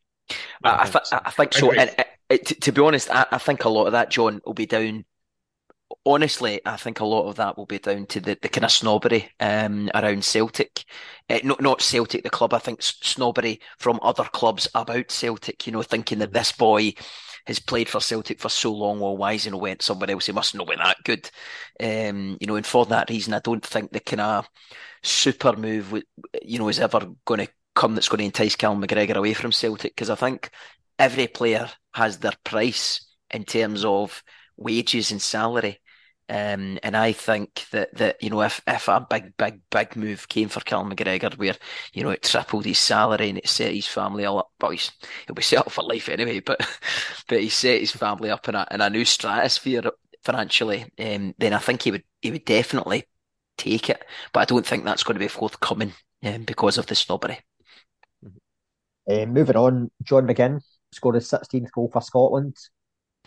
I, 0.64 0.83
I, 0.83 0.85
th- 0.87 1.05
I 1.12 1.31
think 1.31 1.55
so. 1.55 1.72
And, 1.72 1.94
to, 2.31 2.55
to, 2.55 2.72
be 2.72 2.83
honest, 2.83 3.11
I, 3.11 3.26
I, 3.31 3.38
think 3.38 3.64
a 3.64 3.68
lot 3.68 3.87
of 3.87 3.92
that, 3.92 4.11
John, 4.11 4.40
will 4.44 4.55
be 4.55 4.66
down. 4.66 5.05
Honestly, 6.05 6.61
I 6.66 6.76
think 6.76 6.98
a 6.98 7.05
lot 7.05 7.29
of 7.29 7.37
that 7.37 7.57
will 7.57 7.66
be 7.66 7.79
down 7.79 8.07
to 8.07 8.20
the, 8.20 8.37
the 8.40 8.48
kind 8.48 8.64
of 8.64 8.72
snobbery 8.72 9.31
um, 9.38 9.88
around 9.94 10.24
Celtic. 10.24 10.85
Uh, 11.31 11.38
not 11.44 11.61
not 11.61 11.81
Celtic, 11.81 12.24
the 12.24 12.31
club. 12.31 12.55
I 12.55 12.59
think 12.59 12.83
snobbery 12.83 13.61
from 13.79 14.00
other 14.02 14.24
clubs 14.24 14.66
about 14.74 15.12
Celtic. 15.12 15.64
You 15.66 15.74
know, 15.74 15.83
thinking 15.83 16.18
that 16.18 16.33
this 16.33 16.50
boy 16.50 16.94
has 17.46 17.59
played 17.59 17.88
for 17.88 18.00
Celtic 18.00 18.40
for 18.40 18.48
so 18.48 18.72
long, 18.72 19.00
well, 19.00 19.16
why 19.16 19.35
is 19.35 19.44
he 19.44 19.50
not 19.50 19.61
went 19.61 19.82
somewhere 19.82 20.11
else? 20.11 20.26
He 20.26 20.32
must 20.32 20.54
not 20.54 20.68
be 20.68 20.76
that 20.76 20.96
good. 21.04 21.30
Um, 21.80 22.37
you 22.40 22.46
know, 22.46 22.56
and 22.56 22.66
for 22.66 22.85
that 22.87 23.11
reason, 23.11 23.35
I 23.35 23.40
don't 23.40 23.64
think 23.64 23.92
the 23.92 24.00
kind 24.00 24.20
of 24.20 24.48
super 25.02 25.56
move, 25.56 26.02
you 26.42 26.59
know, 26.59 26.68
is 26.68 26.80
ever 26.80 27.06
going 27.24 27.46
to 27.46 27.52
come 27.74 27.94
that's 27.94 28.09
going 28.09 28.18
to 28.18 28.24
entice 28.24 28.56
Callum 28.56 28.82
McGregor 28.82 29.16
away 29.16 29.35
from 29.35 29.52
Celtic 29.52 29.94
because 29.94 30.11
I 30.11 30.14
think 30.16 30.50
every 30.98 31.28
player 31.28 31.70
has 31.94 32.18
their 32.18 32.32
price 32.44 33.06
in 33.30 33.44
terms 33.44 33.85
of 33.85 34.22
wages 34.56 35.12
and 35.12 35.20
salary. 35.22 35.80
Um, 36.29 36.79
and 36.83 36.97
I 36.97 37.12
think 37.12 37.67
that, 37.71 37.95
that, 37.97 38.23
you 38.23 38.31
know, 38.31 38.43
if, 38.43 38.61
if 38.67 38.89
a 38.89 39.07
big, 39.09 39.37
big, 39.37 39.61
big 39.71 39.95
move 39.95 40.29
came 40.29 40.49
for 40.49 40.61
Callum 40.61 40.91
McGregor 40.91 41.37
where, 41.39 41.55
you 41.93 42.03
know, 42.03 42.11
it 42.11 42.25
tripled 42.25 42.65
his 42.65 42.79
salary 42.79 43.29
and 43.29 43.39
it 43.39 43.49
set 43.49 43.73
his 43.73 43.87
family 43.87 44.25
all 44.25 44.41
up, 44.41 44.51
well, 44.61 44.73
he's, 44.73 44.91
he'll 45.27 45.35
be 45.35 45.43
set 45.43 45.61
up 45.61 45.71
for 45.71 45.85
life 45.85 46.09
anyway, 46.09 46.41
but, 46.41 46.59
but 47.29 47.41
he 47.41 47.49
set 47.49 47.81
his 47.81 47.93
family 47.93 48.31
up 48.31 48.49
in 48.49 48.57
a, 48.57 48.67
in 48.73 48.81
a 48.81 48.91
new 48.91 49.05
stratosphere 49.05 49.83
financially, 50.25 50.87
um, 50.99 51.35
then 51.39 51.53
I 51.53 51.59
think 51.59 51.83
he 51.83 51.93
would, 51.93 52.05
he 52.21 52.33
would 52.33 52.45
definitely 52.45 53.05
take 53.57 53.89
it. 53.89 54.05
But 54.33 54.41
I 54.41 54.45
don't 54.47 54.67
think 54.67 54.85
that's 54.85 55.05
going 55.05 55.15
to 55.15 55.25
be 55.25 55.29
forthcoming 55.29 55.93
um, 56.25 56.43
because 56.43 56.77
of 56.77 56.87
the 56.87 56.97
snobbery. 56.97 57.39
Uh, 59.09 59.27
moving 59.27 59.57
on, 59.57 59.91
John 60.03 60.27
McGinn 60.27 60.61
scored 60.93 61.15
his 61.15 61.31
16th 61.31 61.71
goal 61.71 61.89
for 61.93 62.03
Scotland. 62.03 62.57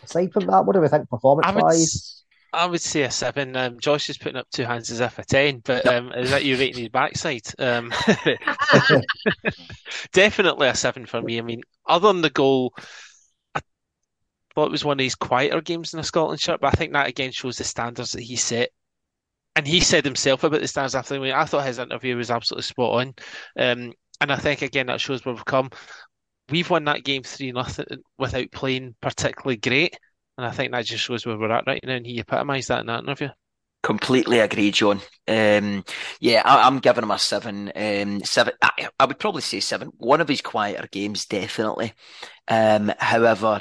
Aside 0.02 0.32
from 0.32 0.46
that, 0.46 0.66
what 0.66 0.74
do 0.74 0.80
we 0.80 0.88
think 0.88 1.08
performance 1.08 1.50
wise? 1.54 2.24
I 2.52 2.66
would 2.66 2.80
say 2.80 3.02
a 3.02 3.10
seven. 3.10 3.54
Um, 3.56 3.78
Josh 3.78 4.08
is 4.08 4.18
putting 4.18 4.36
up 4.36 4.48
two 4.50 4.64
hands 4.64 4.90
as 4.90 5.00
if 5.00 5.18
a 5.18 5.24
ten, 5.24 5.60
but 5.64 5.86
um, 5.86 6.12
is 6.12 6.30
that 6.30 6.44
you 6.44 6.56
rating 6.56 6.82
his 6.82 6.88
backside? 6.88 7.46
Um, 7.58 7.92
definitely 10.12 10.68
a 10.68 10.74
seven 10.74 11.06
for 11.06 11.22
me. 11.22 11.38
I 11.38 11.42
mean, 11.42 11.62
other 11.86 12.08
than 12.08 12.22
the 12.22 12.30
goal, 12.30 12.74
I 13.54 13.60
thought 14.54 14.66
it 14.66 14.72
was 14.72 14.84
one 14.84 14.98
of 14.98 15.04
his 15.04 15.14
quieter 15.14 15.60
games 15.60 15.94
in 15.94 16.00
a 16.00 16.04
Scotland 16.04 16.40
shirt, 16.40 16.60
but 16.60 16.72
I 16.74 16.76
think 16.76 16.92
that 16.92 17.08
again 17.08 17.32
shows 17.32 17.58
the 17.58 17.64
standards 17.64 18.12
that 18.12 18.22
he 18.22 18.36
set 18.36 18.70
and 19.56 19.66
he 19.66 19.80
said 19.80 20.04
himself 20.04 20.44
about 20.44 20.60
the 20.60 20.68
stands 20.68 20.94
after 20.94 21.14
the 21.14 21.20
game. 21.20 21.34
I 21.34 21.44
thought 21.44 21.66
his 21.66 21.78
interview 21.78 22.16
was 22.16 22.30
absolutely 22.30 22.62
spot 22.62 23.00
on. 23.00 23.14
Um, 23.58 23.92
and 24.20 24.32
I 24.32 24.36
think 24.36 24.62
again 24.62 24.86
that 24.86 25.00
shows 25.00 25.24
where 25.24 25.34
we've 25.34 25.44
come. 25.44 25.70
We've 26.50 26.68
won 26.68 26.84
that 26.84 27.04
game 27.04 27.22
three 27.22 27.52
nothing 27.52 27.86
without 28.18 28.50
playing 28.52 28.94
particularly 29.00 29.56
great, 29.56 29.96
and 30.40 30.46
I 30.46 30.52
think 30.52 30.72
that 30.72 30.86
just 30.86 31.04
shows 31.04 31.26
where 31.26 31.36
we're 31.36 31.52
at 31.52 31.66
right 31.66 31.84
now. 31.84 31.96
And 31.96 32.06
he 32.06 32.18
epitomised 32.18 32.68
that 32.68 32.80
in 32.80 32.86
that 32.86 33.02
interview. 33.02 33.28
Completely 33.82 34.38
agree, 34.38 34.70
John. 34.70 35.02
Um, 35.28 35.84
yeah, 36.18 36.40
I, 36.46 36.66
am 36.66 36.78
giving 36.78 37.04
him 37.04 37.10
a 37.10 37.18
seven. 37.18 37.70
Um, 37.76 38.24
seven. 38.24 38.54
I, 38.62 38.88
I, 38.98 39.04
would 39.04 39.18
probably 39.18 39.42
say 39.42 39.60
seven. 39.60 39.90
One 39.98 40.22
of 40.22 40.28
his 40.28 40.40
quieter 40.40 40.88
games, 40.90 41.26
definitely. 41.26 41.92
Um, 42.48 42.90
however, 42.98 43.60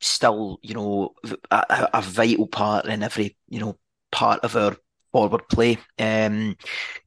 still, 0.00 0.58
you 0.62 0.74
know, 0.74 1.14
a, 1.52 1.88
a 1.94 2.02
vital 2.02 2.48
part 2.48 2.86
in 2.86 3.04
every, 3.04 3.36
you 3.48 3.60
know, 3.60 3.78
part 4.10 4.40
of 4.40 4.56
our 4.56 4.76
forward 5.16 5.48
play. 5.48 5.78
Um, 5.98 6.58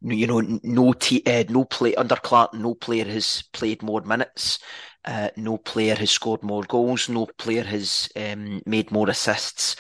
you 0.01 0.25
know, 0.25 0.39
no 0.63 0.93
t- 0.93 1.21
uh, 1.27 1.43
no 1.47 1.63
play 1.63 1.93
under 1.93 2.15
Clarke, 2.15 2.55
no 2.55 2.73
player 2.73 3.05
has 3.05 3.43
played 3.53 3.83
more 3.83 4.01
minutes. 4.01 4.57
Uh, 5.05 5.29
no 5.37 5.57
player 5.57 5.93
has 5.93 6.09
scored 6.09 6.41
more 6.41 6.63
goals. 6.63 7.07
No 7.07 7.27
player 7.37 7.63
has 7.63 8.09
um, 8.15 8.63
made 8.65 8.91
more 8.91 9.07
assists. 9.09 9.75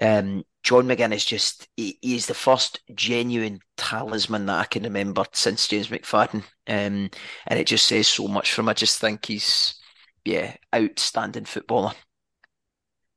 Um, 0.00 0.44
John 0.62 0.86
McGinn 0.86 1.14
is 1.14 1.24
just, 1.24 1.68
he, 1.76 1.98
is 2.02 2.26
the 2.26 2.34
first 2.34 2.80
genuine 2.94 3.60
talisman 3.76 4.46
that 4.46 4.60
I 4.60 4.64
can 4.64 4.84
remember 4.84 5.24
since 5.32 5.68
James 5.68 5.88
McFadden. 5.88 6.42
Um, 6.66 7.10
and 7.46 7.60
it 7.60 7.66
just 7.66 7.86
says 7.86 8.08
so 8.08 8.26
much 8.26 8.52
for 8.54 8.62
him. 8.62 8.70
I 8.70 8.72
just 8.72 9.00
think 9.00 9.26
he's, 9.26 9.78
yeah, 10.24 10.56
outstanding 10.74 11.44
footballer. 11.44 11.92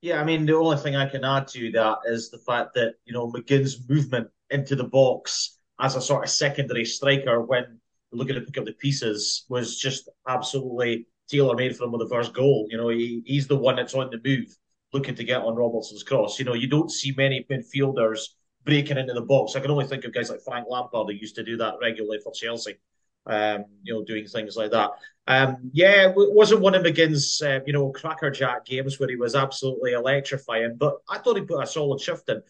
Yeah, 0.02 0.22
I 0.22 0.26
mean, 0.26 0.46
the 0.46 0.56
only 0.56 0.78
thing 0.78 0.98
I 0.98 1.10
can 1.10 1.24
add 1.24 1.48
to 1.50 1.72
that 1.72 2.00
is 2.06 2.30
the 2.30 2.40
fact 2.40 2.74
that, 2.76 2.96
you 3.06 3.14
know, 3.14 3.32
McGinn's 3.32 3.90
movement 3.90 4.30
into 4.52 4.76
the 4.76 4.84
box 4.84 5.58
as 5.80 5.96
a 5.96 6.02
sort 6.02 6.24
of 6.24 6.30
secondary 6.30 6.86
striker 6.86 7.42
when 7.42 7.80
looking 8.12 8.36
to 8.36 8.42
pick 8.42 8.58
up 8.58 8.66
the 8.66 8.74
pieces 8.74 9.46
was 9.50 9.78
just 9.80 10.10
absolutely 10.28 11.08
tailor 11.30 11.56
made 11.56 11.76
for 11.76 11.86
him 11.86 11.92
with 11.92 12.02
the 12.02 12.16
first 12.16 12.34
goal. 12.34 12.68
You 12.70 12.78
know, 12.78 12.90
he, 12.90 13.22
he's 13.26 13.48
the 13.48 13.56
one 13.56 13.76
that's 13.76 13.94
on 13.94 14.10
the 14.10 14.20
move, 14.24 14.56
looking 14.94 15.16
to 15.16 15.24
get 15.24 15.42
on 15.42 15.56
Robertson's 15.56 16.04
cross. 16.04 16.40
You 16.40 16.46
know, 16.46 16.56
you 16.56 16.68
don't 16.68 16.92
see 16.92 17.14
many 17.16 17.46
midfielders 17.50 18.20
breaking 18.66 18.98
into 18.98 19.14
the 19.14 19.22
box. 19.22 19.56
I 19.56 19.60
can 19.60 19.72
only 19.72 19.86
think 19.88 20.06
of 20.06 20.14
guys 20.14 20.30
like 20.30 20.42
Frank 20.44 20.68
Lampard 20.70 21.08
who 21.08 21.14
used 21.14 21.36
to 21.36 21.44
do 21.44 21.58
that 21.58 21.76
regularly 21.82 22.20
for 22.24 22.34
Chelsea. 22.34 22.78
um, 23.26 23.66
you 23.84 23.94
know, 23.94 24.04
doing 24.04 24.26
things 24.26 24.56
like 24.56 24.72
that. 24.72 24.92
Um, 25.28 25.70
yeah, 25.74 26.10
it 26.10 26.14
wasn't 26.16 26.62
one 26.62 26.74
of 26.76 26.84
McGinn's, 26.84 27.42
uh, 27.42 27.60
you 27.66 27.74
know, 27.74 27.92
crackerjack 27.92 28.66
games 28.66 29.00
where 29.00 29.10
he 29.10 29.16
was 29.16 29.36
absolutely 29.36 29.94
electrifying, 29.94 30.76
but 30.78 30.96
I 31.10 31.20
thought 31.20 31.38
he 31.38 31.44
put 31.44 31.64
a 31.64 31.68
solid 31.68 32.02
shift 32.02 32.28
in. 32.30 32.42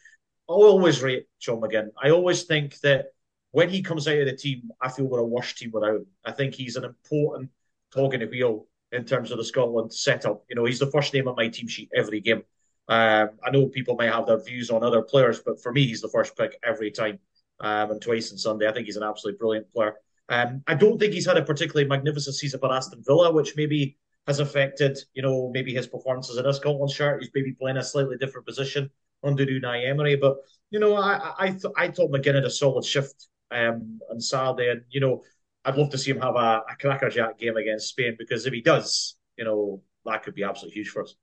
I 0.50 0.54
always 0.54 1.04
rate 1.04 1.28
John 1.40 1.62
McGinn. 1.62 1.90
I 2.02 2.10
always 2.10 2.44
think 2.44 2.80
that 2.80 3.14
when 3.52 3.70
he 3.70 3.84
comes 3.84 4.08
out 4.08 4.18
of 4.18 4.26
the 4.26 4.36
team, 4.36 4.72
I 4.82 4.90
feel 4.90 5.06
we're 5.06 5.20
a 5.20 5.26
worse 5.26 5.54
team 5.54 5.70
without 5.72 5.98
him. 5.98 6.08
I 6.26 6.32
think 6.32 6.56
he's 6.56 6.76
an 6.76 6.86
important 6.86 7.52
cog 7.94 8.16
in 8.16 8.22
the 8.22 8.26
wheel 8.26 8.66
in 8.92 9.06
terms 9.06 9.30
of 9.30 9.38
the 9.38 9.44
Scotland 9.44 9.94
setup. 9.94 10.44
You 10.50 10.56
know, 10.56 10.66
he's 10.66 10.80
the 10.80 10.90
first 10.90 11.14
name 11.14 11.28
on 11.28 11.36
my 11.36 11.50
team 11.50 11.68
sheet 11.68 11.90
every 11.96 12.20
game. 12.20 12.42
Um, 12.88 13.30
I 13.46 13.52
know 13.52 13.68
people 13.68 13.96
may 13.96 14.08
have 14.08 14.26
their 14.26 14.44
views 14.44 14.72
on 14.72 14.84
other 14.84 15.04
players, 15.04 15.40
but 15.40 15.62
for 15.62 15.72
me, 15.72 15.86
he's 15.86 16.02
the 16.02 16.10
first 16.10 16.36
pick 16.36 16.58
every 16.64 16.90
time. 16.90 17.20
Um, 17.60 17.92
and 17.92 18.02
twice 18.02 18.32
on 18.32 18.40
Sunday, 18.40 18.68
I 18.68 18.72
think 18.72 18.88
he's 18.88 18.98
an 18.98 19.04
absolutely 19.04 19.38
brilliant 19.38 19.72
player. 19.72 19.98
Um, 20.30 20.64
I 20.66 20.74
don't 20.74 20.98
think 20.98 21.14
he's 21.14 21.28
had 21.28 21.38
a 21.38 21.46
particularly 21.46 21.88
magnificent 21.88 22.36
season 22.36 22.60
for 22.60 22.74
Aston 22.74 23.04
Villa, 23.06 23.32
which 23.32 23.56
maybe 23.56 23.98
has 24.26 24.40
affected, 24.40 24.98
you 25.14 25.22
know, 25.22 25.52
maybe 25.54 25.76
his 25.76 25.86
performances 25.86 26.38
in 26.38 26.46
a 26.48 26.54
Scotland 26.54 26.92
shirt. 26.92 27.22
He's 27.22 27.32
maybe 27.36 27.52
playing 27.52 27.78
a 27.78 27.84
slightly 27.84 28.18
different 28.18 28.48
position 28.48 28.90
under 29.24 29.46
Unai 29.46 29.88
Emery, 29.88 30.16
but 30.16 30.38
you 30.72 30.80
know, 30.80 30.96
I 30.96 31.34
I, 31.38 31.50
th- 31.50 31.74
I 31.78 31.90
thought 31.90 32.12
McGinn 32.12 32.36
had 32.36 32.46
a 32.46 32.50
solid 32.50 32.86
shift 32.86 33.28
um, 33.52 34.00
on 34.10 34.20
Saturday, 34.20 34.70
and 34.70 34.82
you 34.90 35.00
know, 35.00 35.24
I'd 35.66 35.76
love 35.76 35.90
to 35.92 35.98
see 35.98 36.12
him 36.12 36.22
have 36.22 36.36
a, 36.36 36.64
a 36.70 36.76
crackerjack 36.80 37.38
game 37.38 37.58
against 37.58 37.90
Spain 37.90 38.16
because 38.18 38.46
if 38.46 38.54
he 38.54 38.62
does, 38.62 39.18
you 39.38 39.46
know, 39.46 39.82
that 40.06 40.24
could 40.24 40.36
be 40.36 40.44
absolutely 40.44 40.76
huge 40.80 40.90
for 40.90 41.04
us. 41.04 41.16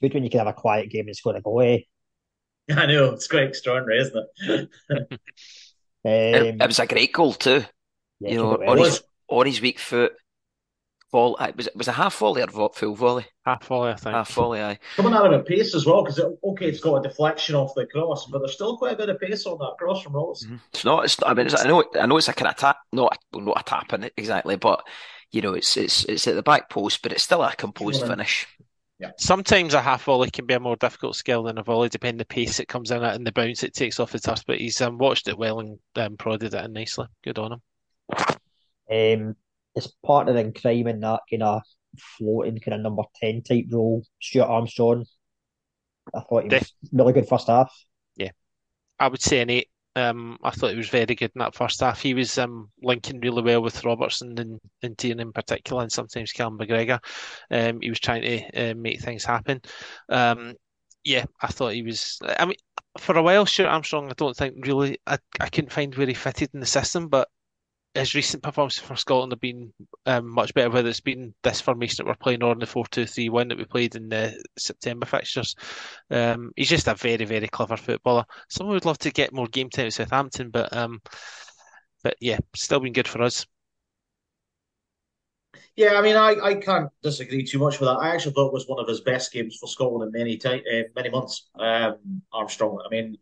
Good 0.00 0.14
when 0.14 0.24
you 0.24 0.30
can 0.30 0.38
have 0.38 0.48
a 0.48 0.52
quiet 0.52 0.90
game 0.90 1.06
and 1.06 1.16
score 1.16 1.34
a 1.34 1.40
goal. 1.40 1.60
Eh? 1.62 1.78
I 2.70 2.86
know 2.86 3.12
it's 3.12 3.26
quite 3.26 3.48
extraordinary, 3.48 4.00
isn't 4.00 4.26
it? 4.38 4.68
um, 5.00 5.08
it, 6.04 6.60
it 6.60 6.66
was 6.66 6.78
a 6.78 6.86
great 6.86 7.12
goal 7.12 7.32
too. 7.32 7.64
Yeah, 8.20 8.30
you 8.30 8.36
know, 8.36 8.52
on 8.54 8.78
his, 8.78 9.02
on 9.28 9.46
his 9.46 9.60
weak 9.60 9.78
foot, 9.78 10.12
fall. 11.10 11.36
Uh, 11.38 11.52
was 11.56 11.66
it 11.66 11.76
was 11.76 11.88
a 11.88 11.92
half 11.92 12.16
volley 12.18 12.42
or 12.42 12.70
full 12.74 12.94
volley? 12.94 13.26
Half 13.44 13.66
volley, 13.66 13.90
I 13.90 13.96
think. 13.96 14.14
Half 14.14 14.32
volley, 14.32 14.60
aye. 14.60 14.78
Coming 14.96 15.14
out 15.14 15.32
of 15.32 15.40
a 15.40 15.42
pace 15.42 15.74
as 15.74 15.86
well, 15.86 16.02
because 16.02 16.18
it, 16.18 16.26
okay, 16.44 16.68
it's 16.68 16.80
got 16.80 16.96
a 16.96 17.08
deflection 17.08 17.54
off 17.54 17.74
the 17.74 17.86
cross, 17.86 18.26
but 18.26 18.38
there's 18.40 18.54
still 18.54 18.76
quite 18.76 18.94
a 18.94 18.96
bit 18.96 19.08
of 19.08 19.20
pace 19.20 19.46
on 19.46 19.58
that 19.58 19.76
cross 19.78 20.02
from 20.02 20.14
Rollins. 20.14 20.44
Mm-hmm. 20.44 20.56
It's 20.72 20.84
not. 20.84 21.04
It's. 21.04 21.16
I 21.24 21.34
mean, 21.34 21.46
it's, 21.46 21.64
I 21.64 21.68
know. 21.68 21.84
I 22.00 22.06
know 22.06 22.16
it's 22.16 22.28
a 22.28 22.32
kind 22.32 22.50
of 22.50 22.56
tap, 22.56 22.78
not 22.92 23.18
not 23.34 23.60
a 23.60 23.64
tap 23.64 23.92
in 23.92 24.04
it 24.04 24.12
exactly, 24.16 24.56
but 24.56 24.86
you 25.30 25.42
know, 25.42 25.54
it's 25.54 25.76
it's 25.76 26.04
it's 26.04 26.26
at 26.26 26.34
the 26.34 26.42
back 26.42 26.70
post, 26.70 27.02
but 27.02 27.12
it's 27.12 27.22
still 27.22 27.42
a 27.42 27.54
composed 27.54 28.06
finish. 28.06 28.46
Yeah. 28.98 29.12
Sometimes 29.16 29.74
a 29.74 29.80
half 29.80 30.04
volley 30.04 30.28
can 30.28 30.46
be 30.46 30.54
a 30.54 30.60
more 30.60 30.74
difficult 30.74 31.14
skill 31.14 31.44
than 31.44 31.58
a 31.58 31.62
volley, 31.62 31.88
depending 31.88 32.18
the 32.18 32.24
pace 32.24 32.58
it 32.58 32.66
comes 32.66 32.90
in 32.90 33.04
at 33.04 33.14
and 33.14 33.24
the 33.24 33.30
bounce 33.30 33.62
it 33.62 33.72
takes 33.72 34.00
off 34.00 34.10
the 34.10 34.18
turf. 34.18 34.42
But 34.44 34.58
he's 34.58 34.80
um, 34.80 34.98
watched 34.98 35.28
it 35.28 35.38
well 35.38 35.60
and 35.60 35.78
um, 35.94 36.16
prodded 36.16 36.54
it 36.54 36.64
in 36.64 36.72
nicely. 36.72 37.06
Good 37.22 37.38
on 37.38 37.52
him. 37.52 37.60
Um, 38.90 39.36
as 39.78 39.92
partner 40.04 40.36
in 40.36 40.52
crime 40.52 40.86
in 40.86 41.00
that 41.00 41.20
kind 41.30 41.42
of 41.42 41.62
floating 41.98 42.58
kind 42.60 42.74
of 42.74 42.80
number 42.80 43.02
10 43.20 43.42
type 43.42 43.66
role, 43.70 44.02
Stuart 44.20 44.46
Armstrong. 44.46 45.06
I 46.14 46.20
thought 46.20 46.44
he 46.44 46.48
was 46.48 46.72
really 46.92 47.12
good 47.12 47.28
first 47.28 47.48
half. 47.48 47.72
Yeah. 48.16 48.30
I 48.98 49.08
would 49.08 49.22
say 49.22 49.40
an 49.40 49.50
eight. 49.50 49.68
Um, 49.96 50.38
I 50.44 50.50
thought 50.50 50.70
he 50.70 50.76
was 50.76 50.88
very 50.88 51.06
good 51.06 51.32
in 51.34 51.40
that 51.40 51.56
first 51.56 51.80
half. 51.80 52.00
He 52.00 52.14
was 52.14 52.38
um, 52.38 52.70
linking 52.80 53.20
really 53.20 53.42
well 53.42 53.62
with 53.62 53.84
Robertson 53.84 54.38
and, 54.38 54.60
and 54.82 54.96
Tierney 54.96 55.22
in 55.22 55.32
particular, 55.32 55.82
and 55.82 55.90
sometimes 55.90 56.30
Callum 56.30 56.56
McGregor. 56.56 57.00
Um, 57.50 57.80
he 57.80 57.88
was 57.88 57.98
trying 57.98 58.22
to 58.22 58.70
uh, 58.70 58.74
make 58.74 59.00
things 59.00 59.24
happen. 59.24 59.60
Um, 60.08 60.54
yeah, 61.02 61.24
I 61.42 61.48
thought 61.48 61.72
he 61.72 61.82
was. 61.82 62.18
I 62.22 62.44
mean, 62.44 62.58
for 62.98 63.16
a 63.16 63.22
while, 63.22 63.44
Stuart 63.44 63.68
Armstrong, 63.68 64.08
I 64.08 64.14
don't 64.16 64.36
think 64.36 64.64
really. 64.66 64.98
I, 65.06 65.18
I 65.40 65.48
couldn't 65.48 65.72
find 65.72 65.92
where 65.94 66.06
he 66.06 66.14
fitted 66.14 66.50
in 66.54 66.60
the 66.60 66.66
system, 66.66 67.08
but 67.08 67.28
his 67.98 68.14
recent 68.14 68.42
performances 68.42 68.82
for 68.82 68.96
Scotland 68.96 69.32
have 69.32 69.40
been 69.40 69.72
um, 70.06 70.32
much 70.32 70.54
better, 70.54 70.70
whether 70.70 70.88
it's 70.88 71.00
been 71.00 71.34
this 71.42 71.60
formation 71.60 71.96
that 71.98 72.08
we're 72.08 72.14
playing 72.16 72.42
or 72.42 72.52
in 72.52 72.58
the 72.58 72.66
4 72.66 72.86
2 72.86 73.06
3 73.06 73.28
1 73.28 73.48
that 73.48 73.58
we 73.58 73.64
played 73.64 73.94
in 73.94 74.08
the 74.08 74.42
September 74.58 75.06
fixtures. 75.06 75.54
Um, 76.10 76.52
he's 76.56 76.68
just 76.68 76.88
a 76.88 76.94
very, 76.94 77.24
very 77.24 77.48
clever 77.48 77.76
footballer. 77.76 78.24
Someone 78.48 78.74
would 78.74 78.84
love 78.84 78.98
to 78.98 79.10
get 79.10 79.32
more 79.32 79.46
game 79.46 79.70
time 79.70 79.86
at 79.86 79.92
Southampton, 79.92 80.50
but 80.50 80.74
um, 80.76 81.00
but 82.02 82.16
yeah, 82.20 82.38
still 82.54 82.80
been 82.80 82.92
good 82.92 83.08
for 83.08 83.22
us. 83.22 83.46
Yeah, 85.74 85.94
I 85.94 86.02
mean, 86.02 86.16
I, 86.16 86.34
I 86.42 86.54
can't 86.54 86.90
disagree 87.02 87.44
too 87.44 87.58
much 87.58 87.78
with 87.78 87.88
that. 87.88 87.98
I 87.98 88.14
actually 88.14 88.32
thought 88.32 88.48
it 88.48 88.52
was 88.52 88.66
one 88.66 88.80
of 88.80 88.88
his 88.88 89.00
best 89.00 89.32
games 89.32 89.56
for 89.60 89.68
Scotland 89.68 90.12
in 90.14 90.18
many 90.18 90.40
uh, 90.44 90.88
many 90.94 91.10
months. 91.10 91.48
Um, 91.58 92.22
Armstrong. 92.32 92.82
I 92.84 92.88
mean, 92.88 93.16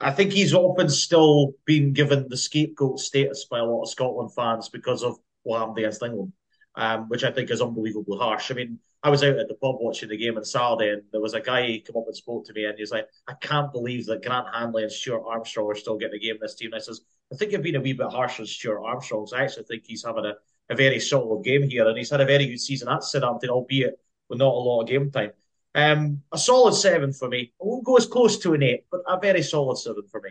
I 0.00 0.12
think 0.12 0.32
he's 0.32 0.54
often 0.54 0.88
still 0.88 1.52
been 1.66 1.92
given 1.92 2.26
the 2.28 2.36
scapegoat 2.36 3.00
status 3.00 3.44
by 3.44 3.58
a 3.58 3.64
lot 3.64 3.82
of 3.82 3.90
Scotland 3.90 4.32
fans 4.34 4.70
because 4.70 5.02
of 5.02 5.18
what 5.42 5.58
happened 5.58 5.78
against 5.78 6.02
England, 6.02 6.32
um, 6.74 7.08
which 7.08 7.22
I 7.22 7.30
think 7.30 7.50
is 7.50 7.60
unbelievably 7.60 8.16
harsh. 8.18 8.50
I 8.50 8.54
mean, 8.54 8.78
I 9.02 9.10
was 9.10 9.22
out 9.22 9.38
at 9.38 9.48
the 9.48 9.54
pub 9.54 9.76
watching 9.78 10.08
the 10.08 10.16
game 10.16 10.38
on 10.38 10.44
Saturday, 10.44 10.90
and 10.90 11.02
there 11.12 11.20
was 11.20 11.34
a 11.34 11.40
guy 11.40 11.66
who 11.66 11.80
came 11.80 11.96
up 11.96 12.06
and 12.06 12.16
spoke 12.16 12.46
to 12.46 12.52
me, 12.54 12.64
and 12.64 12.78
he's 12.78 12.90
like, 12.90 13.08
"I 13.28 13.34
can't 13.34 13.72
believe 13.72 14.06
that 14.06 14.22
Grant 14.22 14.54
Hanley 14.54 14.82
and 14.82 14.92
Stuart 14.92 15.24
Armstrong 15.26 15.70
are 15.70 15.74
still 15.74 15.98
getting 15.98 16.18
the 16.18 16.26
game 16.26 16.36
in 16.36 16.40
this 16.40 16.54
team." 16.54 16.72
And 16.72 16.80
I 16.80 16.84
says, 16.84 17.02
"I 17.32 17.36
think 17.36 17.52
you've 17.52 17.62
been 17.62 17.76
a 17.76 17.80
wee 17.80 17.92
bit 17.92 18.08
harsh 18.08 18.40
on 18.40 18.46
Stuart 18.46 18.82
Armstrong. 18.82 19.26
So 19.26 19.36
I 19.36 19.42
actually 19.42 19.64
think 19.64 19.84
he's 19.86 20.04
having 20.04 20.24
a, 20.24 20.34
a 20.70 20.76
very 20.76 21.00
solid 21.00 21.44
game 21.44 21.62
here, 21.68 21.86
and 21.86 21.96
he's 21.98 22.10
had 22.10 22.20
a 22.20 22.26
very 22.26 22.46
good 22.46 22.60
season 22.60 22.88
at 22.88 23.04
Southampton, 23.04 23.50
albeit 23.50 23.98
with 24.28 24.38
not 24.38 24.54
a 24.54 24.58
lot 24.58 24.82
of 24.82 24.88
game 24.88 25.10
time." 25.10 25.32
Um, 25.74 26.22
a 26.32 26.38
solid 26.38 26.74
seven 26.74 27.12
for 27.12 27.28
me. 27.28 27.52
I 27.60 27.64
won't 27.64 27.84
go 27.84 27.96
as 27.96 28.06
close 28.06 28.38
to 28.38 28.54
an 28.54 28.62
eight, 28.62 28.84
but 28.90 29.02
a 29.06 29.18
very 29.20 29.42
solid 29.42 29.76
seven 29.76 30.02
for 30.10 30.20
me. 30.20 30.30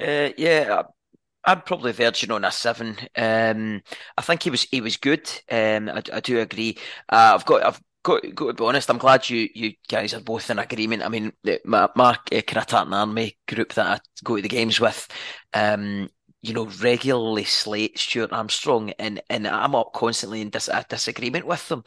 Uh, 0.00 0.30
yeah, 0.36 0.82
I'd 1.44 1.66
probably 1.66 1.92
verge 1.92 2.22
on 2.30 2.44
a 2.44 2.52
seven. 2.52 2.96
Um, 3.16 3.82
I 4.16 4.22
think 4.22 4.42
he 4.42 4.50
was 4.50 4.62
he 4.64 4.80
was 4.80 4.96
good. 4.96 5.30
Um, 5.50 5.88
I, 5.88 6.02
I 6.12 6.20
do 6.20 6.40
agree. 6.40 6.78
Uh, 7.08 7.32
I've 7.34 7.44
got 7.44 7.64
I've 7.64 7.80
got, 8.02 8.34
got 8.34 8.46
to 8.46 8.54
be 8.54 8.64
honest. 8.64 8.90
I'm 8.90 8.98
glad 8.98 9.28
you 9.28 9.48
you 9.54 9.72
guys 9.88 10.14
are 10.14 10.20
both 10.20 10.50
in 10.50 10.58
agreement. 10.58 11.02
I 11.02 11.08
mean, 11.08 11.32
my 11.64 11.88
my 11.94 12.18
uh, 12.32 12.84
Army 12.92 13.36
group 13.46 13.74
that 13.74 13.86
I 13.86 14.00
go 14.24 14.36
to 14.36 14.42
the 14.42 14.48
games 14.48 14.80
with, 14.80 15.08
um, 15.52 16.08
you 16.42 16.54
know, 16.54 16.66
regularly 16.80 17.44
slate 17.44 17.98
Stuart 17.98 18.32
Armstrong, 18.32 18.90
and 18.98 19.20
and 19.28 19.46
I'm 19.46 19.74
up 19.74 19.92
constantly 19.92 20.40
in 20.40 20.50
dis- 20.50 20.70
disagreement 20.88 21.46
with 21.46 21.68
them, 21.68 21.82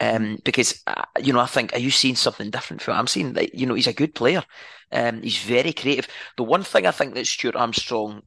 um, 0.00 0.38
because 0.44 0.82
uh, 0.86 1.04
you 1.20 1.32
know 1.32 1.40
I 1.40 1.46
think 1.46 1.72
are 1.72 1.80
you 1.80 1.90
seeing 1.90 2.14
something 2.14 2.50
different 2.50 2.82
from? 2.82 2.96
I'm 2.96 3.08
seeing 3.08 3.32
that 3.32 3.54
you 3.54 3.66
know 3.66 3.74
he's 3.74 3.88
a 3.88 3.92
good 3.92 4.14
player, 4.14 4.44
um, 4.92 5.22
he's 5.22 5.38
very 5.38 5.72
creative. 5.72 6.08
The 6.36 6.44
one 6.44 6.62
thing 6.62 6.86
I 6.86 6.92
think 6.92 7.14
that 7.14 7.26
Stuart 7.26 7.56
Armstrong 7.56 8.22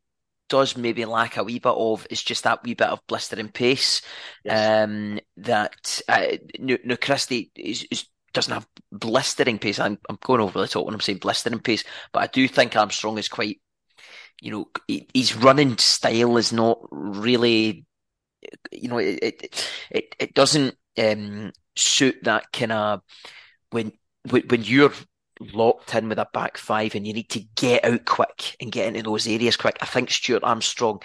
does 0.49 0.75
maybe 0.75 1.05
lack 1.05 1.37
a 1.37 1.43
wee 1.43 1.59
bit 1.59 1.73
of 1.73 2.05
is 2.09 2.21
just 2.21 2.43
that 2.43 2.63
wee 2.63 2.73
bit 2.73 2.87
of 2.89 3.05
blistering 3.07 3.49
pace, 3.49 4.01
yes. 4.43 4.83
um, 4.83 5.19
that 5.37 6.01
uh, 6.09 6.37
no, 6.59 6.77
no 6.83 6.97
Christie 6.97 7.51
is, 7.55 7.87
is 7.89 8.05
doesn't 8.33 8.53
have 8.53 8.67
blistering 8.91 9.59
pace. 9.59 9.79
I'm, 9.79 9.97
I'm 10.09 10.17
going 10.21 10.41
over 10.41 10.59
the 10.59 10.67
top 10.67 10.85
when 10.85 10.93
I'm 10.93 10.99
saying 10.99 11.19
blistering 11.19 11.59
pace, 11.59 11.83
but 12.11 12.23
I 12.23 12.27
do 12.27 12.47
think 12.47 12.75
Armstrong 12.75 13.17
is 13.17 13.29
quite 13.29 13.61
you 14.41 14.51
know, 14.51 14.69
his 15.13 15.35
running 15.35 15.77
style 15.77 16.37
is 16.37 16.53
not 16.53 16.79
really, 16.91 17.85
you 18.71 18.87
know, 18.87 18.97
it 18.97 19.19
it 19.91 20.15
it, 20.19 20.33
doesn't 20.33 20.75
um, 20.97 21.51
suit 21.75 22.17
that 22.23 22.51
kind 22.51 22.71
of 22.71 23.01
when 23.71 23.91
when 24.29 24.63
you're 24.63 24.93
locked 25.39 25.95
in 25.95 26.09
with 26.09 26.19
a 26.19 26.27
back 26.33 26.57
five 26.57 26.95
and 26.95 27.07
you 27.07 27.13
need 27.13 27.29
to 27.29 27.41
get 27.55 27.85
out 27.85 28.05
quick 28.05 28.55
and 28.59 28.71
get 28.71 28.87
into 28.87 29.03
those 29.03 29.27
areas 29.27 29.57
quick. 29.57 29.77
I 29.81 29.85
think 29.85 30.11
Stuart 30.11 30.43
Armstrong 30.43 31.01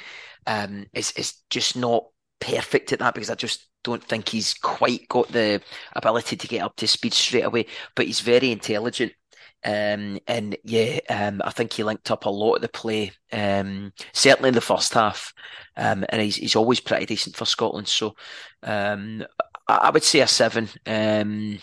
um, 0.46 0.86
is 0.92 1.12
is 1.12 1.34
just 1.50 1.76
not 1.76 2.04
perfect 2.40 2.92
at 2.92 2.98
that 3.00 3.14
because 3.14 3.30
I 3.30 3.34
just 3.34 3.68
don't 3.82 4.02
think 4.02 4.28
he's 4.28 4.54
quite 4.54 5.08
got 5.08 5.28
the 5.28 5.60
ability 5.94 6.36
to 6.36 6.48
get 6.48 6.62
up 6.62 6.76
to 6.76 6.86
speed 6.86 7.14
straight 7.14 7.44
away. 7.44 7.66
But 7.94 8.06
he's 8.06 8.20
very 8.20 8.50
intelligent 8.50 9.12
um, 9.64 10.18
and 10.26 10.56
yeah, 10.62 10.98
um, 11.08 11.40
I 11.44 11.50
think 11.50 11.72
he 11.72 11.84
linked 11.84 12.10
up 12.10 12.26
a 12.26 12.30
lot 12.30 12.56
of 12.56 12.62
the 12.62 12.68
play, 12.68 13.12
um, 13.32 13.92
certainly 14.12 14.48
in 14.48 14.54
the 14.54 14.60
first 14.60 14.92
half. 14.92 15.32
Um, 15.76 16.04
and 16.10 16.20
he's, 16.20 16.36
he's 16.36 16.56
always 16.56 16.80
pretty 16.80 17.06
decent 17.06 17.34
for 17.34 17.46
Scotland. 17.46 17.88
So, 17.88 18.14
um, 18.62 19.24
I, 19.66 19.76
I, 19.76 19.90
would 19.90 20.04
say 20.04 20.20
a 20.20 20.26
seven. 20.26 20.68
Um, 20.86 21.58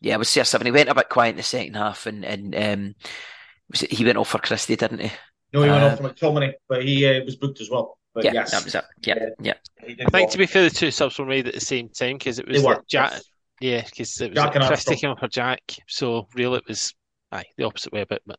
yeah, 0.00 0.14
I 0.14 0.16
would 0.16 0.26
say 0.26 0.40
a 0.40 0.44
seven. 0.44 0.66
He 0.66 0.72
went 0.72 0.88
a 0.88 0.94
bit 0.94 1.10
quiet 1.10 1.30
in 1.30 1.36
the 1.36 1.42
second 1.42 1.74
half 1.74 2.06
and, 2.06 2.24
and, 2.24 2.54
it, 2.54 3.92
he 3.92 4.04
went 4.04 4.16
off 4.16 4.30
for 4.30 4.38
Christie, 4.38 4.76
didn't 4.76 5.00
he? 5.00 5.12
No, 5.52 5.62
he 5.62 5.70
went 5.70 5.84
off 5.84 5.98
for 5.98 6.08
McTominay, 6.08 6.54
but 6.68 6.84
he 6.84 7.06
uh, 7.06 7.22
was 7.24 7.36
booked 7.36 7.60
as 7.60 7.70
well. 7.70 7.98
But 8.14 8.24
yeah, 8.24 8.32
yes. 8.32 8.52
that 8.52 8.64
was 8.64 8.74
it. 8.74 8.84
Yeah, 9.02 9.28
yeah. 9.40 9.54
I 9.82 10.10
think 10.10 10.30
to 10.30 10.38
be 10.38 10.46
fair, 10.46 10.64
the 10.64 10.70
two 10.70 10.90
subs 10.90 11.18
were 11.18 11.26
made 11.26 11.46
at 11.48 11.54
the 11.54 11.60
same 11.60 11.90
time 11.90 12.16
because 12.16 12.38
it 12.38 12.48
was 12.48 12.64
Jack. 12.88 13.20
Yeah, 13.60 13.82
because 13.82 14.20
it 14.20 14.30
was 14.30 14.36
Jack 14.36 14.54
like 14.54 14.66
Christie 14.68 14.96
came 14.96 15.10
up 15.10 15.18
for 15.18 15.28
Jack. 15.28 15.60
So 15.86 16.26
real, 16.34 16.54
it 16.54 16.64
was 16.66 16.94
aye, 17.32 17.44
the 17.56 17.64
opposite 17.64 17.92
way 17.92 18.02
a 18.02 18.06
bit, 18.06 18.22
but 18.26 18.38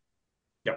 yeah. 0.66 0.76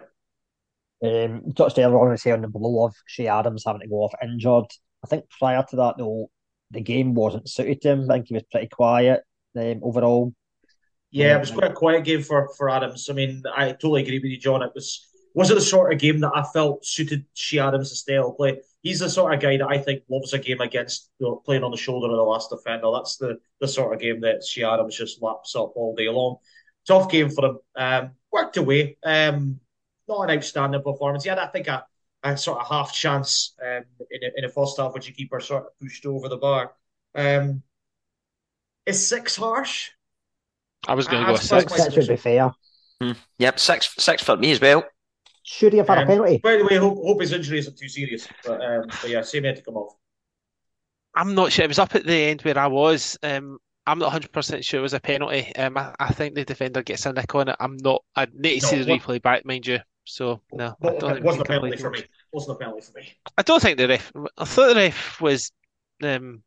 Um, 1.03 1.53
touched 1.55 1.79
earlier 1.79 1.99
on 1.99 2.17
say 2.19 2.31
on 2.31 2.43
the 2.43 2.49
blow 2.49 2.87
of 2.87 2.95
Che 3.09 3.27
Adams 3.27 3.65
having 3.67 3.81
to 3.83 3.89
go 3.89 3.97
off 3.97 4.15
injured. 4.23 4.67
I 5.05 5.07
think 5.09 5.25
prior 5.39 5.65
to 5.71 5.77
that 5.77 5.95
though, 5.99 6.31
the 6.71 6.81
game 6.81 7.15
wasn't 7.15 7.49
suited 7.49 7.81
to 7.83 7.91
him. 7.91 8.11
I 8.11 8.15
think 8.15 8.29
he 8.29 8.35
was 8.35 8.45
pretty 8.51 8.69
quiet 8.69 9.23
um, 9.57 9.81
overall. 9.83 10.35
Yeah, 11.11 11.37
it 11.37 11.41
was 11.41 11.51
quite 11.51 11.71
a 11.71 11.75
quiet 11.75 12.05
game 12.05 12.23
for, 12.23 12.49
for 12.57 12.71
Adams. 12.71 13.09
I 13.11 13.15
mean, 13.15 13.43
I 13.57 13.73
totally 13.73 14.03
agree 14.03 14.19
with 14.19 14.31
you, 14.31 14.39
John. 14.39 14.63
It 14.63 14.71
was 14.75 15.09
was 15.35 15.51
it 15.51 15.55
the 15.55 15.61
sort 15.61 15.93
of 15.93 16.01
game 16.01 16.19
that 16.21 16.33
I 16.35 16.43
felt 16.43 16.85
suited 16.85 17.25
Che 17.35 17.59
Adams' 17.59 17.99
style 17.99 18.31
of 18.31 18.37
play? 18.37 18.61
He's 18.83 19.01
the 19.01 19.11
sort 19.11 19.35
of 19.35 19.41
guy 19.41 19.57
that 19.57 19.69
I 19.69 19.79
think 19.79 20.03
loves 20.09 20.33
a 20.33 20.39
game 20.39 20.61
against 20.61 21.11
you 21.19 21.27
know, 21.27 21.43
playing 21.45 21.63
on 21.63 21.71
the 21.71 21.77
shoulder 21.77 22.09
of 22.09 22.17
the 22.17 22.23
last 22.23 22.51
defender. 22.51 22.91
That's 22.93 23.17
the 23.17 23.39
the 23.61 23.69
sort 23.69 23.95
of 23.95 24.01
game 24.01 24.21
that 24.21 24.43
Che 24.43 24.65
Adams 24.65 24.97
just 24.97 25.23
laps 25.23 25.55
up 25.57 25.73
all 25.77 25.95
day 25.97 26.09
long. 26.09 26.37
Tough 26.87 27.11
game 27.11 27.31
for 27.31 27.45
him. 27.47 27.59
Um, 27.77 28.11
worked 28.33 28.57
away. 28.57 28.97
Um, 29.05 29.61
not 30.09 30.23
an 30.29 30.37
outstanding 30.37 30.83
performance. 30.83 31.25
He 31.25 31.29
had, 31.29 31.39
I 31.39 31.47
think, 31.47 31.69
a, 31.69 31.85
a 32.23 32.37
sort 32.37 32.61
of 32.61 32.67
half 32.69 32.93
chance 32.93 33.55
um, 33.63 33.85
in, 34.11 34.21
a, 34.25 34.27
in 34.39 34.45
the 34.45 34.49
first 34.49 34.79
half, 34.79 34.95
which 34.95 35.07
the 35.07 35.13
keeper 35.13 35.41
sort 35.41 35.65
of 35.67 35.79
pushed 35.81 36.07
over 36.07 36.29
the 36.29 36.37
bar. 36.37 36.73
Um, 37.15 37.63
is 38.87 39.07
six 39.07 39.37
harsh? 39.37 39.91
I 40.89 40.95
was 40.95 41.07
going 41.07 41.21
to 41.21 41.27
go 41.27 41.31
I 41.31 41.33
with 41.33 41.43
six. 41.43 41.71
my- 41.71 41.77
Six 41.77 41.97
would 41.97 42.09
be 42.09 42.17
fair. 42.17 42.51
Hmm. 43.01 43.13
Yep, 43.39 43.59
six 43.59 43.95
six 43.99 44.23
for 44.23 44.37
me 44.37 44.51
as 44.51 44.61
well. 44.61 44.85
Should 45.43 45.73
he 45.73 45.79
have 45.79 45.89
had 45.89 45.99
a 45.99 46.01
Um, 46.03 46.07
penalty? 46.09 46.39
By 46.39 46.57
the 46.57 46.65
way, 46.65 46.77
hope, 46.77 46.97
hope 47.03 47.21
his 47.21 47.33
injury 47.33 47.59
isn't 47.59 47.79
too 47.79 47.89
serious. 47.89 48.29
But, 48.45 48.63
um, 48.65 48.85
but 49.01 49.09
yeah, 49.09 49.23
same 49.23 49.45
had 49.45 49.57
to 49.57 49.63
come 49.63 49.77
off. 49.77 49.95
I'm 51.15 51.35
not 51.35 51.51
sure. 51.51 51.65
It 51.65 51.69
was 51.69 51.79
up 51.79 51.95
at 51.95 52.05
the 52.05 52.15
end 52.15 52.43
where 52.43 52.59
I 52.59 52.67
was. 52.67 53.19
Um, 53.23 53.59
I'm 53.91 53.99
not 53.99 54.07
100% 54.07 54.65
sure 54.65 54.79
it 54.79 54.83
was 54.83 54.95
a 54.95 55.01
penalty. 55.01 55.55
Um, 55.57 55.77
I, 55.77 55.95
I 55.99 56.13
think 56.13 56.35
the 56.35 56.45
defender 56.45 56.83
gets 56.83 57.07
a 57.07 57.13
nick 57.13 57.35
on 57.35 57.49
it. 57.49 57.57
I'm 57.59 57.77
not. 57.79 58.03
I 58.15 58.27
need 58.33 58.61
to 58.61 58.67
see 58.67 58.83
the 58.83 58.99
replay 58.99 59.21
back, 59.21 59.45
mind 59.45 59.67
you. 59.67 59.81
So 60.05 60.41
no, 60.53 60.77
I 60.83 60.93
don't 60.95 61.17
it 61.17 61.25
wasn't 61.25 61.43
a 61.43 61.49
penalty 61.49 61.77
for 61.77 61.91
me. 61.91 62.05
wasn't 62.33 62.57
a 62.57 62.59
penalty 62.61 62.83
for 62.83 62.99
me. 62.99 63.15
I 63.37 63.43
don't 63.43 63.61
think 63.61 63.79
the 63.79 63.89
ref. 63.89 64.13
I 64.39 64.45
thought 64.45 64.69
the 64.69 64.75
ref 64.77 65.21
was 65.21 65.53
um, 66.03 66.43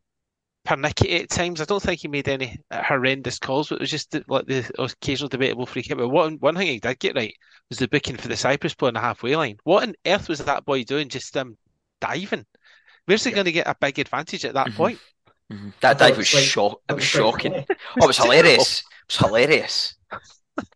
pernickety 0.66 1.16
at 1.22 1.30
times. 1.30 1.62
I 1.62 1.66
don't 1.66 1.84
think 1.84 2.02
he 2.02 2.08
made 2.08 2.28
any 2.30 2.60
horrendous 2.72 3.40
calls, 3.40 3.70
but 3.70 3.76
it 3.76 3.82
was 3.82 3.92
just 3.92 4.16
like 4.28 4.46
the 4.46 4.70
occasional 4.80 5.30
debatable 5.30 5.66
free 5.66 5.84
kick. 5.84 5.98
But 5.98 6.10
one 6.10 6.38
one 6.40 6.56
thing 6.56 6.68
he 6.68 6.80
did 6.80 7.00
get 7.00 7.16
right 7.16 7.36
was 7.70 7.80
the 7.80 7.88
booking 7.88 8.18
for 8.18 8.28
the 8.28 8.38
Cyprus 8.38 8.74
ball 8.74 8.88
on 8.88 8.94
the 8.96 9.02
halfway 9.02 9.36
line. 9.36 9.58
What 9.64 9.84
on 9.84 9.96
earth 10.06 10.30
was 10.30 10.40
that 10.40 10.66
boy 10.66 10.84
doing? 10.84 11.10
Just 11.10 11.36
um 11.38 11.58
diving. 12.00 12.46
Where's 13.06 13.24
he 13.24 13.32
Yeah. 13.32 13.36
going 13.36 13.46
to 13.46 13.52
get 13.52 13.68
a 13.68 13.76
big 13.80 14.00
advantage 14.00 14.46
at 14.46 14.54
that 14.54 14.68
Mhm. 14.68 14.76
point? 14.76 15.00
Mhm. 15.52 15.74
That 15.82 16.02
I 16.02 16.08
dive 16.10 16.18
was 16.18 16.32
was 16.32 16.34
like- 16.36 16.44
shock. 16.44 16.82
It 16.90 16.94
was 16.94 17.04
shocking. 17.04 17.52
funny. 17.52 17.66
Oh, 18.00 18.04
it 18.06 18.08
was 18.08 18.18
hilarious. 18.18 18.80
It 18.80 18.86
was 19.10 19.18
hilarious. 19.18 19.96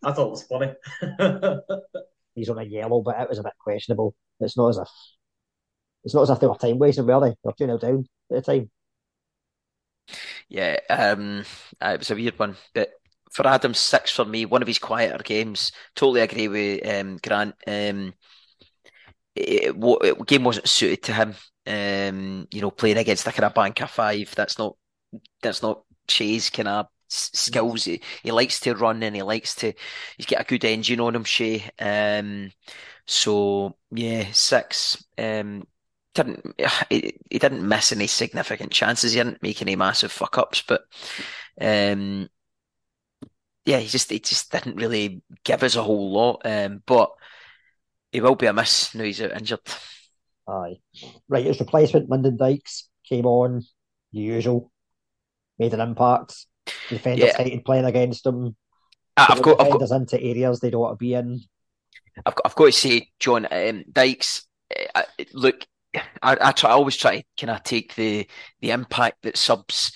I 0.04 0.12
thought 0.12 0.28
it 0.28 0.32
was 0.32 0.44
funny. 0.44 0.74
He's 2.36 2.50
on 2.50 2.60
a 2.60 2.64
yellow, 2.64 3.02
but 3.02 3.20
it 3.20 3.30
was 3.30 3.40
a 3.40 3.44
bit 3.44 3.54
questionable. 3.60 4.14
It's 4.40 4.58
not 4.58 4.70
as 4.70 4.78
if 4.78 4.88
it's 6.04 6.14
not 6.14 6.24
as 6.24 6.30
if 6.30 6.40
they 6.40 6.48
were 6.48 6.56
time 6.56 6.78
wasting, 6.80 7.06
were 7.08 7.20
they? 7.20 7.36
They're 7.44 7.54
2 7.54 7.66
0 7.66 7.78
down 7.78 8.06
at 8.32 8.46
the 8.46 8.60
time. 8.60 8.72
Yeah, 10.48 10.78
um, 10.90 11.44
uh, 11.82 11.92
it 11.96 12.00
was 12.00 12.12
a 12.12 12.16
weird 12.16 12.40
one. 12.40 12.56
But 12.74 12.92
for 13.32 13.46
Adams, 13.48 13.80
six 13.80 14.12
for 14.12 14.24
me, 14.26 14.46
one 14.46 14.62
of 14.62 14.68
his 14.68 14.80
quieter 14.80 15.18
games. 15.24 15.72
Totally 15.96 16.22
agree 16.22 16.48
with 16.48 16.88
um, 16.88 17.18
Grant. 17.22 17.56
Um, 17.68 18.14
it, 19.36 19.76
it, 19.76 19.76
it, 19.78 20.26
game 20.28 20.44
wasn't 20.44 20.70
suited 20.70 21.04
to 21.04 21.14
him. 21.14 21.36
Um, 21.68 22.48
you 22.52 22.62
know, 22.62 22.72
playing 22.72 22.98
against 22.98 23.28
a 23.28 23.32
kind 23.32 23.46
of 23.46 23.54
banker 23.54 23.88
five, 23.88 24.34
that's 24.36 24.58
not 24.58 24.76
that's 25.42 25.62
not 25.62 25.84
Che's 26.08 26.50
kind 26.50 26.68
of 26.68 26.88
skills. 27.10 27.86
He, 27.86 28.02
he 28.24 28.32
likes 28.32 28.60
to 28.62 28.76
run 28.76 29.04
and 29.04 29.16
he 29.16 29.24
likes 29.24 29.56
to. 29.56 29.74
He's 30.18 30.26
got 30.26 30.42
a 30.42 30.46
good 30.46 30.66
engine 30.66 31.00
on 31.00 31.16
him, 31.16 31.24
Che. 31.24 31.70
Um, 31.80 32.52
so 33.06 33.78
yeah, 33.92 34.28
six. 34.32 35.04
Um, 35.18 35.68
didn't 36.14 36.56
he, 36.90 37.18
he 37.30 37.40
didn't 37.40 37.68
miss 37.68 37.92
any 37.92 38.08
significant 38.08 38.72
chances. 38.72 39.14
He 39.14 39.20
didn't 39.20 39.44
make 39.44 39.62
any 39.62 39.76
massive 39.76 40.12
fuck 40.12 40.38
ups, 40.38 40.64
but 40.68 40.82
um, 41.60 42.30
yeah, 43.66 43.80
he 43.80 43.88
just 43.88 44.10
he 44.10 44.20
just 44.20 44.52
didn't 44.52 44.78
really 44.78 45.22
give 45.44 45.64
us 45.64 45.76
a 45.76 45.84
whole 45.84 46.12
lot. 46.12 46.42
Um, 46.46 46.82
but 46.86 47.12
he 48.12 48.22
will 48.22 48.36
be 48.36 48.46
a 48.48 48.54
miss 48.54 48.96
now 48.96 49.04
he's 49.04 49.20
injured. 49.20 49.60
Aye. 50.48 50.78
Right, 51.28 51.46
his 51.46 51.60
replacement, 51.60 52.10
Lyndon 52.10 52.38
Dykes, 52.38 52.90
came 53.04 53.26
on, 53.26 53.64
the 54.14 54.20
usual, 54.20 54.72
made 55.60 55.74
an 55.74 55.82
impact. 55.82 56.46
Defenders 56.90 57.32
Yeah. 57.34 57.44
hated 57.44 57.66
playing 57.66 57.86
against 57.86 58.26
him. 58.26 58.56
I- 59.16 59.28
I've 59.30 59.42
got, 59.42 59.60
I've 59.60 59.72
got, 59.72 59.92
into 59.92 60.22
areas 60.22 60.60
they 60.60 60.70
don't 60.70 60.82
want 60.82 60.94
to 60.94 61.04
be 61.04 61.14
in. 61.14 61.42
I've 62.26 62.36
got, 62.36 62.42
I've 62.46 62.56
got 62.56 62.66
to 62.66 62.72
say, 62.72 63.10
John 63.20 63.48
um, 63.52 63.84
Dykes. 63.92 64.48
Uh, 64.94 65.04
look, 65.34 65.66
I, 65.96 66.38
I 66.40 66.52
try, 66.52 66.70
I 66.70 66.74
always 66.74 66.98
try 66.98 67.20
to 67.20 67.26
kind 67.40 67.52
of 67.52 67.64
take 67.64 67.96
the 67.96 68.28
the 68.62 68.72
impact 68.72 69.24
that 69.24 69.38
subs 69.38 69.92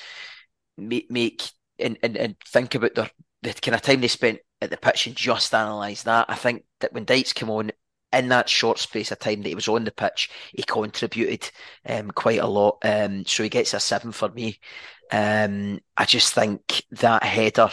make, 0.78 1.12
make 1.12 1.44
and, 1.78 1.98
and, 2.02 2.18
and 2.18 2.36
think 2.48 2.76
about 2.76 2.96
their 2.96 3.10
the 3.44 3.54
kind 3.54 3.76
of 3.76 3.82
time 3.82 4.02
they 4.02 4.08
spent 4.08 4.40
at 4.62 4.70
the 4.70 4.78
pitch 4.78 5.08
and 5.08 5.16
just 5.16 5.54
analyse 5.54 6.04
that. 6.04 6.28
I 6.30 6.36
think 6.36 6.64
that 6.80 6.94
when 6.94 7.06
Dykes 7.06 7.34
came 7.34 7.50
on 7.50 7.72
in 8.14 8.30
that 8.30 8.50
short 8.50 8.80
space 8.80 9.12
of 9.12 9.20
time 9.20 9.42
that 9.42 9.50
he 9.50 9.56
was 9.56 9.68
on 9.68 9.84
the 9.84 9.92
pitch, 9.92 10.30
he 10.54 10.64
contributed 10.64 11.50
um, 11.88 12.12
quite 12.12 12.40
a 12.40 12.48
lot. 12.48 12.78
Um, 12.84 13.26
so 13.26 13.44
he 13.44 13.50
gets 13.50 13.74
a 13.74 13.80
seven 13.80 14.12
for 14.12 14.30
me. 14.30 14.60
Um, 15.12 15.80
I 15.98 16.06
just 16.06 16.34
think 16.34 16.84
that 16.92 17.24
header 17.24 17.70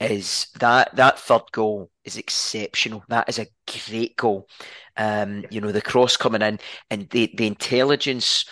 is 0.00 0.48
that 0.58 0.94
that 0.96 1.18
third 1.18 1.52
goal 1.52 1.90
is 2.04 2.16
exceptional. 2.16 3.04
That 3.08 3.28
is 3.28 3.38
a 3.38 3.46
great 3.88 4.16
goal. 4.16 4.48
Um, 4.96 5.44
you 5.50 5.60
know, 5.60 5.72
the 5.72 5.82
cross 5.82 6.16
coming 6.16 6.42
in 6.42 6.58
and 6.90 7.08
the, 7.10 7.32
the 7.36 7.46
intelligence 7.46 8.44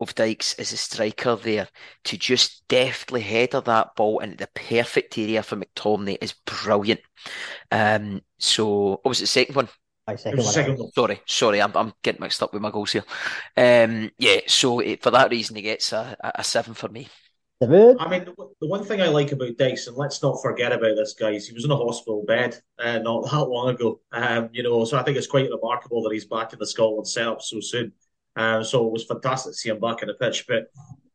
of 0.00 0.14
Dykes 0.14 0.54
as 0.54 0.72
a 0.72 0.76
striker 0.76 1.36
there 1.36 1.68
to 2.04 2.18
just 2.18 2.66
deftly 2.68 3.20
header 3.20 3.60
that 3.62 3.94
ball 3.96 4.18
into 4.18 4.36
the 4.36 4.48
perfect 4.48 5.16
area 5.16 5.42
for 5.42 5.56
McTominay 5.56 6.18
is 6.20 6.34
brilliant. 6.44 7.00
Um, 7.70 8.20
so 8.38 9.00
what 9.02 9.06
was 9.06 9.20
the 9.20 9.26
second 9.26 9.54
one? 9.54 9.68
Aye, 10.08 10.16
second 10.16 10.38
was 10.38 10.54
the 10.54 10.62
one. 10.62 10.76
goal. 10.76 10.92
Sorry, 10.94 11.20
sorry, 11.26 11.62
I'm 11.62 11.76
I'm 11.76 11.92
getting 12.02 12.20
mixed 12.20 12.42
up 12.42 12.52
with 12.52 12.62
my 12.62 12.70
goals 12.70 12.92
here. 12.92 13.04
Um, 13.56 14.10
yeah, 14.18 14.40
so 14.46 14.80
it, 14.80 15.02
for 15.02 15.10
that 15.10 15.30
reason, 15.30 15.56
he 15.56 15.62
gets 15.62 15.92
a, 15.92 16.16
a 16.20 16.32
a 16.36 16.44
seven 16.44 16.74
for 16.74 16.88
me. 16.88 17.08
David, 17.60 17.96
I 17.98 18.08
mean, 18.08 18.24
the, 18.26 18.34
the 18.60 18.68
one 18.68 18.84
thing 18.84 19.00
I 19.00 19.08
like 19.08 19.32
about 19.32 19.56
Dyson, 19.56 19.94
let's 19.96 20.22
not 20.22 20.42
forget 20.42 20.72
about 20.72 20.94
this, 20.94 21.14
guys. 21.14 21.48
He 21.48 21.54
was 21.54 21.64
in 21.64 21.70
a 21.70 21.76
hospital 21.76 22.22
bed 22.26 22.60
uh, 22.78 22.98
not 22.98 23.24
that 23.30 23.48
long 23.48 23.70
ago. 23.70 24.00
Um, 24.12 24.50
you 24.52 24.62
know, 24.62 24.84
so 24.84 24.98
I 24.98 25.02
think 25.02 25.16
it's 25.16 25.26
quite 25.26 25.50
remarkable 25.50 26.02
that 26.02 26.12
he's 26.12 26.26
back 26.26 26.52
in 26.52 26.58
the 26.58 26.66
Scotland 26.66 27.08
setup 27.08 27.42
so 27.42 27.60
soon. 27.60 27.92
Um, 28.36 28.62
so 28.62 28.86
it 28.86 28.92
was 28.92 29.04
fantastic 29.06 29.52
to 29.52 29.56
see 29.58 29.70
him 29.70 29.80
back 29.80 30.02
in 30.02 30.08
the 30.08 30.14
pitch. 30.14 30.44
But 30.46 30.66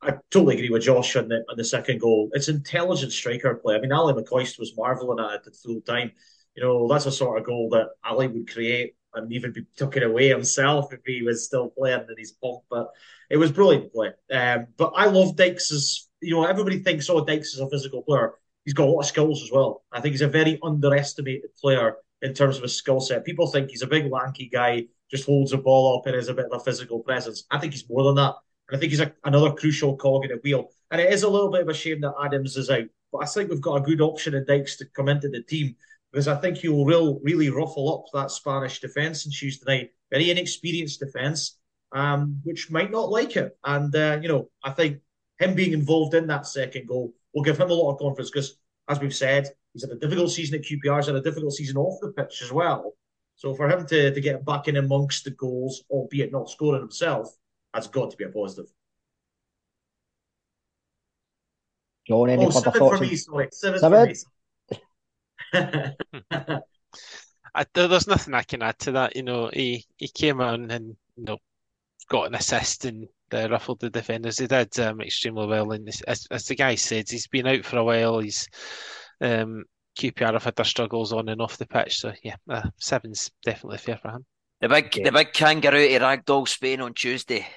I 0.01 0.15
totally 0.31 0.55
agree 0.55 0.71
with 0.71 0.81
Josh 0.81 1.15
on 1.15 1.27
the 1.27 1.43
on 1.49 1.57
the 1.57 1.63
second 1.63 2.01
goal. 2.01 2.29
It's 2.33 2.49
intelligent 2.49 3.11
striker 3.11 3.53
play. 3.55 3.75
I 3.75 3.79
mean, 3.79 3.91
Ali 3.91 4.13
McCoist 4.13 4.57
was 4.57 4.75
marveling 4.75 5.23
at 5.23 5.35
it 5.35 5.47
at 5.47 5.55
full 5.55 5.81
time. 5.81 6.11
You 6.55 6.63
know, 6.63 6.87
that's 6.87 7.05
a 7.05 7.11
sort 7.11 7.39
of 7.39 7.45
goal 7.45 7.69
that 7.69 7.89
Ali 8.03 8.27
would 8.27 8.51
create 8.51 8.95
and 9.13 9.31
even 9.31 9.51
be 9.51 9.65
tucking 9.77 10.03
away 10.03 10.27
himself 10.29 10.93
if 10.93 11.01
he 11.05 11.21
was 11.21 11.45
still 11.45 11.69
playing 11.69 12.05
in 12.09 12.17
his 12.17 12.31
pump. 12.31 12.61
But 12.69 12.87
it 13.29 13.37
was 13.37 13.51
brilliant 13.51 13.93
play. 13.93 14.11
Um, 14.31 14.67
but 14.77 14.93
I 14.95 15.05
love 15.05 15.35
Dykes's. 15.35 16.09
You 16.21 16.35
know, 16.35 16.45
everybody 16.45 16.79
thinks, 16.79 17.09
oh, 17.09 17.25
Dykes 17.25 17.53
is 17.53 17.59
a 17.59 17.69
physical 17.69 18.03
player. 18.03 18.33
He's 18.63 18.73
got 18.73 18.87
a 18.87 18.91
lot 18.91 19.01
of 19.01 19.07
skills 19.07 19.41
as 19.43 19.51
well. 19.51 19.83
I 19.91 20.01
think 20.01 20.13
he's 20.13 20.21
a 20.21 20.27
very 20.27 20.59
underestimated 20.61 21.55
player 21.59 21.95
in 22.21 22.33
terms 22.33 22.57
of 22.57 22.63
his 22.63 22.75
skill 22.75 22.99
set. 22.99 23.25
People 23.25 23.47
think 23.47 23.71
he's 23.71 23.81
a 23.81 23.87
big 23.87 24.11
lanky 24.11 24.47
guy, 24.47 24.85
just 25.09 25.25
holds 25.25 25.51
the 25.51 25.57
ball 25.57 25.97
up 25.97 26.05
and 26.05 26.15
has 26.15 26.27
a 26.27 26.33
bit 26.33 26.45
of 26.45 26.61
a 26.61 26.63
physical 26.63 26.99
presence. 26.99 27.43
I 27.49 27.57
think 27.57 27.73
he's 27.73 27.89
more 27.89 28.03
than 28.03 28.15
that. 28.15 28.35
And 28.69 28.77
I 28.77 28.79
think 28.79 28.91
he's 28.91 29.01
a, 29.01 29.11
another 29.23 29.51
crucial 29.51 29.97
cog 29.97 30.25
in 30.25 30.31
the 30.31 30.37
wheel. 30.43 30.69
And 30.91 31.01
it 31.01 31.11
is 31.11 31.23
a 31.23 31.29
little 31.29 31.49
bit 31.49 31.61
of 31.61 31.69
a 31.69 31.73
shame 31.73 32.01
that 32.01 32.13
Adams 32.23 32.55
is 32.55 32.69
out. 32.69 32.85
But 33.11 33.23
I 33.23 33.25
think 33.25 33.49
we've 33.49 33.59
got 33.59 33.77
a 33.77 33.81
good 33.81 33.99
option 33.99 34.35
in 34.35 34.45
Dykes 34.45 34.77
to 34.77 34.85
come 34.85 35.09
into 35.09 35.27
the 35.27 35.41
team 35.41 35.75
because 36.11 36.27
I 36.27 36.35
think 36.35 36.57
he 36.57 36.67
will 36.67 36.85
real, 36.85 37.19
really 37.23 37.49
ruffle 37.49 37.93
up 37.93 38.05
that 38.13 38.31
Spanish 38.31 38.79
defence 38.79 39.25
on 39.25 39.31
Tuesday 39.31 39.63
night. 39.77 39.89
Very 40.11 40.29
inexperienced 40.29 40.99
defence, 40.99 41.57
um, 41.93 42.41
which 42.43 42.69
might 42.69 42.91
not 42.91 43.09
like 43.09 43.37
it. 43.37 43.57
And, 43.63 43.95
uh, 43.95 44.19
you 44.21 44.27
know, 44.27 44.49
I 44.63 44.71
think 44.71 44.99
him 45.39 45.55
being 45.55 45.71
involved 45.73 46.13
in 46.13 46.27
that 46.27 46.45
second 46.47 46.87
goal 46.87 47.13
will 47.33 47.43
give 47.43 47.57
him 47.57 47.69
a 47.69 47.73
lot 47.73 47.93
of 47.93 47.99
confidence 47.99 48.29
because, 48.29 48.57
as 48.89 48.99
we've 48.99 49.15
said, 49.15 49.47
he's 49.71 49.83
had 49.83 49.91
a 49.91 49.99
difficult 49.99 50.31
season 50.31 50.59
at 50.59 50.65
QPR, 50.65 50.97
he's 50.97 51.07
had 51.07 51.15
a 51.15 51.21
difficult 51.21 51.53
season 51.53 51.77
off 51.77 51.99
the 52.01 52.11
pitch 52.11 52.41
as 52.41 52.51
well. 52.51 52.93
So 53.35 53.55
for 53.55 53.69
him 53.69 53.85
to, 53.87 54.13
to 54.13 54.21
get 54.21 54.45
back 54.45 54.67
in 54.67 54.75
amongst 54.75 55.23
the 55.23 55.31
goals, 55.31 55.83
albeit 55.89 56.31
not 56.31 56.49
scoring 56.49 56.81
himself, 56.81 57.33
that's 57.73 57.87
got 57.87 58.11
to 58.11 58.17
be 58.17 58.25
a 58.25 58.29
positive. 58.29 58.71
John, 62.05 62.29
any 62.29 62.45
Oh, 62.45 62.49
seven 62.49 62.73
for 62.73 62.97
me, 62.97 63.15
sorry. 63.15 63.47
Seven, 63.53 63.79
Seven? 63.79 63.99
for 64.07 64.07
me. 64.07 64.15
I, 67.55 67.65
there- 67.73 67.87
there's 67.87 68.07
nothing 68.07 68.33
I 68.33 68.43
can 68.43 68.61
add 68.61 68.79
to 68.79 68.91
that. 68.93 69.15
You 69.15 69.23
know, 69.23 69.49
he 69.53 69.85
he 69.97 70.07
came 70.07 70.41
on 70.41 70.71
and 70.71 70.95
you 71.15 71.23
know 71.25 71.37
got 72.09 72.27
an 72.27 72.35
assist 72.35 72.85
and 72.85 73.07
uh, 73.33 73.49
ruffled 73.49 73.79
the 73.81 73.89
defenders. 73.89 74.39
He 74.39 74.47
did 74.47 74.77
um, 74.79 75.01
extremely 75.01 75.47
well. 75.47 75.71
And 75.71 75.89
as, 76.07 76.27
as 76.31 76.45
the 76.47 76.55
guy 76.55 76.75
said, 76.75 77.09
he's 77.09 77.27
been 77.27 77.47
out 77.47 77.65
for 77.65 77.77
a 77.77 77.83
while. 77.83 78.19
He's 78.19 78.47
um, 79.21 79.65
QPR 79.97 80.33
have 80.33 80.43
had 80.43 80.55
their 80.55 80.65
struggles 80.65 81.13
on 81.13 81.29
and 81.29 81.41
off 81.41 81.57
the 81.57 81.67
pitch. 81.67 81.97
So 81.99 82.13
yeah, 82.23 82.35
uh, 82.49 82.69
seven's 82.79 83.31
definitely 83.43 83.79
fair 83.79 83.97
for 83.97 84.09
him. 84.11 84.25
The 84.61 84.69
big 84.69 84.85
Okay. 84.87 85.03
the 85.03 85.11
big 85.11 85.33
kangaroo 85.33 85.87
to 85.89 85.99
ragdoll 85.99 86.47
Spain 86.47 86.81
on 86.81 86.93
Tuesday. 86.93 87.47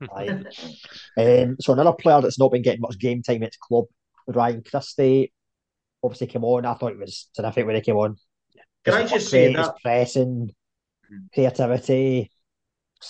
Um, 1.16 1.56
so 1.60 1.72
another 1.72 1.92
player 1.92 2.20
that's 2.20 2.38
not 2.38 2.52
been 2.52 2.62
getting 2.62 2.80
much 2.80 2.98
game 2.98 3.22
time 3.22 3.42
at 3.42 3.50
his 3.52 3.56
club, 3.56 3.86
Ryan 4.26 4.62
Christie, 4.62 5.32
obviously 6.02 6.26
came 6.26 6.44
on. 6.44 6.64
I 6.64 6.74
thought 6.74 6.92
it 6.92 6.98
was 6.98 7.28
terrific 7.36 7.66
when 7.66 7.74
he 7.76 7.80
came 7.80 7.96
on. 7.96 8.16
Can 8.84 8.94
I 8.94 9.06
just 9.06 9.30
say 9.30 9.52
that 9.54 9.76
pressing, 9.82 10.54
mm-hmm. 11.12 11.26
creativity. 11.34 12.30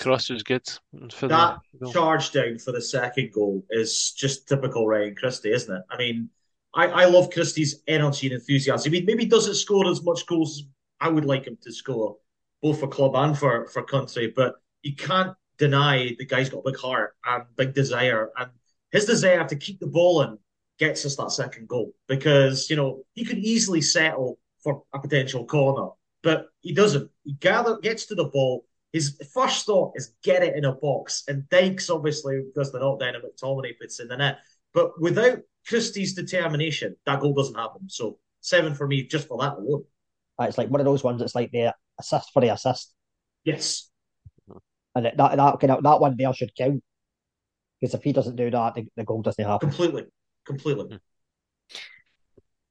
Cross 0.01 0.30
was 0.30 0.43
good. 0.43 0.68
For 1.12 1.28
that 1.28 1.59
the, 1.80 1.91
charge 1.91 2.32
down 2.32 2.59
for 2.59 2.72
the 2.72 2.80
second 2.80 3.32
goal 3.32 3.64
is 3.70 4.12
just 4.12 4.47
typical 4.47 4.86
Ryan 4.86 5.14
Christie, 5.14 5.53
isn't 5.53 5.74
it? 5.74 5.82
I 5.91 5.97
mean, 5.97 6.28
I, 6.74 6.86
I 6.89 7.05
love 7.07 7.30
Christie's 7.30 7.82
energy 7.86 8.26
and 8.26 8.34
enthusiasm. 8.34 8.91
I 8.91 8.93
mean, 8.93 9.07
maybe 9.07 9.24
he 9.24 9.28
doesn't 9.30 9.55
score 9.55 9.89
as 9.89 10.03
much 10.03 10.26
goals 10.26 10.59
as 10.59 10.66
I 11.01 11.09
would 11.09 11.24
like 11.24 11.47
him 11.47 11.57
to 11.62 11.72
score, 11.72 12.16
both 12.62 12.80
for 12.80 12.89
club 12.89 13.14
and 13.14 13.39
for, 13.39 13.66
for 13.68 13.82
country, 13.82 14.32
but 14.34 14.57
you 14.82 14.95
can't 14.95 15.34
deny 15.57 16.14
the 16.18 16.26
guy's 16.26 16.51
got 16.51 16.59
a 16.59 16.70
big 16.70 16.78
heart 16.78 17.16
and 17.24 17.45
big 17.57 17.72
desire. 17.72 18.30
And 18.36 18.51
his 18.93 19.07
desire 19.07 19.47
to 19.49 19.57
keep 19.57 19.80
the 19.80 19.86
ball 19.86 20.22
in 20.22 20.39
gets 20.78 21.04
us 21.04 21.16
that 21.16 21.32
second 21.32 21.68
goal 21.68 21.92
because, 22.06 22.70
you 22.70 22.76
know, 22.76 23.02
he 23.14 23.24
could 23.24 23.38
easily 23.38 23.80
settle 23.80 24.38
for 24.62 24.82
a 24.92 24.98
potential 24.98 25.44
corner, 25.46 25.90
but 26.22 26.46
he 26.60 26.72
doesn't. 26.72 27.10
He 27.24 27.32
gather, 27.34 27.78
gets 27.78 28.06
to 28.06 28.14
the 28.14 28.24
ball, 28.24 28.64
his 28.92 29.20
first 29.32 29.66
thought 29.66 29.92
is 29.96 30.14
get 30.22 30.42
it 30.42 30.56
in 30.56 30.64
a 30.64 30.72
box. 30.72 31.24
And 31.28 31.48
Dykes, 31.48 31.90
obviously, 31.90 32.42
because 32.42 32.72
they're 32.72 32.80
not 32.80 33.00
down 33.00 33.14
and 33.14 33.24
McTominay 33.24 33.78
puts 33.80 34.00
in 34.00 34.08
the 34.08 34.16
net. 34.16 34.38
But 34.72 35.00
without 35.00 35.40
Christie's 35.66 36.14
determination, 36.14 36.96
that 37.06 37.20
goal 37.20 37.34
doesn't 37.34 37.54
happen. 37.54 37.88
So 37.88 38.18
seven 38.40 38.74
for 38.74 38.86
me 38.86 39.02
just 39.04 39.28
for 39.28 39.38
that 39.38 39.54
alone. 39.54 39.84
It's 40.40 40.58
like 40.58 40.68
one 40.68 40.80
of 40.80 40.86
those 40.86 41.04
ones. 41.04 41.20
It's 41.20 41.34
like 41.34 41.50
the 41.50 41.74
assist 41.98 42.32
for 42.32 42.40
the 42.40 42.52
assist. 42.52 42.94
Yes. 43.44 43.90
And 44.94 45.04
that 45.04 45.16
that 45.16 45.38
of, 45.38 45.82
that 45.82 46.00
one 46.00 46.16
there 46.16 46.32
should 46.32 46.54
count 46.56 46.82
because 47.80 47.94
if 47.94 48.02
he 48.02 48.12
doesn't 48.12 48.36
do 48.36 48.50
that, 48.50 48.74
the, 48.74 48.86
the 48.96 49.04
goal 49.04 49.22
doesn't 49.22 49.44
happen. 49.44 49.68
Completely, 49.68 50.06
completely. 50.49 50.99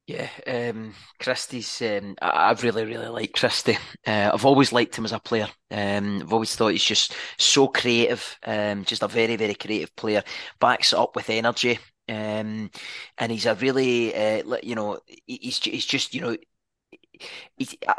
Yeah, 0.07 0.30
um, 0.47 0.93
Christie's. 1.19 1.82
Um, 1.82 2.15
I, 2.21 2.47
have 2.47 2.63
really, 2.63 2.86
really 2.86 3.09
liked 3.09 3.38
Christie. 3.38 3.78
Uh, 4.05 4.32
I've 4.34 4.45
always 4.45 4.71
liked 4.71 4.97
him 4.97 5.03
as 5.03 5.11
a 5.11 5.19
player. 5.19 5.49
Um, 5.69 6.21
I've 6.21 6.32
always 6.32 6.55
thought 6.55 6.69
he's 6.69 6.84
just 6.84 7.13
so 7.38 7.67
creative. 7.67 8.38
Um, 8.45 8.86
just 8.86 9.03
a 9.03 9.09
very, 9.09 9.36
very 9.36 9.53
creative 9.53 9.93
player. 9.97 10.23
Backs 10.61 10.93
it 10.93 10.99
up 10.99 11.13
with 11.13 11.30
energy. 11.30 11.78
Um, 12.07 12.71
and 13.17 13.32
he's 13.34 13.45
a 13.45 13.55
really, 13.55 14.15
uh, 14.15 14.57
you 14.63 14.75
know, 14.75 14.99
he's 15.25 15.61
he's 15.61 15.86
just, 15.86 16.13
you 16.13 16.21
know, 16.21 16.38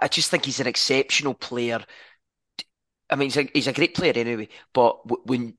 I 0.00 0.08
just 0.08 0.30
think 0.30 0.46
he's 0.46 0.60
an 0.60 0.66
exceptional 0.66 1.34
player. 1.34 1.84
I 3.10 3.16
mean, 3.16 3.26
he's 3.26 3.36
a, 3.36 3.50
he's 3.52 3.66
a 3.66 3.74
great 3.74 3.94
player 3.94 4.14
anyway. 4.16 4.48
But 4.72 5.26
when 5.26 5.57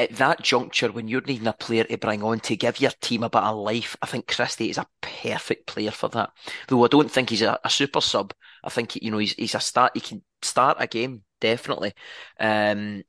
at 0.00 0.16
that 0.16 0.42
juncture, 0.42 0.90
when 0.90 1.08
you're 1.08 1.20
needing 1.20 1.46
a 1.46 1.52
player 1.52 1.84
to 1.84 1.98
bring 1.98 2.22
on 2.22 2.40
to 2.40 2.56
give 2.56 2.80
your 2.80 2.92
team 3.02 3.22
a 3.22 3.30
bit 3.30 3.42
of 3.42 3.56
life, 3.56 3.96
I 4.00 4.06
think 4.06 4.26
Christie 4.26 4.70
is 4.70 4.78
a 4.78 4.86
perfect 5.02 5.66
player 5.66 5.90
for 5.90 6.08
that. 6.10 6.30
Though 6.68 6.84
I 6.84 6.88
don't 6.88 7.10
think 7.10 7.30
he's 7.30 7.42
a, 7.42 7.58
a 7.62 7.68
super 7.70 8.00
sub. 8.00 8.32
I 8.64 8.70
think 8.70 8.96
you 8.96 9.10
know 9.10 9.18
he's 9.18 9.34
he's 9.34 9.54
a 9.54 9.60
start. 9.60 9.92
He 9.94 10.00
can 10.00 10.22
start 10.42 10.78
a 10.80 10.86
game 10.86 11.22
definitely. 11.40 11.92
Um, 12.38 13.02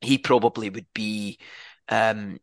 he 0.00 0.18
probably 0.18 0.70
would 0.70 0.86
be. 0.94 1.38
Um, 1.88 2.38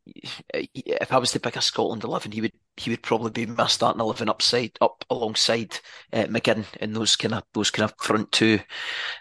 if 0.54 1.12
I 1.12 1.18
was 1.18 1.32
to 1.34 1.40
pick 1.40 1.56
a 1.56 1.62
Scotland 1.62 2.04
eleven, 2.04 2.32
he 2.32 2.42
would 2.42 2.54
he 2.78 2.90
would 2.90 3.04
probably 3.04 3.32
be 3.32 3.46
my 3.46 3.68
starting 3.68 4.02
eleven 4.02 4.30
upside 4.30 4.72
up 4.82 5.06
alongside 5.10 5.78
uh, 6.12 6.24
McGinn 6.24 6.66
and 6.80 6.96
those 6.96 7.16
kind 7.16 7.36
of 7.36 7.44
those 7.54 7.70
kind 7.70 7.90
of 7.90 7.96
front 8.00 8.32
two 8.32 8.60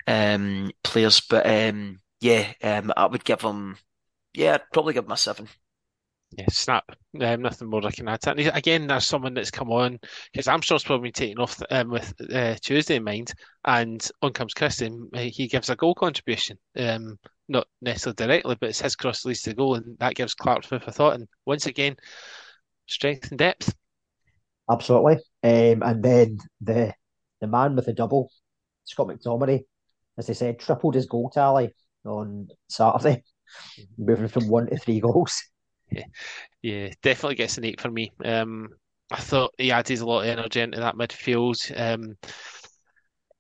um, 0.07 0.71
players. 0.83 1.21
But 1.21 1.47
um, 1.47 2.01
yeah, 2.21 2.53
um, 2.63 2.93
I 2.97 3.07
would 3.07 3.25
give 3.25 3.43
him 3.43 3.77
yeah, 4.35 4.55
I'd 4.55 4.71
probably 4.73 4.95
give 4.95 5.05
him 5.05 5.13
a 5.13 5.17
seven. 5.17 5.49
Yeah, 6.37 6.47
snap. 6.49 6.85
Um, 7.21 7.43
nothing 7.43 7.69
more 7.69 7.87
I 7.87 7.91
can 7.91 8.09
add 8.09 8.23
to 8.23 8.35
that. 8.35 8.57
again, 8.57 8.87
there's 8.87 9.05
someone 9.05 9.35
that's 9.35 9.51
come 9.51 9.71
on 9.71 9.99
because 10.33 10.49
Armstrong's 10.49 10.85
probably 10.85 11.09
been 11.09 11.13
taken 11.13 11.39
off 11.39 11.61
um, 11.71 11.91
with 11.91 12.15
uh, 12.33 12.55
Tuesday 12.63 12.97
in 12.97 13.05
mind, 13.05 13.35
and 13.67 14.09
on 14.23 14.33
comes 14.33 14.55
Christie. 14.55 14.91
He 15.15 15.47
gives 15.47 15.69
a 15.69 15.77
goal 15.77 15.95
contribution, 15.95 16.59
um, 16.77 17.19
not 17.49 17.67
necessarily 17.83 18.15
directly, 18.17 18.57
but 18.59 18.71
it's 18.71 18.81
his 18.81 18.97
cross 18.97 19.27
leads 19.27 19.43
to 19.43 19.51
the 19.51 19.57
goal, 19.57 19.75
and 19.75 19.99
that 19.99 20.15
gives 20.15 20.35
Clarke 20.35 20.65
food 20.65 20.83
for 20.83 20.91
thought. 20.91 21.15
And 21.15 21.29
once 21.45 21.67
again, 21.67 21.97
strength 22.87 23.31
and 23.31 23.39
depth. 23.39 23.75
Absolutely. 24.71 25.17
Um, 25.43 25.83
and 25.83 26.03
then 26.03 26.39
the 26.63 26.95
the 27.43 27.47
man 27.47 27.77
with 27.77 27.87
the 27.87 27.93
double, 27.93 28.31
Scott 28.85 29.09
McTominay, 29.09 29.65
as 30.17 30.29
they 30.29 30.35
said, 30.35 30.61
tripled 30.61 30.95
his 30.95 31.07
goal 31.07 31.29
tally 31.29 31.75
on 32.07 32.49
Saturday 32.69 33.23
moving 33.99 34.29
from 34.29 34.49
one 34.49 34.67
to 34.67 34.77
three 34.77 35.01
goals. 35.07 35.43
Yeah, 35.91 36.05
yeah 36.63 36.89
definitely 37.03 37.37
gets 37.37 37.59
an 37.59 37.65
eight 37.65 37.81
for 37.81 37.91
me. 37.91 38.13
Um, 38.25 38.69
I 39.11 39.17
thought 39.17 39.55
he 39.59 39.71
added 39.71 40.01
a 40.01 40.07
lot 40.07 40.23
of 40.23 40.29
energy 40.29 40.61
into 40.61 40.81
that 40.81 40.97
midfield. 40.97 41.57
Um, 41.79 42.17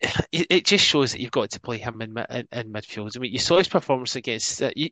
it, 0.33 0.47
it, 0.51 0.65
just 0.67 0.85
shows 0.85 1.13
that 1.13 1.21
you've 1.21 1.31
got 1.31 1.51
to 1.51 1.61
play 1.61 1.79
him 1.79 2.03
in, 2.03 2.15
in, 2.31 2.49
in 2.53 2.73
midfield. 2.73 3.17
I 3.17 3.21
mean, 3.21 3.33
you 3.33 3.39
saw 3.39 3.59
his 3.59 3.69
performance 3.69 4.17
against. 4.17 4.63
Uh, 4.63 4.71
you, 4.77 4.91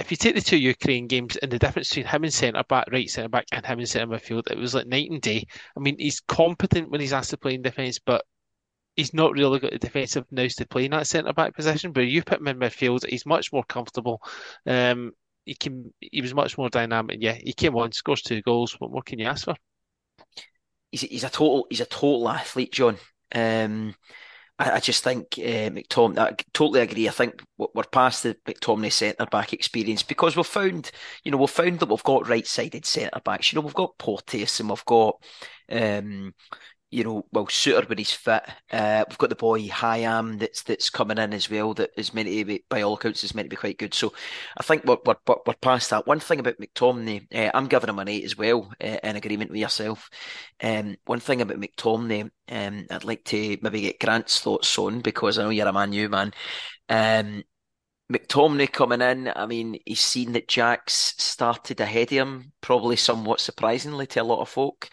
if 0.00 0.10
you 0.10 0.16
take 0.16 0.34
the 0.34 0.40
two 0.40 0.58
Ukraine 0.58 1.06
games 1.06 1.36
and 1.36 1.50
the 1.50 1.58
difference 1.58 1.88
between 1.88 2.06
him 2.06 2.24
and 2.24 2.32
centre 2.32 2.62
back, 2.68 2.88
right 2.92 3.08
centre 3.08 3.28
back, 3.28 3.46
and 3.52 3.64
him 3.64 3.80
in 3.80 3.86
centre 3.86 4.14
midfield, 4.14 4.50
it 4.50 4.58
was 4.58 4.74
like 4.74 4.86
night 4.86 5.10
and 5.10 5.22
day. 5.22 5.46
I 5.76 5.80
mean, 5.80 5.96
he's 5.98 6.20
competent 6.20 6.90
when 6.90 7.00
he's 7.00 7.12
asked 7.12 7.30
to 7.30 7.38
play 7.38 7.54
in 7.54 7.62
defence, 7.62 7.98
but 7.98 8.24
he's 8.98 9.14
not 9.14 9.32
really 9.32 9.60
got 9.60 9.70
the 9.70 9.78
defensive 9.78 10.24
nous 10.32 10.56
to 10.56 10.66
play 10.66 10.86
in 10.86 10.90
that 10.90 11.06
centre 11.06 11.32
back 11.32 11.54
position. 11.54 11.92
But 11.92 12.08
you 12.08 12.22
put 12.24 12.40
him 12.40 12.48
in 12.48 12.58
midfield, 12.58 13.08
he's 13.08 13.24
much 13.24 13.52
more 13.52 13.62
comfortable. 13.62 14.20
Um, 14.66 15.12
he 15.44 15.54
can, 15.54 15.94
he 16.00 16.20
was 16.20 16.34
much 16.34 16.58
more 16.58 16.68
dynamic. 16.68 17.18
Yeah, 17.20 17.38
he 17.40 17.52
came 17.52 17.76
on, 17.76 17.92
scores 17.92 18.22
two 18.22 18.42
goals. 18.42 18.74
What 18.80 18.90
more 18.90 19.02
can 19.02 19.20
you 19.20 19.26
ask 19.26 19.44
for? 19.44 19.54
He's 20.90 21.02
he's 21.02 21.24
a 21.24 21.30
total 21.30 21.66
he's 21.70 21.80
a 21.80 21.86
total 21.86 22.28
athlete, 22.28 22.72
John. 22.72 22.96
Um, 23.32 23.94
I, 24.58 24.72
I 24.72 24.80
just 24.80 25.04
think 25.04 25.26
uh, 25.38 25.70
McTominay. 25.70 26.18
I 26.18 26.36
totally 26.52 26.80
agree. 26.80 27.06
I 27.06 27.12
think 27.12 27.40
we're 27.56 27.84
past 27.84 28.24
the 28.24 28.36
McTominay 28.46 28.92
centre 28.92 29.26
back 29.26 29.52
experience 29.52 30.02
because 30.02 30.36
we've 30.36 30.44
found, 30.44 30.90
you 31.22 31.30
know, 31.30 31.38
we've 31.38 31.48
found 31.50 31.78
that 31.78 31.88
we've 31.88 32.02
got 32.02 32.28
right 32.28 32.46
sided 32.46 32.84
centre 32.84 33.20
backs. 33.24 33.52
You 33.52 33.58
know, 33.58 33.64
we've 33.64 33.74
got 33.74 33.96
Porteous 33.98 34.58
and 34.58 34.70
we've 34.70 34.84
got, 34.84 35.22
um, 35.70 36.34
you 36.90 37.04
know, 37.04 37.26
well, 37.32 37.46
Souttar 37.46 37.88
when 37.88 37.98
he's 37.98 38.12
fit. 38.12 38.42
Uh, 38.72 39.04
we've 39.08 39.18
got 39.18 39.28
the 39.28 39.36
boy 39.36 39.62
Hyam 39.68 40.38
that's 40.38 40.62
that's 40.62 40.88
coming 40.88 41.18
in 41.18 41.34
as 41.34 41.50
well. 41.50 41.74
That 41.74 41.90
is 41.96 42.14
meant 42.14 42.28
to 42.28 42.44
be, 42.44 42.64
by 42.68 42.82
all 42.82 42.94
accounts, 42.94 43.24
is 43.24 43.34
meant 43.34 43.46
to 43.46 43.50
be 43.50 43.56
quite 43.56 43.78
good. 43.78 43.92
So, 43.92 44.14
I 44.56 44.62
think 44.62 44.84
we're 44.84 44.96
we're, 45.04 45.16
we're 45.26 45.54
past 45.60 45.90
that. 45.90 46.06
One 46.06 46.20
thing 46.20 46.40
about 46.40 46.58
McTominay, 46.58 47.26
uh, 47.34 47.50
I'm 47.52 47.66
giving 47.66 47.90
him 47.90 47.98
an 47.98 48.08
eight 48.08 48.24
as 48.24 48.38
well, 48.38 48.72
uh, 48.82 48.98
in 49.02 49.16
agreement 49.16 49.50
with 49.50 49.60
yourself. 49.60 50.08
Um, 50.62 50.96
one 51.04 51.20
thing 51.20 51.42
about 51.42 51.60
McTominay, 51.60 52.30
um, 52.50 52.86
I'd 52.90 53.04
like 53.04 53.24
to 53.26 53.58
maybe 53.60 53.82
get 53.82 54.00
Grant's 54.00 54.40
thoughts 54.40 54.78
on 54.78 55.00
because 55.00 55.38
I 55.38 55.42
know 55.42 55.50
you're 55.50 55.68
a 55.68 55.72
Man 55.72 55.92
U 55.92 56.08
man. 56.08 56.32
Um, 56.88 57.44
McTominay 58.10 58.72
coming 58.72 59.02
in, 59.02 59.30
I 59.36 59.44
mean, 59.44 59.78
he's 59.84 60.00
seen 60.00 60.32
that 60.32 60.48
Jack's 60.48 61.14
started 61.18 61.80
ahead 61.80 62.04
of 62.04 62.18
him, 62.18 62.52
probably 62.62 62.96
somewhat 62.96 63.40
surprisingly 63.40 64.06
to 64.06 64.20
a 64.20 64.24
lot 64.24 64.40
of 64.40 64.48
folk 64.48 64.88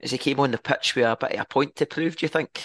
as 0.00 0.10
he 0.10 0.18
came 0.18 0.40
on 0.40 0.50
the 0.50 0.58
pitch 0.58 0.94
with 0.94 1.04
a 1.04 1.16
bit 1.16 1.32
of 1.32 1.40
a 1.40 1.44
point 1.44 1.76
to 1.76 1.86
prove, 1.86 2.16
do 2.16 2.24
you 2.24 2.28
think? 2.28 2.64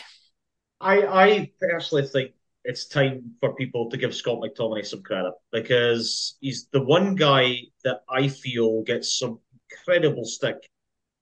I, 0.79 1.01
I 1.01 1.51
personally 1.59 2.07
think 2.07 2.31
it's 2.65 2.87
time 2.87 3.31
for 3.39 3.55
people 3.55 3.89
to 3.89 3.97
give 3.97 4.13
Scott 4.15 4.39
McTominay 4.39 4.85
some 4.85 5.01
credit 5.01 5.33
because 5.51 6.37
he's 6.39 6.67
the 6.71 6.81
one 6.81 7.15
guy 7.15 7.57
that 7.83 8.01
I 8.09 8.27
feel 8.27 8.83
gets 8.83 9.17
some 9.17 9.39
incredible 9.69 10.25
stick 10.25 10.57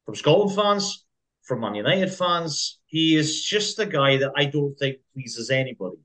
from 0.06 0.16
Scotland 0.16 0.56
fans, 0.56 1.06
from 1.44 1.62
Man 1.62 1.76
United 1.76 2.14
fans. 2.14 2.80
He 2.86 3.16
is 3.16 3.44
just 3.44 3.80
a 3.80 3.86
guy 3.86 4.18
that 4.18 4.32
I 4.36 4.46
don't 4.46 4.76
think 4.78 4.98
pleases 5.14 5.50
anybody, 5.50 5.98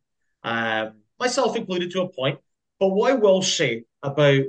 um, 0.43 0.95
myself 1.19 1.57
included 1.57 1.91
to 1.93 2.03
a 2.03 2.09
point. 2.09 2.39
But 2.79 2.89
what 2.89 3.13
I 3.13 3.15
will 3.15 3.43
say 3.43 3.85
about 4.03 4.43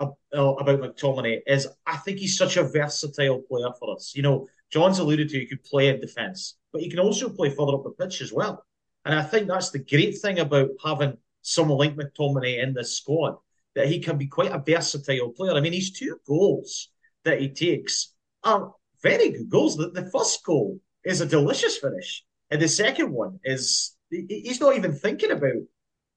uh, 0.00 0.06
about 0.32 0.80
McTominay 0.80 1.40
is 1.46 1.68
I 1.86 1.96
think 1.98 2.18
he's 2.18 2.36
such 2.36 2.56
a 2.56 2.64
versatile 2.64 3.42
player 3.42 3.70
for 3.78 3.94
us. 3.94 4.12
You 4.14 4.22
know, 4.22 4.48
John's 4.72 4.98
alluded 4.98 5.28
to, 5.28 5.38
he 5.38 5.46
could 5.46 5.64
play 5.64 5.88
in 5.88 6.00
defence, 6.00 6.56
but 6.72 6.82
he 6.82 6.90
can 6.90 6.98
also 6.98 7.28
play 7.28 7.50
further 7.50 7.74
up 7.74 7.84
the 7.84 7.90
pitch 7.90 8.20
as 8.20 8.32
well. 8.32 8.64
And 9.04 9.14
I 9.14 9.22
think 9.22 9.46
that's 9.48 9.70
the 9.70 9.78
great 9.78 10.18
thing 10.18 10.38
about 10.38 10.70
having 10.82 11.16
someone 11.42 11.78
like 11.78 11.96
McTominay 11.96 12.62
in 12.62 12.74
this 12.74 12.96
squad, 12.96 13.36
that 13.74 13.88
he 13.88 14.00
can 14.00 14.16
be 14.16 14.26
quite 14.26 14.52
a 14.52 14.62
versatile 14.64 15.30
player. 15.30 15.52
I 15.52 15.60
mean, 15.60 15.72
his 15.72 15.92
two 15.92 16.18
goals 16.26 16.90
that 17.24 17.40
he 17.40 17.48
takes 17.48 18.14
are 18.42 18.72
very 19.02 19.30
good 19.30 19.50
goals. 19.50 19.76
The, 19.76 19.90
the 19.90 20.10
first 20.10 20.44
goal 20.44 20.80
is 21.04 21.20
a 21.20 21.26
delicious 21.26 21.76
finish, 21.78 22.24
and 22.50 22.60
the 22.60 22.68
second 22.68 23.12
one 23.12 23.38
is 23.44 23.96
he's 24.10 24.60
not 24.60 24.76
even 24.76 24.94
thinking 24.94 25.30
about 25.30 25.62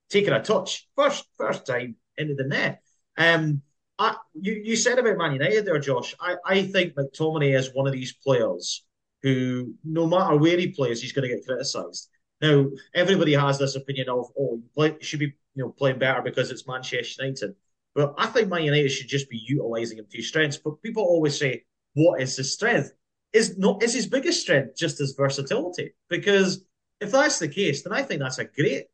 taking 0.10 0.34
a 0.34 0.42
touch. 0.42 0.88
First, 0.96 1.26
first 1.38 1.66
time 1.66 1.96
into 2.18 2.36
the 2.36 2.46
net. 2.46 2.82
Um, 3.18 3.62
I, 4.00 4.16
you, 4.34 4.62
you 4.64 4.76
said 4.76 5.00
about 5.00 5.18
Man 5.18 5.34
United 5.34 5.66
there, 5.66 5.80
Josh. 5.80 6.16
I, 6.20 6.36
I 6.46 6.64
think 6.64 6.96
McTominay 6.96 7.58
is 7.58 7.74
one 7.74 7.88
of 7.88 7.94
these 7.94 8.14
players 8.14 8.86
who, 9.24 9.74
no 9.84 10.06
matter 10.06 10.38
where 10.38 10.58
he 10.58 10.68
plays, 10.68 11.02
he's 11.02 11.14
going 11.14 11.28
to 11.28 11.36
get 11.36 11.46
criticised. 11.46 12.10
Now, 12.42 12.68
everybody 12.94 13.34
has 13.34 13.58
this 13.58 13.76
opinion 13.76 14.10
of, 14.10 14.28
oh, 14.40 14.62
play, 14.76 14.96
should 15.02 15.20
be 15.20 15.34
you 15.56 15.64
know 15.64 15.70
playing 15.70 16.00
better 16.00 16.22
because 16.22 16.52
it's 16.52 16.68
Manchester 16.68 17.24
United. 17.26 17.56
But 17.96 18.14
I 18.18 18.28
think 18.28 18.50
Man 18.50 18.64
United 18.64 18.90
should 18.90 19.08
just 19.08 19.30
be 19.30 19.44
utilising 19.48 19.98
him 19.98 20.06
to 20.10 20.18
his 20.18 20.28
strengths. 20.28 20.58
But 20.58 20.82
people 20.84 21.04
always 21.04 21.38
say, 21.38 21.64
what 21.96 22.22
is 22.22 22.38
his 22.38 22.54
strength? 22.54 22.92
Is 23.34 23.58
not 23.58 23.82
is 23.84 23.94
his 23.94 24.06
biggest 24.06 24.42
strength 24.42 24.78
just 24.78 25.00
his 25.00 25.14
versatility? 25.14 25.94
Because 26.08 26.64
if 27.02 27.12
that's 27.12 27.40
the 27.40 27.48
case, 27.48 27.84
then 27.84 27.94
I 27.94 28.04
think 28.04 28.22
that's 28.22 28.38
a 28.38 28.46
great 28.46 28.86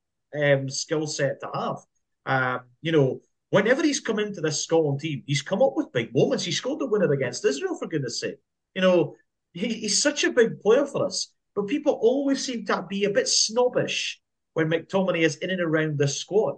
um, 0.41 0.69
skill 0.69 1.05
set 1.05 1.41
to 1.41 1.49
have. 1.53 1.77
Um, 2.25 2.61
you 2.81 2.93
know, 2.93 3.19
whenever 3.53 3.83
he's 3.83 3.99
come 3.99 4.17
into 4.17 4.41
this 4.41 4.63
Scotland 4.63 4.99
team, 4.99 5.21
he's 5.27 5.43
come 5.43 5.61
up 5.61 5.73
with 5.75 5.93
big 5.93 6.09
moments. 6.11 6.43
He 6.43 6.51
scored 6.51 6.79
the 6.79 6.87
winner 6.87 7.13
against 7.13 7.45
Israel, 7.45 7.77
for 7.77 7.87
goodness 7.87 8.19
sake. 8.19 8.37
You 8.73 8.81
know, 8.81 9.15
he, 9.53 9.67
he's 9.67 10.01
such 10.01 10.23
a 10.23 10.31
big 10.31 10.59
player 10.59 10.87
for 10.87 11.05
us. 11.05 11.31
But 11.53 11.67
people 11.67 11.99
always 12.01 12.43
seem 12.43 12.65
to 12.65 12.83
be 12.89 13.03
a 13.03 13.11
bit 13.11 13.27
snobbish 13.27 14.19
when 14.53 14.71
McTominay 14.71 15.19
is 15.19 15.35
in 15.35 15.51
and 15.51 15.61
around 15.61 15.99
the 15.99 16.07
squad. 16.07 16.55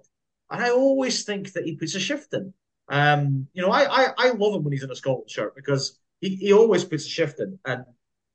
And 0.49 0.63
I 0.63 0.69
always 0.69 1.25
think 1.25 1.51
that 1.51 1.65
he 1.65 1.75
puts 1.75 1.95
a 1.95 1.99
shift 1.99 2.33
in. 2.33 2.53
Um, 2.87 3.47
you 3.51 3.61
know, 3.61 3.71
I, 3.71 3.83
I, 3.83 4.13
I 4.17 4.29
love 4.29 4.53
him 4.55 4.63
when 4.63 4.71
he's 4.71 4.83
in 4.83 4.91
a 4.91 4.95
Scotland 4.95 5.29
shirt 5.29 5.53
because 5.53 5.99
he, 6.21 6.37
he 6.37 6.53
always 6.53 6.85
puts 6.85 7.05
a 7.05 7.09
shift 7.09 7.41
in. 7.41 7.59
And, 7.65 7.83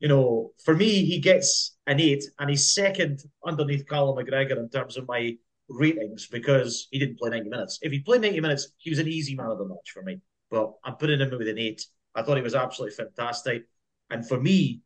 you 0.00 0.08
know, 0.08 0.52
for 0.62 0.76
me, 0.76 1.06
he 1.06 1.18
gets 1.18 1.78
an 1.86 1.98
eight 1.98 2.24
and 2.38 2.50
he's 2.50 2.74
second 2.74 3.24
underneath 3.42 3.88
Callum 3.88 4.22
McGregor 4.22 4.58
in 4.58 4.68
terms 4.68 4.98
of 4.98 5.08
my 5.08 5.38
ratings 5.70 6.26
because 6.26 6.88
he 6.90 6.98
didn't 6.98 7.18
play 7.18 7.30
90 7.30 7.48
minutes. 7.48 7.78
If 7.82 7.92
he 7.92 8.00
played 8.00 8.20
90 8.20 8.40
minutes, 8.40 8.72
he 8.78 8.90
was 8.90 8.98
an 8.98 9.08
easy 9.08 9.34
man 9.34 9.46
of 9.46 9.58
the 9.58 9.64
match 9.64 9.90
for 9.92 10.02
me. 10.02 10.20
But 10.50 10.72
I'm 10.84 10.96
putting 10.96 11.20
him 11.20 11.30
with 11.30 11.48
an 11.48 11.58
eight. 11.58 11.86
I 12.14 12.22
thought 12.22 12.36
he 12.36 12.42
was 12.42 12.54
absolutely 12.54 12.96
fantastic. 12.96 13.62
And 14.10 14.26
for 14.26 14.40
me, 14.40 14.80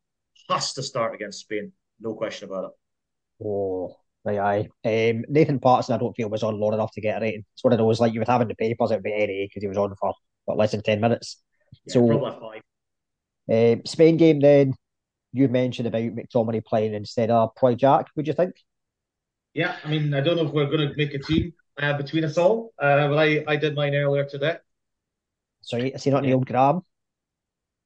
has 0.51 0.75
to 0.75 0.83
start 0.83 1.15
against 1.15 1.41
Spain. 1.41 1.73
No 2.01 2.15
question 2.15 2.49
about 2.49 2.65
it. 2.65 3.45
Oh, 3.47 3.97
Right, 4.25 4.39
aye. 4.39 5.11
Um, 5.11 5.25
Nathan 5.29 5.61
Patterson, 5.61 5.95
I 5.95 5.99
don't 5.99 6.17
feel 6.17 6.31
was 6.31 6.43
on 6.43 6.59
long 6.59 6.73
enough 6.73 6.93
to 6.93 7.01
get 7.03 7.19
a 7.19 7.21
rating. 7.21 7.45
It's 7.53 7.63
one 7.63 7.75
of 7.75 7.79
those 7.79 8.01
like 8.01 8.15
you 8.15 8.21
would 8.21 8.29
have 8.29 8.41
in 8.41 8.49
the 8.49 8.55
papers. 8.55 8.91
It'd 8.91 9.03
be 9.03 9.13
any 9.13 9.47
because 9.47 9.63
he 9.63 9.69
was 9.69 9.77
on 9.77 9.95
for 10.01 10.15
what, 10.47 10.57
less 10.57 10.71
than 10.71 10.83
ten 10.83 11.01
minutes. 11.01 11.43
Yeah, 11.87 11.93
so 11.93 12.07
probably 12.07 12.63
five. 13.51 13.79
Um, 13.79 13.83
Spain 13.85 14.17
game 14.17 14.41
then. 14.41 14.75
You 15.33 15.49
mentioned 15.49 15.89
about 15.89 16.01
McTominay 16.01 16.65
playing 16.65 16.95
instead 16.95 17.29
of 17.29 17.51
Ryan 17.61 17.77
Jack. 17.77 18.07
Would 18.17 18.29
you 18.29 18.33
think? 18.33 18.55
Yeah, 19.55 19.77
I 19.85 19.89
mean, 19.89 20.13
I 20.13 20.21
don't 20.21 20.37
know 20.37 20.47
if 20.47 20.53
we're 20.53 20.67
going 20.67 20.89
to 20.89 20.95
make 20.97 21.15
a 21.15 21.19
team 21.19 21.53
uh, 21.81 21.97
between 21.97 22.25
us 22.25 22.37
all, 22.37 22.73
uh, 22.79 23.09
but 23.09 23.19
I, 23.19 23.45
I 23.47 23.57
did 23.57 23.77
mine 23.77 23.95
earlier 23.95 24.25
today. 24.25 24.57
Sorry, 25.63 25.91
is 25.91 26.03
he 26.03 26.11
not 26.11 26.25
Neil 26.25 26.41
Graham? 26.41 26.83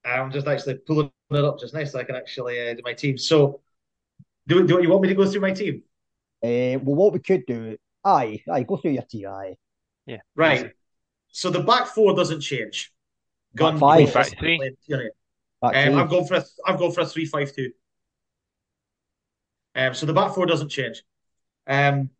I'm 0.04 0.32
just 0.32 0.46
actually 0.46 0.76
pulling 0.76 1.10
it 1.30 1.44
up 1.44 1.60
just 1.60 1.74
now 1.74 1.84
so 1.84 1.98
I 1.98 2.04
can 2.04 2.16
actually 2.16 2.70
uh, 2.70 2.74
do 2.74 2.80
my 2.84 2.94
team. 2.94 3.18
So, 3.18 3.60
do, 4.46 4.66
do 4.66 4.82
you 4.82 4.88
want 4.88 5.02
me 5.02 5.08
to 5.08 5.14
go 5.14 5.26
through 5.26 5.42
my 5.42 5.52
team? 5.52 5.82
Uh, 6.42 6.80
well, 6.80 6.96
what 6.96 7.12
we 7.12 7.18
could 7.18 7.44
do, 7.46 7.76
aye, 8.02 8.42
aye, 8.50 8.62
go 8.62 8.78
through 8.78 8.92
your 8.92 9.02
team, 9.02 9.28
aye. 9.28 9.56
Yeah. 10.06 10.20
Right. 10.34 10.72
So 11.30 11.50
the 11.50 11.60
back 11.60 11.86
four 11.88 12.14
doesn't 12.16 12.40
change. 12.40 12.92
Gun 13.54 13.78
five, 13.78 14.12
back 14.14 14.38
three. 14.38 14.58
Back 15.60 15.76
um, 15.88 15.98
I'm 15.98 16.08
going 16.08 16.26
for 16.26 16.36
a, 16.36 16.44
I'm 16.66 16.76
going 16.78 16.92
for 16.92 17.00
a 17.02 17.06
three-five-two. 17.06 17.72
Um, 19.74 19.92
so 19.92 20.06
the 20.06 20.14
back 20.14 20.34
four 20.34 20.46
doesn't 20.46 20.70
change. 20.70 21.02
Um, 21.68 22.10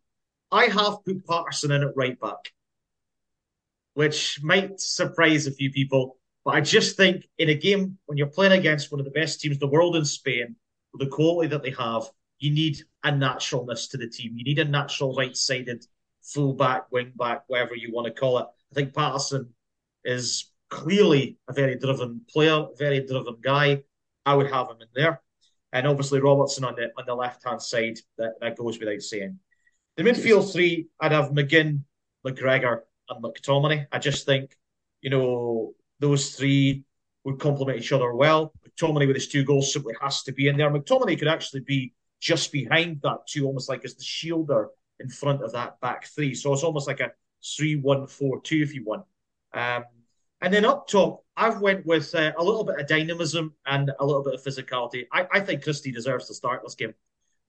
I 0.51 0.65
have 0.65 1.03
put 1.03 1.25
Patterson 1.27 1.71
in 1.71 1.83
at 1.83 1.97
right 1.97 2.19
back, 2.19 2.53
which 3.95 4.39
might 4.43 4.79
surprise 4.79 5.47
a 5.47 5.51
few 5.51 5.71
people, 5.71 6.17
but 6.45 6.51
I 6.51 6.61
just 6.61 6.95
think 6.95 7.27
in 7.37 7.49
a 7.49 7.55
game 7.55 7.97
when 8.05 8.17
you're 8.17 8.27
playing 8.27 8.53
against 8.53 8.91
one 8.91 8.99
of 8.99 9.05
the 9.05 9.11
best 9.11 9.41
teams 9.41 9.55
in 9.55 9.59
the 9.59 9.67
world 9.67 9.95
in 9.95 10.05
Spain, 10.05 10.55
with 10.93 11.01
the 11.01 11.15
quality 11.15 11.49
that 11.49 11.63
they 11.63 11.71
have, 11.71 12.03
you 12.39 12.51
need 12.51 12.77
a 13.03 13.11
naturalness 13.11 13.87
to 13.89 13.97
the 13.97 14.07
team. 14.07 14.33
You 14.35 14.43
need 14.43 14.59
a 14.59 14.65
natural 14.65 15.15
right-sided 15.15 15.85
full 16.21 16.53
back, 16.53 16.91
wing 16.91 17.11
back, 17.17 17.43
whatever 17.47 17.75
you 17.75 17.91
want 17.91 18.07
to 18.07 18.19
call 18.19 18.39
it. 18.39 18.47
I 18.71 18.75
think 18.75 18.93
Patterson 18.93 19.49
is 20.05 20.51
clearly 20.69 21.37
a 21.47 21.53
very 21.53 21.75
driven 21.75 22.21
player, 22.29 22.65
very 22.77 23.05
driven 23.05 23.37
guy. 23.41 23.83
I 24.25 24.35
would 24.35 24.51
have 24.51 24.69
him 24.69 24.77
in 24.81 24.87
there. 24.93 25.21
And 25.71 25.87
obviously 25.87 26.19
Robertson 26.19 26.63
on 26.63 26.75
the 26.75 26.89
on 26.97 27.05
the 27.05 27.15
left 27.15 27.43
hand 27.43 27.61
side, 27.61 27.99
that, 28.17 28.33
that 28.41 28.57
goes 28.57 28.79
without 28.79 29.01
saying. 29.01 29.39
The 29.97 30.03
midfield 30.03 30.51
three, 30.51 30.87
I'd 30.99 31.11
have 31.11 31.31
McGinn, 31.31 31.83
McGregor, 32.25 32.81
and 33.09 33.23
McTominay. 33.23 33.87
I 33.91 33.99
just 33.99 34.25
think, 34.25 34.55
you 35.01 35.09
know, 35.09 35.73
those 35.99 36.35
three 36.35 36.83
would 37.25 37.39
complement 37.39 37.79
each 37.79 37.91
other 37.91 38.13
well. 38.13 38.53
McTominay 38.67 39.07
with 39.07 39.17
his 39.17 39.27
two 39.27 39.43
goals 39.43 39.73
simply 39.73 39.93
has 40.01 40.23
to 40.23 40.31
be 40.31 40.47
in 40.47 40.57
there. 40.57 40.71
McTominay 40.71 41.19
could 41.19 41.27
actually 41.27 41.61
be 41.61 41.93
just 42.19 42.51
behind 42.51 43.01
that 43.03 43.27
too, 43.27 43.45
almost 43.45 43.69
like 43.69 43.83
as 43.85 43.95
the 43.95 44.03
shielder 44.03 44.67
in 44.99 45.09
front 45.09 45.43
of 45.43 45.51
that 45.51 45.79
back 45.81 46.05
three. 46.07 46.33
So 46.33 46.53
it's 46.53 46.63
almost 46.63 46.87
like 46.87 46.99
a 46.99 47.11
three-one-four-two 47.57 48.61
if 48.61 48.73
you 48.73 48.83
want. 48.85 49.03
Um, 49.53 49.83
and 50.41 50.53
then 50.53 50.65
up 50.65 50.87
top, 50.87 51.23
I've 51.35 51.61
went 51.61 51.85
with 51.85 52.13
uh, 52.15 52.31
a 52.37 52.43
little 52.43 52.63
bit 52.63 52.79
of 52.79 52.87
dynamism 52.87 53.53
and 53.65 53.91
a 53.99 54.05
little 54.05 54.23
bit 54.23 54.35
of 54.35 54.43
physicality. 54.43 55.05
I, 55.11 55.27
I 55.31 55.39
think 55.39 55.63
Christie 55.63 55.91
deserves 55.91 56.27
to 56.27 56.33
start 56.33 56.61
this 56.63 56.75
game. 56.75 56.93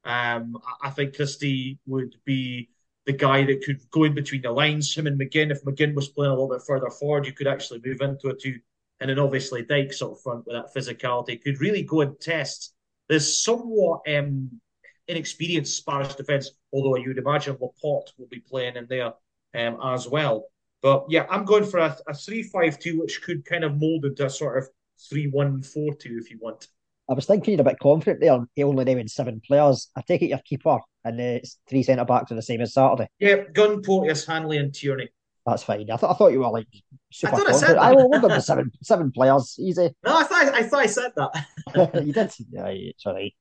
Um, 0.05 0.57
I 0.82 0.91
think 0.91 1.14
Christie 1.14 1.78
would 1.86 2.14
be 2.24 2.70
the 3.07 3.12
guy 3.12 3.45
that 3.45 3.62
could 3.64 3.80
go 3.91 4.05
in 4.05 4.14
between 4.14 4.43
the 4.43 4.51
lines. 4.51 4.95
Him 4.95 5.07
and 5.07 5.20
McGinn. 5.20 5.51
If 5.51 5.64
McGinn 5.64 5.95
was 5.95 6.09
playing 6.09 6.30
a 6.30 6.34
little 6.34 6.49
bit 6.49 6.62
further 6.66 6.91
forward, 6.91 7.26
you 7.26 7.32
could 7.32 7.47
actually 7.47 7.80
move 7.84 8.01
into 8.01 8.28
a 8.28 8.34
two. 8.34 8.59
And 9.01 9.09
then 9.09 9.18
obviously 9.18 9.62
Dykes 9.62 10.03
up 10.03 10.16
front 10.22 10.47
with 10.47 10.57
that 10.57 10.74
physicality 10.74 11.43
could 11.43 11.61
really 11.61 11.82
go 11.82 12.03
and 12.03 12.20
test 12.20 12.74
this 13.09 13.43
somewhat 13.43 14.03
um, 14.09 14.61
inexperienced 15.09 15.76
Spanish 15.76 16.14
defence, 16.14 16.51
although 16.72 16.97
you'd 16.97 17.18
imagine 17.18 17.57
Laporte 17.61 18.12
will 18.18 18.28
be 18.28 18.41
playing 18.41 18.76
in 18.76 18.86
there 18.88 19.14
um, 19.55 19.78
as 19.82 20.07
well. 20.07 20.45
But 20.83 21.07
yeah, 21.09 21.26
I'm 21.28 21.45
going 21.45 21.64
for 21.64 21.78
a, 21.78 21.97
a 22.09 22.12
3-5-2, 22.12 22.99
which 22.99 23.22
could 23.22 23.45
kind 23.45 23.64
of 23.64 23.78
mould 23.78 24.05
into 24.05 24.24
a 24.24 24.31
sort 24.31 24.59
of 24.59 24.68
3-1-4-2 25.12 25.97
if 26.18 26.31
you 26.31 26.39
want. 26.41 26.68
I 27.09 27.14
was 27.14 27.26
thinking 27.26 27.55
you're 27.55 27.62
a 27.62 27.64
bit 27.64 27.81
confident 27.81 28.20
there. 28.20 28.39
He 28.55 28.62
only 28.62 28.85
naming 28.85 29.09
seven 29.09 29.43
players. 29.45 29.91
I 29.97 30.03
take 30.03 30.22
it 30.22 30.28
your 30.28 30.39
keeper 30.39 30.78
and 31.05 31.18
the 31.18 31.43
three 31.68 31.83
centre 31.83 32.05
backs 32.05 32.31
are 32.31 32.37
the 32.37 32.43
same 32.43 32.61
as 32.61 32.74
Saturday. 32.74 33.09
Yeah, 33.18 33.43
Gunn, 33.53 33.83
Porteous, 33.83 34.26
Hanley, 34.26 34.59
and 34.59 34.72
Tierney. 34.72 35.09
That's 35.45 35.64
fine. 35.64 35.91
I 35.91 35.97
thought 35.97 36.14
I 36.14 36.14
thought 36.16 36.33
you 36.33 36.41
were 36.41 36.51
like 36.51 36.68
super 37.11 37.35
I 37.35 37.39
confident. 37.39 37.78
I, 37.78 37.91
I 37.91 37.93
will 37.93 38.09
go 38.20 38.28
to 38.28 38.41
seven 38.41 38.70
seven 38.83 39.11
players. 39.11 39.57
Easy. 39.59 39.91
No, 40.05 40.18
I 40.18 40.24
thought 40.24 40.55
I 40.55 40.62
thought 40.62 40.81
I 40.81 40.87
said 40.87 41.12
that. 41.16 41.47
you 42.07 42.12
did. 42.12 42.33
Yeah, 42.51 42.93
sorry. 42.99 43.35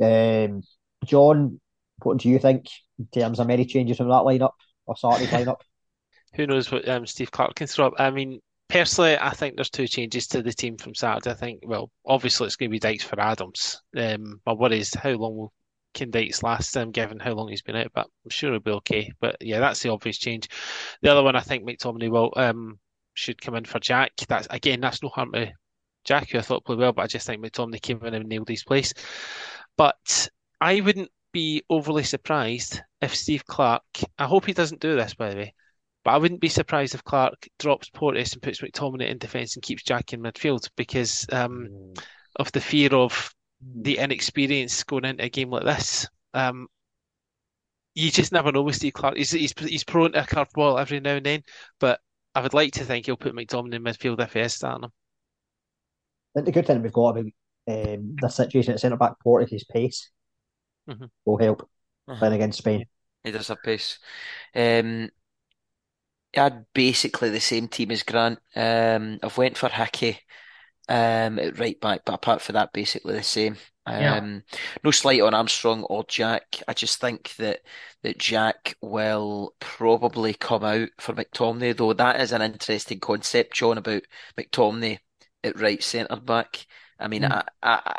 Um, 0.00 0.62
John, 1.04 1.60
what 2.02 2.18
do 2.18 2.28
you 2.28 2.38
think 2.38 2.66
in 2.98 3.08
terms 3.12 3.40
of 3.40 3.46
many 3.46 3.64
changes 3.64 3.96
from 3.96 4.08
that 4.08 4.22
lineup 4.22 4.52
or 4.86 4.96
Saturday's 4.96 5.30
lineup? 5.30 5.60
Who 6.34 6.46
knows 6.46 6.70
what 6.70 6.88
um, 6.88 7.06
Steve 7.06 7.30
Clarke 7.30 7.56
can 7.56 7.66
throw 7.66 7.86
up? 7.86 7.94
I 7.98 8.10
mean, 8.10 8.40
personally, 8.68 9.16
I 9.18 9.30
think 9.30 9.56
there's 9.56 9.70
two 9.70 9.86
changes 9.86 10.26
to 10.28 10.42
the 10.42 10.52
team 10.52 10.76
from 10.76 10.94
Saturday. 10.94 11.30
I 11.30 11.34
think, 11.34 11.60
well, 11.64 11.90
obviously 12.04 12.46
it's 12.46 12.56
going 12.56 12.70
to 12.70 12.72
be 12.72 12.80
Dykes 12.80 13.04
for 13.04 13.20
Adams. 13.20 13.80
Um, 13.96 14.40
my 14.46 14.52
worry 14.52 14.80
is 14.80 14.94
how 14.94 15.10
long 15.10 15.36
will 15.36 15.52
Ken 15.94 16.10
Dykes 16.10 16.42
last 16.42 16.72
time, 16.72 16.90
given 16.90 17.20
how 17.20 17.32
long 17.32 17.48
he's 17.48 17.62
been 17.62 17.76
out, 17.76 17.92
but 17.94 18.06
I'm 18.24 18.30
sure 18.30 18.50
he'll 18.50 18.60
be 18.60 18.72
okay. 18.72 19.12
But 19.20 19.36
yeah, 19.40 19.60
that's 19.60 19.80
the 19.80 19.90
obvious 19.90 20.18
change. 20.18 20.48
The 21.02 21.10
other 21.10 21.22
one, 21.22 21.36
I 21.36 21.40
think 21.40 21.64
McTominay 21.64 22.10
will 22.10 22.32
um, 22.36 22.78
should 23.14 23.40
come 23.40 23.54
in 23.54 23.64
for 23.64 23.78
Jack. 23.78 24.12
That's 24.28 24.48
again, 24.50 24.80
that's 24.80 25.02
no 25.02 25.08
harm 25.08 25.32
to 25.32 25.52
Jack, 26.04 26.30
who 26.30 26.38
I 26.38 26.42
thought 26.42 26.64
played 26.64 26.78
well, 26.78 26.92
but 26.92 27.02
I 27.02 27.06
just 27.06 27.26
think 27.26 27.42
McTominay 27.44 27.80
came 27.80 28.04
in 28.04 28.14
and 28.14 28.28
nailed 28.28 28.48
his 28.48 28.64
place. 28.64 28.92
But 29.76 30.28
I 30.60 30.80
wouldn't 30.80 31.10
be 31.32 31.62
overly 31.70 32.04
surprised 32.04 32.82
if 33.00 33.14
Steve 33.14 33.46
Clarke. 33.46 33.82
I 34.18 34.26
hope 34.26 34.46
he 34.46 34.52
doesn't 34.52 34.80
do 34.80 34.96
this, 34.96 35.14
by 35.14 35.30
the 35.30 35.36
way. 35.36 35.54
But 36.04 36.12
I 36.12 36.18
wouldn't 36.18 36.40
be 36.40 36.48
surprised 36.48 36.94
if 36.94 37.02
Clarke 37.02 37.48
drops 37.58 37.88
Porteous 37.88 38.34
and 38.34 38.42
puts 38.42 38.60
McTominay 38.60 39.08
in 39.08 39.18
defence 39.18 39.56
and 39.56 39.62
keeps 39.62 39.82
Jack 39.82 40.12
in 40.12 40.20
midfield 40.20 40.68
because 40.76 41.26
um, 41.32 41.68
mm. 41.70 42.04
of 42.36 42.52
the 42.52 42.60
fear 42.60 42.94
of 42.94 43.34
the 43.74 43.98
inexperience 43.98 44.84
going 44.84 45.06
into 45.06 45.24
a 45.24 45.30
game 45.30 45.50
like 45.50 45.64
this. 45.64 46.06
Um, 46.34 46.68
you 47.94 48.10
just 48.10 48.32
never 48.32 48.52
know 48.52 48.62
with 48.62 48.76
Steve 48.76 48.92
Clarke. 48.92 49.16
He's 49.16 49.30
he's 49.30 49.54
he's 49.58 49.84
prone 49.84 50.12
to 50.12 50.22
a 50.22 50.26
curveball 50.26 50.80
every 50.80 51.00
now 51.00 51.14
and 51.14 51.24
then, 51.24 51.42
but 51.80 52.00
I 52.34 52.42
would 52.42 52.54
like 52.54 52.72
to 52.74 52.84
think 52.84 53.06
he'll 53.06 53.16
put 53.16 53.34
McTominay 53.34 53.74
in 53.74 53.84
midfield 53.84 54.20
if 54.20 54.32
he 54.32 54.40
is 54.40 54.54
starting 54.54 54.84
him. 54.84 54.92
I 56.34 56.40
think 56.40 56.46
the 56.46 56.52
good 56.52 56.66
thing 56.66 56.82
we've 56.82 56.92
got 56.92 57.16
about 57.16 57.32
um, 57.68 58.16
the 58.20 58.28
situation 58.28 58.74
at 58.74 58.80
centre 58.80 58.96
back 58.96 59.14
port 59.22 59.44
is 59.44 59.50
his 59.50 59.64
pace 59.64 60.10
mm-hmm. 60.90 61.04
will 61.24 61.38
help 61.38 61.62
uh-huh. 62.08 62.18
playing 62.18 62.34
against 62.34 62.58
Spain. 62.58 62.84
He 63.22 63.30
does 63.30 63.48
have 63.48 63.62
pace. 63.62 63.98
Um, 64.54 65.08
I 66.36 66.44
had 66.44 66.66
basically 66.74 67.30
the 67.30 67.40
same 67.40 67.68
team 67.68 67.90
as 67.90 68.02
Grant. 68.02 68.38
Um, 68.54 69.18
I've 69.22 69.36
went 69.36 69.56
for 69.56 69.68
Hickey 69.68 70.18
um, 70.88 71.38
at 71.38 71.58
right 71.58 71.80
back, 71.80 72.02
but 72.04 72.14
apart 72.14 72.42
from 72.42 72.54
that, 72.54 72.72
basically 72.72 73.14
the 73.14 73.22
same. 73.22 73.56
Yeah. 73.86 74.16
Um, 74.16 74.42
no 74.82 74.90
slight 74.90 75.20
on 75.20 75.34
Armstrong 75.34 75.82
or 75.84 76.04
Jack. 76.08 76.62
I 76.66 76.72
just 76.72 77.00
think 77.00 77.34
that 77.36 77.60
that 78.02 78.18
Jack 78.18 78.76
will 78.80 79.54
probably 79.60 80.32
come 80.34 80.64
out 80.64 80.88
for 80.98 81.12
McTominay, 81.12 81.76
though 81.76 81.92
that 81.92 82.20
is 82.20 82.32
an 82.32 82.42
interesting 82.42 82.98
concept, 83.00 83.54
John, 83.54 83.76
about 83.76 84.02
McTominay 84.38 84.98
at 85.42 85.60
right 85.60 85.82
centre 85.82 86.16
back. 86.16 86.66
I 86.98 87.08
mean, 87.08 87.22
mm. 87.22 87.32
I, 87.62 87.80
I, 87.84 87.98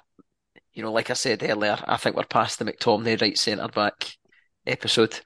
you 0.73 0.81
know, 0.81 0.91
like 0.91 1.11
I 1.11 1.13
said 1.13 1.43
earlier, 1.43 1.77
I 1.85 1.97
think 1.97 2.15
we're 2.15 2.23
past 2.25 2.57
the 2.59 2.65
McTominay 2.65 3.21
right 3.21 3.37
centre 3.37 3.67
back 3.67 4.17
episode. 4.67 5.19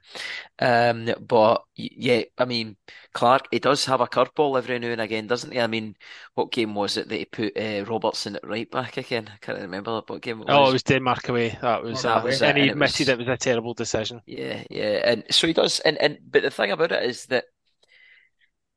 Um, 0.59 1.09
but 1.19 1.63
yeah, 1.75 2.23
I 2.37 2.45
mean, 2.45 2.75
Clarke, 3.13 3.47
he 3.51 3.59
does 3.59 3.85
have 3.85 4.01
a 4.01 4.07
curveball 4.07 4.57
every 4.57 4.77
now 4.79 4.87
and 4.89 5.01
again, 5.01 5.27
doesn't 5.27 5.51
he? 5.51 5.59
I 5.59 5.67
mean, 5.67 5.95
what 6.35 6.51
game 6.51 6.75
was 6.75 6.97
it 6.97 7.09
that 7.09 7.15
he 7.15 7.25
put 7.25 7.57
uh, 7.57 7.85
Robertson 7.85 8.35
at 8.35 8.47
right 8.47 8.69
back 8.69 8.97
again? 8.97 9.29
I 9.33 9.37
can't 9.39 9.59
remember 9.59 10.01
what 10.07 10.21
game 10.21 10.41
it 10.41 10.47
was. 10.47 10.55
Oh, 10.55 10.69
it 10.69 10.73
was 10.73 10.83
Denmark 10.83 11.29
away. 11.29 11.57
That 11.61 11.83
was, 11.83 12.01
That 12.03 12.17
uh, 12.17 12.23
was 12.23 12.41
and 12.41 12.57
it, 12.57 12.61
he 12.63 12.69
and 12.69 12.77
it 12.77 12.81
was- 12.81 12.91
admitted 12.99 13.13
it 13.13 13.17
was 13.19 13.27
a 13.27 13.37
terrible 13.37 13.73
decision. 13.73 14.21
Yeah, 14.25 14.63
yeah, 14.69 15.01
and 15.05 15.23
so 15.31 15.47
he 15.47 15.53
does, 15.53 15.79
and 15.81 15.97
and 15.97 16.17
but 16.29 16.41
the 16.43 16.51
thing 16.51 16.71
about 16.71 16.91
it 16.91 17.03
is 17.03 17.25
that 17.27 17.45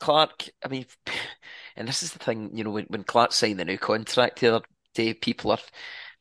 Clarke, 0.01 0.49
I 0.65 0.69
mean, 0.69 0.87
and 1.77 1.89
this 1.89 2.03
is 2.03 2.13
the 2.13 2.19
thing, 2.19 2.51
you 2.57 2.65
know, 2.65 2.71
when 2.71 2.87
when 2.89 3.05
Clarke 3.05 3.33
signed 3.33 3.59
the 3.61 3.65
new 3.65 3.79
contract 3.79 4.41
the 4.41 4.57
other 4.57 4.65
day, 4.95 5.15
people 5.15 5.51
are 5.53 5.59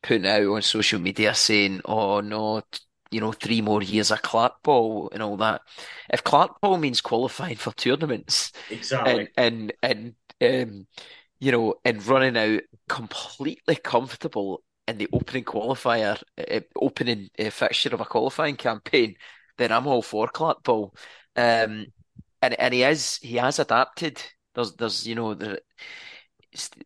putting 0.03 0.27
out 0.27 0.45
on 0.47 0.61
social 0.61 0.99
media 0.99 1.33
saying, 1.33 1.81
"Oh 1.85 2.21
no, 2.21 2.61
t- 2.71 2.79
you 3.11 3.19
know, 3.21 3.31
three 3.31 3.61
more 3.61 3.81
years 3.83 4.11
of 4.11 4.21
Clarke 4.21 4.63
ball 4.63 5.09
and 5.13 5.21
all 5.23 5.37
that." 5.37 5.61
If 6.11 6.23
Clarke 6.23 6.59
ball 6.61 6.77
means 6.77 7.01
qualifying 7.01 7.57
for 7.57 7.73
tournaments 7.73 8.51
Exactly. 8.69 9.27
and 9.27 9.29
and 9.37 9.73
and 9.83 10.15
um, 10.41 10.87
you 11.39 11.51
know, 11.51 11.75
and 11.85 12.05
running 12.05 12.37
out 12.37 12.61
completely 12.89 13.75
comfortable 13.75 14.63
in 14.87 14.97
the 14.97 15.09
opening 15.13 15.43
qualifier, 15.43 16.21
uh, 16.37 16.59
opening 16.75 17.29
uh, 17.39 17.49
fixture 17.49 17.93
of 17.93 18.01
a 18.01 18.05
qualifying 18.05 18.55
campaign, 18.55 19.15
then 19.57 19.71
I'm 19.71 19.87
all 19.87 20.01
for 20.01 20.27
Clarke 20.27 20.63
Ball. 20.63 20.93
Um, 21.35 21.87
and 22.41 22.59
and 22.59 22.73
he 22.73 22.83
is 22.83 23.17
he 23.17 23.37
has 23.37 23.59
adapted. 23.59 24.21
There's 24.55 24.73
there's 24.75 25.07
you 25.07 25.15
know 25.15 25.33
the 25.33 25.61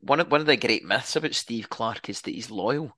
one 0.02 0.20
of 0.20 0.32
one 0.32 0.42
of 0.42 0.48
the 0.48 0.58
great 0.58 0.84
myths 0.84 1.16
about 1.16 1.34
Steve 1.34 1.70
Clarke 1.70 2.10
is 2.10 2.22
that 2.22 2.34
he's 2.34 2.52
loyal. 2.52 2.96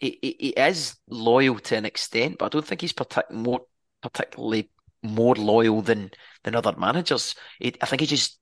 He, 0.00 0.18
he, 0.22 0.48
is 0.56 0.96
loyal 1.08 1.58
to 1.58 1.76
an 1.76 1.84
extent, 1.84 2.38
but 2.38 2.46
I 2.46 2.48
don't 2.48 2.66
think 2.66 2.80
he's 2.80 2.94
partic 2.94 3.30
more 3.30 3.60
particularly 4.00 4.70
more 5.02 5.34
loyal 5.34 5.82
than 5.82 6.10
than 6.42 6.54
other 6.54 6.74
managers. 6.76 7.34
I 7.62 7.86
think 7.86 8.00
he 8.00 8.06
just 8.06 8.38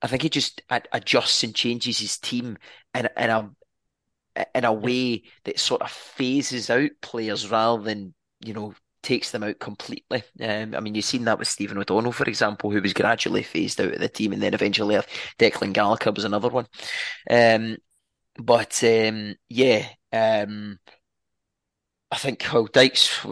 I 0.00 0.06
think 0.06 0.22
he 0.22 0.30
just 0.30 0.62
adjusts 0.70 1.44
and 1.44 1.54
changes 1.54 1.98
his 1.98 2.16
team 2.18 2.56
in, 2.94 3.08
in 3.16 3.30
a 3.30 3.50
in 4.54 4.64
a 4.64 4.72
way 4.72 5.24
that 5.44 5.58
sort 5.58 5.82
of 5.82 5.90
phases 5.90 6.70
out 6.70 6.90
players 7.02 7.50
rather 7.50 7.82
than 7.82 8.14
you 8.40 8.54
know 8.54 8.72
takes 9.02 9.30
them 9.30 9.42
out 9.42 9.58
completely. 9.58 10.22
Um, 10.40 10.74
I 10.74 10.80
mean, 10.80 10.94
you've 10.94 11.04
seen 11.04 11.24
that 11.24 11.38
with 11.38 11.48
Stephen 11.48 11.78
O'Donnell, 11.78 12.12
for 12.12 12.24
example, 12.24 12.70
who 12.70 12.82
was 12.82 12.92
gradually 12.92 13.42
phased 13.42 13.80
out 13.80 13.92
of 13.92 14.00
the 14.00 14.08
team, 14.08 14.32
and 14.32 14.42
then 14.42 14.54
eventually 14.54 14.98
Declan 15.38 15.72
Gallagher 15.72 16.12
was 16.12 16.24
another 16.24 16.48
one. 16.48 16.66
Um, 17.30 17.76
but 18.38 18.82
um, 18.84 19.34
yeah, 19.48 19.86
um, 20.12 20.78
I 22.10 22.16
think 22.16 22.46
well, 22.52 22.66
Dykes, 22.66 23.26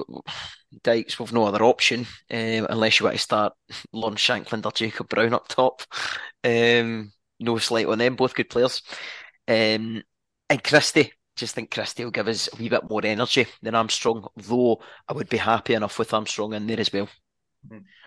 Dykes 0.83 1.19
with 1.19 1.33
no 1.33 1.45
other 1.45 1.65
option 1.65 2.01
um, 2.31 2.67
unless 2.69 2.99
you 2.99 3.05
want 3.05 3.17
to 3.17 3.23
start 3.23 3.55
Lon 3.93 4.17
Shankland 4.17 4.67
or 4.67 4.73
Jacob 4.73 5.09
Brown 5.09 5.35
up 5.35 5.49
top. 5.49 5.83
Um, 6.45 7.13
no 7.41 7.59
slight 7.59 7.87
on 7.87 7.99
them, 7.99 8.17
both 8.17 8.35
good 8.35 8.51
players. 8.51 8.83
Um, 9.49 10.03
and 10.49 10.63
Christie, 10.63 11.13
just 11.37 11.55
think 11.55 11.71
Christie 11.71 12.05
will 12.05 12.11
give 12.11 12.29
us 12.29 12.49
a 12.53 12.57
wee 12.57 12.69
bit 12.69 12.89
more 12.89 13.05
energy 13.05 13.47
than 13.63 13.75
Armstrong, 13.75 14.27
though 14.37 14.81
I 15.09 15.13
would 15.13 15.29
be 15.29 15.37
happy 15.37 15.75
enough 15.75 15.99
with 15.99 16.13
Armstrong 16.13 16.55
in 16.55 16.67
there 16.67 16.81
as 16.81 16.93
well. 16.93 17.09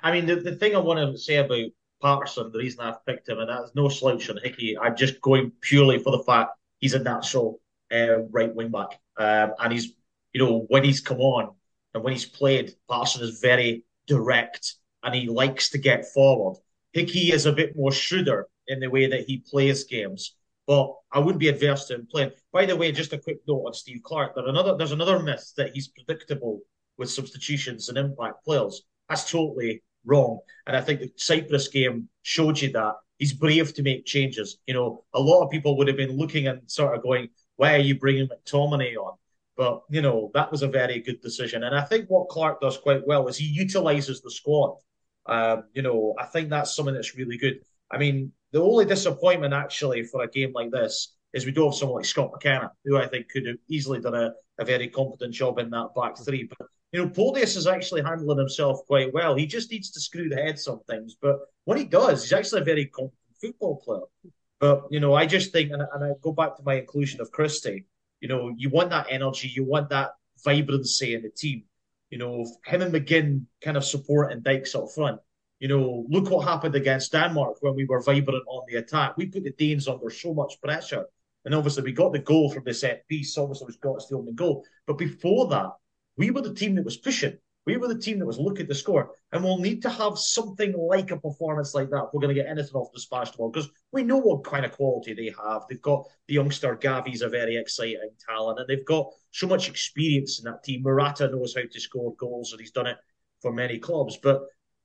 I 0.01 0.11
mean, 0.11 0.25
the, 0.25 0.37
the 0.37 0.55
thing 0.55 0.75
I 0.75 0.79
want 0.79 0.99
to 0.99 1.17
say 1.17 1.37
about 1.37 1.69
Patterson, 2.01 2.51
the 2.51 2.59
reason 2.59 2.81
I've 2.81 3.05
picked 3.05 3.29
him, 3.29 3.39
and 3.39 3.49
that's 3.49 3.75
no 3.75 3.89
slouch 3.89 4.29
on 4.29 4.39
Hickey, 4.41 4.77
I'm 4.77 4.95
just 4.95 5.21
going 5.21 5.51
purely 5.61 5.99
for 5.99 6.11
the 6.11 6.23
fact 6.23 6.51
he's 6.79 6.93
a 6.93 6.99
natural 6.99 7.59
uh, 7.91 8.21
right 8.23 8.53
wing 8.53 8.71
back. 8.71 8.99
Um, 9.17 9.53
and 9.59 9.73
he's, 9.73 9.93
you 10.33 10.43
know, 10.43 10.65
when 10.67 10.83
he's 10.83 11.01
come 11.01 11.19
on 11.19 11.51
and 11.93 12.03
when 12.03 12.13
he's 12.13 12.25
played, 12.25 12.73
Patterson 12.89 13.23
is 13.23 13.39
very 13.39 13.83
direct 14.07 14.75
and 15.03 15.13
he 15.15 15.27
likes 15.27 15.69
to 15.69 15.77
get 15.77 16.05
forward. 16.13 16.57
Hickey 16.93 17.31
is 17.31 17.45
a 17.45 17.53
bit 17.53 17.75
more 17.75 17.91
shrewder 17.91 18.47
in 18.67 18.79
the 18.79 18.89
way 18.89 19.07
that 19.07 19.25
he 19.25 19.37
plays 19.37 19.83
games, 19.83 20.35
but 20.67 20.93
I 21.11 21.19
wouldn't 21.19 21.39
be 21.39 21.49
adverse 21.49 21.85
to 21.85 21.95
him 21.95 22.07
playing. 22.09 22.31
By 22.51 22.65
the 22.65 22.75
way, 22.75 22.91
just 22.91 23.13
a 23.13 23.17
quick 23.17 23.39
note 23.47 23.63
on 23.65 23.73
Steve 23.73 24.01
Clarke. 24.03 24.35
There 24.35 24.47
another, 24.47 24.75
there's 24.77 24.91
another 24.91 25.19
myth 25.19 25.53
that 25.57 25.71
he's 25.73 25.87
predictable 25.87 26.61
with 26.97 27.09
substitutions 27.09 27.89
and 27.89 27.97
impact 27.97 28.43
players. 28.43 28.83
That's 29.07 29.29
totally 29.29 29.83
wrong. 30.05 30.39
And 30.67 30.75
I 30.75 30.81
think 30.81 30.99
the 30.99 31.11
Cyprus 31.15 31.67
game 31.67 32.09
showed 32.21 32.59
you 32.59 32.71
that. 32.73 32.95
He's 33.19 33.33
brave 33.33 33.73
to 33.75 33.83
make 33.83 34.05
changes. 34.05 34.57
You 34.65 34.73
know, 34.73 35.03
a 35.13 35.19
lot 35.19 35.43
of 35.43 35.51
people 35.51 35.77
would 35.77 35.87
have 35.87 35.97
been 35.97 36.17
looking 36.17 36.47
and 36.47 36.61
sort 36.65 36.95
of 36.95 37.03
going, 37.03 37.29
why 37.57 37.75
are 37.75 37.79
you 37.79 37.99
bringing 37.99 38.27
McTominay 38.27 38.95
on? 38.95 39.17
But, 39.55 39.83
you 39.89 40.01
know, 40.01 40.31
that 40.33 40.51
was 40.51 40.63
a 40.63 40.67
very 40.67 40.99
good 41.01 41.21
decision. 41.21 41.63
And 41.63 41.75
I 41.75 41.83
think 41.83 42.09
what 42.09 42.29
Clarke 42.29 42.61
does 42.61 42.77
quite 42.77 43.05
well 43.05 43.27
is 43.27 43.37
he 43.37 43.45
utilizes 43.45 44.21
the 44.21 44.31
squad. 44.31 44.77
Um, 45.25 45.65
you 45.73 45.81
know, 45.81 46.15
I 46.17 46.25
think 46.25 46.49
that's 46.49 46.75
something 46.75 46.95
that's 46.95 47.15
really 47.15 47.37
good. 47.37 47.59
I 47.91 47.97
mean, 47.97 48.31
the 48.51 48.61
only 48.61 48.85
disappointment 48.85 49.53
actually 49.53 50.03
for 50.03 50.23
a 50.23 50.29
game 50.29 50.53
like 50.53 50.71
this 50.71 51.15
is 51.33 51.45
we 51.45 51.51
don't 51.51 51.67
have 51.67 51.75
someone 51.75 51.97
like 51.97 52.05
Scott 52.05 52.31
McKenna, 52.31 52.71
who 52.85 52.97
I 52.97 53.07
think 53.07 53.29
could 53.29 53.45
have 53.45 53.57
easily 53.67 53.99
done 53.99 54.15
a, 54.15 54.31
a 54.57 54.65
very 54.65 54.87
competent 54.87 55.33
job 55.33 55.59
in 55.59 55.69
that 55.71 55.89
back 55.95 56.17
three. 56.17 56.43
But 56.43 56.67
you 56.91 57.03
know, 57.03 57.09
Porteous 57.09 57.55
is 57.55 57.67
actually 57.67 58.01
handling 58.01 58.39
himself 58.39 58.79
quite 58.87 59.13
well. 59.13 59.35
He 59.35 59.45
just 59.45 59.71
needs 59.71 59.91
to 59.91 59.99
screw 59.99 60.29
the 60.29 60.37
head 60.37 60.57
sometimes. 60.57 61.15
But 61.21 61.37
when 61.69 61.77
he 61.77 61.85
does, 61.85 62.23
he's 62.23 62.33
actually 62.33 62.61
a 62.61 62.63
very 62.63 62.87
competent 62.87 63.37
football 63.39 63.75
player. 63.75 64.33
But, 64.59 64.87
you 64.89 64.99
know, 64.99 65.13
I 65.13 65.27
just 65.27 65.51
think, 65.51 65.71
and, 65.71 65.83
and 65.93 66.03
I 66.03 66.13
go 66.19 66.31
back 66.31 66.57
to 66.57 66.63
my 66.63 66.73
inclusion 66.73 67.21
of 67.21 67.31
Christie, 67.31 67.85
you 68.21 68.27
know, 68.27 68.51
you 68.57 68.71
want 68.71 68.89
that 68.89 69.05
energy, 69.07 69.49
you 69.49 69.63
want 69.63 69.87
that 69.89 70.13
vibrancy 70.43 71.13
in 71.13 71.21
the 71.21 71.29
team. 71.29 71.65
You 72.09 72.17
know, 72.17 72.43
him 72.65 72.81
and 72.81 72.91
McGinn 72.91 73.45
kind 73.61 73.77
of 73.77 73.85
supporting 73.85 74.41
Dykes 74.41 74.73
up 74.73 74.89
front. 74.95 75.21
You 75.59 75.67
know, 75.67 76.07
look 76.09 76.31
what 76.31 76.47
happened 76.47 76.73
against 76.73 77.11
Denmark 77.11 77.57
when 77.61 77.75
we 77.75 77.85
were 77.85 78.01
vibrant 78.01 78.45
on 78.47 78.63
the 78.67 78.77
attack. 78.77 79.15
We 79.15 79.27
put 79.27 79.43
the 79.43 79.51
Danes 79.51 79.87
under 79.87 80.09
so 80.09 80.33
much 80.33 80.59
pressure. 80.63 81.05
And 81.45 81.53
obviously, 81.53 81.83
we 81.83 81.91
got 81.91 82.13
the 82.13 82.19
goal 82.31 82.51
from 82.51 82.63
the 82.63 82.73
set 82.73 83.07
piece. 83.07 83.37
Obviously, 83.37 83.67
we 83.67 83.77
got 83.77 84.01
stealing 84.01 84.25
the 84.25 84.31
only 84.31 84.33
goal. 84.33 84.65
But 84.87 84.97
before 84.97 85.47
that, 85.49 85.69
we 86.17 86.31
were 86.31 86.41
the 86.41 86.55
team 86.55 86.73
that 86.75 86.85
was 86.85 86.97
pushing. 86.97 87.37
We 87.65 87.77
were 87.77 87.87
the 87.87 87.99
team 87.99 88.19
that 88.19 88.25
was 88.25 88.39
looking 88.39 88.67
to 88.67 88.75
score. 88.75 89.11
And 89.31 89.43
we'll 89.43 89.59
need 89.59 89.81
to 89.83 89.89
have 89.89 90.17
something 90.17 90.73
like 90.75 91.11
a 91.11 91.19
performance 91.19 91.75
like 91.75 91.89
that 91.91 92.05
if 92.05 92.09
we're 92.13 92.21
going 92.21 92.35
to 92.35 92.41
get 92.41 92.49
anything 92.49 92.73
off 92.73 92.91
the 92.93 92.99
splash 92.99 93.31
ball 93.31 93.51
because 93.51 93.69
we 93.91 94.03
know 94.03 94.17
what 94.17 94.43
kind 94.43 94.65
of 94.65 94.71
quality 94.71 95.13
they 95.13 95.33
have. 95.43 95.63
They've 95.69 95.81
got 95.81 96.05
the 96.27 96.33
youngster 96.35 96.75
Gavi's 96.75 97.21
a 97.21 97.29
very 97.29 97.57
exciting 97.57 98.09
talent, 98.27 98.59
and 98.59 98.67
they've 98.67 98.85
got 98.85 99.07
so 99.31 99.47
much 99.47 99.69
experience 99.69 100.39
in 100.39 100.45
that 100.45 100.63
team. 100.63 100.81
Murata 100.83 101.29
knows 101.29 101.53
how 101.55 101.61
to 101.69 101.79
score 101.79 102.15
goals, 102.15 102.51
and 102.51 102.59
he's 102.59 102.71
done 102.71 102.87
it 102.87 102.97
for 103.41 103.53
many 103.53 103.77
clubs. 103.77 104.17
But 104.21 104.41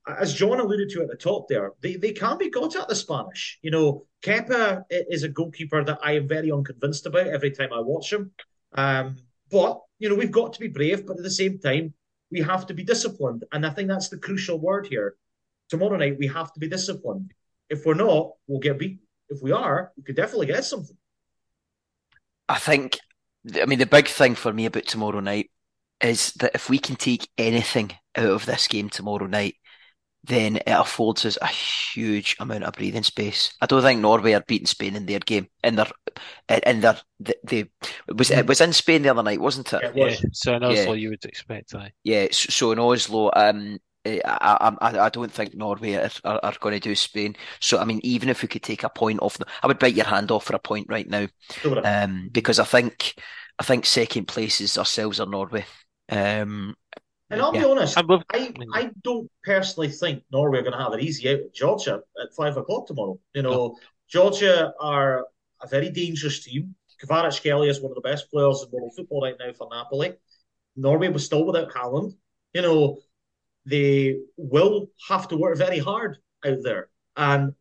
as 0.07 0.35
John 0.35 0.61
alluded 0.61 0.91
to 0.91 1.03
at 1.03 1.09
the 1.09 1.17
top 1.17 1.49
there, 1.49 1.73
they, 1.81 1.97
they 1.97 2.13
can 2.13 2.37
be 2.37 2.51
got 2.51 2.77
at 2.77 2.89
the 2.89 2.95
Spanish. 2.95 3.59
You 3.63 3.71
know, 3.71 4.07
Kepa 4.23 4.83
is 4.91 5.23
a 5.23 5.29
goalkeeper 5.29 5.83
that 5.85 5.99
I 6.03 6.13
am 6.13 6.29
very 6.29 6.51
unconvinced 6.51 7.07
about 7.07 7.29
every 7.29 7.51
time 7.51 7.73
I 7.73 7.81
watch 7.81 8.13
him. 8.13 8.33
Um, 8.73 9.17
but, 9.51 9.81
you 9.99 10.09
know, 10.09 10.15
we've 10.15 10.31
got 10.31 10.53
to 10.53 10.61
be 10.61 10.69
brave, 10.69 11.07
but 11.07 11.17
at 11.17 11.23
the 11.23 11.31
same 11.31 11.59
time, 11.59 11.95
we 12.35 12.43
have 12.43 12.67
to 12.67 12.75
be 12.75 12.83
disciplined. 12.83 13.45
And 13.53 13.65
I 13.65 13.71
think 13.71 13.89
that's 13.89 14.09
the 14.09 14.19
crucial 14.19 14.59
word 14.59 14.89
here. 14.89 15.15
Tomorrow 15.71 15.97
night, 15.97 16.19
we 16.19 16.27
have 16.27 16.53
to 16.53 16.61
be 16.61 16.69
disciplined. 16.69 17.33
If 17.71 17.87
we're 17.87 17.95
not, 17.95 18.33
we'll 18.49 18.59
get 18.59 18.79
beat. 18.79 18.99
If 19.29 19.41
we 19.41 19.53
are, 19.53 19.93
we 19.97 20.03
could 20.03 20.17
definitely 20.17 20.49
get 20.49 20.65
something. 20.65 20.97
I 22.49 22.59
think, 22.59 22.99
I 23.55 23.67
mean, 23.67 23.79
the 23.79 23.87
big 23.87 24.09
thing 24.09 24.35
for 24.35 24.53
me 24.53 24.67
about 24.67 24.87
tomorrow 24.87 25.21
night 25.21 25.51
is 26.01 26.33
that 26.41 26.57
if 26.57 26.69
we 26.69 26.79
can 26.79 26.97
take 26.97 27.29
anything 27.39 27.93
out 28.17 28.27
of 28.27 28.47
this 28.47 28.67
game 28.67 28.91
tomorrow 28.91 29.27
night, 29.27 29.55
then 30.27 30.57
it 30.57 30.63
affords 30.67 31.25
us 31.27 31.39
a 31.43 31.47
huge 31.47 32.37
amount 32.41 32.65
of 32.65 32.75
breathing 32.75 33.03
space. 33.03 33.53
I 33.61 33.67
don't 33.67 33.83
think 33.83 34.01
Norway 34.01 34.33
are 34.33 34.45
beating 34.47 34.67
Spain 34.67 34.97
in 34.97 35.07
their 35.07 35.21
game. 35.21 35.49
In 35.63 35.77
their, 35.77 35.87
in 36.67 36.81
their, 36.81 36.99
they, 37.21 37.35
they 37.45 37.59
it 38.09 38.17
was 38.17 38.31
it 38.31 38.47
was 38.47 38.61
in 38.61 38.73
Spain 38.73 39.03
the 39.03 39.11
other 39.11 39.23
night, 39.23 39.41
wasn't 39.41 39.73
it? 39.73 39.83
Yeah, 39.83 39.89
it 39.89 39.95
Yeah, 39.95 40.17
was. 40.17 40.25
so 40.33 40.55
in 40.55 40.65
Oslo 40.65 40.95
Yeah. 40.95 40.95
you 40.95 41.11
would 41.11 41.25
expect 41.25 41.71
that. 41.71 41.93
Yeah. 42.05 42.27
So, 42.33 42.49
so 42.51 42.73
in 42.73 42.79
Oslo, 42.79 43.31
um, 43.35 43.79
I, 44.07 44.21
I, 44.25 44.77
I 44.81 44.99
I 45.07 45.09
don't 45.09 45.33
think 45.33 45.55
Norway 45.55 45.95
are, 45.95 46.11
are, 46.25 46.41
are 46.43 46.55
going 46.61 46.75
to 46.75 46.81
do 46.81 46.95
Spain. 46.95 47.37
So 47.61 47.79
I 47.79 47.85
mean, 47.85 48.01
even 48.03 48.29
if 48.29 48.43
we 48.43 48.49
could 48.49 48.63
take 48.63 48.85
a 48.85 48.89
point 48.91 49.21
off 49.23 49.39
them, 49.39 49.49
I 49.63 49.67
would 49.67 49.79
bite 49.79 49.95
your 49.95 50.05
hand 50.07 50.31
off 50.31 50.45
for 50.45 50.55
a 50.57 50.59
point 50.59 50.87
right 50.91 51.09
now. 51.09 51.27
Sure. 51.63 51.85
Um, 51.85 52.29
because 52.33 52.59
I 52.59 52.65
think 52.65 53.15
I 53.59 53.65
think 53.65 53.87
second 53.87 54.27
places 54.29 54.79
ourselves 54.79 55.21
are 55.21 55.27
Norway. 55.27 55.65
Um, 56.11 56.77
And 57.31 57.41
I'll 57.41 57.55
yeah. 57.55 57.63
be 57.63 57.67
honest, 57.67 57.97
And 57.97 58.09
we've, 58.09 58.23
I, 58.33 58.53
I 58.73 58.91
don't 59.03 59.31
personally 59.43 59.89
think 59.89 60.23
Norway 60.31 60.59
are 60.59 60.63
going 60.63 60.75
to 60.75 60.79
have 60.79 60.93
an 60.93 61.01
easy 61.01 61.31
out 61.31 61.41
with 61.43 61.55
Georgia 61.55 62.01
at 62.23 62.35
five 62.37 62.57
o'clock 62.57 62.87
tomorrow. 62.87 63.19
You 63.35 63.43
know, 63.43 63.77
Georgia 64.09 64.73
are 64.79 65.27
a 65.63 65.67
very 65.67 65.91
dangerous 65.91 66.45
team. 66.45 66.75
Kvaratskhelia 67.03 67.69
is 67.69 67.81
one 67.81 67.91
of 67.91 67.97
the 67.97 68.09
best 68.09 68.31
players 68.31 68.63
in 68.63 68.71
world 68.71 68.93
football 68.95 69.23
right 69.23 69.35
now 69.39 69.53
for 69.53 69.69
Napoli. 69.71 70.15
Norway 70.77 71.09
was 71.09 71.25
still 71.25 71.45
without 71.45 71.73
Haaland. 71.73 72.15
You 72.53 72.63
know, 72.63 72.99
they 73.67 74.19
will 74.37 74.89
have 75.09 75.29
to 75.29 75.37
work 75.37 75.57
very 75.57 75.79
hard 75.79 76.19
out 76.45 76.59
there. 76.63 76.89
And 77.17 77.55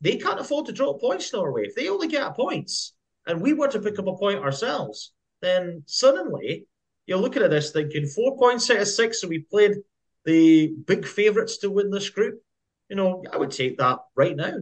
they 0.00 0.16
can't 0.16 0.40
afford 0.40 0.66
to 0.66 0.72
drop 0.72 1.00
points, 1.00 1.32
Norway. 1.32 1.64
If 1.66 1.74
they 1.74 1.88
only 1.88 2.08
get 2.08 2.34
points 2.34 2.94
and 3.26 3.40
we 3.40 3.54
were 3.54 3.68
to 3.68 3.80
pick 3.80 3.98
up 3.98 4.06
a 4.06 4.16
point 4.16 4.40
ourselves, 4.40 5.12
then 5.40 5.82
suddenly 5.86 6.66
you're 7.06 7.18
looking 7.18 7.42
at 7.42 7.50
this 7.50 7.70
thinking 7.72 8.06
four 8.06 8.36
points 8.36 8.70
out 8.70 8.78
of 8.78 8.88
six, 8.88 9.20
so 9.20 9.28
we 9.28 9.40
played 9.40 9.76
the 10.24 10.74
big 10.86 11.06
favourites 11.06 11.58
to 11.58 11.70
win 11.70 11.90
this 11.90 12.10
group, 12.10 12.42
you 12.88 12.96
know, 12.96 13.22
I 13.32 13.36
would 13.36 13.52
take 13.52 13.78
that 13.78 14.00
right 14.14 14.36
now. 14.36 14.58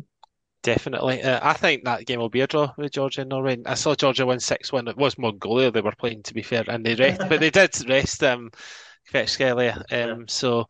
Definitely. 0.62 1.22
Uh, 1.22 1.40
I 1.42 1.52
think 1.54 1.84
that 1.84 2.06
game 2.06 2.20
will 2.20 2.30
be 2.30 2.40
a 2.40 2.46
draw 2.46 2.72
with 2.78 2.92
Georgia 2.92 3.22
and 3.22 3.30
Norway. 3.30 3.58
I 3.66 3.74
saw 3.74 3.94
Georgia 3.94 4.24
win 4.24 4.40
6 4.40 4.72
1. 4.72 4.88
It 4.88 4.96
was 4.96 5.18
Mongolia 5.18 5.70
they 5.70 5.82
were 5.82 5.92
playing, 5.92 6.22
to 6.22 6.34
be 6.34 6.42
fair, 6.42 6.64
and 6.68 6.84
they 6.84 6.94
rest, 6.94 7.20
but 7.28 7.40
they 7.40 7.50
did 7.50 7.88
rest 7.88 8.22
um, 8.24 8.50
Kvaratskhelia. 9.12 9.76
Um, 9.76 9.84
yeah. 9.90 10.14
So 10.28 10.66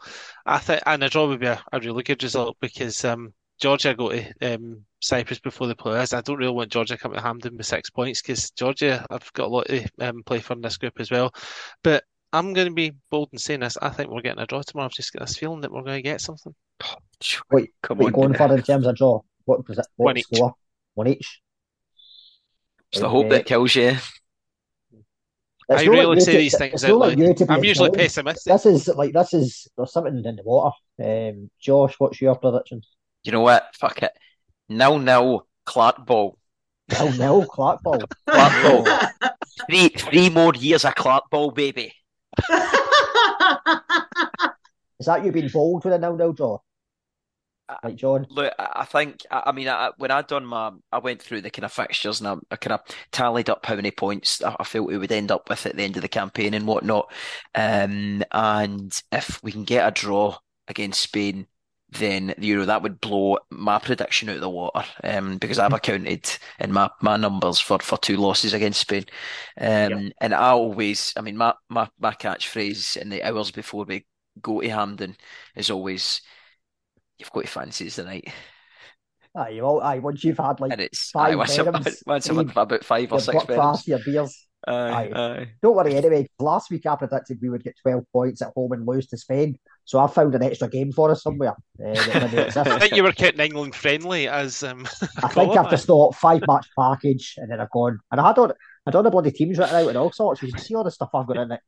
I 0.47 0.59
think, 0.59 0.83
and 0.87 1.05
a 1.05 1.09
draw 1.09 1.29
would 1.29 1.41
be 1.41 1.47
a, 1.47 1.63
a 1.73 1.79
really 1.79 2.03
good 2.03 2.23
result 2.23 2.57
because 2.61 3.05
um, 3.05 3.35
Georgia 3.61 3.95
go 3.95 4.11
to 4.11 4.55
um, 4.55 4.85
Cyprus 5.05 5.39
before 5.39 5.67
they 5.67 5.75
play 5.75 5.99
us. 5.99 6.15
I 6.15 6.23
don't 6.23 6.39
really 6.39 6.53
want 6.53 6.73
Georgia 6.73 6.97
coming 6.97 7.17
to 7.17 7.23
Hampden 7.23 7.57
with 7.57 7.67
six 7.67 7.91
points 7.91 8.23
because 8.23 8.51
Georgia 8.51 9.05
have 9.11 9.31
got 9.35 9.47
a 9.47 9.49
lot 9.49 9.67
to 9.67 9.87
um, 10.01 10.23
play 10.25 10.41
for 10.41 10.55
in 10.55 10.63
this 10.63 10.79
group 10.79 10.99
as 10.99 11.11
well. 11.11 11.35
But 11.83 12.05
I'm 12.33 12.55
going 12.55 12.69
to 12.69 12.75
be 12.75 12.93
bold 13.11 13.29
in 13.33 13.39
saying 13.39 13.61
this. 13.61 13.77
I 13.81 13.91
think 13.91 14.11
we're 14.11 14.23
getting 14.23 14.43
a 14.43 14.47
draw 14.47 14.63
tomorrow. 14.63 14.87
I've 14.87 14.93
just 14.93 15.13
got 15.13 15.27
this 15.27 15.37
feeling 15.37 15.61
that 15.61 15.71
we're 15.71 15.83
going 15.83 15.99
to 15.99 16.03
get 16.03 16.23
something. 16.23 16.55
Wait, 17.53 17.71
come 17.83 17.99
what 17.99 18.15
on. 18.15 18.33
going 18.33 18.35
for 18.35 18.57
in 18.57 18.63
terms 18.63 18.87
of 18.87 18.97
draw? 18.97 19.21
What 19.45 19.69
was 19.69 19.79
it? 19.79 19.87
What 19.97 20.15
One 20.15 20.23
score? 20.23 20.49
Each. 20.49 20.55
One 20.95 21.09
each. 21.09 21.41
It's 22.91 23.01
the 23.01 23.09
hope 23.09 23.29
that 23.29 23.45
kills 23.45 23.75
you. 23.75 23.97
It's 25.69 25.83
I 25.83 25.85
really 25.85 26.07
like 26.07 26.21
say 26.21 26.33
to, 26.33 26.39
these 26.39 26.57
things 26.57 26.85
out 26.85 26.97
loud. 26.97 27.19
Like 27.19 27.51
I'm 27.51 27.65
usually 27.65 27.91
pessimistic. 27.91 28.53
This 28.53 28.67
is 28.67 28.89
like 28.89 29.13
this 29.13 29.33
is 29.33 29.67
there's 29.77 29.93
something 29.93 30.17
in 30.17 30.37
the 30.37 30.43
water. 30.45 30.77
Um, 31.03 31.51
Josh, 31.59 31.95
what's 31.99 32.21
your 32.21 32.37
prediction? 32.37 32.83
You 33.23 33.33
know 33.33 33.41
what? 33.41 33.75
Fuck 33.75 34.03
it. 34.03 34.13
Nil 34.69 34.99
nil 34.99 35.47
Clarkeball. 35.67 36.37
Nil 36.91 37.13
nil 37.13 37.47
Clarkeball. 37.47 38.05
Clarkeball. 38.29 39.11
three 39.67 39.89
three 39.89 40.31
more 40.31 40.55
years 40.55 40.85
of 40.85 40.95
Clarkeball, 40.95 41.55
baby. 41.55 41.93
is 44.99 45.07
that 45.07 45.25
you 45.25 45.33
being 45.33 45.49
bold 45.49 45.85
with 45.85 45.95
a 45.95 45.99
nil 45.99 46.17
nil 46.17 46.33
draw? 46.33 46.59
Like 47.83 47.97
John. 47.97 48.27
Look, 48.29 48.53
I 48.59 48.85
think 48.85 49.23
I 49.31 49.53
mean 49.53 49.69
I, 49.69 49.91
when 49.97 50.11
I 50.11 50.21
done 50.23 50.45
my 50.45 50.71
I 50.93 50.99
went 50.99 51.23
through 51.23 51.41
the 51.41 51.51
kind 51.51 51.65
of 51.65 51.73
fixtures 51.73 52.21
and 52.21 52.29
I, 52.29 52.37
I 52.51 52.57
kind 52.57 52.75
of 52.75 52.81
tallied 53.11 53.49
up 53.49 53.65
how 53.65 53.75
many 53.75 53.91
points 53.91 54.43
I, 54.43 54.55
I, 54.61 54.65
felt 54.65 54.87
we 54.87 54.99
would 54.99 55.11
end 55.11 55.33
up 55.33 55.49
with 55.49 55.65
at 55.65 55.75
the 55.75 55.83
end 55.83 55.97
of 55.97 56.03
the 56.03 56.09
campaign 56.09 56.53
and 56.53 56.67
whatnot. 56.67 57.11
Um, 57.55 58.23
and 58.33 59.03
if 59.11 59.43
we 59.43 59.51
can 59.51 59.65
get 59.65 59.89
a 59.89 59.91
draw 59.91 60.37
against 60.69 61.01
Spain, 61.01 61.47
then 61.95 62.35
you 62.39 62.57
know 62.57 62.65
that 62.65 62.83
would 62.83 63.01
blow 63.01 63.39
my 63.51 63.79
prediction 63.79 64.29
out 64.29 64.37
of 64.37 64.41
the 64.41 64.51
water. 64.51 64.85
Um, 65.03 65.39
because 65.39 65.59
I've 65.59 65.73
accounted 65.73 66.29
in 66.59 66.73
my, 66.73 66.91
my 67.01 67.17
numbers 67.17 67.61
for, 67.61 67.79
for 67.79 67.99
two 67.99 68.17
losses 68.17 68.53
against 68.55 68.81
Spain. 68.81 69.05
Um, 69.61 69.91
yep. 69.91 70.13
and 70.21 70.35
I 70.35 70.51
always, 70.51 71.13
I 71.17 71.21
mean, 71.21 71.37
my, 71.37 71.55
my, 71.69 71.89
my 71.99 72.13
catchphrase 72.13 72.97
in 72.97 73.09
the 73.11 73.23
hours 73.23 73.51
before 73.51 73.85
we 73.85 74.07
go 74.41 74.61
to 74.61 74.69
Hampden 74.69 75.17
is 75.55 75.71
always 75.71 76.21
you've 77.19 77.31
got 77.31 77.43
to 77.43 77.51
fancy 77.51 77.91
tonight. 77.91 78.33
Aye, 79.37 79.61
well, 79.61 79.81
aye, 79.81 79.99
once 79.99 80.23
you've 80.23 80.39
had 80.39 80.61
like 80.61 80.73
and 80.73 80.81
it's, 80.81 81.11
five 81.11 81.33
aye, 81.33 81.37
once, 81.37 81.57
Benhams, 81.57 82.07
once 82.07 82.29
about 82.29 82.85
five 82.85 83.13
or 83.13 83.21
six 83.21 83.45
fast 83.45 83.89
your 83.89 83.99
beers. 83.99 84.47
Aye, 84.67 85.11
aye. 85.15 85.49
Don't 85.61 85.77
worry 85.77 85.95
anyway. 85.95 86.27
Last 86.39 86.71
week 86.71 86.87
I 86.87 86.97
predicted 86.97 87.39
we 87.43 87.51
would 87.51 87.65
get 87.65 87.75
12 87.83 88.05
points 88.13 88.43
at 88.43 88.53
home 88.55 88.73
and 88.73 88.87
lose 88.87 89.07
to 89.09 89.19
Spain. 89.19 89.59
So 89.87 89.99
I 89.99 90.07
found 90.07 90.35
an 90.35 90.43
extra 90.43 90.69
game 90.69 90.93
for 90.93 91.11
us 91.11 91.23
somewhere. 91.23 91.55
Uh, 91.79 91.91
I 92.57 92.79
think 92.79 92.97
you 92.97 93.03
were 93.03 93.13
keeping 93.13 93.41
England 93.41 93.75
friendly 93.75 94.29
as 94.29 94.63
um, 94.63 94.87
I 95.23 95.29
think 95.29 95.55
just 95.71 95.87
thought 95.87 96.15
five 96.15 96.43
match 96.49 96.67
package 96.79 97.35
and 97.37 97.51
then 97.51 97.61
I've 97.61 97.71
gone 97.71 97.99
and 98.11 98.21
I 98.21 98.29
had 98.29 98.39
all 98.39 98.53
I 98.87 98.91
don't 98.91 99.05
know 99.05 99.11
bloody 99.11 99.31
teams 99.31 99.59
written 99.59 99.77
out 99.77 99.89
and 99.89 99.97
all 99.97 100.13
sorts. 100.13 100.43
You 100.43 100.51
can 100.51 100.61
see 100.61 100.75
all 100.75 100.85
the 100.85 100.91
stuff 100.91 101.11
I've 101.15 101.27
got 101.27 101.37
in 101.37 101.53
it. 101.53 101.61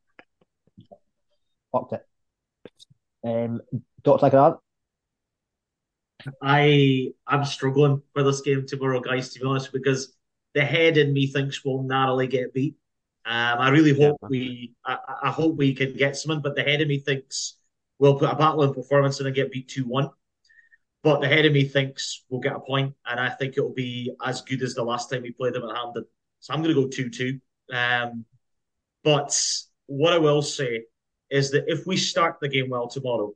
Fucked 1.73 1.93
it. 1.93 2.07
Um 3.25 3.61
Dr. 4.03 4.31
Grant. 4.31 4.57
I 6.43 7.13
I'm 7.27 7.45
struggling 7.45 8.03
for 8.15 8.23
this 8.23 8.41
game 8.41 8.67
tomorrow, 8.67 9.01
guys. 9.01 9.33
To 9.33 9.41
be 9.41 9.47
honest, 9.47 9.73
because 9.73 10.17
the 10.55 10.65
head 10.65 10.97
in 10.97 11.13
me 11.13 11.27
thinks 11.27 11.65
we'll 11.65 11.83
narrowly 11.83 12.27
get 12.29 12.55
beat. 12.55 12.77
Um, 13.27 13.59
I 13.59 13.69
really 13.71 13.91
hope 13.93 14.17
yeah. 14.23 14.29
we 14.29 14.75
I, 14.85 14.99
I, 15.25 15.31
hope 15.31 15.57
we 15.57 15.75
can 15.75 15.95
get 15.95 16.17
someone, 16.17 16.43
but 16.43 16.55
the 16.55 16.63
head 16.63 16.81
of 16.81 16.87
me 16.87 17.01
thinks 17.01 17.56
we'll 17.99 18.19
put 18.19 18.31
a 18.31 18.37
battle 18.37 18.63
in 18.63 18.75
performance 18.75 19.21
and 19.21 19.35
get 19.35 19.53
beat 19.53 19.69
two 19.69 19.85
one. 19.85 20.11
But 21.03 21.21
the 21.21 21.29
head 21.29 21.47
of 21.47 21.53
me 21.53 21.65
thinks 21.65 22.25
we'll 22.29 22.41
get 22.41 22.57
a 22.57 22.61
point, 22.61 22.95
and 23.07 23.21
I 23.21 23.31
think 23.31 23.57
it'll 23.57 23.73
be 23.73 24.13
as 24.25 24.43
good 24.43 24.63
as 24.63 24.75
the 24.75 24.83
last 24.83 25.09
time 25.11 25.23
we 25.23 25.31
played 25.31 25.55
them 25.55 25.69
at 25.69 25.77
Hampden. 25.77 26.05
So 26.41 26.53
I'm 26.53 26.63
going 26.63 26.75
to 26.75 26.83
go 26.83 26.89
two 26.89 27.11
two. 27.11 27.41
Um, 27.73 28.25
but 29.05 29.39
what 29.87 30.13
I 30.13 30.19
will 30.19 30.43
say 30.43 30.85
is 31.31 31.51
that 31.53 31.65
if 31.69 31.87
we 31.87 31.97
start 31.97 32.39
the 32.41 32.49
game 32.49 32.71
well 32.71 32.89
tomorrow, 32.89 33.35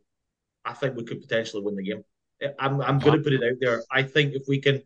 I 0.65 0.73
think 0.73 0.97
we 0.97 1.05
could 1.05 1.21
potentially 1.21 1.63
win 1.63 1.77
the 1.77 1.85
game. 1.85 2.05
I'm 2.59 2.81
I'm 2.81 2.99
going 2.99 3.19
to 3.19 3.23
put 3.23 3.33
it 3.33 3.43
out 3.43 3.59
there. 3.61 3.83
I 3.91 4.03
think 4.03 4.35
if 4.35 4.43
we 4.49 4.61
can 4.61 4.83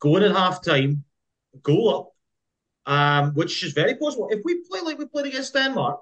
go 0.00 0.16
in 0.16 0.22
at 0.22 0.32
half 0.32 0.64
time, 0.64 1.04
go 1.62 1.98
up, 1.98 2.10
um, 2.86 3.34
which 3.34 3.62
is 3.62 3.72
very 3.72 3.94
possible. 3.94 4.28
If 4.30 4.40
we 4.44 4.64
play 4.68 4.80
like 4.80 4.98
we 4.98 5.06
played 5.06 5.26
against 5.26 5.54
Denmark 5.54 6.00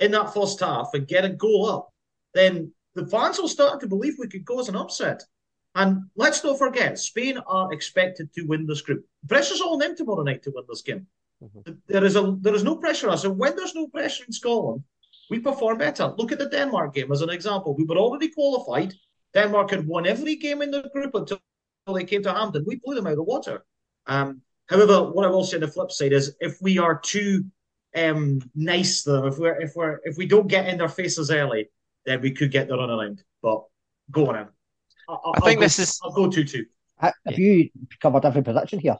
in 0.00 0.10
that 0.12 0.34
first 0.34 0.60
half 0.60 0.90
and 0.94 1.06
get 1.06 1.24
a 1.24 1.30
goal 1.30 1.70
up, 1.70 1.92
then 2.36 2.72
the 2.94 3.06
fans 3.06 3.38
will 3.38 3.48
start 3.48 3.80
to 3.80 3.88
believe 3.88 4.14
we 4.18 4.28
could 4.28 4.46
cause 4.46 4.68
an 4.68 4.76
upset. 4.76 5.22
And 5.74 6.04
let's 6.16 6.42
not 6.42 6.58
forget, 6.58 6.98
Spain 6.98 7.38
are 7.46 7.72
expected 7.72 8.32
to 8.32 8.42
win 8.42 8.66
this 8.66 8.80
group. 8.80 9.04
Pressure's 9.28 9.60
all 9.60 9.74
on 9.74 9.78
them 9.78 9.94
tomorrow 9.94 10.22
night 10.22 10.42
to 10.44 10.52
win 10.54 10.64
this 10.68 10.82
game. 10.82 11.06
Mm-hmm. 11.42 11.72
There 11.86 12.04
is 12.04 12.16
a 12.16 12.36
there 12.40 12.54
is 12.54 12.64
no 12.64 12.76
pressure 12.76 13.08
on 13.08 13.12
us, 13.12 13.24
and 13.24 13.38
when 13.38 13.54
there's 13.54 13.74
no 13.74 13.88
pressure 13.88 14.24
in 14.24 14.32
Scotland, 14.32 14.82
we 15.28 15.38
perform 15.38 15.76
better. 15.76 16.14
Look 16.16 16.32
at 16.32 16.38
the 16.38 16.48
Denmark 16.48 16.94
game 16.94 17.12
as 17.12 17.20
an 17.20 17.28
example. 17.28 17.76
We 17.76 17.84
were 17.84 17.98
already 17.98 18.28
qualified. 18.28 18.94
Denmark 19.34 19.70
had 19.70 19.86
won 19.86 20.06
every 20.06 20.36
game 20.36 20.62
in 20.62 20.70
the 20.70 20.88
group 20.94 21.14
until 21.14 21.40
they 21.92 22.04
came 22.04 22.22
to 22.22 22.32
Hampden. 22.32 22.64
We 22.66 22.80
blew 22.82 22.94
them 22.94 23.06
out 23.06 23.12
of 23.12 23.16
the 23.18 23.22
water. 23.22 23.66
Um, 24.06 24.40
however, 24.70 25.10
what 25.10 25.26
I 25.26 25.28
will 25.28 25.44
say 25.44 25.58
on 25.58 25.60
the 25.60 25.68
flip 25.68 25.92
side 25.92 26.14
is 26.14 26.34
if 26.40 26.56
we 26.62 26.78
are 26.78 26.98
too 26.98 27.44
um, 27.94 28.40
nice 28.54 29.02
to 29.02 29.12
them, 29.12 29.26
if 29.26 29.38
we're 29.38 29.60
if 29.60 29.72
we're 29.76 30.00
if 30.04 30.16
we 30.16 30.24
don't 30.24 30.48
get 30.48 30.68
in 30.68 30.78
their 30.78 30.88
faces 30.88 31.30
early, 31.30 31.68
then 32.06 32.20
we 32.20 32.30
could 32.30 32.50
get 32.50 32.68
the 32.68 32.76
run 32.76 32.90
around. 32.90 33.22
But 33.42 33.64
go 34.10 34.28
on 34.28 34.36
in. 34.36 34.48
I'll, 35.08 35.34
I 35.34 35.40
think 35.40 35.58
I'll 35.58 35.62
this 35.62 35.78
is. 35.78 36.00
I'll 36.02 36.12
go 36.12 36.30
two 36.30 36.44
two. 36.44 36.66
Have 36.98 37.14
you 37.38 37.68
covered 38.00 38.24
every 38.24 38.42
position 38.42 38.78
here? 38.78 38.96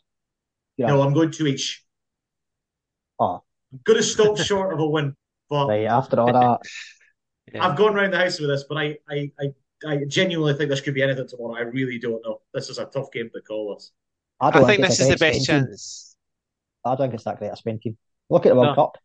Yeah. 0.77 0.89
No, 0.89 1.03
I'm 1.03 1.15
going 1.15 1.31
two 1.31 1.47
each. 1.47 1.85
Ah. 3.19 3.25
Oh, 3.25 3.43
I'm 3.73 3.81
going 3.85 3.99
to 3.99 4.03
stop 4.03 4.37
short 4.51 4.75
of 4.75 4.81
a 4.81 4.87
win. 4.87 5.17
But 5.49 5.69
right, 5.69 5.85
after 5.85 6.21
all 6.21 6.33
that, 6.33 6.59
yeah. 7.55 7.67
I've 7.67 7.77
gone 7.77 7.97
around 7.97 8.13
the 8.13 8.19
house 8.19 8.39
with 8.41 8.51
this, 8.51 8.65
but 8.69 8.77
I, 8.77 8.97
I, 9.09 9.31
I 9.41 9.47
I 9.87 10.05
genuinely 10.07 10.55
think 10.55 10.71
this 10.71 10.81
could 10.81 10.95
be 10.95 11.03
anything 11.03 11.29
tomorrow. 11.29 11.57
I 11.57 11.61
really 11.61 11.99
don't 11.99 12.23
know. 12.25 12.41
This 12.55 12.69
is 12.69 12.79
a 12.79 12.87
tough 12.87 13.11
game 13.13 13.31
to 13.35 13.41
call 13.43 13.75
us. 13.75 13.93
I, 14.41 14.49
I 14.49 14.65
think 14.65 14.83
this 14.83 15.01
is 15.01 15.09
the 15.09 15.17
best 15.17 15.47
chance. 15.47 16.17
I 16.85 16.91
don't 16.91 16.99
think 16.99 17.15
it's 17.15 17.25
that 17.25 17.39
great 17.39 17.53
a 17.53 17.57
Spain 17.57 17.79
team. 17.79 17.97
Look 18.31 18.47
at 18.47 18.51
the 18.51 18.55
World 18.55 18.69
no. 18.69 18.75
Cup. 18.75 18.99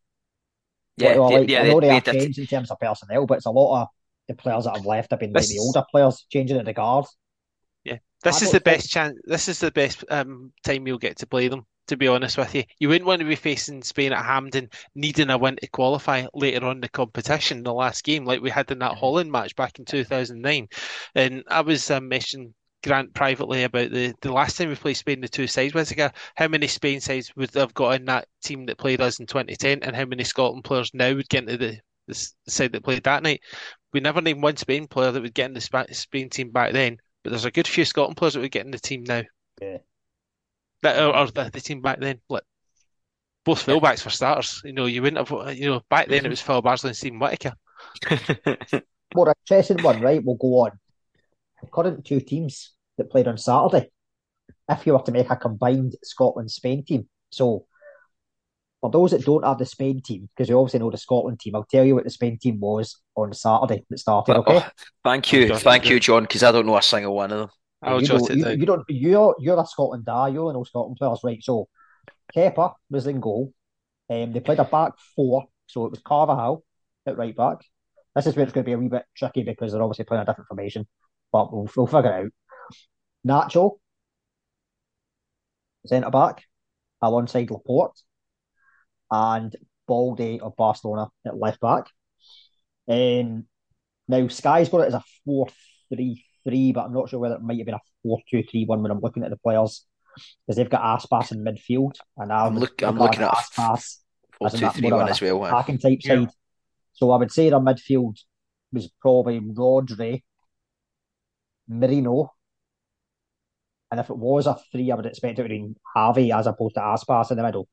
Yeah, 1.02 1.18
well, 1.18 1.32
like, 1.32 1.50
yeah, 1.50 1.62
I 1.62 1.68
know 1.68 1.80
they, 1.80 1.88
they 1.88 1.94
have 1.94 2.06
changed 2.06 2.40
in 2.40 2.48
terms 2.48 2.72
of 2.72 2.80
personnel, 2.80 3.26
but 3.26 3.38
it's 3.38 3.46
a 3.46 3.52
lot 3.52 3.82
of 3.82 3.88
the 4.28 4.36
players 4.36 4.66
that 4.66 4.76
have 4.76 4.86
left 4.86 5.12
have 5.12 5.20
been 5.20 5.34
this, 5.34 5.50
like 5.50 5.56
the 5.56 5.62
older 5.62 5.84
players 5.90 6.26
changing 6.30 6.58
at 6.58 6.66
the 6.66 6.74
guard. 6.74 7.06
Yeah, 7.84 7.98
this 8.24 8.42
I 8.42 8.46
is 8.46 8.52
the 8.52 8.62
best 8.62 8.90
chance. 8.90 9.18
This 9.26 9.48
is 9.48 9.60
the 9.60 9.72
best 9.72 10.04
um, 10.10 10.52
time 10.64 10.88
you'll 10.88 10.98
get 10.98 11.18
to 11.18 11.28
play 11.28 11.48
them 11.48 11.66
to 11.92 11.98
be 11.98 12.08
honest 12.08 12.38
with 12.38 12.56
you. 12.56 12.64
You 12.80 12.88
wouldn't 12.88 13.06
want 13.06 13.20
to 13.20 13.28
be 13.28 13.36
facing 13.36 13.84
Spain 13.84 14.14
at 14.14 14.24
Hampden, 14.24 14.70
needing 14.96 15.30
a 15.30 15.38
win 15.38 15.58
to 15.58 15.68
qualify 15.68 16.26
later 16.34 16.66
on 16.66 16.78
in 16.78 16.82
the 16.82 16.88
competition, 16.88 17.64
the 17.64 17.74
last 17.74 18.06
game, 18.06 18.24
like 18.24 18.42
we 18.42 18.50
had 18.50 18.72
in 18.72 18.80
that 18.80 18.96
Holland 18.96 19.30
match 19.30 19.58
back 19.58 19.78
in 19.78 19.84
2009. 19.84 20.70
And 21.16 21.44
I 21.50 21.60
was 21.60 21.92
um, 21.92 22.08
mentioning 22.08 22.54
Grant 22.84 23.14
privately 23.14 23.64
about 23.64 23.92
the, 23.92 24.14
the 24.22 24.32
last 24.32 24.58
time 24.58 24.70
we 24.70 24.76
played 24.76 24.96
Spain, 24.96 25.22
the 25.22 25.28
two 25.28 25.48
sides 25.48 25.74
was 25.74 25.92
ago. 25.92 26.10
How 26.36 26.48
many 26.48 26.68
Spain 26.68 27.00
sides 27.00 27.36
would 27.36 27.54
have 27.54 27.74
got 27.74 27.96
in 27.96 28.06
that 28.06 28.28
team 28.44 28.66
that 28.66 28.78
played 28.78 29.02
us 29.02 29.20
in 29.20 29.28
2010, 29.28 29.84
and 29.84 29.96
how 29.96 30.06
many 30.06 30.24
Scotland 30.24 30.64
players 30.64 30.92
now 30.94 31.14
would 31.14 31.30
get 31.30 31.44
into 31.44 31.58
the, 31.58 31.80
the 32.08 32.32
side 32.48 32.72
that 32.74 32.84
played 32.84 33.04
that 33.04 33.24
night? 33.24 33.42
We 33.94 34.00
never 34.00 34.22
named 34.22 34.42
one 34.42 34.58
Spain 34.58 34.88
player 34.88 35.12
that 35.12 35.22
would 35.22 35.34
get 35.34 35.48
in 35.48 35.54
the 35.54 35.88
Spain 35.92 36.30
team 36.30 36.52
back 36.52 36.74
then, 36.74 36.98
but 37.24 37.30
there's 37.32 37.46
a 37.46 37.52
good 37.52 37.68
few 37.68 37.86
Scotland 37.86 38.18
players 38.18 38.34
that 38.34 38.40
would 38.40 38.52
get 38.52 38.66
in 38.66 38.72
the 38.72 38.80
team 38.80 39.04
now. 39.04 39.24
Yeah 39.62 39.78
that 40.82 41.02
or, 41.02 41.16
or 41.16 41.28
the, 41.28 41.50
the, 41.52 41.62
team 41.62 41.82
back 41.82 42.00
then. 42.00 42.20
Like 42.30 42.44
both 43.46 43.66
fullbacks 43.66 44.02
for 44.02 44.10
starters. 44.10 44.62
You 44.64 44.74
know, 44.74 44.86
you 44.86 45.02
wouldn't 45.02 45.28
have. 45.28 45.32
Uh, 45.32 45.50
you 45.50 45.68
know, 45.68 45.82
back 45.90 46.08
then 46.08 46.20
it 46.20 46.22
mm-hmm. 46.24 46.30
was 46.32 46.42
Phil 46.42 46.62
Bardsley 46.62 46.90
and 46.90 46.98
Steven 46.98 47.20
Whittaker. 47.20 47.54
More 49.16 49.34
interesting 49.50 49.84
one, 49.84 50.02
right? 50.02 50.24
We'll 50.24 50.36
go 50.36 50.48
on. 50.60 50.72
The 51.62 51.68
current 51.68 52.06
two 52.06 52.20
teams 52.20 52.74
that 52.98 53.10
played 53.10 53.28
on 53.28 53.38
Saturday. 53.38 53.90
If 54.70 54.86
you 54.86 54.94
were 54.94 55.02
to 55.02 55.12
make 55.12 55.30
a 55.30 55.36
combined 55.36 55.96
Scotland 56.04 56.52
Spain 56.52 56.84
team, 56.84 57.08
so 57.30 57.66
for 58.80 58.90
those 58.90 59.12
that 59.12 59.26
don't 59.26 59.46
have 59.46 59.58
the 59.58 59.66
Spain 59.66 60.02
team, 60.02 60.30
because 60.36 60.50
you 60.50 60.58
obviously 60.58 60.80
know 60.80 60.90
the 60.90 60.98
Scotland 60.98 61.40
team, 61.40 61.56
I'll 61.56 61.66
tell 61.66 61.84
you 61.84 61.96
what 61.96 62.04
the 62.04 62.10
Spain 62.10 62.38
team 62.38 62.60
was 62.60 62.98
on 63.16 63.34
Saturday 63.34 63.84
that 63.90 64.00
started. 64.00 64.38
Okay. 64.38 64.58
Oh, 64.58 64.70
thank 65.04 65.34
you, 65.34 65.56
thank 65.56 65.90
you, 65.90 66.00
John, 66.00 66.24
because 66.24 66.44
I 66.44 66.52
don't 66.52 66.66
know 66.66 66.78
a 66.78 66.82
single 66.82 67.16
one 67.16 67.32
of 67.32 67.40
them. 67.40 67.50
I'll 67.84 68.02
you, 68.02 68.08
jot 68.08 68.30
it 68.30 68.38
you, 68.38 68.44
down. 68.44 68.60
You 68.60 68.66
don't. 68.66 68.84
You're 68.88 69.36
you're 69.40 69.60
a 69.60 69.66
Scotland 69.66 70.06
guy. 70.06 70.30
You 70.30 70.42
only 70.42 70.54
know 70.54 70.64
Scotland 70.64 70.98
players, 70.98 71.20
right? 71.24 71.44
So 71.44 71.68
Kepa 72.36 72.74
was 72.90 73.08
in 73.08 73.20
goal. 73.20 73.54
Um, 74.10 74.32
they 74.32 74.40
played 74.40 74.60
a 74.60 74.66
back 74.66 74.94
four, 75.16 75.46
so 75.68 75.86
it 75.86 75.92
was 75.92 76.02
Carvajal 76.06 76.64
at 77.06 77.18
right 77.18 77.36
back, 77.36 77.58
this 78.16 78.28
is 78.28 78.36
where 78.36 78.44
it's 78.44 78.54
going 78.54 78.64
to 78.64 78.70
be 78.70 78.74
a 78.74 78.78
wee 78.78 78.88
bit 78.88 79.06
tricky 79.16 79.44
because 79.44 79.72
they're 79.72 79.82
obviously 79.82 80.06
playing 80.06 80.24
a 80.24 80.26
different 80.26 80.48
formation, 80.48 80.88
but 81.32 81.54
we'll, 81.54 81.70
we'll 81.76 81.88
figure 81.88 82.12
it 82.12 82.26
out. 82.26 82.32
Nacho, 83.28 83.78
centre 85.86 86.10
back, 86.10 86.44
alongside 87.02 87.52
Laporte, 87.52 88.00
and 89.10 89.56
Balde 89.88 90.40
of 90.42 90.56
Barcelona 90.56 91.08
at 91.26 91.38
left 91.38 91.60
back. 91.60 91.86
Um, 92.88 93.46
now, 94.08 94.28
Sky's 94.28 94.70
got 94.70 94.82
it 94.82 94.88
as 94.88 94.94
a 94.94 95.04
4 95.26 95.48
3 95.94 96.26
3, 96.44 96.72
but 96.74 96.86
I'm 96.86 96.94
not 96.94 97.10
sure 97.10 97.20
whether 97.20 97.36
it 97.36 97.42
might 97.42 97.58
have 97.58 97.66
been 97.66 97.76
a 97.76 97.80
4 98.04 98.20
2 98.30 98.44
3 98.44 98.66
1 98.66 98.82
when 98.82 98.92
I'm 98.92 99.00
looking 99.00 99.24
at 99.24 99.30
the 99.30 99.38
players 99.38 99.86
because 100.46 100.58
they've 100.58 100.70
got 100.70 101.00
Aspas 101.00 101.32
in 101.32 101.44
midfield. 101.44 101.96
And 102.18 102.32
I'm, 102.32 102.58
look, 102.58 102.82
I'm 102.84 102.98
looking 102.98 103.22
at 103.22 103.32
Aspas 103.32 103.98
4 104.40 104.50
2 104.50 104.70
3 104.70 104.92
1 104.92 105.10
as 105.10 105.22
well. 105.22 105.46
Attacking 105.46 105.78
type 105.78 106.00
yeah. 106.02 106.16
side. 106.16 106.30
So 106.94 107.12
I 107.12 107.18
would 107.18 107.32
say 107.32 107.50
their 107.50 107.60
midfield 107.60 108.18
was 108.74 108.90
probably 109.02 109.40
Rodri, 109.40 110.24
Merino, 111.72 112.34
and 113.90 114.00
if 114.00 114.10
it 114.10 114.18
was 114.18 114.48
a 114.48 114.58
three, 114.72 114.92
I 114.92 114.96
would 114.96 115.06
expect 115.06 115.40
it 115.40 115.44
to 115.44 115.50
be 115.50 115.74
Gavi 115.96 116.38
as 116.38 116.48
opposed 116.48 116.76
to 116.76 116.82
Aspas 116.82 117.32
in 117.32 117.38
the 117.38 117.44
middle. 117.44 117.68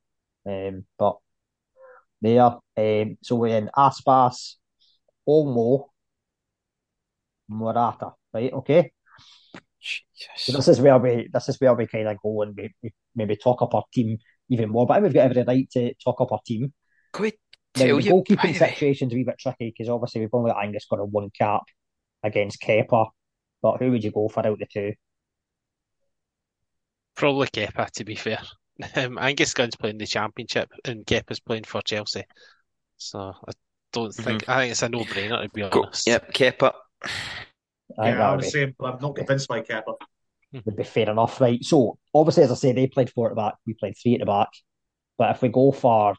Um, 0.45 0.85
but 0.97 1.17
there, 2.21 2.41
um, 2.43 3.17
so 3.21 3.43
in 3.45 3.69
Aspas, 3.75 4.55
Olmo, 5.27 5.85
Morata, 7.49 8.13
right? 8.33 8.53
Okay. 8.53 8.91
So 10.35 10.51
this 10.53 10.67
is 10.67 10.81
where 10.81 10.97
we 10.97 11.29
this 11.31 11.47
is 11.49 11.59
where 11.59 11.73
we 11.73 11.87
kind 11.87 12.07
of 12.09 12.17
go 12.21 12.41
and 12.41 12.55
we, 12.55 12.73
we 12.83 12.91
maybe 13.15 13.37
talk 13.37 13.61
up 13.61 13.73
our 13.73 13.85
team 13.93 14.17
even 14.49 14.69
more. 14.69 14.85
But 14.85 15.01
we've 15.01 15.13
got 15.13 15.31
every 15.31 15.43
right 15.43 15.69
to 15.71 15.93
talk 16.03 16.19
up 16.19 16.31
our 16.31 16.41
team. 16.45 16.73
Could 17.13 17.33
now, 17.77 17.97
the 17.97 18.09
goalkeeping 18.09 18.57
situation's 18.57 19.13
a 19.13 19.15
wee 19.15 19.23
bit 19.23 19.37
tricky 19.39 19.73
because 19.73 19.89
obviously 19.89 20.21
we've 20.21 20.33
only 20.33 20.51
got 20.51 20.63
Angus 20.63 20.85
got 20.89 20.99
a 20.99 21.05
one 21.05 21.29
cap 21.29 21.61
against 22.23 22.61
Kepa. 22.61 23.07
But 23.61 23.77
who 23.77 23.91
would 23.91 24.03
you 24.03 24.11
go 24.11 24.29
for 24.29 24.45
out 24.45 24.59
the 24.59 24.65
two? 24.65 24.93
Probably 27.15 27.47
Kepa, 27.47 27.89
to 27.91 28.05
be 28.05 28.15
fair. 28.15 28.39
Um, 28.95 29.17
Angus 29.19 29.53
Gunn's 29.53 29.75
playing 29.75 29.97
the 29.97 30.07
championship 30.07 30.69
and 30.85 31.05
Kepa's 31.05 31.41
playing 31.41 31.65
for 31.65 31.81
Chelsea. 31.81 32.23
So 32.95 33.19
I 33.19 33.51
don't 33.91 34.13
think 34.13 34.43
mm-hmm. 34.43 34.51
I 34.51 34.59
think 34.61 34.71
it's 34.71 34.81
a 34.83 34.87
no 34.87 34.99
brainer 34.99 35.41
to 35.43 35.49
be 35.49 35.63
honest. 35.63 36.05
Go, 36.05 36.11
yep, 36.11 36.31
Kepa. 36.31 36.71
yeah, 37.97 38.31
I 38.31 38.35
was 38.37 38.49
saying, 38.51 38.75
but 38.79 38.93
I'm 38.93 39.01
not 39.01 39.17
convinced 39.17 39.49
by 39.49 39.61
Kepa. 39.61 39.95
Would 40.65 40.75
be 40.75 40.83
fair 40.83 41.09
enough, 41.09 41.39
right? 41.41 41.63
So 41.63 41.97
obviously, 42.13 42.43
as 42.43 42.51
I 42.51 42.55
say, 42.55 42.71
they 42.71 42.87
played 42.87 43.11
four 43.11 43.27
at 43.27 43.31
the 43.31 43.41
back, 43.41 43.55
we 43.67 43.73
played 43.73 43.95
three 44.01 44.13
at 44.15 44.21
the 44.21 44.25
back. 44.25 44.49
But 45.17 45.35
if 45.35 45.41
we 45.41 45.49
go 45.49 45.71
for, 45.71 46.15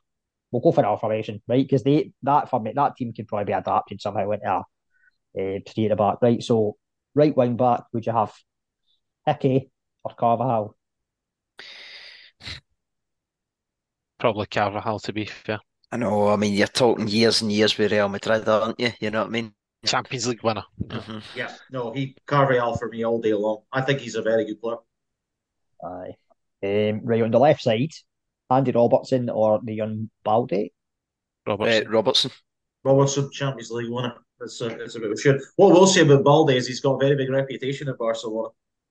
we'll 0.53 0.63
go 0.63 0.73
for 0.73 0.85
our 0.85 0.99
formation, 0.99 1.43
right? 1.49 1.65
Because 1.67 1.83
they 1.83 2.13
that 2.23 2.51
for 2.51 2.61
me, 2.61 2.73
that 2.75 2.97
team 2.97 3.13
could 3.13 3.27
probably 3.27 3.47
be 3.47 3.53
adapted 3.53 4.01
somehow 4.01 4.31
into 4.31 4.47
a 4.47 5.57
uh, 5.57 5.59
three 5.67 5.87
at 5.87 5.91
the 5.91 5.97
back, 5.97 6.19
right? 6.23 6.43
So 6.43 6.77
right 7.15 7.37
wing 7.37 7.57
back, 7.57 7.85
would 7.93 8.07
you 8.07 8.13
have 8.13 8.33
Hickey 9.27 9.71
or 10.05 10.15
Carvajal? 10.15 10.77
Probably 14.19 14.47
Carvajal, 14.47 15.01
to 15.01 15.13
be 15.13 15.25
fair. 15.25 15.61
I 15.93 15.97
know. 15.97 16.29
I 16.29 16.37
mean, 16.37 16.55
you're 16.55 16.67
talking 16.67 17.09
years 17.09 17.43
and 17.43 17.51
years 17.51 17.77
with 17.77 17.91
Real 17.91 18.09
Madrid, 18.09 18.49
aren't 18.49 18.79
you? 18.79 18.93
You 19.01 19.11
know 19.11 19.21
what 19.21 19.29
I 19.29 19.31
mean? 19.31 19.55
Champions 19.85 20.29
League 20.29 20.43
winner. 20.43 20.65
Mm-hmm. 20.85 21.19
Yeah, 21.35 21.53
no, 21.71 21.93
he 21.93 22.15
Carvajal 22.27 22.77
for 22.77 22.89
me 22.89 23.05
all 23.05 23.21
day 23.21 23.33
long. 23.33 23.63
I 23.73 23.81
think 23.81 24.01
he's 24.01 24.15
a 24.15 24.23
very 24.23 24.45
good 24.45 24.61
player. 24.61 24.77
Aye. 25.83 26.17
Um, 26.63 27.01
right 27.05 27.23
on 27.23 27.31
the 27.31 27.39
left 27.39 27.63
side, 27.63 27.93
Andy 28.51 28.73
Robertson 28.73 29.31
or 29.31 29.61
the 29.65 29.73
young 29.73 30.11
Balde? 30.23 30.71
Robertson. 31.47 31.87
Uh, 31.87 31.91
Robertson. 31.91 32.31
Robertson, 32.85 33.31
Champions 33.33 33.71
League 33.71 33.91
winner. 33.91 34.15
It's 34.41 34.61
a, 34.61 34.67
it's 34.81 34.95
a 34.95 35.01
bit 35.01 35.11
of 35.11 35.19
a 35.19 35.21
shit. 35.21 35.41
What 35.57 35.73
we'll 35.73 35.87
say 35.87 36.01
about 36.01 36.25
Balde 36.25 36.51
is 36.51 36.67
he's 36.67 36.81
got 36.81 36.95
a 36.95 36.99
very 36.99 37.17
big 37.17 37.31
reputation 37.31 37.89
at 37.89 37.99
Barcelona. 37.99 38.49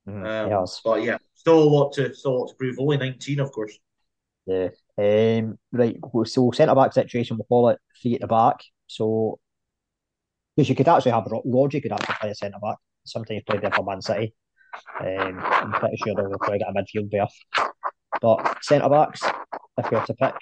Mm, 0.08 0.52
um, 0.52 0.68
But 0.84 1.04
yeah, 1.04 1.18
still 1.34 1.62
a 1.62 1.64
lot 1.64 1.93
to 1.93 2.14
still 2.14 2.32
a 2.32 2.38
lot 2.38 2.50
to 2.50 2.56
prove. 2.56 2.78
Only 2.80 2.97
nineteen, 2.97 3.39
of 3.39 3.52
course. 3.52 3.78
Yeah. 4.45 4.70
Um, 4.97 5.58
right. 5.72 5.97
So 6.26 6.52
centre 6.52 6.76
back 6.76 6.93
situation, 6.93 7.38
we'll 7.38 7.45
call 7.45 7.70
it 7.70 7.80
three 8.02 8.16
at 8.16 8.22
the 8.22 8.28
back. 8.28 8.58
So 8.88 9.39
because 10.56 10.70
you 10.70 10.76
could 10.76 10.88
actually 10.88 11.12
have 11.12 11.24
Rodri 11.24 11.82
could 11.82 11.91
actually 11.91 12.16
play 12.20 12.30
a 12.32 12.36
centre 12.36 12.60
back. 12.62 12.78
Sometimes 13.06 13.43
played 13.47 13.62
there 13.62 13.72
for 13.72 13.84
Man 13.84 14.02
City. 14.02 14.34
Um, 15.00 15.39
I'm 15.39 15.72
pretty 15.72 15.97
sure 15.97 16.16
they'll 16.16 16.38
probably 16.38 16.60
get 16.60 16.68
a 16.70 16.74
midfield 16.74 17.10
berth. 17.10 17.72
But 18.22 18.64
centre 18.64 18.89
backs, 18.89 19.24
if 19.78 19.91
you 19.91 19.97
have 19.97 20.08
to 20.08 20.14
pick. 20.16 20.34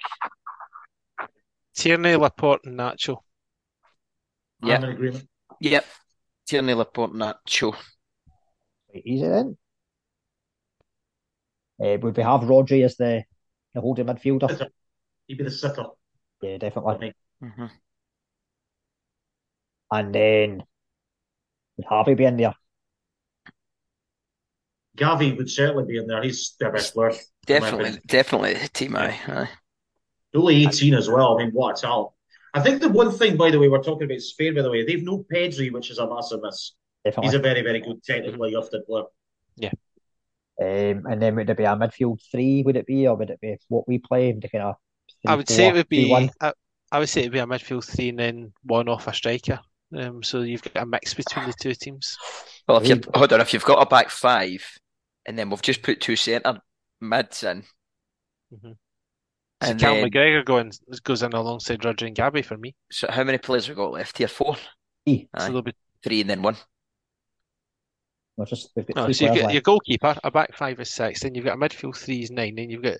Tierney, 1.74 2.16
Laporte, 2.16 2.64
and 2.64 2.78
Nacho. 2.78 3.18
Yeah. 4.62 4.76
I'm 4.76 4.84
in 4.84 4.90
agreement. 4.90 5.28
Yep. 5.60 5.84
Tierney, 6.46 6.74
Laporte, 6.74 7.12
Nacho. 7.12 7.76
easy 8.94 9.26
then. 9.26 9.56
Uh, 11.80 11.96
would 12.00 12.16
we 12.16 12.22
have 12.22 12.40
Rodri 12.40 12.84
as 12.84 12.96
the, 12.96 13.22
the 13.74 13.80
holding 13.80 14.06
midfielder? 14.06 14.68
He'd 15.26 15.38
be 15.38 15.44
the 15.44 15.50
sitter. 15.50 15.84
Yeah, 16.42 16.56
definitely. 16.58 17.14
Mm-hmm. 17.42 17.66
And 19.90 20.14
then 20.14 20.62
would 21.76 21.86
Harvey 21.86 22.14
be 22.14 22.24
in 22.24 22.36
there? 22.36 22.54
Gavi 24.96 25.36
would 25.36 25.50
certainly 25.50 25.84
be 25.84 25.98
in 25.98 26.06
there. 26.06 26.22
He's 26.22 26.56
their 26.58 26.72
best 26.72 26.94
player. 26.94 27.12
Definitely, 27.46 28.00
definitely 28.06 28.56
team 28.72 28.96
I. 28.96 29.18
Aye. 29.28 29.48
Only 30.34 30.66
18 30.66 30.94
as 30.94 31.08
well. 31.08 31.38
I 31.38 31.44
mean, 31.44 31.52
what 31.52 31.78
a 31.78 31.80
talent. 31.80 32.10
I 32.54 32.60
think 32.60 32.80
the 32.80 32.88
one 32.88 33.12
thing, 33.12 33.36
by 33.36 33.50
the 33.50 33.58
way, 33.58 33.68
we're 33.68 33.82
talking 33.82 34.04
about 34.04 34.20
Spain, 34.20 34.54
by 34.54 34.62
the 34.62 34.70
way, 34.70 34.84
they've 34.84 35.02
no 35.02 35.24
Pedri, 35.32 35.72
which 35.72 35.90
is 35.90 35.98
a 35.98 36.08
massive 36.08 36.40
miss. 36.42 36.72
Definitely. 37.04 37.28
He's 37.28 37.34
a 37.34 37.42
very, 37.42 37.62
very 37.62 37.80
good 37.80 38.02
technically 38.02 38.52
gifted 38.52 38.86
player. 38.86 39.04
Yeah. 39.56 39.72
Um, 40.60 41.06
and 41.06 41.22
then 41.22 41.36
would 41.36 41.50
it 41.50 41.56
be 41.56 41.64
a 41.64 41.76
midfield 41.76 42.20
three? 42.30 42.62
Would 42.62 42.76
it 42.76 42.86
be, 42.86 43.06
or 43.06 43.16
would 43.16 43.30
it 43.30 43.40
be 43.40 43.56
what 43.68 43.86
we 43.86 43.98
play? 43.98 44.32
The 44.32 44.48
kind 44.48 44.64
of 44.64 44.76
three, 45.22 45.30
I 45.30 45.34
would 45.36 45.46
four, 45.46 45.56
say 45.56 45.68
it 45.68 45.74
would 45.74 45.88
be. 45.88 46.12
I, 46.40 46.52
I, 46.90 46.98
would 46.98 47.08
say 47.08 47.20
it'd 47.20 47.32
be 47.32 47.38
a 47.38 47.46
midfield 47.46 47.84
three 47.84 48.08
and 48.08 48.18
then 48.18 48.52
one 48.62 48.88
off 48.88 49.06
a 49.06 49.12
striker. 49.12 49.60
Um, 49.96 50.22
so 50.22 50.40
you've 50.40 50.62
got 50.62 50.82
a 50.82 50.86
mix 50.86 51.14
between 51.14 51.46
the 51.46 51.54
two 51.60 51.74
teams. 51.74 52.16
Well, 52.66 52.78
if 52.78 52.88
you 52.88 53.00
hold 53.14 53.32
on, 53.32 53.40
if 53.40 53.52
you've 53.52 53.64
got 53.64 53.80
a 53.80 53.86
back 53.86 54.10
five, 54.10 54.64
and 55.26 55.38
then 55.38 55.48
we've 55.48 55.62
just 55.62 55.82
put 55.82 56.00
two 56.00 56.16
centre 56.16 56.58
mids 57.00 57.42
in. 57.44 57.62
Mm-hmm. 58.52 58.72
So 59.62 59.70
and 59.70 59.80
Cal 59.80 59.94
then, 59.94 60.08
McGregor 60.08 60.44
going 60.44 60.72
goes 61.02 61.22
in 61.22 61.32
alongside 61.32 61.80
Rodri 61.80 62.06
and 62.06 62.16
Gavi 62.16 62.44
for 62.44 62.56
me. 62.56 62.76
So 62.92 63.10
how 63.10 63.24
many 63.24 63.38
players 63.38 63.66
have 63.66 63.76
we 63.76 63.82
got 63.82 63.92
left 63.92 64.18
here? 64.18 64.28
Four. 64.28 64.56
Three. 65.04 65.28
So 65.38 65.62
be... 65.62 65.72
Three 66.02 66.20
and 66.20 66.30
then 66.30 66.42
one. 66.42 66.56
No, 68.36 68.44
just, 68.44 68.70
no, 68.94 69.10
so 69.10 69.24
you've 69.24 69.34
got 69.34 69.42
left. 69.42 69.52
your 69.52 69.62
goalkeeper, 69.62 70.16
a 70.22 70.30
back 70.30 70.54
five 70.54 70.78
is 70.78 70.94
six, 70.94 71.22
then 71.22 71.34
you've 71.34 71.44
got 71.44 71.56
a 71.56 71.60
midfield 71.60 71.96
three 71.96 72.22
is 72.22 72.30
nine, 72.30 72.54
then 72.54 72.70
you've 72.70 72.84
got 72.84 72.98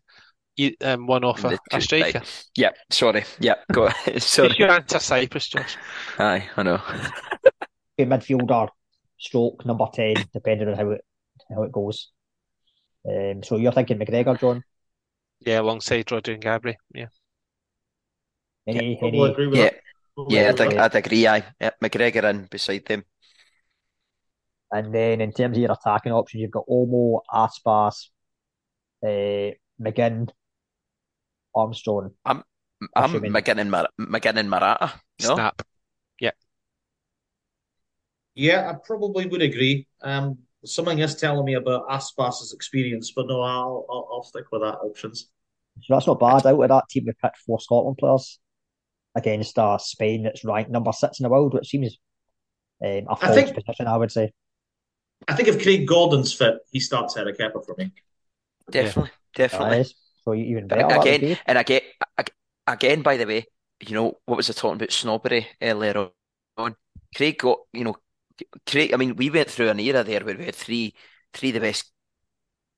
um, 0.83 1.07
one 1.07 1.23
off 1.23 1.45
a, 1.45 1.57
a 1.73 1.81
striker. 1.81 2.19
Right. 2.19 2.45
Yeah, 2.57 2.71
sorry. 2.91 3.25
Yeah, 3.39 3.55
go 3.73 3.89
sorry. 4.19 4.49
It's 4.49 4.59
your 4.59 4.73
answer, 4.73 4.99
Cyprus, 4.99 5.47
Josh. 5.47 5.77
Aye, 6.19 6.49
I 6.57 6.63
know. 6.65 6.83
a 7.99 8.05
midfielder, 8.05 8.69
stroke 9.17 9.65
number 9.65 9.87
ten, 9.95 10.17
depending 10.33 10.69
on 10.71 10.75
how 10.75 10.91
it 10.91 11.05
how 11.55 11.63
it 11.63 11.71
goes. 11.71 12.11
Um, 13.09 13.45
so 13.45 13.57
you're 13.59 13.71
thinking 13.71 13.99
McGregor, 13.99 14.41
John? 14.41 14.65
Yeah, 15.41 15.61
alongside 15.61 16.07
Rodri 16.07 16.35
and 16.35 16.43
Gavi. 16.43 16.75
Yeah. 16.95 17.07
Any, 18.67 18.99
yeah, 19.01 19.09
any... 19.09 19.25
Agree 19.25 19.59
yeah, 19.59 19.71
yeah, 20.29 20.49
I'd, 20.51 20.61
I'd 20.61 20.95
agree. 20.95 21.27
Aye, 21.27 21.45
yeah, 21.61 21.71
McGregor 21.83 22.29
in 22.31 22.47
beside 22.51 22.85
them. 22.85 23.05
And 24.71 24.95
then 24.95 25.21
in 25.21 25.33
terms 25.33 25.57
of 25.57 25.63
your 25.63 25.73
attacking 25.73 26.13
options, 26.13 26.43
you've 26.43 26.51
got 26.51 26.67
Olmo, 26.69 27.21
Aspas, 27.33 28.11
uh, 29.03 29.55
McGinn, 29.81 30.29
Armstrong. 31.55 32.11
I'm 32.25 32.43
I'm 32.95 33.13
McGinn 33.13 33.61
and 33.61 33.71
Mar- 33.71 33.89
McGinn 33.99 34.37
and 34.37 34.51
Morata. 34.51 34.93
No? 35.23 35.35
Snap. 35.35 35.63
Yeah. 36.21 36.33
Yeah, 38.35 38.71
I 38.71 38.75
probably 38.85 39.27
would 39.27 39.43
agree. 39.43 39.87
Um, 40.03 40.39
something 40.65 40.99
is 40.99 41.15
telling 41.15 41.45
me 41.45 41.55
about 41.55 41.89
Aspas's 41.89 42.53
experience, 42.53 43.13
but 43.15 43.27
no, 43.27 43.41
I'll, 43.41 43.87
I'll, 43.91 44.09
I'll 44.13 44.23
stick 44.23 44.45
with 44.51 44.63
that 44.63 44.79
options. 44.79 45.29
So 45.83 45.95
that's 45.95 46.07
not 46.07 46.19
bad. 46.19 46.47
Out 46.47 46.61
of 46.61 46.69
that 46.69 46.89
team, 46.91 47.05
we 47.07 47.13
picked 47.23 47.39
four 47.39 47.61
Scotland 47.61 47.99
players 47.99 48.39
against 49.15 49.59
uh, 49.59 49.79
Spain, 49.79 50.23
that's 50.23 50.45
ranked 50.45 50.71
number 50.71 50.93
six 50.93 51.21
in 51.21 51.25
the 51.25 51.29
world, 51.29 51.55
which 51.55 51.69
seems 51.69 51.99
um, 52.85 53.05
a 53.09 53.17
false 53.17 53.35
think, 53.35 53.55
position, 53.55 53.87
I 53.87 53.97
would 53.97 54.13
say. 54.13 54.33
I 55.27 55.35
think 55.35 55.49
if 55.49 55.63
Craig 55.63 55.87
Gordon's 55.87 56.33
fit, 56.33 56.59
he 56.71 56.81
starts 56.81 57.17
Harry 57.17 57.33
Kepa 57.33 57.65
for 57.65 57.75
me. 57.77 57.93
Definitely, 58.71 59.11
yeah. 59.37 59.49
definitely. 59.49 59.95
So 60.25 60.35
even 60.35 60.67
better. 60.67 60.95
Again, 60.99 61.39
and 61.47 61.59
again, 61.59 61.81
again, 62.67 63.03
by 63.03 63.17
the 63.17 63.27
way, 63.27 63.47
you 63.81 63.95
know 63.95 64.19
what 64.27 64.37
was 64.37 64.51
I 64.51 64.53
talking 64.53 64.77
about 64.77 64.93
snobbery 64.93 65.47
earlier 65.63 66.11
on? 66.57 66.77
Craig 67.17 67.39
got, 67.39 67.59
you 67.73 67.85
know, 67.85 67.97
Craig. 68.67 68.93
I 68.93 68.97
mean, 68.97 69.17
we 69.17 69.31
went 69.31 69.51
through 69.51 69.69
an 69.69 69.81
era 69.81 70.05
there 70.05 70.25
where 70.25 70.37
we 70.37 70.47
had 70.47 70.55
three, 70.55 70.95
three 71.33 71.51
of 71.51 71.55
the 71.55 71.61
best 71.61 71.91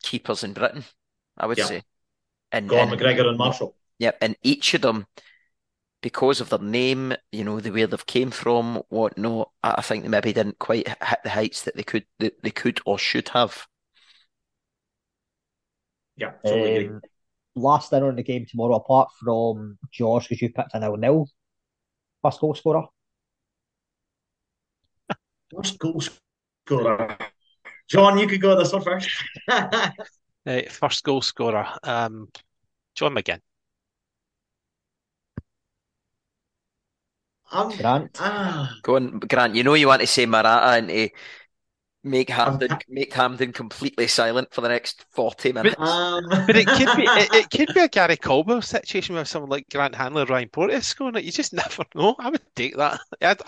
keepers 0.02 0.44
in 0.44 0.52
Britain. 0.52 0.84
I 1.36 1.46
would 1.46 1.58
yeah. 1.58 1.64
say, 1.64 1.82
and, 2.52 2.68
Gordon, 2.68 2.92
and 2.92 3.00
McGregor, 3.00 3.26
and 3.26 3.38
Marshall. 3.38 3.76
Yep, 3.98 4.18
and 4.20 4.36
each 4.42 4.74
of 4.74 4.82
them 4.82 5.06
because 6.02 6.40
of 6.40 6.48
their 6.48 6.58
name, 6.58 7.14
you 7.32 7.44
know, 7.44 7.60
the 7.60 7.70
where 7.70 7.86
they've 7.86 8.06
came 8.06 8.30
from, 8.30 8.82
whatnot, 8.88 9.50
I, 9.62 9.76
I 9.78 9.82
think 9.82 10.02
they 10.02 10.08
maybe 10.08 10.32
didn't 10.32 10.58
quite 10.58 10.88
hit 10.88 11.18
the 11.22 11.30
heights 11.30 11.62
that 11.62 11.76
they 11.76 11.82
could 11.82 12.06
that 12.18 12.42
they 12.42 12.50
could 12.50 12.80
or 12.86 12.98
should 12.98 13.28
have. 13.30 13.66
Yeah, 16.16 16.32
totally 16.44 16.76
agree. 16.76 16.88
Um, 16.96 17.00
last 17.54 17.92
in 17.92 18.02
on 18.02 18.16
the 18.16 18.22
game 18.22 18.46
tomorrow, 18.46 18.76
apart 18.76 19.10
from 19.18 19.78
Josh, 19.90 20.28
because 20.28 20.42
you 20.42 20.52
picked 20.52 20.74
a 20.74 20.80
nil 20.80 20.96
nil 20.96 21.28
first 22.22 22.40
goal 22.40 22.54
scorer. 22.54 22.86
First 25.54 25.78
goal 25.78 26.00
scorer. 26.00 27.18
John, 27.88 28.18
you 28.18 28.26
could 28.28 28.40
go 28.40 28.56
this 28.56 28.72
one 28.72 28.82
first. 28.82 29.10
Uh, 30.46 30.62
first 30.70 31.04
goal 31.04 31.20
scorer, 31.20 31.68
um, 31.82 32.26
John 32.94 33.12
McGinn. 33.14 33.40
Um, 37.52 37.76
Grant. 37.76 38.16
ah, 38.18 38.72
Go 38.82 38.96
on, 38.96 39.18
Grant. 39.18 39.54
You 39.54 39.64
know 39.64 39.74
you 39.74 39.86
want 39.86 40.00
to 40.00 40.06
say 40.06 40.24
Morata 40.24 40.78
and 40.78 40.88
to 40.88 41.10
make 42.02 42.30
Um, 42.46 42.60
Hampden 42.60 42.78
make 42.88 43.12
Hampden 43.12 43.52
completely 43.52 44.06
silent 44.06 44.52
for 44.52 44.60
the 44.62 44.68
next 44.68 45.04
forty 45.10 45.52
minutes. 45.52 45.76
um, 45.78 46.24
But 46.46 46.56
it 46.56 46.66
could 46.66 46.96
be 46.96 47.04
it, 47.04 47.34
it 47.34 47.50
could 47.50 47.74
be 47.74 47.80
a 47.80 47.88
Gary 47.88 48.16
Caldwell 48.16 48.62
situation 48.62 49.14
with 49.14 49.28
someone 49.28 49.50
like 49.50 49.68
Grant 49.70 49.94
Hanley, 49.94 50.24
Ryan 50.24 50.48
Porteous 50.48 50.86
scoring 50.86 51.16
it. 51.16 51.24
You 51.24 51.32
just 51.32 51.52
never 51.62 51.84
know. 51.94 52.16
I 52.18 52.30
would 52.30 52.42
take 52.56 52.76
that. 52.76 53.00
I'd, 53.22 53.40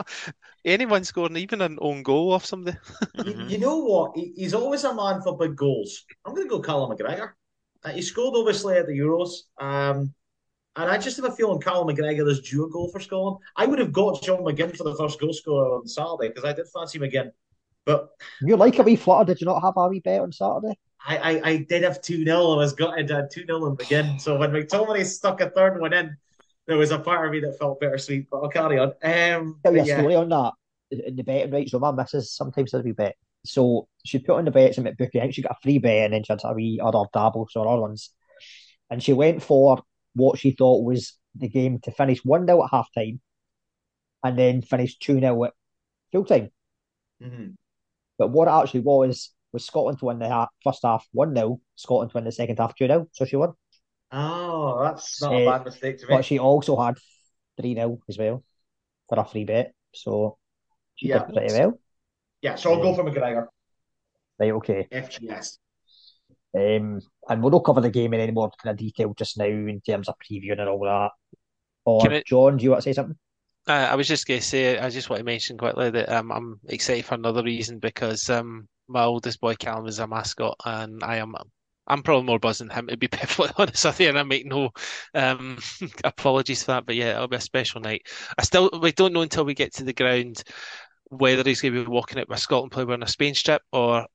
anyone 0.65 1.05
scoring 1.05 1.37
even 1.37 1.61
an 1.63 1.79
own 1.81 2.03
goal 2.03 2.33
off 2.33 2.45
somebody. 2.45 2.77
you, 3.25 3.35
you 3.49 3.59
know 3.59 3.79
what? 3.79 4.13
He, 4.17 4.33
he's 4.37 4.55
always 4.55 4.85
a 4.85 4.95
man 4.95 5.23
for 5.23 5.37
big 5.37 5.57
goals. 5.57 6.05
I'm 6.25 6.35
going 6.35 6.47
to 6.47 6.51
go 6.51 6.61
Callum 6.61 6.97
McGregor. 6.97 7.31
Uh, 7.85 7.91
he 7.91 8.03
scored 8.03 8.35
obviously 8.37 8.77
at 8.77 8.87
the 8.87 8.93
Euros. 8.99 9.31
Um, 9.59 10.15
and 10.77 10.91
I 10.91 10.97
just 10.99 11.17
have 11.17 11.27
a 11.27 11.33
feeling 11.35 11.61
Callum 11.61 11.89
McGregor 11.89 12.29
is 12.29 12.41
due 12.41 12.65
a 12.67 12.71
goal 12.71 12.91
for 12.91 13.01
Scotland. 13.01 13.39
I 13.57 13.67
would 13.67 13.79
have 13.79 13.93
got 13.93 14.23
John 14.23 14.39
McGinn 14.41 14.77
for 14.77 14.85
the 14.85 14.95
first 14.95 15.21
goal 15.21 15.33
scorer 15.33 15.75
on 15.77 15.87
Saturday 15.87 16.29
because 16.29 16.45
I 16.45 16.53
did 16.53 16.67
fancy 16.73 16.99
McGinn. 16.99 17.31
But 17.85 18.11
You 18.41 18.57
like 18.57 18.79
a 18.79 18.83
wee 18.83 18.97
flutter, 18.97 19.33
did 19.33 19.41
you 19.41 19.47
not 19.47 19.61
have 19.61 19.75
a 19.77 19.89
wee 19.89 20.01
bet 20.01 20.21
on 20.21 20.33
Saturday? 20.33 20.79
I, 21.05 21.17
I, 21.17 21.41
I 21.51 21.57
did 21.69 21.83
have 21.83 22.01
2 22.01 22.25
0. 22.25 22.53
I 22.53 22.57
was 22.57 22.73
gutted. 22.73 23.11
Had 23.11 23.31
2 23.31 23.47
0 23.47 23.67
in 23.67 23.77
McGinn. 23.77 24.21
So 24.21 24.37
when 24.39 24.51
McTominay 24.51 25.05
stuck 25.05 25.41
a 25.41 25.51
third 25.51 25.81
one 25.81 25.93
in, 25.93 26.17
there 26.67 26.77
was 26.77 26.93
a 26.93 26.99
part 26.99 27.27
of 27.27 27.33
me 27.33 27.41
that 27.41 27.59
felt 27.59 27.81
bittersweet. 27.81 28.29
But 28.31 28.39
I'll 28.39 28.49
carry 28.49 28.79
on. 28.79 28.93
Um, 29.03 29.59
Tell 29.65 29.75
you 29.75 29.83
a 29.83 29.85
yeah. 29.85 29.99
story 29.99 30.15
on 30.15 30.29
that. 30.29 30.53
In 30.91 31.17
the 31.17 31.23
betting, 31.23 31.53
right? 31.53 31.69
So 31.69 31.79
my 31.79 31.91
missus 31.91 32.33
sometimes 32.33 32.71
does 32.71 32.83
a 32.83 32.85
wee 32.85 32.93
bet. 32.93 33.17
So 33.45 33.89
she 34.05 34.19
put 34.21 34.37
on 34.37 34.45
the 34.45 34.51
bets 34.53 34.79
and 34.79 34.97
bookie. 34.97 35.19
I 35.19 35.23
think 35.23 35.35
she 35.35 35.43
got 35.43 35.57
a 35.57 35.63
free 35.63 35.79
bet 35.79 36.05
and 36.05 36.15
then 36.15 36.23
she 36.23 36.33
had 36.33 36.41
a 36.45 36.53
wee 36.55 36.81
other 36.83 37.05
dabble, 37.13 37.49
so 37.51 37.63
other 37.63 37.81
ones. 37.81 38.11
And 38.91 39.03
she 39.03 39.13
went 39.13 39.43
for 39.43 39.83
what 40.15 40.39
she 40.39 40.53
thought 40.53 40.85
was 40.85 41.15
the 41.35 41.49
game 41.49 41.81
to 41.81 41.91
finish 41.91 42.25
1 42.25 42.47
0 42.47 42.63
at 42.63 42.71
half 42.71 42.89
time 42.95 43.21
and 44.23 44.39
then 44.39 44.63
finish 44.63 44.99
2 44.99 45.19
0 45.19 45.45
at 45.45 45.53
full 46.13 46.25
time. 46.25 46.51
Mhm. 47.21 47.57
But 48.23 48.31
what 48.31 48.47
it 48.47 48.53
actually 48.53 48.81
was 48.83 49.31
was 49.53 49.65
Scotland 49.65 49.99
to 49.99 50.05
win 50.05 50.21
the 50.21 50.29
half, 50.29 50.49
first 50.63 50.79
half 50.85 51.05
1 51.11 51.35
0, 51.35 51.61
Scotland 51.75 52.13
to 52.13 52.19
win 52.19 52.25
the 52.25 52.31
second 52.31 52.57
half 52.57 52.73
2 52.77 52.87
0. 52.87 53.09
So 53.11 53.25
she 53.25 53.35
won. 53.35 53.55
Oh, 54.13 54.81
that's 54.85 55.21
not 55.21 55.33
Eh, 55.35 55.43
a 55.43 55.47
bad 55.51 55.65
mistake 55.65 55.99
to 55.99 56.07
make. 56.07 56.19
But 56.19 56.25
she 56.25 56.39
also 56.39 56.77
had 56.77 56.99
3 57.61 57.75
0 57.75 57.99
as 58.09 58.17
well 58.17 58.45
for 59.09 59.19
a 59.19 59.25
free 59.25 59.45
bet. 59.45 59.75
So 59.93 60.39
she 60.95 61.09
Yeah. 61.09 61.25
did 61.25 61.35
pretty 61.35 61.53
well. 61.53 61.81
Yeah, 62.43 62.55
so 62.55 62.73
I'll 62.75 62.81
go 62.81 62.95
for 62.95 63.03
McGregor. 63.03 63.49
Right, 64.39 64.53
okay. 64.53 64.87
FGS. 64.93 65.59
Um, 66.55 67.01
and 67.29 67.43
we'll 67.43 67.51
not 67.51 67.65
cover 67.65 67.81
the 67.81 67.91
game 67.91 68.15
in 68.15 68.21
any 68.21 68.31
more 68.31 68.53
kind 68.63 68.71
of 68.73 68.79
detail 68.79 69.15
just 69.19 69.37
now 69.37 69.47
in 69.47 69.81
terms 69.81 70.09
of 70.09 70.15
previewing 70.21 70.61
and 70.61 70.69
all 70.69 70.85
that. 70.85 71.11
Or 71.85 72.13
it- 72.13 72.27
John, 72.27 72.57
do 72.57 72.63
you 72.63 72.71
want 72.71 72.85
to 72.85 72.89
say 72.89 72.93
something? 72.93 73.19
Uh, 73.69 73.89
I 73.91 73.95
was 73.95 74.09
just 74.09 74.27
going 74.27 74.41
to 74.41 74.47
say, 74.47 74.79
I 74.79 74.91
just 74.91 75.09
want 75.09 75.21
to 75.21 75.25
mention 75.25 75.57
quickly 75.57 75.91
that 75.91 76.09
um, 76.09 76.33
I'm 76.33 76.61
excited 76.69 77.05
for 77.05 77.15
another 77.15 77.45
reason 77.45 77.79
because 77.79 78.29
um, 78.29 78.69
my 78.89 79.05
oldest 79.05 79.41
boy 79.41 79.55
Callum 79.55 79.87
is 79.87 80.01
a 80.01 80.07
mascot, 80.07 80.57
and 80.65 81.03
I 81.05 81.17
am 81.17 81.35
I'm 81.87 82.03
probably 82.03 82.25
more 82.25 82.39
buzzing 82.39 82.71
him 82.71 82.87
to 82.89 82.97
be 82.97 83.09
perfectly 83.09 83.51
honest 83.57 83.85
with 83.85 84.01
you, 84.01 84.09
and 84.09 84.19
I 84.19 84.23
make 84.23 84.47
no 84.47 84.71
um, 85.15 85.59
apologies 86.05 86.63
for 86.63 86.73
that. 86.73 86.87
But 86.87 86.97
yeah, 86.97 87.15
it'll 87.15 87.29
be 87.29 87.37
a 87.37 87.41
special 87.41 87.81
night. 87.81 88.03
I 88.39 88.43
still 88.43 88.71
we 88.81 88.93
don't 88.93 89.13
know 89.13 89.23
until 89.23 89.45
we 89.45 89.55
get 89.55 89.75
to 89.75 89.85
the 89.85 89.93
ground 89.93 90.43
whether 91.11 91.43
he's 91.43 91.61
going 91.61 91.75
to 91.75 91.85
be 91.85 91.91
walking 91.91 92.19
it 92.19 92.29
with 92.29 92.39
Scotland 92.39 92.73
player 92.73 92.91
on 92.93 93.03
a 93.03 93.07
Spain 93.07 93.35
strip 93.35 93.61
or 93.71 94.07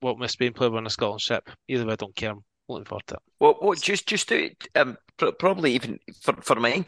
what 0.00 0.22
a 0.22 0.28
Spain 0.28 0.54
player 0.54 0.74
on 0.74 0.86
a 0.86 0.90
Scotland 0.90 1.20
strip. 1.20 1.50
Either 1.68 1.84
way, 1.84 1.92
I 1.92 1.96
don't 1.96 2.16
care. 2.16 2.30
I'm 2.30 2.42
looking 2.68 2.86
forward 2.86 3.06
to 3.08 3.14
it. 3.16 3.20
Well, 3.40 3.56
what 3.60 3.80
just 3.80 4.06
just 4.06 4.28
to 4.28 4.50
um 4.74 4.96
pr 5.16 5.26
probably 5.38 5.74
even 5.74 5.98
for 6.22 6.34
for 6.34 6.56
my 6.56 6.84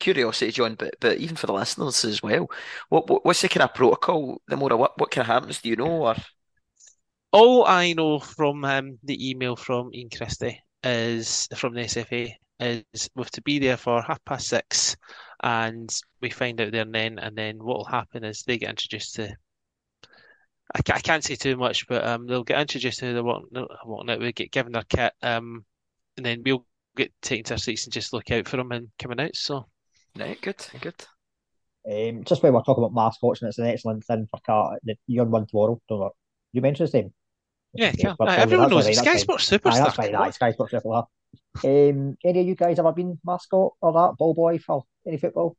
curiosity, 0.00 0.52
John, 0.52 0.74
but 0.76 0.94
but 1.00 1.18
even 1.18 1.36
for 1.36 1.46
the 1.46 1.52
listeners 1.52 2.04
as 2.04 2.22
well. 2.22 2.48
What, 2.88 3.08
what 3.08 3.24
what's 3.24 3.42
the 3.42 3.48
kind 3.48 3.64
of 3.64 3.74
protocol? 3.74 4.42
The 4.48 4.56
more 4.56 4.76
what 4.76 4.98
what 4.98 5.10
kind 5.10 5.22
of 5.22 5.26
happens? 5.28 5.60
Do 5.60 5.68
you 5.70 5.76
know? 5.76 6.06
Or 6.06 6.16
All 7.32 7.66
I 7.66 7.92
know 7.92 8.18
from 8.20 8.64
um, 8.64 8.98
the 9.02 9.30
email 9.30 9.56
from 9.56 9.90
Ian 9.94 10.10
Christie 10.16 10.60
is 10.84 11.48
from 11.56 11.74
the 11.74 11.82
SFA 11.82 12.32
is 12.60 13.10
we 13.14 13.22
have 13.22 13.30
to 13.32 13.42
be 13.42 13.58
there 13.58 13.76
for 13.76 14.02
half 14.02 14.24
past 14.24 14.48
six, 14.48 14.96
and 15.42 15.88
we 16.20 16.30
find 16.30 16.60
out 16.60 16.72
there 16.72 16.82
and 16.82 16.94
then, 16.94 17.18
and 17.18 17.36
then 17.36 17.58
what 17.58 17.78
will 17.78 17.84
happen 17.84 18.24
is 18.24 18.42
they 18.42 18.58
get 18.58 18.70
introduced 18.70 19.14
to. 19.16 19.34
I, 20.74 20.80
I 20.92 21.00
can't 21.00 21.24
say 21.24 21.36
too 21.36 21.56
much, 21.56 21.86
but 21.88 22.04
um, 22.06 22.26
they'll 22.26 22.44
get 22.44 22.60
introduced 22.60 23.00
to 23.00 23.06
who 23.06 23.14
they 23.14 23.20
want, 23.22 23.46
want 23.84 24.10
it. 24.10 24.20
We 24.20 24.32
get 24.32 24.52
given 24.52 24.72
their 24.72 24.84
kit, 24.88 25.12
um, 25.22 25.64
and 26.16 26.26
then 26.26 26.42
we'll 26.44 26.66
get 26.96 27.12
taken 27.22 27.44
to 27.44 27.54
our 27.54 27.58
seats 27.58 27.84
and 27.84 27.92
just 27.92 28.12
look 28.12 28.30
out 28.30 28.48
for 28.48 28.56
them 28.56 28.72
and 28.72 28.88
coming 28.98 29.20
out. 29.20 29.36
So 29.36 29.66
right, 30.18 30.40
good, 30.40 30.64
good. 30.80 30.94
Um, 31.90 32.24
just 32.24 32.42
when 32.42 32.52
we're 32.52 32.62
talking 32.62 32.84
about 32.84 32.94
mascots, 32.94 33.40
and 33.40 33.48
it's 33.48 33.58
an 33.58 33.66
excellent 33.66 34.04
thing 34.04 34.28
for 34.30 34.40
Car. 34.46 34.78
You're 35.06 35.24
on 35.24 35.30
one 35.30 35.46
tomorrow, 35.46 35.80
don't 35.88 36.00
you? 36.00 36.10
You 36.52 36.60
mentioned 36.60 36.88
his 36.88 36.94
name. 36.94 37.12
yeah, 37.74 37.88
Okay, 37.88 38.02
cool. 38.04 38.16
but 38.18 38.28
everyone 38.38 38.68
that's 38.70 38.72
knows 38.74 38.84
fine, 38.84 38.90
he's 38.90 38.96
that's 38.98 39.06
Sky 39.06 39.12
fine. 39.12 39.18
Sports 39.20 39.52
Aye, 39.52 39.56
superstar. 39.56 39.84
that's 39.84 39.96
fine. 39.96 40.12
come 40.12 40.22
Aye, 40.22 40.26
on. 40.26 40.32
Sky 40.32 40.52
Sports 40.52 40.70
Triple 40.70 40.92
R. 40.92 41.06
Um, 41.64 42.16
any 42.24 42.40
of 42.40 42.46
you 42.46 42.54
guys 42.54 42.78
ever 42.78 42.92
been 42.92 43.18
mascot 43.24 43.72
or 43.80 43.92
that 43.92 44.16
ball 44.18 44.34
boy 44.34 44.58
for 44.58 44.84
any 45.06 45.16
football? 45.16 45.56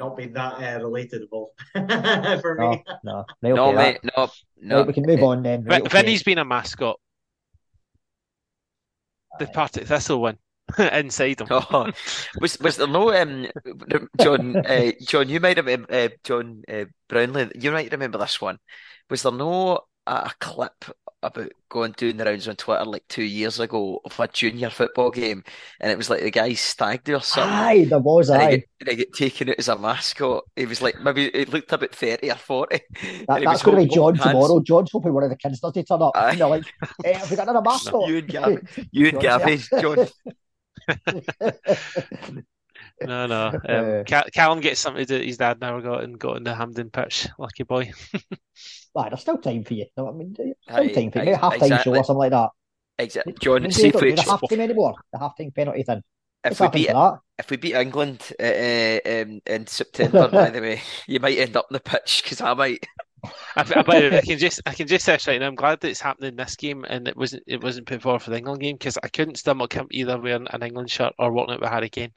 Not 0.00 0.16
been 0.16 0.32
that 0.32 0.54
uh, 0.54 0.80
relatable 0.80 1.46
for 2.42 2.56
No, 2.58 2.70
me. 2.70 2.82
no. 3.04 3.24
Right, 3.42 3.54
No, 3.54 3.68
okay, 3.68 3.76
mate, 3.76 4.00
that- 4.02 4.12
no, 4.16 4.30
no. 4.60 4.76
right, 4.78 4.86
we 4.88 4.92
can 4.92 5.06
move 5.06 5.22
on 5.22 5.42
then. 5.44 5.62
Right, 5.64 5.76
Vin- 5.82 5.86
okay. 5.86 6.02
Vinny's 6.02 6.22
been 6.24 6.38
a 6.38 6.44
mascot. 6.44 6.98
The 9.38 9.46
Partick 9.46 9.86
Thistle 9.86 10.20
one 10.20 10.38
inside 10.92 11.40
him. 11.40 11.48
Oh, 11.50 11.90
was 12.40 12.58
was 12.58 12.76
there 12.76 12.86
no 12.86 13.14
um 13.14 13.46
John 14.20 14.56
uh, 14.66 14.92
John 15.06 15.28
you 15.28 15.40
might 15.40 15.56
remember 15.56 15.92
uh, 15.92 16.08
John 16.24 16.62
uh, 16.68 16.84
Brownlee 17.08 17.50
you 17.54 17.70
might 17.70 17.92
remember 17.92 18.18
this 18.18 18.40
one 18.40 18.58
was 19.10 19.22
there 19.22 19.32
no 19.32 19.80
a, 20.06 20.12
a 20.12 20.32
clip 20.40 20.84
about 21.22 21.50
going 21.70 21.92
doing 21.96 22.16
the 22.18 22.24
rounds 22.24 22.48
on 22.48 22.56
Twitter 22.56 22.84
like 22.84 23.04
two 23.08 23.22
years 23.22 23.58
ago 23.58 24.00
of 24.04 24.20
a 24.20 24.28
junior 24.28 24.68
football 24.68 25.10
game 25.10 25.42
and 25.80 25.90
it 25.90 25.96
was 25.96 26.10
like 26.10 26.20
the 26.22 26.30
guy 26.30 26.52
stag 26.52 27.02
do 27.04 27.14
or 27.16 27.22
something 27.22 27.64
Aye, 27.64 27.84
there 27.88 27.98
was, 27.98 28.28
and 28.28 28.42
he 28.42 28.46
aye. 28.46 28.50
get, 28.50 28.64
and 28.80 28.88
he 28.90 28.96
get 28.96 29.12
taken 29.14 29.48
out 29.50 29.56
as 29.58 29.68
a 29.68 29.78
mascot 29.78 30.44
he 30.56 30.66
was 30.66 30.82
like 30.82 31.00
maybe 31.00 31.26
it 31.26 31.48
looked 31.50 31.72
about 31.72 31.94
30 31.94 32.30
or 32.30 32.34
40 32.36 32.80
That, 33.28 33.42
and 33.42 33.46
that's 33.46 33.62
going 33.62 33.76
to 33.78 33.82
be 33.84 33.88
John 33.88 34.16
holding 34.16 34.22
hands. 34.22 34.48
tomorrow. 34.48 34.60
John's 34.60 34.90
hoping 34.92 35.14
one 35.14 35.24
of 35.24 35.30
the 35.30 35.36
kids 35.36 35.60
doesn't 35.60 35.84
turn 35.86 36.02
up. 36.02 36.14
Aye. 36.14 36.32
And 36.32 36.40
they're 36.40 36.48
like, 36.48 36.64
eh, 37.04 37.16
have 37.18 37.30
we 37.30 37.36
got 37.36 37.48
another 37.48 37.62
mascot? 37.62 38.06
you 38.06 38.18
and 38.18 38.28
Gavin 38.28 38.68
you 38.92 39.08
and 39.08 39.20
John's 39.20 39.20
Gavin. 39.20 39.60
John 39.78 40.08
No, 43.02 43.26
no. 43.26 43.54
Um, 43.68 43.98
Uh, 43.98 44.04
Ca- 44.06 44.28
Callum 44.32 44.60
gets 44.60 44.80
something 44.80 45.04
that 45.06 45.24
his 45.24 45.36
dad 45.36 45.60
never 45.60 45.80
got 45.82 46.04
and 46.04 46.18
got 46.18 46.36
in 46.38 46.44
the 46.44 46.54
Hampden 46.54 46.90
pitch. 46.90 47.28
Lucky 47.38 47.62
boy. 47.64 47.92
right, 48.94 49.10
there's 49.10 49.20
still 49.22 49.38
time 49.38 49.64
for 49.64 49.74
you. 49.74 49.86
No, 49.96 50.08
I 50.08 50.12
mean, 50.12 50.34
there's 50.36 50.54
still 50.70 50.88
Aye, 50.88 50.90
time 50.90 51.10
for 51.10 51.18
you. 51.18 51.22
aye, 51.22 51.24
Maybe 51.24 51.34
a 51.34 51.38
half 51.38 51.58
time 51.58 51.76
show 51.78 51.94
or 51.94 52.04
something 52.04 52.18
like 52.18 52.30
that. 52.32 52.50
exactly 52.98 53.34
John 53.40 53.68
Maybe 53.68 53.74
see 53.74 53.88
they 53.90 53.90
if 53.90 54.00
we, 54.00 54.14
do 54.14 54.16
the 54.16 54.22
half 54.22 54.46
time 54.48 54.60
anymore. 54.60 54.96
The 55.12 55.18
half 55.18 55.36
time 55.38 55.52
penalty 55.52 55.82
thing. 55.84 56.02
if 56.44 56.58
What's 56.58 56.60
we 56.60 56.68
beat 56.68 56.92
that? 56.92 57.18
if 57.38 57.50
we 57.50 57.56
beat 57.56 57.74
England 57.74 58.32
uh, 58.40 58.44
uh, 58.44 58.98
um, 59.06 59.40
in 59.46 59.66
September, 59.66 60.28
by 60.28 60.50
the 60.50 60.60
way, 60.60 60.82
you 61.06 61.18
might 61.20 61.38
end 61.38 61.56
up 61.56 61.66
on 61.70 61.74
the 61.74 61.80
pitch 61.80 62.22
because 62.22 62.40
I 62.40 62.54
might. 62.54 62.86
I, 63.56 63.62
I, 63.86 64.16
I 64.18 64.20
can 64.20 64.38
just 64.38 64.60
I 64.66 64.74
can 64.74 64.86
just 64.86 65.04
say 65.04 65.12
this 65.14 65.26
right 65.26 65.40
now. 65.40 65.46
I'm 65.46 65.54
glad 65.54 65.80
that 65.80 65.88
it's 65.88 66.00
happening 66.00 66.36
this 66.36 66.56
game 66.56 66.84
and 66.88 67.08
it 67.08 67.16
wasn't 67.16 67.42
it 67.46 67.62
wasn't 67.62 67.86
put 67.86 68.02
forward 68.02 68.22
for 68.22 68.30
the 68.30 68.38
England 68.38 68.60
game 68.60 68.76
because 68.76 68.98
I 69.02 69.08
couldn't 69.08 69.36
stomach 69.38 69.72
him 69.72 69.86
either 69.90 70.18
wearing 70.20 70.46
an 70.50 70.62
England 70.62 70.90
shirt 70.90 71.14
or 71.18 71.32
walking 71.32 71.54
out 71.54 71.60
with 71.60 71.70
Harry 71.70 71.88
Kane. 71.90 72.12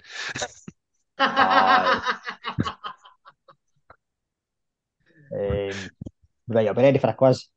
Um, 5.33 5.89
right, 6.47 6.67
are 6.67 6.73
we 6.73 6.83
ready 6.83 6.99
for 6.99 7.07
a 7.07 7.13
quiz? 7.13 7.47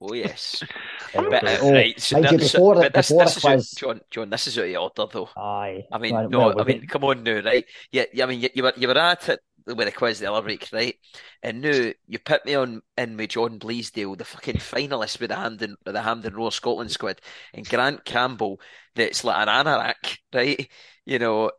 Oh 0.00 0.14
yes, 0.14 0.62
Right, 1.14 1.28
but, 1.28 1.44
okay. 1.44 1.56
uh, 1.56 1.58
Oh, 1.62 1.72
right. 1.72 2.00
So 2.00 2.16
mind 2.16 2.30
you, 2.30 2.38
before, 2.38 2.74
but 2.76 2.94
this, 2.94 3.08
before 3.08 3.24
this 3.24 3.34
the 3.34 3.38
is 3.38 3.44
out, 3.44 3.52
quiz, 3.52 3.70
John. 3.72 4.00
John, 4.10 4.30
this 4.30 4.46
is 4.46 4.58
out 4.58 4.64
of 4.64 4.76
order 4.98 5.12
though. 5.12 5.28
aye. 5.36 5.84
I 5.92 5.98
mean, 5.98 6.14
Well, 6.14 6.28
no, 6.30 6.38
well, 6.38 6.60
I 6.60 6.64
mean, 6.64 6.80
get- 6.80 6.88
come 6.88 7.04
on 7.04 7.22
now, 7.22 7.40
right? 7.40 7.64
Yeah, 7.92 8.04
yeah. 8.14 8.24
I 8.24 8.26
mean, 8.28 8.40
you, 8.40 8.48
you 8.54 8.62
were 8.62 8.72
you 8.76 8.88
were 8.88 8.96
at 8.96 9.28
it 9.28 9.40
with 9.76 9.86
the 9.86 9.92
quiz 9.92 10.18
the 10.18 10.32
other 10.32 10.46
week, 10.46 10.68
right? 10.72 10.94
And 11.42 11.60
now 11.60 11.92
you 12.06 12.18
put 12.18 12.44
me 12.46 12.54
on 12.54 12.82
in 12.98 13.16
with 13.16 13.30
John 13.30 13.58
Bleasdale, 13.58 14.16
the 14.18 14.24
fucking 14.24 14.56
finalist 14.56 15.20
with 15.20 15.30
the 15.30 15.36
Hampden 15.36 15.76
with 15.84 15.94
the 15.94 16.02
Hampden 16.02 16.34
Roar 16.34 16.52
Scotland 16.52 16.90
squad, 16.90 17.20
and 17.54 17.68
Grant 17.68 18.04
Campbell, 18.04 18.60
that's 18.94 19.24
like 19.24 19.46
an 19.46 19.48
anorak, 19.48 20.18
right? 20.34 20.68
You 21.06 21.18
know, 21.18 21.50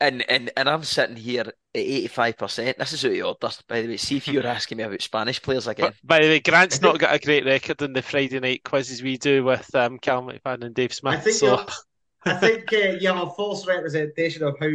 And 0.00 0.28
and 0.28 0.50
and 0.56 0.68
I'm 0.68 0.82
sitting 0.82 1.14
here 1.16 1.42
at 1.42 1.54
85%. 1.74 2.76
This 2.76 2.92
is 2.92 3.04
out 3.04 3.12
of 3.12 3.24
order, 3.42 3.54
by 3.68 3.82
the 3.82 3.88
way. 3.88 3.96
See 3.96 4.16
if 4.16 4.26
you're 4.28 4.46
asking 4.46 4.78
me 4.78 4.84
about 4.84 5.00
Spanish 5.00 5.40
players 5.40 5.68
again. 5.68 5.86
But, 5.86 5.94
by 6.02 6.18
the 6.18 6.26
way, 6.28 6.40
Grant's 6.40 6.80
not 6.82 6.98
got 6.98 7.14
a 7.14 7.18
great 7.18 7.44
record 7.46 7.80
in 7.82 7.92
the 7.92 8.02
Friday 8.02 8.40
night 8.40 8.64
quizzes 8.64 9.02
we 9.02 9.16
do 9.16 9.44
with 9.44 9.72
um, 9.74 9.98
Cal 9.98 10.22
McFadden 10.22 10.64
and 10.64 10.74
Dave 10.74 10.92
Smith. 10.92 11.14
I 11.14 11.18
think 11.18 11.36
so 11.36 11.46
you're- 11.54 11.66
I 12.24 12.34
think 12.34 12.72
uh, 12.72 12.76
you 13.00 13.08
have 13.08 13.28
a 13.28 13.30
false 13.30 13.66
representation 13.66 14.42
of 14.44 14.56
how 14.60 14.68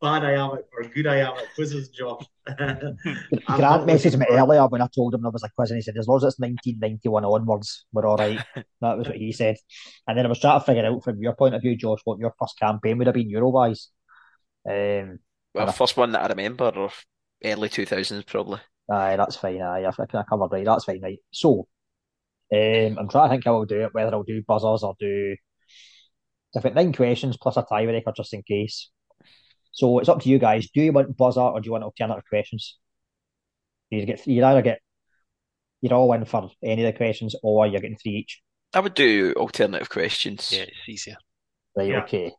bad 0.00 0.24
I 0.24 0.32
am 0.32 0.50
at, 0.52 0.64
or 0.72 0.82
good 0.94 1.06
I 1.06 1.16
am 1.18 1.36
at 1.36 1.54
quizzes, 1.54 1.88
Josh. 1.90 2.24
Grant 2.46 3.86
messaged 3.86 4.18
me 4.18 4.26
earlier 4.30 4.66
when 4.66 4.82
I 4.82 4.88
told 4.94 5.14
him 5.14 5.22
there 5.22 5.30
was 5.30 5.42
a 5.42 5.50
quiz, 5.54 5.70
and 5.70 5.78
he 5.78 5.82
said, 5.82 5.96
as 5.98 6.08
long 6.08 6.16
as 6.18 6.24
it's 6.24 6.38
1991 6.38 7.24
onwards, 7.24 7.84
we're 7.92 8.06
all 8.06 8.16
right. 8.16 8.38
that 8.80 8.98
was 8.98 9.06
what 9.06 9.16
he 9.16 9.32
said. 9.32 9.56
And 10.06 10.16
then 10.16 10.26
I 10.26 10.28
was 10.28 10.40
trying 10.40 10.58
to 10.60 10.64
figure 10.66 10.86
out 10.86 11.04
from 11.04 11.20
your 11.22 11.34
point 11.34 11.54
of 11.54 11.62
view, 11.62 11.76
Josh, 11.76 12.00
what 12.04 12.18
your 12.18 12.34
first 12.38 12.58
campaign 12.58 12.98
would 12.98 13.06
have 13.06 13.14
been 13.14 13.30
Eurowise. 13.30 13.86
Um, 14.68 15.18
Well, 15.54 15.62
And 15.62 15.70
I- 15.70 15.72
first 15.72 15.96
one 15.96 16.12
that 16.12 16.22
I 16.24 16.28
remember, 16.28 16.70
or 16.74 16.90
early 17.44 17.68
2000s 17.68 18.24
probably. 18.26 18.60
aye, 18.90 19.16
that's 19.16 19.36
fine. 19.36 19.62
Aye, 19.62 19.86
I 19.86 19.90
think 19.90 20.14
I 20.14 20.22
covered 20.22 20.52
right. 20.52 20.64
That's 20.64 20.84
fine, 20.84 21.00
right. 21.02 21.18
So, 21.30 21.66
um, 22.52 22.98
I'm 22.98 23.08
trying 23.08 23.28
to 23.28 23.34
think 23.34 23.44
how 23.44 23.54
I'll 23.56 23.64
do 23.64 23.82
it, 23.82 23.94
whether 23.94 24.12
I'll 24.14 24.22
do 24.24 24.42
buzzers 24.46 24.82
or 24.82 24.94
do. 24.98 25.36
I've 26.56 26.64
got 26.64 26.74
nine 26.74 26.92
questions 26.92 27.36
plus 27.40 27.56
a 27.56 27.62
tiebreaker 27.62 28.14
just 28.16 28.34
in 28.34 28.42
case. 28.42 28.90
So 29.72 29.98
it's 29.98 30.08
up 30.08 30.20
to 30.22 30.28
you 30.28 30.38
guys. 30.38 30.68
Do 30.70 30.82
you 30.82 30.92
want 30.92 31.16
buzzer 31.16 31.40
or 31.40 31.60
do 31.60 31.66
you 31.66 31.72
want 31.72 31.84
alternative 31.84 32.24
questions? 32.28 32.76
You 33.90 34.04
get 34.06 34.26
you 34.26 34.44
either 34.44 34.62
get 34.62 34.80
you're 35.80 35.94
all 35.94 36.12
in 36.12 36.24
for 36.24 36.50
any 36.62 36.84
of 36.84 36.92
the 36.92 36.96
questions 36.96 37.34
or 37.42 37.66
you're 37.66 37.80
getting 37.80 37.96
three 37.96 38.12
each. 38.12 38.42
I 38.74 38.80
would 38.80 38.94
do 38.94 39.32
alternative 39.36 39.88
questions. 39.88 40.52
yeah, 40.52 40.62
it's 40.62 40.88
easier. 40.88 41.16
Right, 41.76 41.88
Yeah. 41.88 42.02
okay. 42.02 42.32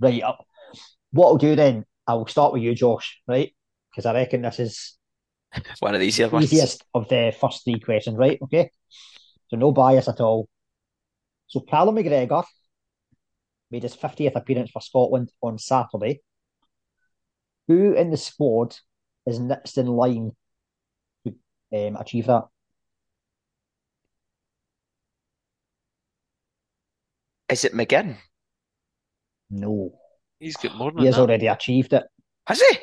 Right, 0.00 0.22
uh, 0.22 0.34
what 1.12 1.28
I'll 1.28 1.36
do 1.36 1.54
then, 1.54 1.84
I'll 2.06 2.26
start 2.26 2.52
with 2.52 2.62
you, 2.62 2.74
Josh, 2.74 3.20
right? 3.28 3.54
Because 3.90 4.06
I 4.06 4.14
reckon 4.14 4.42
this 4.42 4.58
is 4.58 4.96
One 5.80 5.94
of 5.94 6.00
the 6.00 6.06
easier 6.06 6.28
ones. 6.28 6.44
easiest 6.52 6.82
of 6.94 7.08
the 7.08 7.34
first 7.38 7.62
three 7.64 7.78
questions, 7.78 8.16
right? 8.16 8.38
Okay. 8.42 8.70
So 9.48 9.56
no 9.58 9.70
bias 9.70 10.08
at 10.08 10.20
all. 10.20 10.48
So 11.48 11.60
Callum 11.60 11.96
McGregor 11.96 12.44
made 13.70 13.82
his 13.82 13.94
50th 13.94 14.34
appearance 14.34 14.70
for 14.70 14.80
Scotland 14.80 15.30
on 15.42 15.58
Saturday. 15.58 16.22
Who 17.68 17.94
in 17.94 18.10
the 18.10 18.16
squad 18.16 18.76
is 19.26 19.38
next 19.38 19.78
in 19.78 19.86
line 19.86 20.32
to 21.26 21.34
um, 21.88 21.96
achieve 21.96 22.26
that? 22.26 22.44
Is 27.48 27.64
it 27.64 27.74
McGinn? 27.74 28.16
No. 29.50 29.92
He's 30.40 30.56
got 30.56 30.76
more 30.76 30.92
He 30.96 31.06
has 31.06 31.16
that. 31.16 31.22
already 31.22 31.46
achieved 31.46 31.92
it. 31.92 32.04
Has 32.46 32.60
he? 32.60 32.78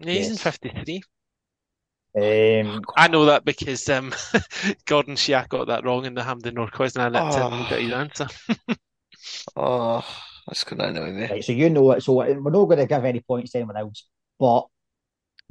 Yeah, 0.00 0.12
he's 0.12 0.30
in 0.30 0.36
53. 0.36 1.02
Um, 2.12 2.82
I 2.96 3.06
know 3.06 3.26
that 3.26 3.44
because 3.44 3.88
um, 3.88 4.12
Gordon 4.84 5.14
Shiak 5.14 5.48
got 5.48 5.68
that 5.68 5.84
wrong 5.84 6.04
in 6.04 6.14
the 6.14 6.24
Hampden 6.24 6.54
North 6.54 6.72
quiz, 6.72 6.96
and 6.96 7.04
I 7.04 7.08
looked 7.08 7.36
in 7.36 7.42
and 7.42 7.58
looked 7.60 7.82
his 7.82 7.92
answer. 7.92 8.26
Oh, 9.56 10.04
that's 10.46 10.64
good. 10.64 10.78
to 10.78 10.84
annoy 10.84 11.10
me. 11.12 11.26
right, 11.26 11.44
so 11.44 11.52
you 11.52 11.70
know 11.70 11.90
it. 11.92 12.02
So 12.02 12.14
we're 12.14 12.34
not 12.34 12.50
going 12.66 12.78
to 12.78 12.86
give 12.86 13.04
any 13.04 13.20
points 13.20 13.52
to 13.52 13.58
anyone 13.58 13.76
else, 13.76 14.06
but 14.38 14.66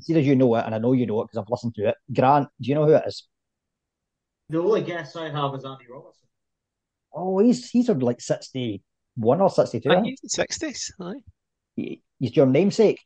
see 0.02 0.18
as 0.18 0.26
you 0.26 0.36
know 0.36 0.56
it, 0.56 0.66
and 0.66 0.76
I 0.76 0.78
know 0.78 0.94
you 0.94 1.06
know 1.06 1.22
it 1.22 1.26
because 1.26 1.38
I've 1.44 1.50
listened 1.50 1.76
to 1.76 1.90
it. 1.90 1.96
Grant, 2.14 2.48
do 2.62 2.70
you 2.70 2.76
know 2.76 2.86
who 2.86 2.94
it 2.94 3.04
is? 3.06 3.28
The 4.50 4.60
only 4.60 4.82
guess 4.82 5.16
I 5.16 5.30
have 5.30 5.54
is 5.56 5.64
Andy 5.66 5.86
Robertson. 5.90 6.28
Oh, 7.14 7.40
he's 7.40 7.70
he's 7.70 7.90
on 7.90 8.00
like 8.00 8.22
61 8.22 9.42
or 9.42 9.50
62. 9.50 9.90
I 9.92 10.02
he's 10.02 10.20
in 10.24 10.30
60s. 10.46 10.92
Aye. 11.02 11.14
He- 11.76 12.02
He's 12.20 12.36
your 12.36 12.48
namesake. 12.48 13.00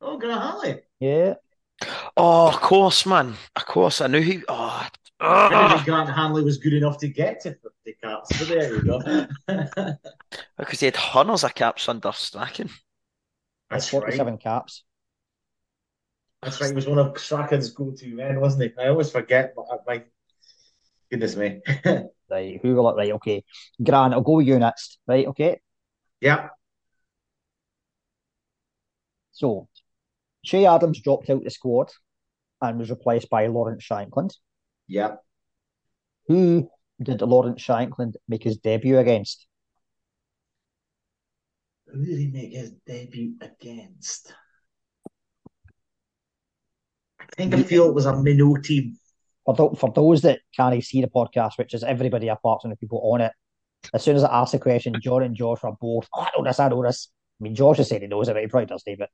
Oh, 0.00 0.18
Grant 0.18 0.40
Hanley. 0.42 0.80
Yeah. 0.98 1.34
Oh, 2.16 2.48
of 2.48 2.60
course, 2.60 3.06
man. 3.06 3.34
Of 3.54 3.66
course. 3.66 4.00
I 4.00 4.06
knew 4.08 4.20
he. 4.20 4.42
Oh, 4.48 4.86
I 5.20 5.50
ah, 5.52 5.74
think 5.74 5.84
Grant 5.84 6.08
Hanley 6.08 6.42
was 6.42 6.56
good 6.56 6.72
enough 6.72 6.96
to 6.98 7.08
get 7.08 7.40
to 7.40 7.50
50 7.50 7.96
caps, 8.02 8.38
but 8.38 8.48
there 8.48 8.74
you 8.74 8.82
go. 8.82 9.26
because 10.56 10.80
he 10.80 10.86
had 10.86 10.96
hundreds 10.96 11.44
of 11.44 11.54
caps 11.54 11.88
under 11.88 12.10
Strachan. 12.12 12.70
That's 13.68 13.92
right. 13.92 14.02
47 14.02 14.38
caps. 14.38 14.84
That's 16.42 16.58
right. 16.60 16.70
He 16.70 16.74
was 16.74 16.86
one 16.86 16.98
of 16.98 17.18
Strachan's 17.18 17.70
go-to 17.70 18.14
men, 18.14 18.40
wasn't 18.40 18.62
he? 18.62 18.82
I 18.82 18.88
always 18.88 19.10
forget. 19.10 19.52
But 19.54 19.66
my 19.86 20.04
goodness 21.10 21.36
me. 21.36 21.60
Right, 22.30 22.60
who 22.62 22.76
will 22.76 22.90
it? 22.90 22.96
Right, 22.96 23.12
okay. 23.14 23.42
Grant, 23.82 24.14
I'll 24.14 24.20
go 24.20 24.36
with 24.36 24.46
you 24.46 24.56
next. 24.60 25.00
Right, 25.04 25.26
okay. 25.26 25.60
yeah. 26.20 26.50
So, 29.32 29.68
Che 30.44 30.64
Adams 30.64 31.00
dropped 31.00 31.28
out 31.28 31.42
the 31.42 31.50
squad 31.50 31.90
and 32.60 32.78
was 32.78 32.90
replaced 32.90 33.28
by 33.30 33.48
Lawrence 33.48 33.84
Shankland. 33.84 34.36
Yeah. 34.90 35.14
Who 36.26 36.68
did 37.00 37.22
Lawrence 37.22 37.62
Shankland 37.62 38.14
make 38.28 38.42
his 38.42 38.58
debut 38.58 38.98
against? 38.98 39.46
Who 41.86 42.04
did 42.04 42.18
he 42.18 42.26
make 42.26 42.52
his 42.52 42.72
debut 42.84 43.34
against? 43.40 44.34
I 47.20 47.24
think 47.36 47.54
I 47.54 47.62
feel 47.62 47.88
it 47.88 47.94
was 47.94 48.06
a 48.06 48.20
minnow 48.20 48.56
team. 48.56 48.98
For, 49.44 49.54
tho- 49.54 49.74
for 49.74 49.92
those 49.92 50.22
that 50.22 50.40
can't 50.56 50.82
see 50.82 51.00
the 51.00 51.06
podcast, 51.06 51.56
which 51.56 51.72
is 51.72 51.84
everybody 51.84 52.26
apart 52.26 52.62
from 52.62 52.70
the 52.70 52.76
people 52.76 53.00
on 53.12 53.20
it, 53.20 53.32
as 53.94 54.02
soon 54.02 54.16
as 54.16 54.24
I 54.24 54.40
ask 54.40 54.50
the 54.50 54.58
question, 54.58 54.96
John 55.00 55.22
and 55.22 55.36
Josh 55.36 55.60
are 55.62 55.76
both, 55.80 56.08
oh, 56.12 56.22
I 56.22 56.30
know 56.36 56.44
this, 56.44 56.58
I 56.58 56.68
know 56.68 56.82
this. 56.82 57.10
I 57.40 57.44
mean, 57.44 57.54
Josh 57.54 57.76
has 57.76 57.88
said 57.88 58.02
he 58.02 58.08
knows 58.08 58.28
it, 58.28 58.32
but 58.32 58.42
he 58.42 58.48
probably 58.48 58.66
doesn't, 58.66 58.98
but 58.98 59.10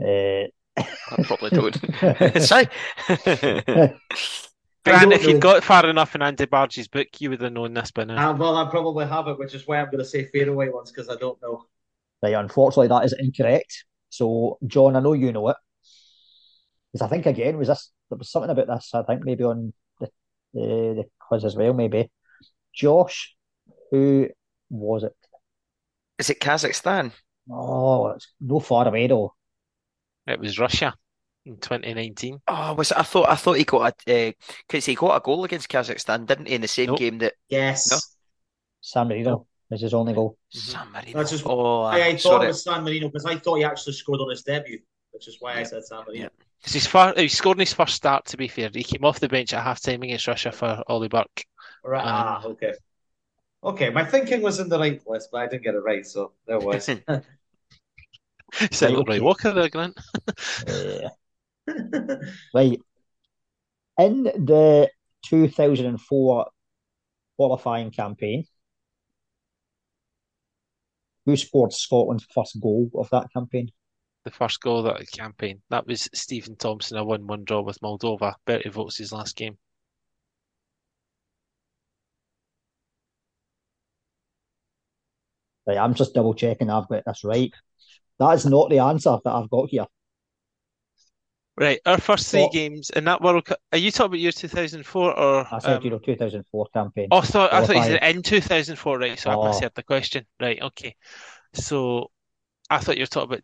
uh, 0.00 0.46
I 0.78 1.22
probably 1.24 1.50
don't. 1.50 2.40
Sorry. 2.42 2.68
Grant, 4.86 5.10
don't 5.10 5.12
if 5.12 5.26
you'd 5.26 5.40
got 5.40 5.64
far 5.64 5.88
enough 5.88 6.14
in 6.14 6.22
Andy 6.22 6.46
Barge's 6.46 6.88
book, 6.88 7.08
you 7.18 7.30
would 7.30 7.40
have 7.40 7.52
known 7.52 7.74
this 7.74 7.90
by 7.90 8.04
now. 8.04 8.30
Uh, 8.30 8.34
well, 8.36 8.56
I 8.56 8.70
probably 8.70 9.06
have 9.06 9.28
it, 9.28 9.38
which 9.38 9.54
is 9.54 9.66
why 9.66 9.78
I'm 9.78 9.86
going 9.86 9.98
to 9.98 10.04
say 10.04 10.26
fadeaway 10.26 10.68
ones 10.68 10.92
because 10.92 11.08
I 11.08 11.16
don't 11.16 11.40
know. 11.42 11.64
Right, 12.22 12.34
unfortunately, 12.34 12.88
that 12.88 13.04
is 13.04 13.14
incorrect. 13.18 13.84
So, 14.10 14.58
John, 14.66 14.96
I 14.96 15.00
know 15.00 15.12
you 15.12 15.32
know 15.32 15.48
it. 15.48 15.56
Because 16.92 17.04
I 17.04 17.08
think, 17.08 17.26
again, 17.26 17.58
was 17.58 17.68
this, 17.68 17.90
there 18.08 18.18
was 18.18 18.30
something 18.30 18.50
about 18.50 18.68
this, 18.68 18.90
I 18.94 19.02
think, 19.02 19.24
maybe 19.24 19.44
on 19.44 19.72
the, 20.00 20.08
the, 20.54 20.60
the 20.60 21.04
quiz 21.18 21.44
as 21.44 21.56
well, 21.56 21.74
maybe. 21.74 22.10
Josh, 22.72 23.34
who 23.90 24.28
was 24.70 25.02
it? 25.02 25.16
Is 26.18 26.30
it 26.30 26.40
Kazakhstan? 26.40 27.12
Oh, 27.50 28.08
it's 28.08 28.32
no 28.40 28.60
far 28.60 28.86
away, 28.86 29.08
though. 29.08 29.34
It 30.26 30.40
was 30.40 30.58
Russia 30.58 30.94
in 31.46 31.56
2019. 31.58 32.40
Oh, 32.48 32.74
was 32.74 32.90
it? 32.90 32.98
I 32.98 33.02
thought 33.02 33.28
I 33.28 33.36
thought 33.36 33.56
he 33.56 33.64
got 33.64 33.94
a 34.08 34.34
because 34.66 34.84
he 34.84 34.94
got 34.94 35.16
a 35.16 35.20
goal 35.20 35.44
against 35.44 35.68
Kazakhstan, 35.68 36.26
didn't 36.26 36.46
he? 36.48 36.54
In 36.54 36.60
the 36.60 36.68
same 36.68 36.88
Nope. 36.88 36.98
game 36.98 37.18
that 37.18 37.34
Yes. 37.48 37.90
No. 37.90 37.98
San 38.80 39.08
Marino 39.08 39.46
is 39.70 39.80
his 39.80 39.94
only 39.94 40.12
goal. 40.12 40.36
San 40.50 40.90
Marino. 40.92 41.18
That's 41.18 41.30
just- 41.30 41.44
oh, 41.46 41.82
I, 41.82 41.96
I 42.06 42.12
thought 42.12 42.20
sorry. 42.20 42.44
it 42.44 42.48
was 42.48 42.62
San 42.64 42.84
Marino 42.84 43.08
because 43.08 43.24
I 43.24 43.36
thought 43.36 43.56
he 43.56 43.64
actually 43.64 43.94
scored 43.94 44.20
on 44.20 44.30
his 44.30 44.42
debut, 44.42 44.80
which 45.12 45.28
is 45.28 45.38
why 45.40 45.54
I 45.54 45.62
said 45.62 45.84
San 45.84 46.04
Marino. 46.06 46.24
Yeah. 46.24 46.28
'Cause 46.62 46.72
he's 46.72 46.86
far, 46.86 47.14
he 47.16 47.28
scored 47.28 47.56
in 47.58 47.60
his 47.60 47.72
first 47.74 47.94
start, 47.94 48.24
to 48.26 48.36
be 48.36 48.48
fair. 48.48 48.70
He 48.72 48.82
came 48.82 49.04
off 49.04 49.20
the 49.20 49.28
bench 49.28 49.52
at 49.54 49.62
half 49.62 49.80
time 49.80 50.02
against 50.02 50.26
Russia 50.26 50.50
for 50.52 50.82
Ollie 50.88 51.08
Burke. 51.08 51.44
Right. 51.84 52.00
Um, 52.00 52.08
ah, 52.08 52.44
okay. 52.46 52.72
Okay, 53.62 53.90
my 53.90 54.04
thinking 54.04 54.42
was 54.42 54.58
in 54.60 54.68
the 54.68 54.78
right 54.78 55.02
place, 55.04 55.28
but 55.30 55.38
I 55.42 55.46
didn't 55.48 55.64
get 55.64 55.74
it 55.74 55.78
right, 55.84 56.06
so 56.06 56.32
there 56.46 56.58
was. 56.58 56.84
Sound 58.70 58.94
like 58.94 59.08
okay. 59.08 59.18
Roy 59.18 59.20
Walker 59.24 59.52
there, 59.52 59.68
Grant. 59.68 59.96
Uh, 60.68 61.08
right. 62.54 62.80
In 63.98 64.24
the 64.24 64.90
2004 65.24 66.46
qualifying 67.36 67.90
campaign, 67.90 68.44
who 71.24 71.36
scored 71.36 71.72
Scotland's 71.72 72.26
first 72.32 72.60
goal 72.60 72.90
of 72.94 73.10
that 73.10 73.26
campaign? 73.32 73.70
The 74.24 74.30
first 74.30 74.60
goal 74.60 74.78
of 74.78 74.84
that 74.84 75.10
campaign. 75.10 75.62
That 75.70 75.86
was 75.86 76.08
Steven 76.14 76.56
Thompson, 76.56 76.98
a 76.98 77.04
1 77.04 77.26
1 77.26 77.44
draw 77.44 77.62
with 77.62 77.80
Moldova. 77.80 78.34
Berti 78.46 78.96
his 78.96 79.12
last 79.12 79.36
game. 79.36 79.58
Right, 85.66 85.78
I'm 85.78 85.94
just 85.94 86.14
double 86.14 86.34
checking 86.34 86.70
I've 86.70 86.88
got 86.88 87.04
this 87.04 87.24
right. 87.24 87.52
That 88.18 88.30
is 88.30 88.46
not 88.46 88.70
the 88.70 88.78
answer 88.78 89.18
that 89.24 89.32
I've 89.32 89.50
got 89.50 89.68
here. 89.70 89.86
Right, 91.58 91.80
our 91.86 91.98
first 91.98 92.30
three 92.30 92.48
What? 92.48 92.52
games 92.52 92.90
in 92.90 93.04
that 93.04 93.22
World 93.22 93.46
Cup. 93.46 93.58
Are 93.72 93.78
you 93.78 93.90
talking 93.90 94.06
about 94.06 94.18
year 94.20 94.32
2004 94.32 95.18
or? 95.18 95.48
I 95.50 95.58
said 95.58 95.82
um, 95.82 95.82
Euro 95.82 95.98
2004 95.98 96.66
campaign. 96.72 97.10
Oh, 97.10 97.18
I 97.18 97.20
thought, 97.22 97.52
I 97.52 97.62
thought 97.62 97.76
you 97.76 97.82
said 97.82 98.02
Qualifying. 98.02 98.16
in 98.16 98.22
2004, 98.22 98.98
right? 98.98 99.18
So 99.18 99.30
I 99.30 99.36
Oh. 99.36 99.42
misheard 99.42 99.72
the 99.74 99.82
question. 99.82 100.26
Right, 100.40 100.60
okay. 100.60 100.96
So 101.54 102.10
I 102.70 102.78
thought 102.80 102.96
you 102.96 103.02
were 103.02 103.06
talking 103.08 103.40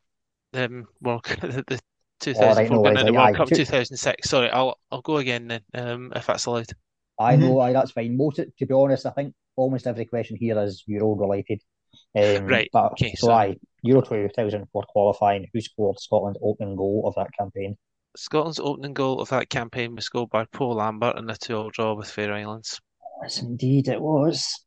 about 0.54 0.64
um, 0.72 0.88
World 1.00 1.24
Cup, 1.24 1.40
the, 1.42 1.64
the 1.68 1.80
2004 2.20 2.70
no 2.70 2.80
going 2.80 2.82
worries, 2.82 3.02
into 3.02 3.14
aye, 3.14 3.14
World 3.14 3.32
aye. 3.32 3.34
Cup 3.34 3.50
Two- 3.50 3.62
2006. 3.62 4.30
Sorry, 4.30 4.50
I'll 4.50 4.78
I'll 4.90 5.02
go 5.02 5.18
again 5.18 5.48
then, 5.48 5.62
um, 5.74 6.12
if 6.16 6.26
that's 6.26 6.46
allowed. 6.46 6.72
I 7.18 7.36
know, 7.36 7.60
aye, 7.60 7.72
that's 7.72 7.92
fine. 7.92 8.16
Most, 8.16 8.36
to 8.36 8.66
be 8.66 8.74
honest, 8.74 9.06
I 9.06 9.10
think 9.10 9.34
almost 9.56 9.86
every 9.86 10.04
question 10.06 10.36
here 10.36 10.58
is 10.58 10.82
Euro 10.86 11.14
related. 11.14 11.62
Um, 12.16 12.48
Right, 12.48 12.70
But, 12.72 12.92
okay, 12.92 13.14
so 13.14 13.30
sorry. 13.30 13.32
aye, 13.32 13.58
Euro 13.82 14.02
2000 14.02 14.66
for 14.72 14.82
qualifying. 14.88 15.48
Who 15.52 15.60
scored 15.60 16.00
Scotland's 16.00 16.38
opening 16.42 16.76
goal 16.76 17.04
of 17.06 17.14
that 17.16 17.32
campaign? 17.38 17.76
Scotland's 18.16 18.60
opening 18.60 18.92
goal 18.94 19.20
of 19.20 19.28
that 19.30 19.48
campaign 19.48 19.94
was 19.94 20.04
scored 20.04 20.30
by 20.30 20.44
Paul 20.52 20.76
Lambert 20.76 21.16
in 21.18 21.28
a 21.30 21.36
two-all 21.36 21.70
draw 21.70 21.94
with 21.94 22.10
Faroe 22.10 22.36
Islands. 22.36 22.80
Yes, 23.22 23.40
indeed 23.40 23.88
it 23.88 24.00
was. 24.00 24.64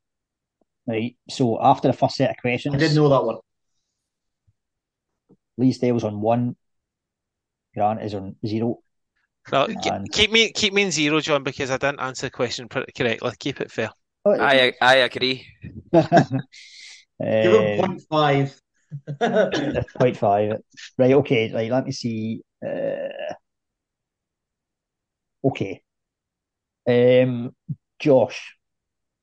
Right. 0.87 1.15
So 1.29 1.59
after 1.61 1.87
the 1.87 1.93
first 1.97 2.15
set 2.15 2.29
of 2.31 2.37
questions, 2.37 2.75
I 2.75 2.77
didn't 2.77 2.95
know 2.95 3.09
that 3.09 3.23
one. 3.23 3.37
Leesdale's 5.59 6.03
on 6.03 6.21
one. 6.21 6.55
Grant 7.75 8.01
is 8.01 8.13
on 8.13 8.35
zero. 8.45 8.79
No, 9.51 9.65
And- 9.65 10.11
keep 10.11 10.31
me 10.31 10.51
keep 10.51 10.73
me 10.73 10.83
in 10.83 10.91
zero, 10.91 11.19
John, 11.19 11.43
because 11.43 11.69
I 11.69 11.77
didn't 11.77 11.99
answer 11.99 12.27
the 12.27 12.31
question 12.31 12.67
correctly. 12.67 13.19
Keep 13.39 13.61
it 13.61 13.71
fair. 13.71 13.89
I 14.25 14.73
I 14.81 14.95
agree. 14.97 15.45
Give 15.93 16.03
him 17.19 17.79
Uh, 17.79 17.85
point 17.85 18.01
five. 18.09 18.61
point 19.99 20.17
five. 20.17 20.53
Right, 20.97 21.13
okay, 21.13 21.53
right, 21.53 21.71
let 21.71 21.85
me 21.85 21.91
see. 21.91 22.41
Uh, 22.65 23.33
okay. 25.43 25.81
Um, 26.87 27.55
Josh. 27.99 28.55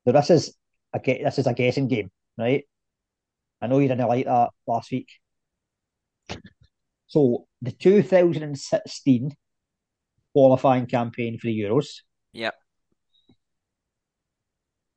So 0.05 0.12
this 0.12 0.31
is 0.31 0.56
a 0.94 1.01
this 1.01 1.39
is 1.39 1.47
a 1.47 1.55
guessing 1.55 1.89
game, 1.89 2.10
right? 2.39 2.64
I 3.60 3.66
know 3.69 3.78
you 3.78 3.89
didn't 3.89 4.09
like 4.09 4.24
that 4.27 4.51
last 4.66 4.90
week. 4.90 5.09
So 7.06 7.47
the 7.60 7.73
2016 7.73 9.36
qualifying 10.32 10.86
campaign 10.86 11.39
for 11.39 11.47
the 11.47 11.60
Euros, 11.60 12.01
Yep. 12.32 12.55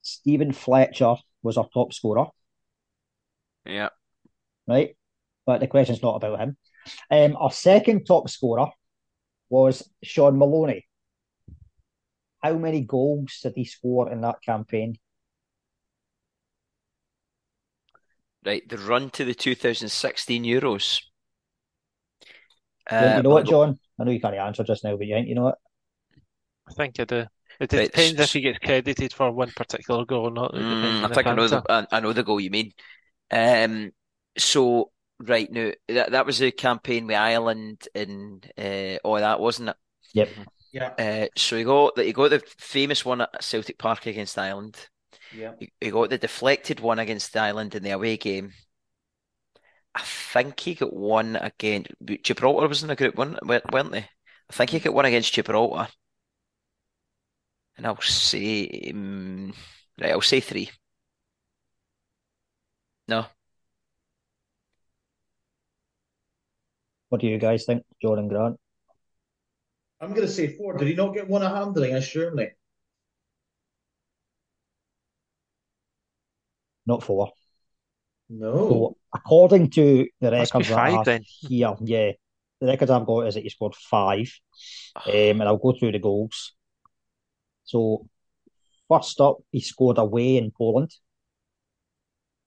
Steven 0.01 0.53
Fletcher 0.53 1.15
was 1.43 1.57
our 1.57 1.67
top 1.73 1.93
scorer, 1.93 2.27
Yep. 3.65 3.91
right? 4.67 4.95
But 5.45 5.59
the 5.59 5.67
question's 5.67 6.01
not 6.01 6.15
about 6.15 6.39
him. 6.39 6.57
Um, 7.11 7.35
our 7.37 7.51
second 7.51 8.05
top 8.05 8.29
scorer 8.29 8.67
was 9.49 9.89
Shaun 10.03 10.37
Maloney. 10.39 10.85
How 12.41 12.53
many 12.57 12.79
goals 12.79 13.41
did 13.43 13.55
he 13.57 13.65
score 13.65 14.09
in 14.09 14.21
that 14.21 14.41
campaign? 14.41 14.99
Right. 18.45 18.65
The 18.69 18.77
run 18.77 19.09
to 19.09 19.25
the 19.25 19.35
2016 19.35 20.45
Euros. 20.45 21.01
You, 22.97 23.07
Uh, 23.07 23.09
you 23.09 23.21
know 23.21 23.35
well, 23.35 23.37
it, 23.37 23.45
John? 23.45 23.79
I 23.99 24.03
know 24.03 24.11
you 24.11 24.19
can't 24.19 24.35
answer 24.35 24.63
just 24.63 24.83
now, 24.83 24.95
but 24.97 25.07
you 25.07 25.15
think 25.15 25.27
you 25.27 25.35
know 25.35 25.49
it. 25.49 25.55
I 26.69 26.73
think 26.73 26.99
I 26.99 27.05
do. 27.05 27.25
It 27.59 27.69
Right, 27.71 27.91
depends 27.91 28.19
s- 28.19 28.19
if 28.19 28.33
he 28.33 28.41
gets 28.41 28.59
credited 28.59 29.13
for 29.13 29.31
one 29.31 29.51
particular 29.51 30.05
goal 30.05 30.25
or 30.27 30.31
not. 30.31 30.53
Mm, 30.53 30.93
I 31.03 31.07
think 31.09 31.27
I 31.27 31.33
know 31.33 31.47
the. 31.47 31.61
I, 31.69 31.87
I 31.91 31.99
know 31.99 32.13
the 32.13 32.23
goal 32.23 32.39
you 32.39 32.49
mean. 32.49 32.73
Um, 33.31 33.91
so 34.37 34.91
right 35.19 35.51
now 35.51 35.71
that 35.87 36.11
that 36.11 36.25
was 36.25 36.41
a 36.41 36.51
campaign 36.51 37.07
with 37.07 37.15
Ireland 37.15 37.87
and 37.95 38.45
uh, 38.57 38.97
all 39.03 39.15
that, 39.15 39.39
wasn't 39.39 39.69
it? 39.69 39.75
Yep. 40.13 40.39
Yeah, 40.71 40.93
Uh, 40.97 41.27
so 41.35 41.57
you 41.57 41.65
got 41.65 41.95
the 41.95 42.05
you 42.05 42.13
got 42.13 42.29
the 42.29 42.41
famous 42.57 43.03
one 43.03 43.21
at 43.21 43.43
Celtic 43.43 43.77
Park 43.77 44.05
against 44.05 44.37
Ireland. 44.37 44.87
yeah. 45.31 45.55
You, 45.59 45.67
you 45.81 45.91
got 45.91 46.09
the 46.11 46.17
deflected 46.17 46.79
one 46.81 46.99
against 46.99 47.35
Ireland 47.37 47.75
in 47.75 47.83
the 47.83 47.91
away 47.91 48.17
game. 48.17 48.53
I 49.93 50.01
think 50.03 50.59
he 50.59 50.75
got 50.75 50.93
one 50.93 51.35
against 51.35 51.89
Gibraltar 52.23 52.67
was 52.67 52.81
in 52.83 52.89
the 52.89 52.95
group 52.95 53.15
one, 53.15 53.37
weren't 53.43 53.71
weren't 53.71 53.91
they? 53.91 54.09
I 54.49 54.53
think 54.53 54.71
he 54.71 54.79
got 54.79 54.93
one 54.93 55.05
against 55.05 55.33
Gibraltar. 55.33 55.87
And 57.77 57.85
I'll 57.87 58.01
say 58.01 58.91
um, 58.93 59.53
right, 59.99 60.11
I'll 60.11 60.21
say 60.21 60.39
three. 60.39 60.69
No. 63.07 63.25
What 67.15 67.21
do 67.21 67.27
you 67.27 67.37
guys 67.37 67.63
think, 67.63 67.81
Jordan 68.01 68.27
Grant? 68.27 68.57
I'm 70.01 70.09
going 70.09 70.27
to 70.27 70.33
say 70.33 70.47
four. 70.57 70.75
Did 70.75 70.89
he 70.89 70.95
not 70.95 71.13
get 71.13 71.29
one 71.29 71.43
at 71.43 71.55
handling 71.55 71.91
against 71.91 72.11
Germany? 72.11 72.49
Not 76.85 77.03
four. 77.03 77.31
No. 78.29 78.67
So, 78.67 78.97
according 79.15 79.69
to 79.69 80.09
the 80.19 80.29
Must 80.29 80.53
records 80.53 80.67
that 80.67 80.77
I 80.77 80.89
five 80.89 80.93
have 80.95 81.05
then. 81.05 81.23
here, 81.23 81.73
yeah, 81.85 82.11
the 82.59 82.67
records 82.67 82.91
I've 82.91 83.05
got 83.05 83.27
is 83.27 83.35
that 83.35 83.43
he 83.43 83.49
scored 83.49 83.75
five. 83.75 84.29
Um, 85.05 85.39
and 85.39 85.43
I'll 85.43 85.55
go 85.55 85.71
through 85.71 85.93
the 85.93 85.99
goals. 85.99 86.53
So, 87.63 88.09
first 88.89 89.21
up, 89.21 89.37
he 89.53 89.61
scored 89.61 89.99
away 89.99 90.35
in 90.35 90.51
Poland 90.51 90.93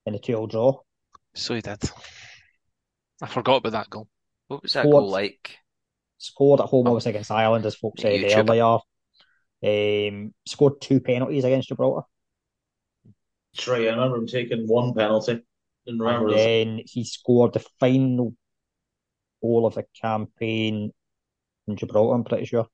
in 0.05 0.13
a 0.13 0.19
2 0.19 0.45
draw. 0.45 0.79
So 1.33 1.55
he 1.55 1.61
did. 1.61 1.89
I 3.19 3.25
forgot 3.25 3.57
about 3.57 3.71
that 3.71 3.89
goal. 3.89 4.07
What 4.49 4.61
was 4.63 4.73
that 4.73 4.81
Scored. 4.81 5.03
goal 5.03 5.09
like? 5.09 5.57
Scored 6.17 6.59
at 6.59 6.65
home, 6.67 6.85
Oh. 6.87 6.91
obviously, 6.91 7.11
against 7.11 7.31
Ireland, 7.31 7.65
as 7.65 7.75
folks 7.75 8.01
said 8.01 8.19
YouTuber. 8.19 8.49
earlier. 9.61 10.09
Um, 10.11 10.33
scored 10.45 10.81
two 10.81 10.99
penalties 10.99 11.43
against 11.45 11.69
Gibraltar. 11.69 12.05
That's 13.53 13.67
right. 13.67 13.87
I 13.87 13.91
remember 13.91 14.17
him 14.17 14.27
taking 14.27 14.67
one 14.67 14.93
penalty. 14.93 15.41
Didn't 15.85 15.99
remember 16.01 16.27
And 16.29 16.37
this. 16.37 16.45
then 16.45 16.81
he 16.85 17.03
scored 17.05 17.53
the 17.53 17.65
final 17.79 18.35
goal 19.41 19.65
of 19.65 19.75
the 19.75 19.85
campaign 20.01 20.91
in 21.67 21.75
Gibraltar, 21.75 22.15
I'm 22.15 22.23
pretty 22.25 22.45
sure. 22.45 22.67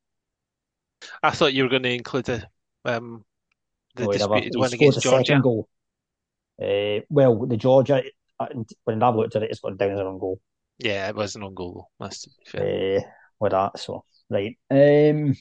I 1.22 1.32
thought 1.32 1.54
you 1.54 1.64
were 1.64 1.70
going 1.70 1.84
to 1.84 1.94
include 1.94 2.26
the 2.26 2.48
um 2.86 3.26
the 3.96 4.04
No, 4.06 4.12
he 4.12 4.18
never- 4.18 4.34
disputed 4.36 4.54
he 4.54 4.60
one 4.60 4.74
against 4.74 5.02
Georgia. 5.02 5.26
second 5.26 5.42
goal. 5.44 5.70
Uh, 6.62 7.02
well, 7.10 7.46
the 7.46 7.58
Georgia, 7.58 8.02
uh, 8.40 8.48
when 8.86 9.04
I've 9.04 9.16
looked 9.16 9.36
at 9.36 9.44
it, 9.44 9.52
it's 9.52 9.60
got 9.60 9.78
down 9.78 9.92
as 9.92 10.00
an 10.00 10.08
own 10.08 10.20
goal. 10.20 10.40
Yeah, 10.80 11.08
it 11.10 11.16
wasn't 11.16 11.46
on 11.46 11.54
Google. 11.54 11.90
though. 12.00 12.06
That's 12.06 12.26
be 12.26 12.46
fair. 12.46 12.98
Uh, 12.98 13.02
with 13.40 13.52
that, 13.52 13.80
so 13.80 14.04
right. 14.30 14.58
Um, 14.70 15.36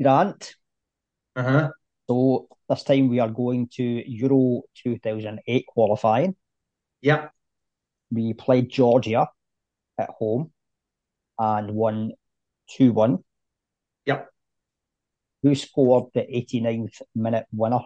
Grant. 0.00 0.54
Uh-huh. 1.36 1.70
So 2.08 2.48
this 2.68 2.82
time 2.82 3.08
we 3.08 3.20
are 3.20 3.30
going 3.30 3.68
to 3.74 3.82
Euro 3.82 4.62
2008 4.82 5.66
qualifying. 5.66 6.36
Yeah. 7.00 7.28
We 8.10 8.34
played 8.34 8.70
Georgia 8.70 9.28
at 9.98 10.10
home 10.10 10.52
and 11.38 11.70
won 11.72 12.12
2-1. 12.78 13.22
Yep. 14.06 14.28
Who 15.42 15.54
scored 15.54 16.10
the 16.14 16.20
89th 16.20 17.02
minute 17.14 17.46
winner? 17.52 17.80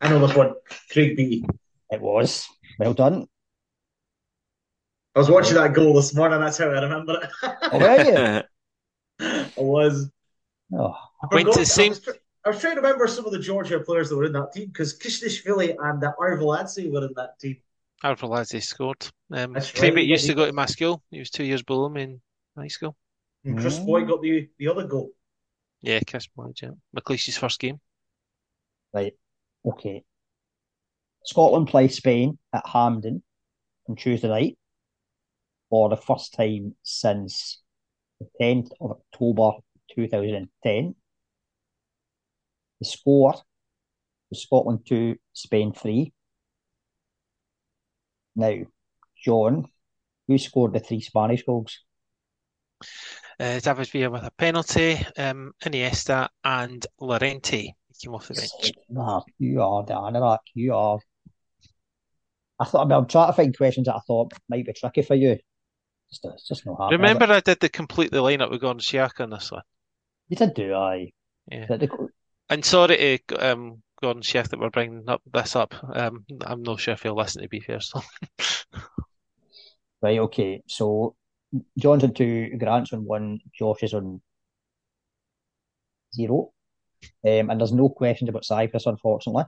I 0.00 0.08
know 0.08 0.26
this 0.26 0.36
one. 0.36 0.54
Craig 0.90 1.16
Beattie. 1.16 1.44
It 1.90 2.00
was. 2.00 2.46
Well 2.78 2.94
done. 2.94 3.26
I 5.14 5.18
was 5.18 5.30
watching 5.30 5.54
that 5.54 5.72
goal 5.74 5.94
this 5.94 6.14
morning. 6.14 6.40
That's 6.40 6.58
how 6.58 6.66
I 6.66 6.80
remember 6.82 7.18
it. 7.22 7.30
Oh, 7.72 7.78
were 7.78 8.04
you? 8.04 8.42
I 9.26 9.50
was. 9.56 10.10
Oh, 10.72 10.94
I 11.22 11.34
Went 11.34 11.52
to 11.52 11.66
same- 11.66 11.86
I 11.86 11.88
was, 11.90 12.00
tr- 12.00 12.10
I 12.44 12.48
was 12.50 12.60
trying 12.60 12.76
to 12.76 12.80
remember 12.80 13.06
some 13.08 13.26
of 13.26 13.32
the 13.32 13.38
Georgia 13.40 13.80
players 13.80 14.08
that 14.08 14.16
were 14.16 14.24
in 14.24 14.32
that 14.32 14.52
team 14.52 14.66
because 14.68 14.96
Khizanishvili 14.98 15.74
and 15.78 16.02
uh, 16.04 16.12
Arveladze 16.20 16.90
were 16.90 17.04
in 17.06 17.12
that 17.16 17.38
team. 17.40 17.56
Arveladze 18.04 18.62
scored. 18.62 19.04
Um, 19.32 19.52
That's 19.52 19.70
Craig 19.72 19.94
right, 19.94 20.06
used 20.06 20.26
to 20.26 20.34
go 20.34 20.46
to 20.46 20.52
my 20.52 20.66
school. 20.66 21.02
He 21.10 21.18
was 21.18 21.30
two 21.30 21.44
years 21.44 21.62
below 21.62 21.88
me 21.88 22.02
in 22.02 22.20
high 22.56 22.68
school. 22.68 22.96
And 23.44 23.58
Kris 23.58 23.78
Mm. 23.78 23.86
Boyd 23.86 24.08
got 24.08 24.22
the 24.22 24.48
the 24.58 24.68
other 24.68 24.86
goal. 24.86 25.10
Yeah, 25.82 26.00
Kris 26.06 26.26
Boyd, 26.28 26.58
yeah. 26.62 26.70
McLeish's 26.96 27.36
first 27.36 27.58
game. 27.58 27.80
right. 28.94 29.12
Okay. 29.66 30.04
Scotland 31.24 31.68
play 31.68 31.88
Spain 31.88 32.38
at 32.54 32.66
Hampden 32.66 33.22
on 33.88 33.96
Tuesday 33.96 34.28
night 34.28 34.56
for 35.70 35.88
the 35.88 35.96
first 35.96 36.34
time 36.34 36.74
since 36.82 37.62
the 38.18 38.26
10th 38.40 38.70
of 38.80 38.90
October 38.90 39.52
2010. 39.94 40.94
The 42.80 42.86
score 42.86 43.34
was 44.30 44.42
Scotland 44.42 44.80
2, 44.86 45.16
Spain 45.32 45.72
3. 45.72 46.12
Now, 48.36 48.54
John, 49.24 49.66
who 50.26 50.38
scored 50.38 50.72
the 50.72 50.80
three 50.80 51.00
Spanish 51.00 51.44
goals? 51.44 51.78
Uh, 53.38 53.58
David 53.58 53.88
Villa 53.88 54.10
with 54.10 54.22
a 54.24 54.30
penalty. 54.30 54.98
Um, 55.16 55.52
Iniesta 55.64 56.28
and 56.44 56.86
Llorente 57.00 57.74
came 58.00 58.14
off 58.14 58.28
the 58.28 58.34
bench. 58.34 58.72
Ah, 58.98 59.22
you 59.38 59.60
are 59.62 59.84
the 59.84 59.94
Anorak, 59.94 60.38
you 60.54 60.74
are. 60.74 60.98
I 62.58 62.64
thought, 62.64 62.82
I 62.82 62.88
mean, 62.88 62.98
I'm 62.98 63.06
trying 63.06 63.28
to 63.28 63.32
find 63.32 63.56
questions 63.56 63.86
that 63.86 63.96
I 63.96 64.00
thought 64.06 64.32
might 64.48 64.66
be 64.66 64.72
tricky 64.72 65.02
for 65.02 65.14
you. 65.14 65.38
Just, 66.12 66.24
it's 66.24 66.48
just 66.48 66.66
not 66.66 66.76
happening. 66.80 67.00
Remember, 67.00 67.32
I 67.32 67.40
did 67.40 67.60
the 67.60 67.68
complete 67.68 68.10
the 68.10 68.22
lineup 68.22 68.50
with 68.50 68.60
Gordon 68.60 68.80
Shaka 68.80 69.22
on 69.22 69.30
this 69.30 69.50
one. 69.52 69.62
You 70.28 70.36
did 70.36 70.54
do, 70.54 70.74
aye. 70.74 71.12
Yeah. 71.50 71.66
The- 71.66 72.08
And 72.48 72.64
sorry 72.64 73.20
to 73.28 73.50
um, 73.50 73.82
Gordon 74.02 74.22
Sheck 74.22 74.48
that 74.48 74.58
we're 74.58 74.70
bringing 74.70 75.04
up 75.08 75.22
this 75.32 75.54
up. 75.56 75.74
Um, 75.94 76.24
I'm 76.44 76.62
not 76.62 76.80
sure 76.80 76.94
if 76.94 77.02
he'll 77.02 77.14
listen 77.16 77.42
to 77.42 77.48
be 77.48 77.60
fair. 77.60 77.80
So 77.80 78.00
Right, 80.02 80.18
okay. 80.18 80.62
So 80.66 81.14
John's 81.78 82.04
on 82.04 82.14
two, 82.14 82.56
Grant's 82.58 82.92
on 82.92 83.04
one, 83.04 83.40
Josh 83.52 83.82
is 83.82 83.94
on 83.94 84.20
zero. 86.14 86.52
Um, 87.24 87.50
and 87.50 87.60
there's 87.60 87.72
no 87.72 87.88
questions 87.88 88.28
about 88.30 88.44
Cyprus, 88.44 88.86
unfortunately. 88.86 89.44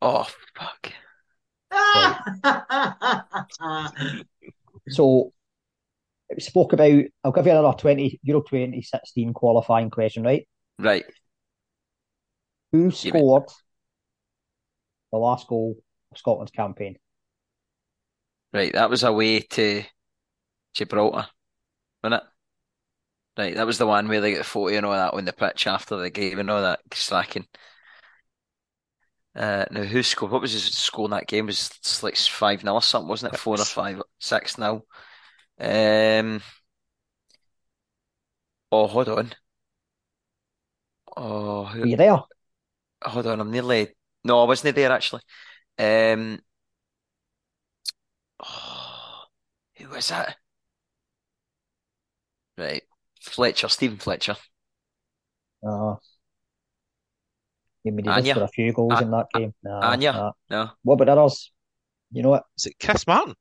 Oh 0.00 0.26
fuck. 0.56 0.92
So 4.88 4.88
So 4.88 5.24
we 5.24 5.30
spoke 6.38 6.72
about. 6.72 7.04
I'll 7.24 7.32
give 7.32 7.46
you 7.46 7.52
another 7.52 7.76
twenty 7.76 8.20
Euro 8.22 8.42
twenty 8.42 8.82
sixteen 8.82 9.32
qualifying 9.32 9.90
question, 9.90 10.22
right? 10.22 10.46
Right. 10.78 11.04
Who 12.72 12.90
scored 12.90 13.48
the 15.10 15.18
last 15.18 15.46
goal 15.46 15.76
of 16.10 16.18
Scotland's 16.18 16.52
campaign? 16.52 16.96
Right. 18.52 18.72
That 18.72 18.90
was 18.90 19.02
away 19.02 19.40
to 19.40 19.82
Gibraltar, 20.74 21.26
wasn't 22.02 22.22
it? 22.22 23.40
Right. 23.40 23.54
That 23.56 23.66
was 23.66 23.78
the 23.78 23.86
one 23.86 24.08
where 24.08 24.20
they 24.20 24.30
get 24.30 24.38
the 24.38 24.44
photo 24.44 24.76
and 24.76 24.86
all 24.86 24.92
that 24.92 25.14
on 25.14 25.24
the 25.24 25.32
pitch 25.32 25.66
after 25.66 25.96
the 25.96 26.10
game 26.10 26.38
and 26.38 26.50
all 26.50 26.62
that 26.62 26.80
slacking. 26.92 27.46
Uh, 29.34 29.64
now 29.70 29.82
who 29.82 30.02
scored? 30.02 30.30
What 30.30 30.42
was 30.42 30.52
his 30.52 30.64
score 30.76 31.06
in 31.06 31.12
that 31.12 31.26
game? 31.26 31.46
It 31.46 31.70
was 31.84 32.02
like 32.02 32.16
five 32.16 32.60
0 32.60 32.74
or 32.74 32.82
something, 32.82 33.08
wasn't 33.08 33.34
it? 33.34 33.38
Four 33.38 33.54
or 33.54 33.64
five, 33.64 34.02
six 34.18 34.56
0 34.56 34.84
Um. 35.62 36.42
Oh, 38.72 38.88
hold 38.88 39.08
on. 39.08 39.32
Oh, 41.16 41.64
who, 41.66 41.80
Were 41.82 41.88
you 41.88 41.96
there? 41.96 42.22
hold 43.02 43.26
on. 43.26 43.40
I'm 43.40 43.50
nearly. 43.50 43.88
No, 44.24 44.42
I 44.42 44.46
wasn't 44.46 44.76
there 44.76 44.92
actually. 44.92 45.22
Um. 45.78 46.40
Oh, 48.40 49.24
who 49.76 49.88
was 49.88 50.08
that? 50.08 50.36
Right, 52.56 52.82
Fletcher, 53.20 53.68
Steven 53.68 53.98
Fletcher. 53.98 54.36
Uh, 55.62 55.96
maybe 57.84 58.02
they 58.02 58.12
Anya? 58.12 58.22
just 58.22 58.30
scored 58.30 58.48
a 58.48 58.52
few 58.52 58.72
goals 58.72 59.00
A- 59.00 59.00
in 59.00 59.10
that 59.10 59.26
game. 59.32 59.54
Nah, 59.62 59.92
Anya? 59.92 60.12
nah. 60.12 60.32
No, 60.50 60.70
What 60.82 61.00
about 61.00 61.18
others? 61.18 61.52
You 62.12 62.22
know 62.22 62.30
what? 62.30 62.44
Is 62.56 62.66
it 62.66 62.76
Chris 62.80 63.06
Martin? 63.06 63.34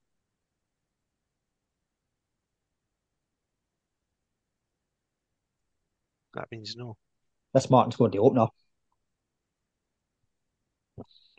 That 6.33 6.47
means 6.51 6.75
no. 6.75 6.97
This 7.53 7.69
Martin 7.69 7.91
scored 7.91 8.13
the 8.13 8.19
opener. 8.19 8.47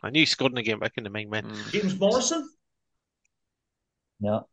I 0.03 0.09
knew 0.09 0.19
he 0.19 0.25
scored 0.25 0.51
in 0.51 0.55
the 0.55 0.63
game, 0.63 0.79
but 0.79 0.87
I 0.87 0.89
couldn't 0.89 1.11
mind 1.11 1.31
when. 1.31 1.45
Mm. 1.45 1.71
James 1.71 1.99
Morrison? 1.99 2.49
No. 4.19 4.47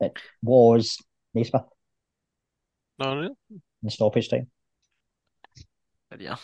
It 0.00 0.18
was 0.42 0.98
Naismith 1.34 1.62
No, 2.98 3.20
no, 3.20 3.36
in 3.82 3.90
stoppage 3.90 4.28
time. 4.28 4.48
yeah, 6.18 6.36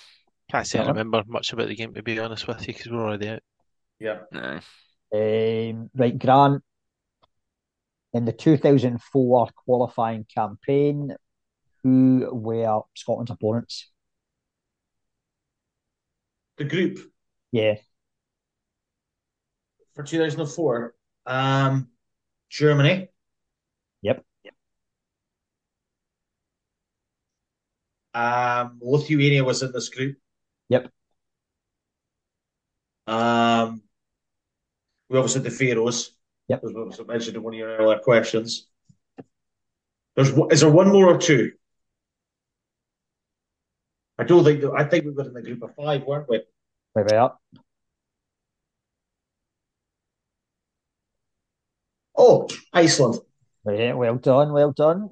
can't 0.50 0.66
say 0.66 0.78
I 0.78 0.86
remember 0.86 1.22
much 1.26 1.52
about 1.52 1.68
the 1.68 1.74
game 1.74 1.94
to 1.94 2.02
be 2.02 2.18
honest 2.18 2.46
with 2.46 2.60
you 2.66 2.74
because 2.74 2.90
we 2.90 2.96
were 2.96 3.04
already 3.04 3.28
out. 3.28 3.42
Yeah. 3.98 4.20
no. 4.32 4.60
Um, 5.14 5.90
right, 5.94 6.18
Grant, 6.18 6.62
in 8.14 8.24
the 8.24 8.32
2004 8.32 9.48
qualifying 9.54 10.24
campaign, 10.34 11.14
who 11.82 12.28
were 12.32 12.82
Scotland's 12.94 13.30
opponents? 13.30 13.90
The 16.56 16.64
group 16.64 17.12
Yeah, 17.52 17.76
for 19.94 20.02
2004. 20.02 20.94
Um, 21.26 21.88
Germany. 22.50 23.08
Yep. 24.02 24.24
Um, 28.14 28.78
Lithuania 28.82 29.44
was 29.44 29.62
in 29.62 29.72
this 29.72 29.88
group. 29.88 30.18
Yep. 30.68 30.92
Um, 33.06 33.82
we 35.08 35.18
obviously 35.18 35.42
had 35.42 35.50
the 35.50 35.56
Faroes. 35.56 36.12
Yep. 36.48 36.64
As 36.64 37.00
mentioned 37.06 37.36
in 37.36 37.42
one 37.42 37.54
of 37.54 37.58
your 37.58 37.76
earlier 37.76 37.98
questions. 37.98 38.66
There's 40.16 40.30
is 40.50 40.60
there 40.60 40.70
one 40.70 40.88
more 40.90 41.08
or 41.08 41.18
two? 41.18 41.52
I 44.18 44.24
don't 44.24 44.44
think 44.44 44.62
I 44.76 44.84
think 44.84 45.04
we 45.04 45.10
were 45.12 45.24
in 45.26 45.32
the 45.34 45.42
group 45.42 45.62
of 45.62 45.74
five, 45.74 46.04
weren't 46.04 46.28
we? 46.28 46.42
right 46.94 47.06
about 47.10 47.38
Oh, 52.16 52.46
Iceland. 52.72 53.14
that. 53.64 53.72
Right, 53.72 53.96
well 53.96 54.16
done, 54.16 54.52
well 54.52 54.72
done. 54.72 55.10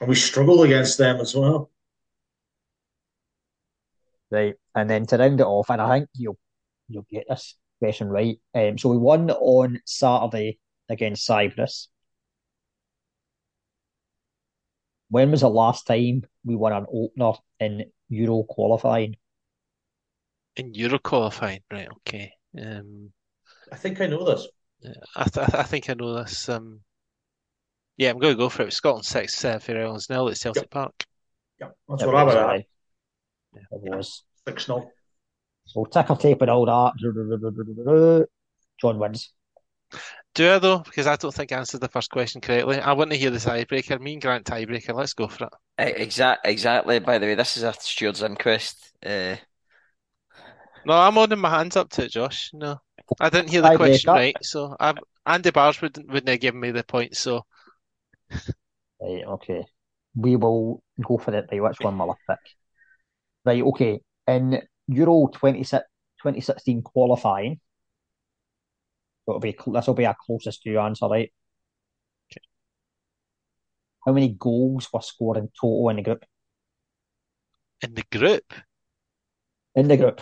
And 0.00 0.08
we 0.08 0.14
struggled 0.14 0.64
against 0.64 0.98
them 0.98 1.20
as 1.20 1.34
well. 1.34 1.70
Right, 4.30 4.54
and 4.74 4.88
then 4.88 5.06
to 5.06 5.18
round 5.18 5.40
it 5.40 5.44
off, 5.46 5.70
and 5.70 5.80
I 5.80 5.98
think 6.00 6.10
you'll 6.14 6.38
you'll 6.88 7.06
get 7.10 7.26
this 7.28 7.56
question 7.78 8.08
right. 8.08 8.38
Um, 8.54 8.78
so 8.78 8.88
we 8.88 8.96
won 8.96 9.30
on 9.30 9.80
Saturday 9.84 10.58
against 10.88 11.24
Cyprus. 11.24 11.88
When 15.08 15.30
was 15.32 15.40
the 15.40 15.50
last 15.50 15.86
time 15.86 16.24
we 16.44 16.56
won 16.56 16.72
an 16.72 16.86
opener 16.92 17.32
in 17.60 17.92
Euro 18.08 18.42
qualifying? 18.44 19.16
In 20.54 20.74
Euro 20.74 21.00
qualifying, 21.00 21.64
right? 21.72 21.88
Okay. 21.90 22.32
Um, 22.56 23.12
I 23.72 23.76
think 23.76 24.00
I 24.00 24.06
know 24.06 24.24
this. 24.24 24.46
yeah, 24.80 24.92
I, 25.16 25.24
th 25.24 25.54
I 25.54 25.62
think 25.64 25.88
I 25.90 25.94
know 25.94 26.14
this. 26.22 26.48
Um, 26.48 26.82
yeah, 27.96 28.10
I'm 28.10 28.18
going 28.18 28.32
to 28.34 28.38
go 28.38 28.48
for 28.48 28.62
it. 28.62 28.72
Scotland 28.72 29.04
six, 29.04 29.44
uh, 29.44 29.58
Faroe 29.58 29.86
Islands 29.86 30.08
nil 30.10 30.28
at 30.28 30.36
Celtic 30.38 30.70
Park. 30.70 31.06
Yeah, 31.60 31.68
that's 31.88 32.02
It 32.02 32.06
what 32.06 32.14
I 32.16 32.24
was, 32.24 32.34
would 32.34 32.36
aye. 32.36 32.66
have. 33.52 33.72
It 33.72 33.80
was. 33.82 34.24
Six 34.46 34.68
nil. 34.68 34.90
So 35.66 35.84
ticker 35.84 36.16
tape 36.16 36.42
and 36.42 36.50
all 36.50 36.66
that. 36.66 38.26
John 38.80 38.98
wins. 38.98 39.32
Do 40.34 40.50
I 40.50 40.58
though? 40.58 40.78
Because 40.78 41.06
I 41.06 41.16
don't 41.16 41.32
think 41.32 41.52
I 41.52 41.58
answered 41.58 41.80
the 41.82 41.88
first 41.88 42.10
question 42.10 42.40
correctly. 42.40 42.80
I 42.80 42.92
want 42.94 43.10
to 43.10 43.16
hear 43.16 43.30
the 43.30 43.38
tiebreaker. 43.38 44.00
Me 44.00 44.14
and 44.14 44.22
Grant 44.22 44.44
tiebreaker. 44.44 44.94
Let's 44.94 45.12
go 45.14 45.28
for 45.28 45.44
it. 45.44 45.52
Exact, 45.78 46.46
exactly. 46.46 46.98
By 46.98 47.18
the 47.18 47.26
way, 47.26 47.34
this 47.34 47.56
is 47.56 47.62
a 47.62 47.72
steward's 47.72 48.22
inquest. 48.22 48.92
Uh, 49.04 49.36
No, 50.84 50.94
I'm 50.94 51.14
holding 51.14 51.38
my 51.38 51.50
hands 51.50 51.76
up 51.76 51.90
to 51.90 52.04
it, 52.04 52.12
Josh. 52.12 52.50
No, 52.52 52.78
I 53.18 53.28
didn't 53.30 53.50
hear 53.50 53.62
the 53.62 53.70
question 53.70 54.12
right. 54.12 54.36
So 54.44 54.76
I, 54.80 54.94
Andy 55.26 55.50
Bars 55.50 55.80
wouldn't 55.80 56.08
wouldn't 56.08 56.28
have 56.28 56.40
given 56.40 56.60
me 56.60 56.70
the 56.70 56.84
point. 56.84 57.16
So 57.16 57.44
Right, 59.00 59.24
okay. 59.26 59.64
We 60.16 60.36
will 60.36 60.82
go 61.06 61.18
for 61.18 61.34
it. 61.34 61.46
Right, 61.50 61.60
which 61.62 61.82
one 61.82 61.98
will 61.98 62.12
I 62.12 62.32
pick? 62.34 62.40
Right, 63.44 63.62
okay. 63.62 64.00
In 64.26 64.60
Euro 64.88 65.28
26 65.32 65.84
2016 66.20 66.82
qualifying, 66.82 67.60
it'll 69.28 69.40
be 69.40 69.56
this 69.66 69.86
will 69.86 69.94
be 69.94 70.06
our 70.06 70.16
closest 70.26 70.62
to 70.62 70.70
your 70.70 70.82
answer, 70.82 71.06
right? 71.06 71.32
How 74.06 74.12
many 74.12 74.30
goals 74.30 74.88
were 74.92 75.02
scored 75.02 75.36
in 75.36 75.48
total 75.60 75.88
in 75.90 75.96
the 75.96 76.02
group? 76.02 76.24
in 77.82 77.94
the 77.94 78.02
group, 78.18 78.52
In 79.74 79.88
the 79.88 79.96
group. 79.96 80.20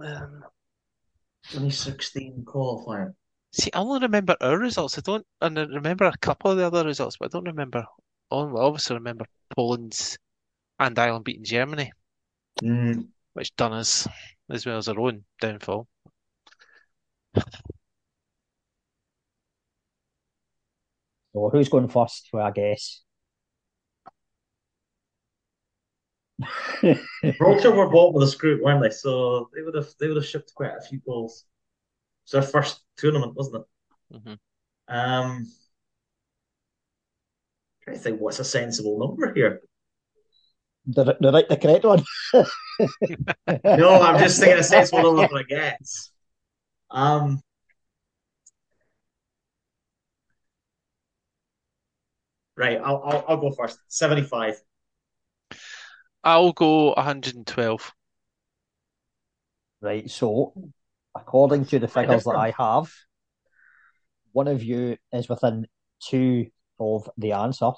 um, 0.00 0.44
2016 1.50 2.44
qualifying. 2.44 3.14
see, 3.52 3.70
I 3.72 3.78
only 3.78 4.00
remember 4.00 4.36
our 4.40 4.58
results. 4.58 4.98
I 4.98 5.00
don't, 5.02 5.26
and 5.40 5.58
I 5.58 5.62
remember 5.64 6.04
a 6.06 6.16
couple 6.18 6.50
of 6.50 6.56
the 6.58 6.66
other 6.66 6.84
results, 6.84 7.16
but 7.18 7.26
I 7.26 7.28
don't 7.38 7.46
remember. 7.46 7.84
Oh, 8.30 8.56
I 8.56 8.62
obviously 8.62 8.96
remember 8.96 9.26
Poland's 9.56 10.18
and 10.80 10.98
Ireland 10.98 11.24
beating 11.24 11.44
Germany, 11.44 11.92
Mm, 12.62 13.08
which 13.34 13.54
done 13.56 13.72
us 13.72 14.08
as 14.50 14.66
well 14.66 14.78
as 14.78 14.88
our 14.88 14.98
own 14.98 15.24
downfall. 15.40 15.86
So 21.32 21.48
who's 21.50 21.68
going 21.70 21.88
first 21.88 22.28
for 22.30 22.40
our 22.42 22.52
guess? 22.52 23.02
Gibraltar 27.24 27.72
were 27.72 27.88
bought 27.90 28.14
with 28.14 28.22
this 28.26 28.34
group, 28.34 28.62
weren't 28.62 28.82
they? 28.82 28.90
So 28.90 29.50
they 29.54 29.62
would 29.62 29.74
have 29.74 29.88
they 29.98 30.08
would 30.08 30.16
have 30.16 30.26
shipped 30.26 30.54
quite 30.54 30.72
a 30.76 30.80
few 30.80 31.00
goals. 31.00 31.44
It's 32.24 32.32
their 32.32 32.42
first 32.42 32.82
tournament, 32.96 33.34
wasn't 33.36 33.64
it? 34.12 34.18
hmm 34.22 34.34
Um, 34.88 35.46
trying 37.82 37.96
to 37.96 38.02
think 38.02 38.20
what's 38.20 38.38
a 38.38 38.44
sensible 38.44 38.98
number 38.98 39.32
here. 39.34 39.60
The, 40.86 41.16
the 41.20 41.32
right, 41.32 41.48
the 41.48 41.56
correct 41.56 41.84
one. 41.84 42.02
No, 43.74 44.00
I'm 44.00 44.18
just 44.18 44.40
thinking 44.40 44.58
a 44.58 44.62
sensible 44.62 45.02
number 45.02 45.28
for 45.28 45.38
a 45.38 45.44
guess. 45.44 46.10
Um, 46.90 47.40
right, 52.56 52.80
I'll, 52.82 53.02
I'll 53.04 53.24
I'll 53.28 53.36
go 53.36 53.50
first. 53.52 53.78
75. 53.88 54.60
I'll 56.24 56.52
go 56.52 56.92
112. 56.94 57.92
Right, 59.80 60.10
so 60.10 60.54
according 61.16 61.66
to 61.66 61.78
the 61.78 61.88
Quite 61.88 62.06
figures 62.06 62.24
that. 62.24 62.36
I 62.36 62.52
have, 62.58 62.92
one 64.32 64.48
of 64.48 64.62
you 64.62 64.96
is 65.12 65.28
within 65.28 65.66
two 66.00 66.46
of 66.80 67.08
the 67.16 67.32
answer. 67.32 67.70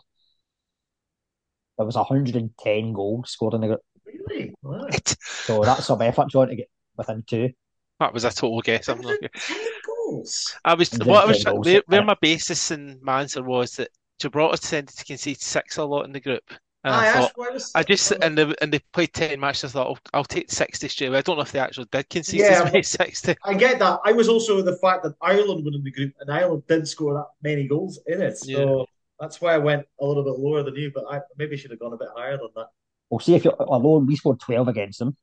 There 1.77 1.87
was 1.87 1.97
110 1.97 2.93
goals 2.93 3.31
scored 3.31 3.55
in 3.55 3.63
the 3.63 3.67
group. 3.69 3.81
Really? 4.05 4.55
Wow. 4.63 4.89
So 5.17 5.63
that's 5.63 5.87
some 5.87 6.03
effort, 6.03 6.29
John, 6.29 6.49
to 6.49 6.57
get 6.57 6.69
within 6.97 7.23
two. 7.27 7.51
That 8.01 8.15
was 8.15 8.25
a 8.25 8.31
total 8.31 8.61
guess. 8.63 8.89
I'm 8.89 9.01
not. 9.01 9.19
110 9.19 9.71
goals. 9.87 10.55
I 10.65 10.75
was 10.75 10.93
And 10.93 11.05
what 11.05 11.25
I 11.25 11.27
was 11.27 11.39
get 11.39 11.47
goals. 11.47 11.67
where, 11.67 11.83
where 11.87 12.03
my 12.03 12.17
basis 12.21 12.71
and 12.71 13.01
my 13.03 13.21
answer 13.21 13.43
was 13.43 13.77
that 13.77 13.89
Gibraltar 14.21 14.57
tended 14.59 14.97
to 14.97 15.05
concede 15.05 15.41
six 15.41 15.77
a 15.79 15.85
lot 15.85 16.05
in 16.05 16.13
the 16.13 16.21
group, 16.21 16.43
and 16.85 16.95
Aye, 16.95 17.09
I 17.09 17.13
thought 17.13 17.33
that's 17.33 17.35
I 17.39 17.53
was. 17.53 17.73
I 17.75 17.83
just 17.83 18.13
and 18.13 18.37
they 18.37 18.55
and 18.61 18.73
they 18.73 18.81
played 18.93 19.13
ten 19.13 19.41
matches. 19.41 19.71
I 19.71 19.73
thought 19.75 19.87
I'll, 19.87 19.99
I'll 20.13 20.25
take 20.25 20.51
sixty 20.51 20.89
straight 20.89 21.09
away. 21.09 21.19
I 21.19 21.23
don't 21.23 21.37
know 21.37 21.43
if 21.43 21.53
they 21.53 21.59
actually 21.59 21.89
did 21.93 22.09
concede 22.09 22.41
Yeah, 22.41 22.63
as 22.63 22.65
many 22.73 22.83
sixty. 22.83 23.37
I 23.45 23.55
get 23.55 23.79
that. 23.79 24.01
I 24.05 24.13
was 24.13 24.29
also 24.29 24.61
the 24.63 24.77
fact 24.77 25.03
that 25.05 25.15
Ireland 25.23 25.65
were 25.65 25.73
in 25.73 25.83
the 25.85 25.91
group 25.91 26.13
and 26.21 26.31
Ireland 26.31 26.65
didn't 26.69 26.87
score 26.87 27.15
that 27.15 27.29
many 27.43 27.67
goals 27.69 28.01
in 28.07 28.21
it. 28.21 28.37
So 28.39 28.87
that's 29.19 29.41
why 29.41 29.55
I 29.55 29.59
went 29.59 29.87
a 30.01 30.05
little 30.07 30.25
bit 30.25 30.39
lower 30.39 30.63
than 30.63 30.75
you, 30.77 30.91
but 30.95 31.05
I 31.11 31.21
maybe 31.39 31.57
should 31.57 31.71
have 31.71 31.81
gone 31.81 31.93
a 31.93 31.97
bit 31.97 32.09
higher 32.15 32.37
than 32.37 32.49
that. 32.57 32.69
We'll 33.09 33.21
see 33.21 33.35
if 33.35 33.45
you're 33.45 33.55
alone. 33.59 34.07
We 34.07 34.17
scored 34.17 34.41
12 34.41 34.69
against 34.69 34.99
them. 34.99 35.17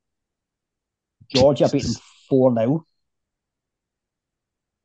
Georgia 1.29 1.69
beat 1.69 1.83
them 1.83 1.95
4 2.29 2.53
0. 2.53 2.85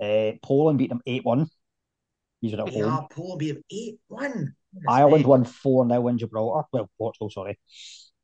Uh, 0.00 0.32
Poland 0.42 0.78
beat 0.78 0.88
them 0.88 1.02
8 1.06 1.24
1. 1.24 1.48
These 2.40 2.54
are 2.54 2.66
at 2.66 2.72
Yeah, 2.72 2.90
home. 2.90 3.08
Poland 3.10 3.38
beat 3.38 3.52
them 3.52 3.62
8 3.70 4.00
1. 4.08 4.54
Ireland 4.88 5.26
won 5.26 5.44
4 5.44 5.88
0 5.88 6.08
in 6.08 6.18
Gibraltar. 6.18 6.66
Well, 6.72 6.90
Portugal, 6.98 7.30
sorry. 7.30 7.58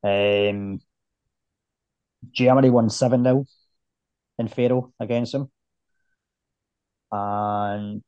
Um, 0.03 0.81
Germany 2.33 2.71
won 2.71 2.91
7 2.91 3.23
0 3.23 3.45
in 4.39 4.49
Faro 4.49 4.93
against 5.01 5.33
them. 5.33 5.51
And 7.11 8.03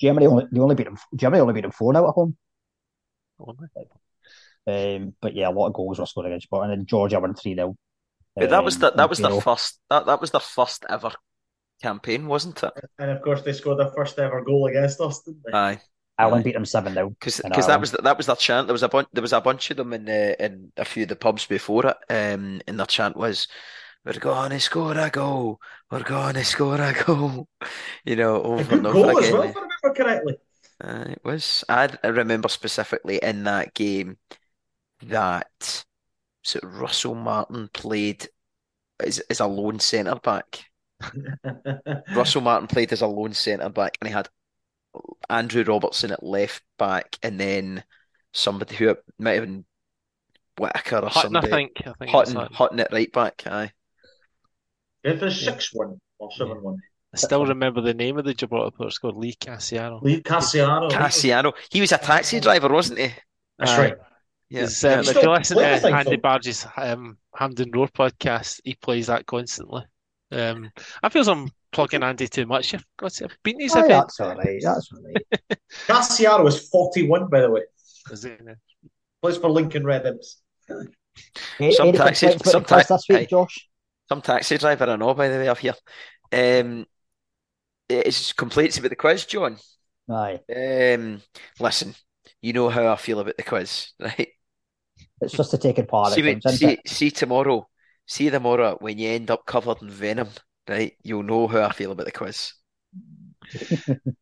Germany 0.00 0.26
only, 0.26 0.46
they 0.52 0.60
only 0.60 0.74
beat 0.74 0.84
them, 0.84 0.98
Germany 1.16 1.40
only 1.40 1.54
beat 1.54 1.62
them 1.62 1.70
4 1.72 1.94
0 1.94 2.08
at 2.08 2.14
home. 2.14 2.36
Um, 4.66 5.14
but 5.20 5.34
yeah, 5.34 5.48
a 5.48 5.50
lot 5.50 5.66
of 5.68 5.72
goals 5.74 5.98
were 5.98 6.06
scored 6.06 6.26
against 6.26 6.46
Gibraltar. 6.46 6.70
And 6.70 6.80
then 6.80 6.86
Georgia 6.86 7.20
won 7.20 7.34
3 7.34 7.54
0. 7.54 7.76
But 8.36 8.50
that 8.50 8.64
was 8.64 8.78
the, 8.78 8.90
that 8.92 9.10
was 9.10 9.18
their 9.18 9.40
first 9.40 9.78
that, 9.90 10.06
that 10.06 10.20
was 10.20 10.30
their 10.30 10.40
first 10.40 10.84
ever 10.88 11.12
campaign, 11.82 12.26
wasn't 12.26 12.62
it? 12.62 12.72
And 12.98 13.10
of 13.10 13.20
course, 13.22 13.42
they 13.42 13.52
scored 13.52 13.78
their 13.78 13.90
first 13.90 14.18
ever 14.18 14.42
goal 14.42 14.66
against 14.66 15.00
us, 15.00 15.20
didn't 15.22 15.42
they? 15.44 15.52
Aye. 15.52 15.80
Ireland 16.18 16.44
beat 16.44 16.54
them 16.54 16.64
7 16.64 16.94
0. 16.94 17.10
Because 17.10 17.40
because 17.44 17.66
that 17.66 17.80
was 17.80 17.90
the, 17.92 17.98
that 18.02 18.16
was 18.16 18.26
their 18.26 18.36
chant. 18.36 18.66
There 18.68 18.74
was 18.74 18.82
a 18.82 18.88
bunch 18.88 19.08
there 19.12 19.22
was 19.22 19.32
a 19.32 19.40
bunch 19.40 19.70
of 19.70 19.76
them 19.76 19.92
in 19.92 20.04
the 20.04 20.42
in 20.44 20.72
a 20.76 20.84
few 20.84 21.02
of 21.02 21.08
the 21.08 21.16
pubs 21.16 21.46
before 21.46 21.86
it. 21.86 21.96
Um, 22.08 22.60
and 22.66 22.78
their 22.78 22.86
chant 22.86 23.16
was, 23.16 23.48
"We're 24.04 24.12
going 24.14 24.50
to 24.50 24.60
score 24.60 24.96
a 24.96 25.10
goal. 25.10 25.60
We're 25.90 26.02
going 26.04 26.34
to 26.34 26.44
score 26.44 26.80
a 26.80 26.94
goal." 27.04 27.48
You 28.04 28.16
know, 28.16 28.36
A 28.58 28.62
over 28.62 28.64
good 28.64 28.78
and 28.78 28.86
over 28.86 29.00
goal 29.00 29.10
as 29.10 29.18
again. 29.18 29.32
well, 29.32 29.42
if 29.42 29.56
I 29.56 29.60
remember 29.60 29.94
correctly. 29.96 30.36
Uh, 30.82 31.04
it 31.10 31.20
was. 31.24 31.64
I 31.68 31.88
I 32.02 32.08
remember 32.08 32.48
specifically 32.48 33.18
in 33.22 33.44
that 33.44 33.74
game 33.74 34.18
that 35.08 35.84
so 36.42 36.60
Russell 36.62 37.14
Martin 37.14 37.68
played 37.72 38.28
as 39.00 39.18
as 39.30 39.40
a 39.40 39.46
lone 39.46 39.80
centre 39.80 40.16
back. 40.22 40.64
Russell 42.14 42.40
Martin 42.42 42.68
played 42.68 42.92
as 42.92 43.02
a 43.02 43.06
lone 43.06 43.32
centre 43.32 43.68
back, 43.68 43.98
and 44.00 44.08
he 44.08 44.12
had 44.14 44.28
Andrew 45.28 45.64
Robertson 45.64 46.12
at 46.12 46.22
left 46.22 46.62
back, 46.78 47.18
and 47.22 47.38
then 47.38 47.84
somebody 48.32 48.76
who 48.76 48.96
might 49.18 49.32
have 49.34 49.44
been 49.44 49.64
Whittaker 50.58 50.98
or 50.98 51.08
Hutton, 51.08 51.36
I 51.36 51.40
somebody. 51.40 51.48
think. 51.48 51.72
I 51.80 51.84
think 51.84 51.94
it's 52.02 52.12
Hutton, 52.12 52.34
Hutton. 52.36 52.54
Hutton 52.54 52.80
at 52.80 52.92
right 52.92 53.12
back. 53.12 53.42
Aye. 53.46 53.72
It 55.04 55.20
was 55.20 55.40
6 55.40 55.70
1 55.72 56.00
or 56.18 56.30
7 56.32 56.62
1. 56.62 56.76
I 57.14 57.16
still 57.18 57.44
remember 57.44 57.80
the 57.80 57.94
name 57.94 58.16
of 58.18 58.24
the 58.24 58.32
Gibraltar 58.34 58.74
player 58.74 58.90
scored 58.90 59.16
Lee 59.16 59.34
Casciaro. 59.34 60.00
Lee 60.02 60.22
Casciaro. 60.22 60.90
Casciaro. 60.90 61.52
He 61.70 61.80
was 61.80 61.92
a 61.92 61.98
taxi 61.98 62.40
driver, 62.40 62.68
wasn't 62.68 63.00
he? 63.00 63.12
That's 63.58 63.72
Aye. 63.72 63.78
right. 63.78 63.94
Yeah. 64.52 64.64
Is, 64.64 64.84
um, 64.84 65.00
if 65.00 65.14
you 65.14 65.30
listen 65.30 65.56
to 65.56 65.94
Andy. 65.96 66.16
Barge's 66.16 66.66
um, 66.76 67.16
Hampden 67.34 67.70
Roar 67.70 67.88
podcast, 67.88 68.60
he 68.64 68.74
plays 68.74 69.06
that 69.06 69.24
constantly. 69.24 69.82
Um, 70.30 70.70
I 71.02 71.08
feel 71.08 71.26
I'm 71.26 71.48
plugging 71.72 72.02
Andy 72.02 72.28
too 72.28 72.44
much. 72.44 72.74
I've 72.74 72.84
got 72.98 73.12
to, 73.12 73.24
I've 73.24 73.38
been 73.42 73.56
to 73.56 73.64
his 73.64 73.74
Aye, 73.74 73.86
event. 73.86 73.90
that's 73.90 74.20
all 74.20 74.34
right. 74.36 74.60
That's 74.62 74.90
all 74.92 75.02
right. 75.02 75.58
Casciaro 75.86 76.46
is 76.46 76.68
41, 76.68 77.28
by 77.30 77.40
the 77.40 77.50
way. 77.50 77.62
Is 78.10 78.26
it, 78.26 78.42
Plays 79.22 79.38
for 79.38 79.48
Lincoln 79.48 79.86
Red 79.86 80.04
Imps. 80.04 80.42
Some 80.68 81.92
taxi- 81.92 82.36
some 82.44 82.64
ta- 82.64 82.82
this 82.86 83.06
week, 83.08 83.18
aye. 83.18 83.24
Josh? 83.24 83.68
Some 84.10 84.20
taxi 84.20 84.58
driver 84.58 84.84
I 84.84 84.96
know, 84.96 85.14
by 85.14 85.28
the 85.28 85.38
way, 85.38 85.48
I've 85.48 85.58
here. 85.58 85.74
Um, 86.30 86.84
it's 87.88 88.34
complaints 88.34 88.76
about 88.76 88.90
the 88.90 88.96
quiz, 88.96 89.24
John. 89.24 89.56
Aye. 90.10 90.40
Um, 90.54 91.22
listen, 91.58 91.94
you 92.42 92.52
know 92.52 92.68
how 92.68 92.92
I 92.92 92.96
feel 92.96 93.20
about 93.20 93.36
the 93.38 93.42
quiz, 93.42 93.92
right? 94.00 94.28
It's 95.22 95.32
just 95.34 95.54
a 95.54 95.58
taking 95.58 95.86
part. 95.86 96.12
See, 96.12 96.20
It 96.20 96.24
when- 96.24 96.40
comes, 96.40 96.54
isn't 96.54 96.68
see, 96.68 96.74
it? 96.74 96.88
see 96.88 97.10
tomorrow. 97.10 97.68
See 98.06 98.30
tomorrow 98.30 98.76
when 98.80 98.98
you 98.98 99.08
end 99.10 99.30
up 99.30 99.46
covered 99.46 99.80
in 99.82 99.88
venom, 99.90 100.28
right? 100.68 100.92
You'll 101.02 101.22
know 101.22 101.46
how 101.48 101.62
I 101.62 101.72
feel 101.72 101.92
about 101.92 102.06
the 102.06 102.12
quiz. 102.12 102.52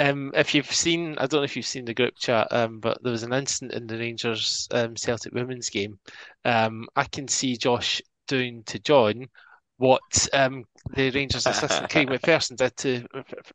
Um, 0.00 0.30
if 0.32 0.54
you've 0.54 0.72
seen, 0.72 1.16
I 1.18 1.26
don't 1.26 1.40
know 1.40 1.44
if 1.44 1.56
you've 1.56 1.66
seen 1.66 1.84
the 1.84 1.92
group 1.92 2.14
chat, 2.16 2.46
um, 2.52 2.78
but 2.78 3.02
there 3.02 3.10
was 3.10 3.24
an 3.24 3.32
incident 3.32 3.72
in 3.74 3.88
the 3.88 3.98
Rangers 3.98 4.68
um, 4.70 4.96
Celtic 4.96 5.34
women's 5.34 5.70
game. 5.70 5.98
Um, 6.44 6.86
I 6.94 7.02
can 7.02 7.26
see 7.26 7.56
Josh 7.56 8.00
doing 8.28 8.62
to 8.66 8.78
John 8.78 9.26
what 9.76 10.28
um, 10.32 10.62
the 10.94 11.10
Rangers 11.10 11.48
assistant 11.48 11.90
Craig 11.90 12.08
McPherson 12.08 12.54
did 12.56 12.76
to 12.76 13.06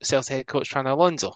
Celtic 0.02 0.36
head 0.36 0.48
coach 0.48 0.68
Fran 0.68 0.86
Alonso. 0.88 1.34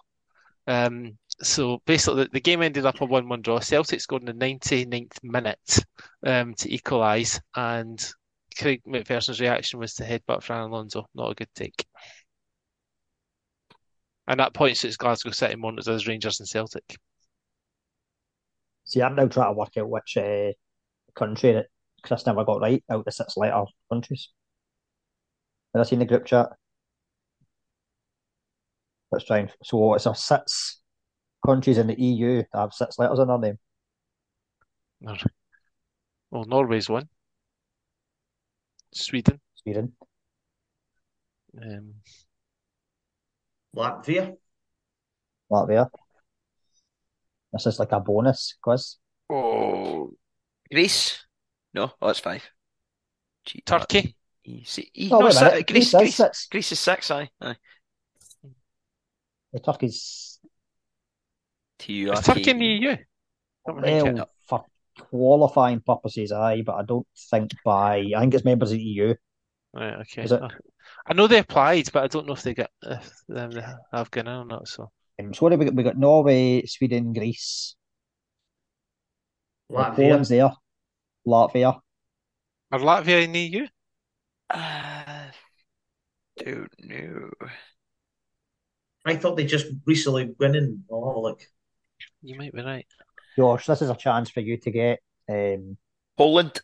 Um, 0.67 1.17
so 1.41 1.81
basically, 1.85 2.23
the, 2.23 2.29
the 2.33 2.41
game 2.41 2.61
ended 2.61 2.85
up 2.85 3.01
a 3.01 3.05
1 3.05 3.29
1 3.29 3.41
draw. 3.41 3.59
Celtic 3.59 4.01
scored 4.01 4.27
in 4.27 4.37
the 4.37 4.45
99th 4.45 5.23
minute 5.23 5.79
um, 6.25 6.53
to 6.55 6.73
equalise, 6.73 7.39
and 7.55 8.03
Craig 8.57 8.81
McPherson's 8.87 9.39
reaction 9.39 9.79
was 9.79 9.93
to 9.95 10.03
headbutt 10.03 10.43
Fran 10.43 10.61
Alonso. 10.61 11.05
Not 11.13 11.31
a 11.31 11.35
good 11.35 11.49
take. 11.55 11.85
And 14.27 14.39
that 14.39 14.53
points 14.53 14.81
to 14.81 14.91
Glasgow 14.97 15.31
City 15.31 15.55
monitors 15.55 15.87
as 15.87 16.07
Rangers 16.07 16.39
and 16.39 16.49
Celtic. 16.49 16.97
See, 18.85 19.01
I'm 19.01 19.15
now 19.15 19.27
trying 19.27 19.53
to 19.53 19.57
work 19.57 19.77
out 19.77 19.89
which 19.89 20.17
uh, 20.17 20.51
country 21.15 21.53
that 21.53 21.67
Kris 22.03 22.25
never 22.25 22.43
got 22.43 22.61
right 22.61 22.83
out 22.89 22.99
of 22.99 23.05
the 23.05 23.11
six 23.11 23.37
letter 23.37 23.63
countries. 23.91 24.29
Have 25.73 25.81
I 25.81 25.83
seen 25.83 25.99
the 25.99 26.05
group 26.05 26.25
chat? 26.25 26.49
Let's 29.11 29.25
try 29.25 29.39
and 29.39 29.51
so 29.63 29.93
it's 29.93 30.05
a 30.05 30.15
six 30.15 30.81
countries 31.47 31.77
in 31.77 31.87
the 31.87 31.99
EU 31.99 32.43
that 32.51 32.59
have 32.59 32.73
six 32.73 32.99
letters 32.99 33.19
in 33.19 33.27
their 33.27 33.37
name. 33.39 33.57
Well, 36.29 36.43
Norway's 36.45 36.89
one. 36.89 37.07
Sweden. 38.93 39.39
Sweden. 39.55 39.93
Um, 41.61 41.93
Latvia. 43.75 44.35
Latvia. 45.49 45.89
This 47.53 47.65
is 47.65 47.79
like 47.79 47.91
a 47.93 47.99
bonus 47.99 48.55
quiz. 48.61 48.97
Oh, 49.29 50.11
Greece? 50.71 51.25
No, 51.73 51.91
oh, 52.01 52.09
it's 52.09 52.19
five. 52.19 52.43
Gee, 53.45 53.61
Turkey. 53.65 54.15
E, 54.43 54.63
C, 54.63 54.89
E, 54.93 55.09
Oh, 55.11 55.19
no, 55.19 55.25
wait 55.25 55.35
a 55.35 55.57
si- 55.57 55.63
Greece, 55.63 55.65
Greece 55.65 55.93
is 55.93 55.99
Greece, 55.99 56.15
six. 56.15 56.47
Greece 56.47 56.71
is 56.71 56.79
six, 56.79 57.11
aye. 57.11 57.29
aye. 57.41 57.55
The 59.53 59.59
Turkey's 59.59 60.26
T-U-R-K-E. 61.79 62.19
Is 62.19 62.25
Turkey 62.25 62.51
in 62.51 62.59
the 62.59 62.65
EU? 62.65 62.95
Don't 63.65 63.81
well 63.81 64.29
for 64.47 64.65
qualifying 65.09 65.81
purposes, 65.81 66.31
aye, 66.31 66.63
but 66.65 66.75
I 66.75 66.83
don't 66.83 67.07
think 67.29 67.51
by 67.63 67.97
I 68.15 68.19
think 68.21 68.33
it's 68.33 68.45
members 68.45 68.71
of 68.71 68.77
the 68.77 68.83
EU. 68.83 69.13
Right, 69.73 69.95
okay. 70.01 70.23
Is 70.23 70.31
it- 70.31 70.41
Uh, 70.41 70.49
I 71.05 71.13
know 71.13 71.27
they 71.27 71.39
applied, 71.39 71.89
but 71.91 72.03
I 72.03 72.07
don't 72.07 72.25
know 72.27 72.33
if 72.33 72.43
they 72.43 72.53
get 72.53 72.71
if 72.81 73.11
um, 73.35 73.51
they 73.51 73.63
have 73.91 74.11
gone 74.11 74.27
in 74.27 74.33
or 74.33 74.45
not. 74.45 74.67
So 74.67 74.89
Um, 75.19 75.33
so 75.33 75.39
what 75.41 75.51
have 75.51 75.59
we 75.59 75.65
got? 75.65 75.75
We 75.75 75.83
got 75.83 75.97
Norway, 75.97 76.65
Sweden, 76.65 77.13
Greece, 77.13 77.75
Latvia. 79.71 79.95
Poland's 79.95 80.29
there, 80.29 80.51
Latvia. 81.27 81.79
are 82.71 82.79
Latvia 82.79 83.23
in 83.23 83.31
the 83.31 83.39
EU? 83.39 83.67
Uh, 84.49 85.31
don't 86.37 86.71
know. 86.79 87.29
I 89.05 89.15
thought 89.15 89.35
they 89.35 89.45
just 89.45 89.67
recently 89.85 90.33
went 90.39 90.55
in. 90.55 90.83
Oh, 90.89 91.21
look. 91.21 91.41
You 92.21 92.37
might 92.37 92.53
be 92.53 92.61
right. 92.61 92.85
Josh, 93.37 93.65
this 93.67 93.81
is 93.81 93.89
a 93.89 93.95
chance 93.95 94.29
for 94.29 94.39
you 94.39 94.57
to 94.57 94.71
get 94.71 94.99
um 95.29 95.77
Poland. 96.17 96.59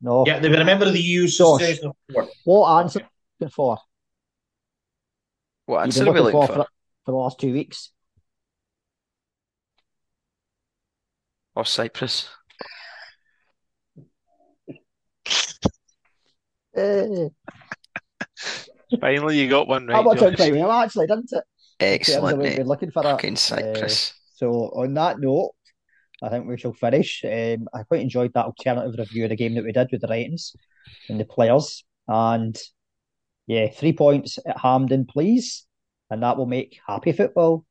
no. 0.00 0.24
Yeah, 0.26 0.38
they've 0.38 0.50
been 0.50 0.62
a 0.62 0.64
member 0.64 0.86
of 0.86 0.92
the 0.92 1.00
EU 1.00 1.26
since 1.26 1.36
Josh. 1.38 1.60
2004. 1.60 2.28
What 2.44 2.82
answer 2.82 3.00
are 3.00 3.02
you 3.02 3.08
looking 3.40 3.52
for? 3.52 3.78
What 5.66 5.82
answer 5.82 6.00
been 6.00 6.08
are 6.08 6.12
we 6.12 6.20
looking 6.20 6.40
looking 6.40 6.46
for 6.48 6.54
for? 6.54 6.62
for, 6.64 6.68
for 7.06 7.10
the 7.12 7.16
last 7.16 7.40
two 7.40 7.52
weeks. 7.52 7.90
Or 11.54 11.64
Cyprus? 11.64 12.28
Eh, 16.74 17.28
Finally, 19.00 19.38
you 19.38 19.48
got 19.48 19.68
one 19.68 19.86
right, 19.86 19.96
that 19.96 20.04
worked 20.04 20.22
out 20.22 20.30
Josh. 20.30 20.36
quite 20.36 20.54
well, 20.54 20.70
actually, 20.70 21.06
didn't 21.06 21.30
it? 21.32 21.44
In 21.80 21.98
terms 21.98 22.08
of 22.08 22.24
Excellent, 22.24 22.38
we've 22.38 22.56
been 22.56 22.66
looking 22.66 22.90
for 22.90 23.02
that. 23.02 23.10
Fucking 23.12 23.36
Cyprus. 23.36 24.14
So 24.42 24.72
on 24.74 24.94
that 24.94 25.20
note, 25.20 25.52
I 26.20 26.28
think 26.28 26.48
we 26.48 26.58
shall 26.58 26.72
finish. 26.72 27.24
Um, 27.24 27.68
I 27.72 27.84
quite 27.84 28.00
enjoyed 28.00 28.32
that 28.34 28.46
alternative 28.46 28.98
review 28.98 29.22
of 29.22 29.30
the 29.30 29.36
game 29.36 29.54
that 29.54 29.62
we 29.62 29.70
did 29.70 29.86
with 29.92 30.00
the 30.00 30.08
ratings 30.08 30.56
and 31.08 31.20
the 31.20 31.24
players. 31.24 31.84
And 32.08 32.58
yeah, 33.46 33.70
three 33.70 33.92
points 33.92 34.40
at 34.44 34.58
Hampden, 34.58 35.06
please. 35.06 35.64
And 36.10 36.24
that 36.24 36.36
will 36.36 36.46
make 36.46 36.80
happy 36.84 37.12
football. 37.12 37.64